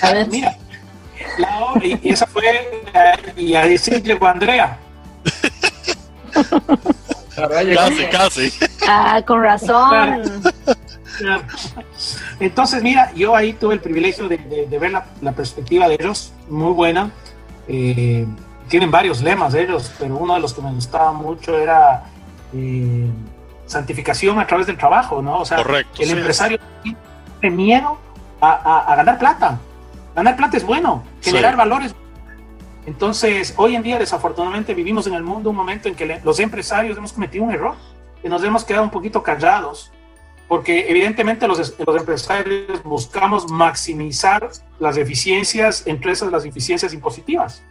A 0.01 0.11
ver, 0.13 0.27
mira. 0.27 0.55
La, 1.37 1.73
y, 1.83 2.09
esa 2.09 2.25
fue, 2.27 2.83
y 3.37 3.53
a 3.55 3.65
decir 3.65 4.01
llegó 4.03 4.27
Andrea. 4.27 4.77
casi, 7.35 8.05
casi. 8.11 8.53
Ah, 8.87 9.21
con 9.25 9.41
razón. 9.41 10.43
Entonces, 12.39 12.81
mira, 12.81 13.11
yo 13.13 13.35
ahí 13.35 13.53
tuve 13.53 13.75
el 13.75 13.79
privilegio 13.79 14.27
de, 14.27 14.37
ver 14.79 14.91
la, 14.91 15.31
perspectiva 15.33 15.87
de 15.87 15.95
ellos, 15.95 16.33
muy 16.49 16.73
buena. 16.73 17.11
Eh, 17.67 18.25
tienen 18.67 18.89
varios 18.89 19.21
lemas 19.21 19.53
de 19.53 19.63
ellos, 19.63 19.91
pero 19.99 20.17
uno 20.17 20.33
de 20.33 20.39
los 20.39 20.53
que 20.53 20.61
me 20.61 20.71
gustaba 20.71 21.11
mucho 21.11 21.57
era 21.57 22.03
eh, 22.53 23.07
santificación 23.65 24.39
a 24.39 24.47
través 24.47 24.65
del 24.67 24.77
trabajo, 24.77 25.21
¿no? 25.21 25.39
O 25.39 25.45
sea, 25.45 25.63
el 25.99 26.09
empresario 26.09 26.57
tiene 27.41 27.55
miedo 27.55 27.97
a, 28.39 28.95
ganar 28.95 29.19
plata. 29.19 29.59
Ganar 30.15 30.35
plata 30.37 30.57
es 30.57 30.65
bueno, 30.65 31.03
generar 31.21 31.55
valores. 31.55 31.93
Entonces, 32.85 33.53
hoy 33.57 33.75
en 33.75 33.83
día, 33.83 33.99
desafortunadamente, 33.99 34.73
vivimos 34.73 35.05
en 35.07 35.13
el 35.13 35.23
mundo 35.23 35.49
un 35.49 35.55
momento 35.55 35.87
en 35.87 35.95
que 35.95 36.19
los 36.23 36.39
empresarios 36.39 36.97
hemos 36.97 37.13
cometido 37.13 37.43
un 37.43 37.51
error, 37.51 37.75
que 38.21 38.29
nos 38.29 38.43
hemos 38.43 38.63
quedado 38.63 38.83
un 38.83 38.89
poquito 38.89 39.21
callados, 39.21 39.91
porque 40.47 40.89
evidentemente 40.89 41.47
los, 41.47 41.75
los 41.79 41.95
empresarios 41.95 42.83
buscamos 42.83 43.49
maximizar 43.49 44.49
las 44.79 44.97
eficiencias, 44.97 45.85
entre 45.85 46.11
esas 46.11 46.31
las 46.31 46.43
eficiencias 46.45 46.93
impositivas, 46.93 47.63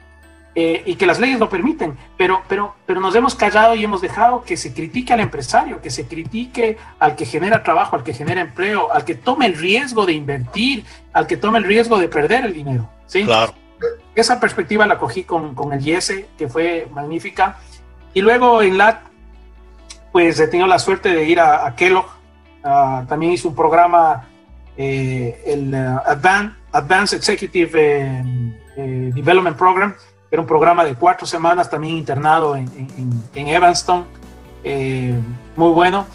eh, 0.61 0.83
y 0.85 0.97
que 0.97 1.07
las 1.07 1.19
leyes 1.19 1.39
lo 1.39 1.49
permiten, 1.49 1.97
pero, 2.17 2.43
pero, 2.49 2.75
pero 2.87 3.01
nos 3.01 3.15
hemos 3.15 3.35
callado 3.35 3.75
y 3.75 3.85
hemos 3.85 4.01
dejado 4.01 4.43
que 4.43 4.57
se 4.57 4.75
critique 4.75 5.13
al 5.13 5.21
empresario, 5.21 5.81
que 5.81 5.91
se 5.91 6.07
critique 6.07 6.77
al 6.99 7.17
que 7.17 7.25
genera 7.25 7.63
trabajo, 7.63 7.97
al 7.97 8.03
que 8.03 8.13
genera 8.13 8.41
empleo, 8.41 8.93
al 8.93 9.05
que 9.05 9.15
tome 9.15 9.47
el 9.47 9.57
riesgo 9.57 10.07
de 10.07 10.13
invertir, 10.13 10.85
al 11.13 11.27
que 11.27 11.37
tome 11.37 11.59
el 11.59 11.65
riesgo 11.65 11.99
de 11.99 12.09
perder 12.09 12.45
el 12.45 12.55
dinero. 12.55 12.89
¿sí? 13.07 13.25
Claro 13.25 13.55
esa 14.15 14.41
perspectiva 14.41 14.87
la 14.87 14.99
cogí 14.99 15.25
con, 15.25 15.55
con 15.55 15.73
el 15.73 15.81
YESE, 15.81 16.29
que 16.37 16.49
fue 16.49 16.89
magnífica. 16.93 17.59
Y 18.13 18.21
luego 18.21 18.63
en 18.63 18.79
LAT, 18.79 19.01
pues 20.13 20.39
he 20.41 20.49
tenido 20.49 20.67
la 20.67 20.79
suerte 20.79 21.11
de 21.11 21.25
ir 21.25 21.41
a, 21.41 21.75
Kellogg. 21.77 22.07
también 22.63 23.33
hice 23.33 23.49
un 23.49 23.55
programa, 23.55 24.29
eh, 24.77 25.43
el 25.47 25.75
uh, 25.75 26.01
Advanced, 26.73 27.19
Executive 27.19 27.71
eh, 27.75 28.25
eh, 28.77 29.11
Development 29.15 29.57
Program. 29.57 29.95
Era 30.31 30.41
un 30.41 30.47
programa 30.47 30.85
de 30.85 30.95
cuatro 30.95 31.27
semanas, 31.27 31.69
también 31.69 31.97
internado 31.97 32.57
en, 32.57 32.69
en, 33.35 33.49
Evanston. 33.49 34.05
muy 35.57 35.71
bueno. 35.73 36.07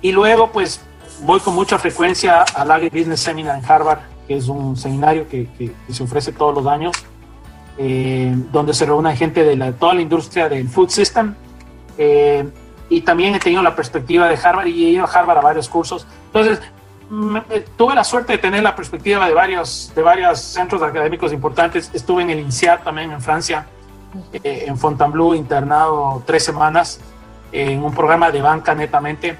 Y 0.00 0.12
luego, 0.12 0.50
pues, 0.50 0.80
voy 1.22 1.40
con 1.40 1.54
mucha 1.54 1.78
frecuencia 1.78 2.42
al 2.54 2.70
Agri 2.70 2.90
Business 2.90 3.20
Seminar 3.20 3.58
en 3.58 3.64
Harvard, 3.64 4.00
que 4.28 4.36
es 4.36 4.48
un 4.48 4.76
seminario 4.76 5.28
que, 5.28 5.48
que 5.58 5.92
se 5.92 6.02
ofrece 6.02 6.32
todos 6.32 6.54
los 6.54 6.66
años 6.66 6.92
eh, 7.76 8.32
donde 8.52 8.72
se 8.72 8.86
reúne 8.86 9.16
gente 9.16 9.42
de 9.42 9.72
toda 9.72 9.94
la 9.94 10.00
industria 10.00 10.48
del 10.48 10.68
food 10.68 10.90
system. 10.90 11.34
Eh, 11.98 12.48
y 12.88 13.00
también 13.00 13.34
he 13.34 13.40
tenido 13.40 13.62
la 13.62 13.74
perspectiva 13.74 14.28
de 14.28 14.36
Harvard 14.36 14.68
y 14.68 14.86
he 14.86 14.90
ido 14.90 15.04
a 15.04 15.08
Harvard 15.08 15.38
a 15.38 15.40
varios 15.40 15.68
cursos. 15.68 16.06
Entonces, 16.26 16.60
eh, 16.60 16.64
tuve 17.76 17.94
la 17.94 18.04
suerte 18.04 18.32
de 18.32 18.38
tener 18.38 18.62
la 18.62 18.74
perspectiva 18.74 19.26
de 19.26 19.34
varios, 19.34 19.92
de 19.94 20.02
varios 20.02 20.40
centros 20.40 20.82
académicos 20.82 21.32
importantes. 21.32 21.90
Estuve 21.92 22.22
en 22.22 22.30
el 22.30 22.40
INSEAD 22.40 22.80
también 22.82 23.12
en 23.12 23.20
Francia, 23.20 23.66
en 24.32 24.78
Fontainebleau, 24.78 25.34
internado 25.34 26.22
tres 26.26 26.44
semanas 26.44 27.00
en 27.52 27.82
un 27.82 27.94
programa 27.94 28.30
de 28.30 28.42
banca 28.42 28.74
netamente. 28.74 29.38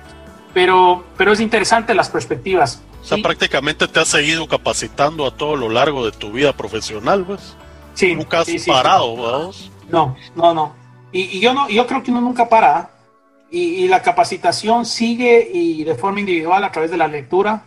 Pero, 0.52 1.04
pero 1.16 1.32
es 1.32 1.40
interesante 1.40 1.94
las 1.94 2.08
perspectivas. 2.08 2.80
O 3.02 3.06
sea, 3.06 3.18
prácticamente 3.18 3.86
te 3.86 4.00
has 4.00 4.08
seguido 4.08 4.46
capacitando 4.48 5.26
a 5.26 5.36
todo 5.36 5.56
lo 5.56 5.68
largo 5.68 6.06
de 6.06 6.12
tu 6.12 6.32
vida 6.32 6.54
profesional, 6.54 7.24
pues. 7.24 7.54
Sí, 7.94 8.14
nunca 8.14 8.40
has 8.40 8.48
parado, 8.66 9.16
vamos. 9.16 9.70
No, 9.90 10.16
no, 10.34 10.54
no. 10.54 10.74
Y, 11.12 11.38
yo 11.38 11.52
no, 11.52 11.68
yo 11.68 11.86
creo 11.86 12.02
que 12.02 12.10
uno 12.10 12.20
nunca 12.20 12.48
para. 12.48 12.90
Y, 13.56 13.86
la 13.86 14.02
capacitación 14.02 14.84
sigue 14.84 15.48
y 15.52 15.84
de 15.84 15.94
forma 15.94 16.18
individual 16.18 16.64
a 16.64 16.72
través 16.72 16.90
de 16.90 16.96
la 16.96 17.06
lectura, 17.06 17.62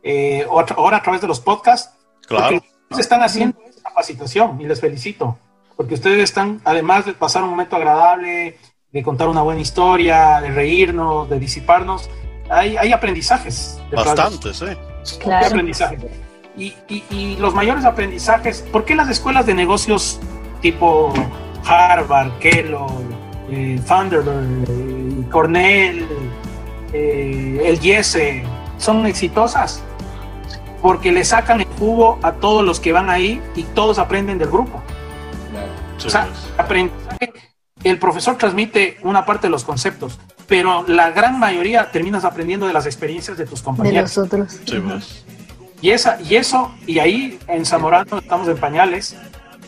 eh, 0.00 0.46
o 0.48 0.64
ahora 0.76 0.98
a 0.98 1.02
través 1.02 1.20
de 1.20 1.26
los 1.26 1.40
podcasts. 1.40 1.92
Claro. 2.26 2.62
están 2.96 3.22
haciendo 3.22 3.58
esa 3.68 3.82
capacitación 3.82 4.60
y 4.60 4.66
les 4.66 4.80
felicito. 4.80 5.36
porque 5.76 5.94
ustedes 5.94 6.22
están, 6.22 6.60
además 6.64 7.04
de 7.04 7.14
pasar 7.14 7.42
un 7.42 7.50
momento 7.50 7.74
agradable, 7.74 8.56
de 8.92 9.02
contar 9.02 9.26
una 9.28 9.42
buena 9.42 9.60
historia, 9.60 10.40
de 10.40 10.50
reírnos, 10.50 11.28
de 11.28 11.40
disiparnos, 11.40 12.08
hay, 12.48 12.76
hay 12.76 12.92
aprendizajes. 12.92 13.80
Bastantes, 13.90 14.58
sí. 15.02 15.18
Claro. 15.18 15.46
aprendizajes. 15.46 16.00
Y, 16.56 16.72
y, 16.88 17.36
los 17.40 17.52
mayores 17.52 17.84
aprendizajes, 17.84 18.62
¿por 18.70 18.84
qué 18.84 18.94
las 18.94 19.08
escuelas 19.08 19.46
de 19.46 19.54
negocios 19.54 20.20
tipo 20.62 21.12
Harvard, 21.66 22.38
Kellogg, 22.38 23.02
eh, 23.50 23.80
Thunderbird, 23.86 24.68
eh, 24.68 24.83
Cornell, 25.30 26.06
eh, 26.92 27.62
el 27.64 27.80
Yese, 27.80 28.44
son 28.78 29.06
exitosas? 29.06 29.82
Porque 30.80 31.12
le 31.12 31.24
sacan 31.24 31.60
el 31.60 31.66
jugo 31.78 32.18
a 32.22 32.32
todos 32.32 32.64
los 32.64 32.78
que 32.80 32.92
van 32.92 33.10
ahí 33.10 33.40
y 33.56 33.62
todos 33.62 33.98
aprenden 33.98 34.38
del 34.38 34.48
grupo. 34.48 34.82
O 36.04 36.10
sea, 36.10 36.28
aprendizaje, 36.58 37.32
el 37.82 37.98
profesor 37.98 38.36
transmite 38.36 38.98
una 39.02 39.24
parte 39.24 39.46
de 39.46 39.50
los 39.50 39.64
conceptos, 39.64 40.18
pero 40.46 40.84
la 40.86 41.10
gran 41.10 41.38
mayoría 41.38 41.90
terminas 41.90 42.24
aprendiendo 42.24 42.66
de 42.66 42.72
las 42.72 42.86
experiencias 42.86 43.38
de 43.38 43.46
tus 43.46 43.62
compañeros. 43.62 44.14
De 44.14 44.20
los 44.20 44.26
otros. 44.26 44.60
Pues. 44.66 45.24
Y, 45.80 45.90
esa, 45.90 46.20
y 46.20 46.36
eso, 46.36 46.74
y 46.86 46.98
ahí 46.98 47.38
en 47.46 47.64
Zamorano 47.64 48.18
estamos 48.18 48.48
en 48.48 48.58
pañales, 48.58 49.16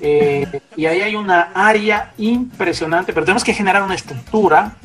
eh, 0.00 0.60
y 0.76 0.86
ahí 0.86 1.00
hay 1.00 1.16
una 1.16 1.52
área 1.54 2.12
impresionante, 2.18 3.12
pero 3.12 3.24
tenemos 3.24 3.44
que 3.44 3.54
generar 3.54 3.82
una 3.82 3.94
estructura 3.94 4.76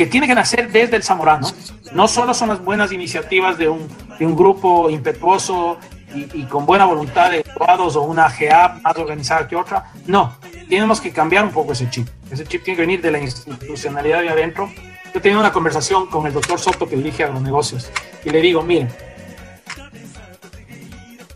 que 0.00 0.06
tiene 0.06 0.26
que 0.26 0.34
nacer 0.34 0.72
desde 0.72 0.96
el 0.96 1.02
Zamorano. 1.02 1.46
No 1.92 2.08
solo 2.08 2.32
son 2.32 2.48
las 2.48 2.64
buenas 2.64 2.90
iniciativas 2.90 3.58
de 3.58 3.68
un, 3.68 3.86
de 4.18 4.24
un 4.24 4.34
grupo 4.34 4.88
impetuoso 4.88 5.76
y, 6.14 6.44
con 6.44 6.64
buena 6.64 6.86
voluntad 6.86 7.30
de 7.30 7.42
graduados 7.42 7.96
o 7.96 8.02
una 8.04 8.26
GA 8.30 8.80
más 8.82 8.96
organizada 8.96 9.46
que 9.46 9.56
otra. 9.56 9.92
No, 10.06 10.38
tenemos 10.70 11.02
que 11.02 11.12
cambiar 11.12 11.44
un 11.44 11.50
poco 11.50 11.72
ese 11.72 11.90
chip. 11.90 12.08
Ese 12.30 12.46
chip 12.46 12.64
tiene 12.64 12.76
que 12.76 12.80
venir 12.80 13.02
de 13.02 13.10
la 13.10 13.18
institucionalidad 13.18 14.22
de 14.22 14.30
adentro. 14.30 14.70
Yo 15.12 15.20
tenido 15.20 15.38
una 15.38 15.52
conversación 15.52 16.06
con 16.06 16.26
el 16.26 16.32
doctor 16.32 16.58
Soto 16.58 16.88
que 16.88 16.96
dirige 16.96 17.24
agronegocios 17.24 17.90
y 18.24 18.30
le 18.30 18.40
digo, 18.40 18.62
miren, 18.62 18.88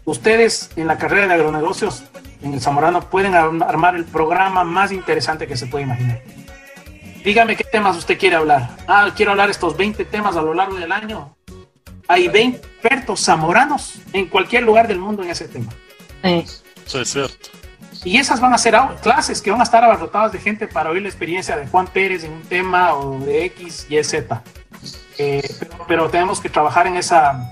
ustedes 0.07 0.70
en 0.77 0.86
la 0.86 0.97
carrera 0.97 1.27
de 1.27 1.35
agronegocios 1.35 2.05
en 2.43 2.55
el 2.55 2.62
Zamorano 2.62 3.11
pueden 3.11 3.35
armar 3.35 3.95
el 3.95 4.07
programa 4.07 4.65
más 4.65 4.91
interesante 4.91 5.47
que 5.47 5.59
se 5.59 5.66
puede 5.66 5.85
imaginar. 5.85 6.23
Dígame 7.24 7.56
qué 7.56 7.64
temas 7.64 7.96
usted 7.96 8.18
quiere 8.18 8.36
hablar. 8.36 8.76
Ah, 8.86 9.10
quiero 9.16 9.32
hablar 9.32 9.51
estos 9.51 9.76
20 9.76 10.05
temas 10.05 10.36
a 10.36 10.42
lo 10.42 10.55
largo 10.55 10.76
del 10.76 10.92
año 10.92 11.34
hay 12.09 12.28
20 12.28 12.59
expertos 12.59 13.20
zamoranos 13.24 13.94
en 14.12 14.26
cualquier 14.26 14.62
lugar 14.62 14.88
del 14.88 14.98
mundo 14.98 15.22
en 15.22 15.30
ese 15.30 15.48
tema. 15.48 15.72
Sí, 16.22 16.98
es 16.98 17.09
cierto. 17.10 17.51
Y 18.05 18.18
esas 18.18 18.40
van 18.40 18.52
a 18.52 18.59
ser 18.59 18.74
clases 19.02 19.40
que 19.40 19.51
van 19.51 19.60
a 19.60 19.64
estar 19.64 19.82
abarrotadas 19.82 20.32
de 20.32 20.38
gente 20.38 20.66
para 20.66 20.90
oír 20.90 21.02
la 21.02 21.09
experiencia 21.09 21.56
de 21.56 21.66
Juan 21.66 21.86
Pérez 21.86 22.24
en 22.24 22.32
un 22.32 22.42
tema 22.42 22.94
o 22.94 23.18
de 23.20 23.46
X, 23.46 23.86
Y, 23.88 24.02
Z. 24.05 24.42
Eh, 25.16 25.42
pero, 25.88 26.10
tenemos 26.10 26.40
que 26.40 26.51
trabajar 26.51 26.86
en 26.86 26.96
esa 26.96 27.51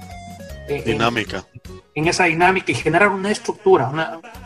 eh, 0.69 0.83
dinámica. 0.85 1.47
En, 1.55 1.72
esa 1.95 2.25
dinámica 2.25 2.73
y 2.73 2.75
generar 2.75 3.09
una 3.09 3.31
estructura, 3.31 3.91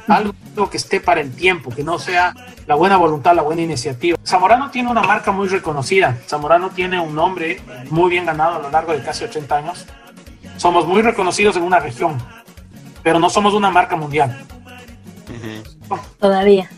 algo 0.09 0.71
que 0.71 0.77
esté 0.77 1.01
para 1.01 1.21
el 1.21 1.35
tiempo, 1.35 1.71
que 1.71 1.85
no 1.85 1.99
sea 1.99 2.35
la 2.67 2.75
buena 2.75 2.97
voluntad, 2.97 3.35
la 3.35 3.43
buena 3.43 3.63
iniciativa. 3.63 4.19
Zamorano 4.25 4.71
tiene 4.71 4.91
una 4.91 5.03
marca 5.03 5.31
muy 5.31 5.49
reconocida. 5.49 6.19
Zamorano 6.27 6.71
tiene 6.71 6.99
un 6.99 7.15
nombre 7.15 7.61
muy 7.91 8.11
bien 8.11 8.27
ganado 8.27 8.57
a 8.57 8.59
lo 8.59 8.71
largo 8.71 8.93
de 8.93 9.03
casi 9.03 9.25
80 9.25 9.57
años. 9.57 9.87
Somos 10.57 10.87
muy 10.87 11.03
reconocidos 11.03 11.57
en 11.57 11.63
una 11.63 11.79
región, 11.79 12.19
pero 13.03 13.19
no 13.19 13.31
somos 13.31 13.55
una 13.55 13.71
marca 13.71 13.97
mundial. 13.97 14.45
Todavía. 16.19 16.69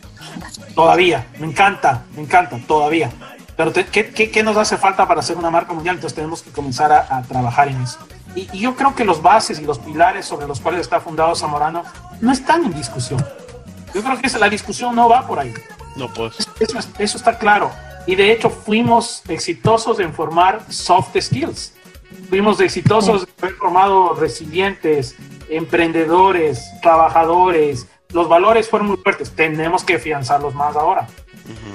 Todavía. 0.75 1.27
Me 1.39 1.47
encanta, 1.47 2.05
me 2.15 2.23
encanta, 2.23 2.59
todavía. 2.67 3.11
Pero 3.57 3.73
¿qué, 3.73 4.11
qué, 4.13 4.43
nos 4.45 4.57
hace 4.57 4.77
falta 4.77 5.09
para 5.09 5.21
ser 5.21 5.37
una 5.37 5.51
marca 5.51 5.73
mundial? 5.73 5.97
Entonces 5.97 6.15
tenemos 6.15 6.43
que 6.43 6.51
comenzar 6.51 6.93
a, 6.93 7.23
trabajar 7.23 7.69
en 7.69 7.83
eso. 7.83 7.99
Y, 8.39 8.49
y, 8.53 8.61
yo 8.61 8.77
creo 8.77 8.95
que 8.95 9.05
los 9.05 9.21
bases 9.21 9.59
y 9.59 9.65
los 9.65 9.81
pilares 9.81 10.25
sobre 10.25 10.47
los 10.47 10.61
cuales 10.61 10.83
está 10.83 11.01
fundado 11.01 11.35
Zamorano 11.35 11.83
no 12.21 12.31
están 12.31 12.65
en 12.65 12.73
discusión. 12.73 13.25
Yo 13.93 14.01
creo 14.01 14.17
que 14.21 14.29
la 14.39 14.49
discusión 14.49 14.95
no 14.95 15.09
va 15.09 15.27
por 15.27 15.41
ahí. 15.41 15.53
No, 15.97 16.13
pues. 16.13 16.37
Eso, 16.61 16.79
eso 16.99 17.19
está 17.19 17.37
claro. 17.37 17.73
Y 18.07 18.15
de 18.15 18.31
hecho 18.31 18.49
fuimos 18.49 19.25
exitosos 19.29 19.99
en 19.99 20.15
formar 20.15 20.63
soft 20.69 21.17
skills. 21.21 21.75
Fuimos 22.29 22.61
exitosos 22.61 23.23
en 23.23 23.45
haber 23.45 23.57
formado 23.57 24.15
resilientes, 24.15 25.17
emprendedores, 25.49 26.65
trabajadores. 26.81 27.89
Los 28.11 28.29
valores 28.29 28.69
fueron 28.69 28.87
muy 28.89 28.99
fuertes. 28.99 29.33
Tenemos 29.33 29.83
que 29.83 29.97
afianzarlos 29.97 30.55
más 30.55 30.77
ahora. 30.77 31.09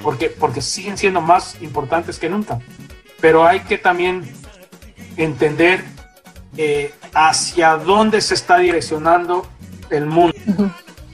porque, 0.02 0.30
porque 0.30 0.62
siguen 0.62 0.96
siendo 0.96 1.20
más 1.20 1.60
importantes 1.60 2.18
que 2.18 2.30
nunca. 2.30 2.58
Pero 3.20 3.44
hay 3.44 3.60
que 3.60 3.76
también 3.76 4.32
entender 5.16 5.93
eh, 6.56 6.94
hacia 7.12 7.76
dónde 7.76 8.20
se 8.20 8.34
está 8.34 8.58
direccionando 8.58 9.46
el 9.90 10.06
mundo. 10.06 10.34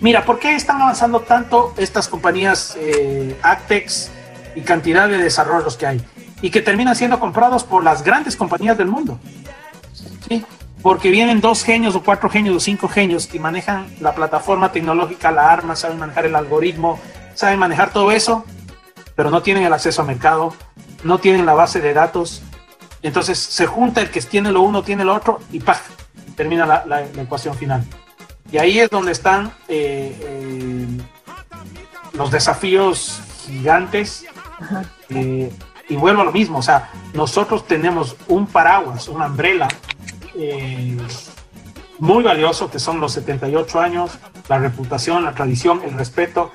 Mira, 0.01 0.25
¿por 0.25 0.39
qué 0.39 0.55
están 0.55 0.81
avanzando 0.81 1.21
tanto 1.21 1.75
estas 1.77 2.09
compañías 2.09 2.77
eh, 2.79 3.39
Actex 3.43 4.11
y 4.55 4.63
cantidad 4.63 5.09
de 5.09 5.19
desarrollos 5.19 5.77
que 5.77 5.87
hay? 5.87 6.05
Y 6.41 6.51
que 6.51 6.63
terminan 6.63 6.97
siendo 6.97 7.21
comprados 7.21 7.65
por 7.65 7.85
las 7.85 8.03
grandes 8.03 8.35
compañías 8.35 8.79
del 8.79 8.89
mundo. 8.89 9.19
¿Sí? 10.27 10.45
Porque 10.83 11.11
vienen 11.11 11.43
dos 11.43 11.63
genios 11.63 11.95
o 11.95 12.03
cuatro 12.03 12.31
genios 12.31 12.57
o 12.57 12.61
cinco 12.61 12.89
genios 12.89 13.27
que 13.27 13.39
manejan 13.39 13.87
la 14.01 14.15
plataforma 14.15 14.73
tecnológica, 14.73 15.31
la 15.31 15.51
arma, 15.51 15.77
saben 15.77 15.99
manejar 15.99 16.25
el 16.25 16.35
algoritmo, 16.35 16.99
saben 17.35 17.59
manejar 17.59 17.93
todo 17.93 18.11
eso, 18.11 18.47
pero 19.15 19.31
no 19.31 19.43
tienen 19.43 19.65
el 19.65 19.73
acceso 19.75 20.01
a 20.01 20.05
mercado, 20.07 20.55
no 21.05 21.19
tienen 21.19 21.45
la 21.45 21.53
base 21.53 21.83
de 21.83 21.93
datos. 21.93 22.43
Entonces 23.03 23.39
se 23.39 23.67
junta 23.67 24.01
el 24.01 24.11
que 24.11 24.21
tiene 24.21 24.53
lo 24.53 24.63
uno, 24.63 24.83
tiene 24.83 25.05
lo 25.05 25.15
otro 25.15 25.41
y 25.53 25.61
¡pah! 25.61 25.81
termina 26.37 26.67
la 26.67 27.05
ecuación 27.23 27.55
final. 27.55 27.85
Y 28.53 28.59
ahí 28.59 28.81
es 28.81 28.91
donde 28.91 29.13
están 29.13 29.53
eh, 29.69 30.17
eh, 30.21 30.87
los 32.13 32.31
desafíos 32.31 33.21
gigantes. 33.47 34.25
Eh, 35.09 35.53
y 35.89 35.97
vuelvo 35.97 36.23
a 36.23 36.25
lo 36.25 36.33
mismo, 36.33 36.59
o 36.59 36.63
sea, 36.63 36.91
nosotros 37.15 37.67
tenemos 37.67 38.17
un 38.29 38.47
paraguas, 38.47 39.09
una 39.09 39.27
umbrella 39.27 39.67
muy 41.99 42.23
valioso, 42.23 42.71
que 42.71 42.79
son 42.79 43.01
los 43.01 43.13
78 43.13 43.81
años, 43.81 44.13
la 44.49 44.59
reputación, 44.59 45.25
la 45.25 45.33
tradición, 45.33 45.83
el 45.85 45.93
respeto. 45.95 46.53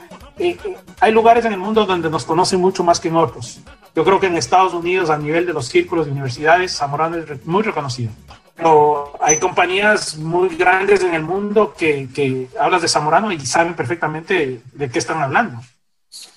hay 1.02 1.12
lugares 1.12 1.44
en 1.44 1.54
el 1.54 1.60
mundo 1.60 1.86
donde 1.86 2.10
nos 2.10 2.24
conocen 2.24 2.62
mucho 2.62 2.84
más 2.84 3.00
que 3.00 3.10
en 3.10 3.18
otros. 3.18 3.60
Yo 3.96 4.04
creo 4.04 4.20
que 4.20 4.28
en 4.28 4.36
Estados 4.36 4.74
Unidos, 4.74 5.10
a 5.10 5.18
nivel 5.18 5.46
de 5.46 5.54
los 5.54 5.68
círculos 5.68 6.06
de 6.06 6.12
universidades, 6.12 6.76
Zamorano 6.76 7.18
es 7.18 7.46
muy 7.46 7.64
reconocido 7.64 8.12
pero 8.56 9.22
hay 9.22 9.38
compañías 9.38 10.18
muy 10.18 10.56
grandes 10.56 11.04
en 11.04 11.14
el 11.14 11.24
mundo 11.24 11.74
que, 11.78 12.08
que 12.14 12.50
hablas 12.60 12.82
de 12.82 12.88
Zamorano 12.88 13.32
y 13.32 13.46
saben 13.46 13.76
perfectamente 13.76 14.62
de 14.72 14.90
qué 14.90 15.00
están 15.00 15.22
hablando. 15.22 15.62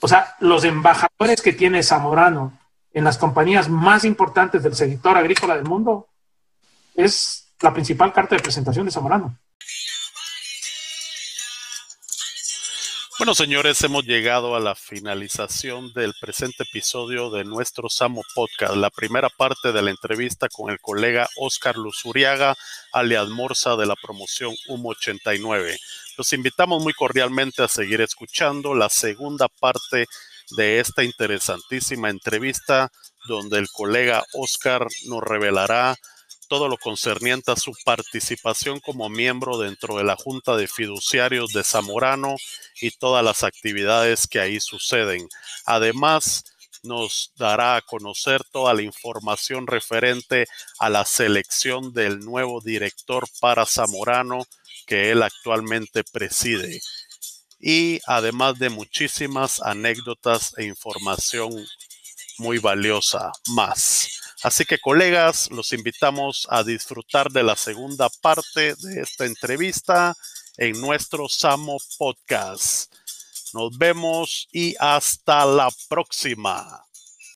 O 0.00 0.08
sea, 0.08 0.34
los 0.40 0.64
embajadores 0.64 1.40
que 1.40 1.52
tiene 1.52 1.82
Zamorano 1.82 2.58
en 2.92 3.04
las 3.04 3.18
compañías 3.18 3.68
más 3.68 4.04
importantes 4.04 4.64
del 4.64 4.74
sector 4.74 5.16
agrícola 5.16 5.54
del 5.54 5.64
mundo 5.64 6.08
es 6.96 7.52
la 7.60 7.72
principal 7.72 8.12
carta 8.12 8.34
de 8.34 8.42
presentación 8.42 8.86
de 8.86 8.92
Zamorano. 8.92 9.36
Bueno, 13.18 13.34
señores, 13.34 13.82
hemos 13.82 14.04
llegado 14.04 14.54
a 14.54 14.60
la 14.60 14.76
finalización 14.76 15.92
del 15.92 16.14
presente 16.20 16.62
episodio 16.62 17.30
de 17.30 17.42
nuestro 17.42 17.88
Samo 17.90 18.22
Podcast, 18.32 18.76
la 18.76 18.90
primera 18.90 19.28
parte 19.28 19.72
de 19.72 19.82
la 19.82 19.90
entrevista 19.90 20.48
con 20.48 20.70
el 20.70 20.78
colega 20.78 21.28
Oscar 21.36 21.76
Luzuriaga, 21.76 22.54
alias 22.92 23.28
Morsa 23.28 23.74
de 23.74 23.86
la 23.86 23.96
promoción 24.00 24.54
UMO 24.68 24.90
89. 24.90 25.76
Los 26.16 26.32
invitamos 26.32 26.80
muy 26.80 26.92
cordialmente 26.92 27.60
a 27.64 27.66
seguir 27.66 28.00
escuchando 28.02 28.72
la 28.76 28.88
segunda 28.88 29.48
parte 29.48 30.06
de 30.56 30.78
esta 30.78 31.02
interesantísima 31.02 32.10
entrevista, 32.10 32.92
donde 33.26 33.58
el 33.58 33.68
colega 33.68 34.22
Oscar 34.34 34.86
nos 35.06 35.24
revelará 35.24 35.96
todo 36.48 36.68
lo 36.68 36.76
concerniente 36.78 37.52
a 37.52 37.56
su 37.56 37.72
participación 37.84 38.80
como 38.80 39.08
miembro 39.08 39.58
dentro 39.58 39.96
de 39.98 40.04
la 40.04 40.16
Junta 40.16 40.56
de 40.56 40.66
Fiduciarios 40.66 41.52
de 41.52 41.62
Zamorano 41.62 42.36
y 42.80 42.90
todas 42.90 43.24
las 43.24 43.42
actividades 43.44 44.26
que 44.26 44.40
ahí 44.40 44.60
suceden. 44.60 45.28
Además, 45.66 46.44
nos 46.82 47.32
dará 47.36 47.76
a 47.76 47.82
conocer 47.82 48.42
toda 48.50 48.74
la 48.74 48.82
información 48.82 49.66
referente 49.66 50.46
a 50.78 50.88
la 50.88 51.04
selección 51.04 51.92
del 51.92 52.20
nuevo 52.20 52.60
director 52.60 53.24
para 53.40 53.66
Zamorano 53.66 54.44
que 54.86 55.10
él 55.10 55.22
actualmente 55.22 56.02
preside. 56.04 56.80
Y 57.60 58.00
además 58.06 58.58
de 58.58 58.70
muchísimas 58.70 59.60
anécdotas 59.60 60.54
e 60.56 60.64
información 60.64 61.52
muy 62.38 62.58
valiosa 62.58 63.32
más. 63.48 64.08
Así 64.42 64.64
que 64.64 64.78
colegas, 64.78 65.50
los 65.50 65.72
invitamos 65.72 66.46
a 66.48 66.62
disfrutar 66.62 67.30
de 67.30 67.42
la 67.42 67.56
segunda 67.56 68.08
parte 68.22 68.74
de 68.76 69.00
esta 69.00 69.24
entrevista 69.24 70.14
en 70.56 70.80
nuestro 70.80 71.28
Samo 71.28 71.78
Podcast. 71.98 72.92
Nos 73.52 73.76
vemos 73.76 74.48
y 74.52 74.76
hasta 74.78 75.44
la 75.44 75.68
próxima. 75.88 76.87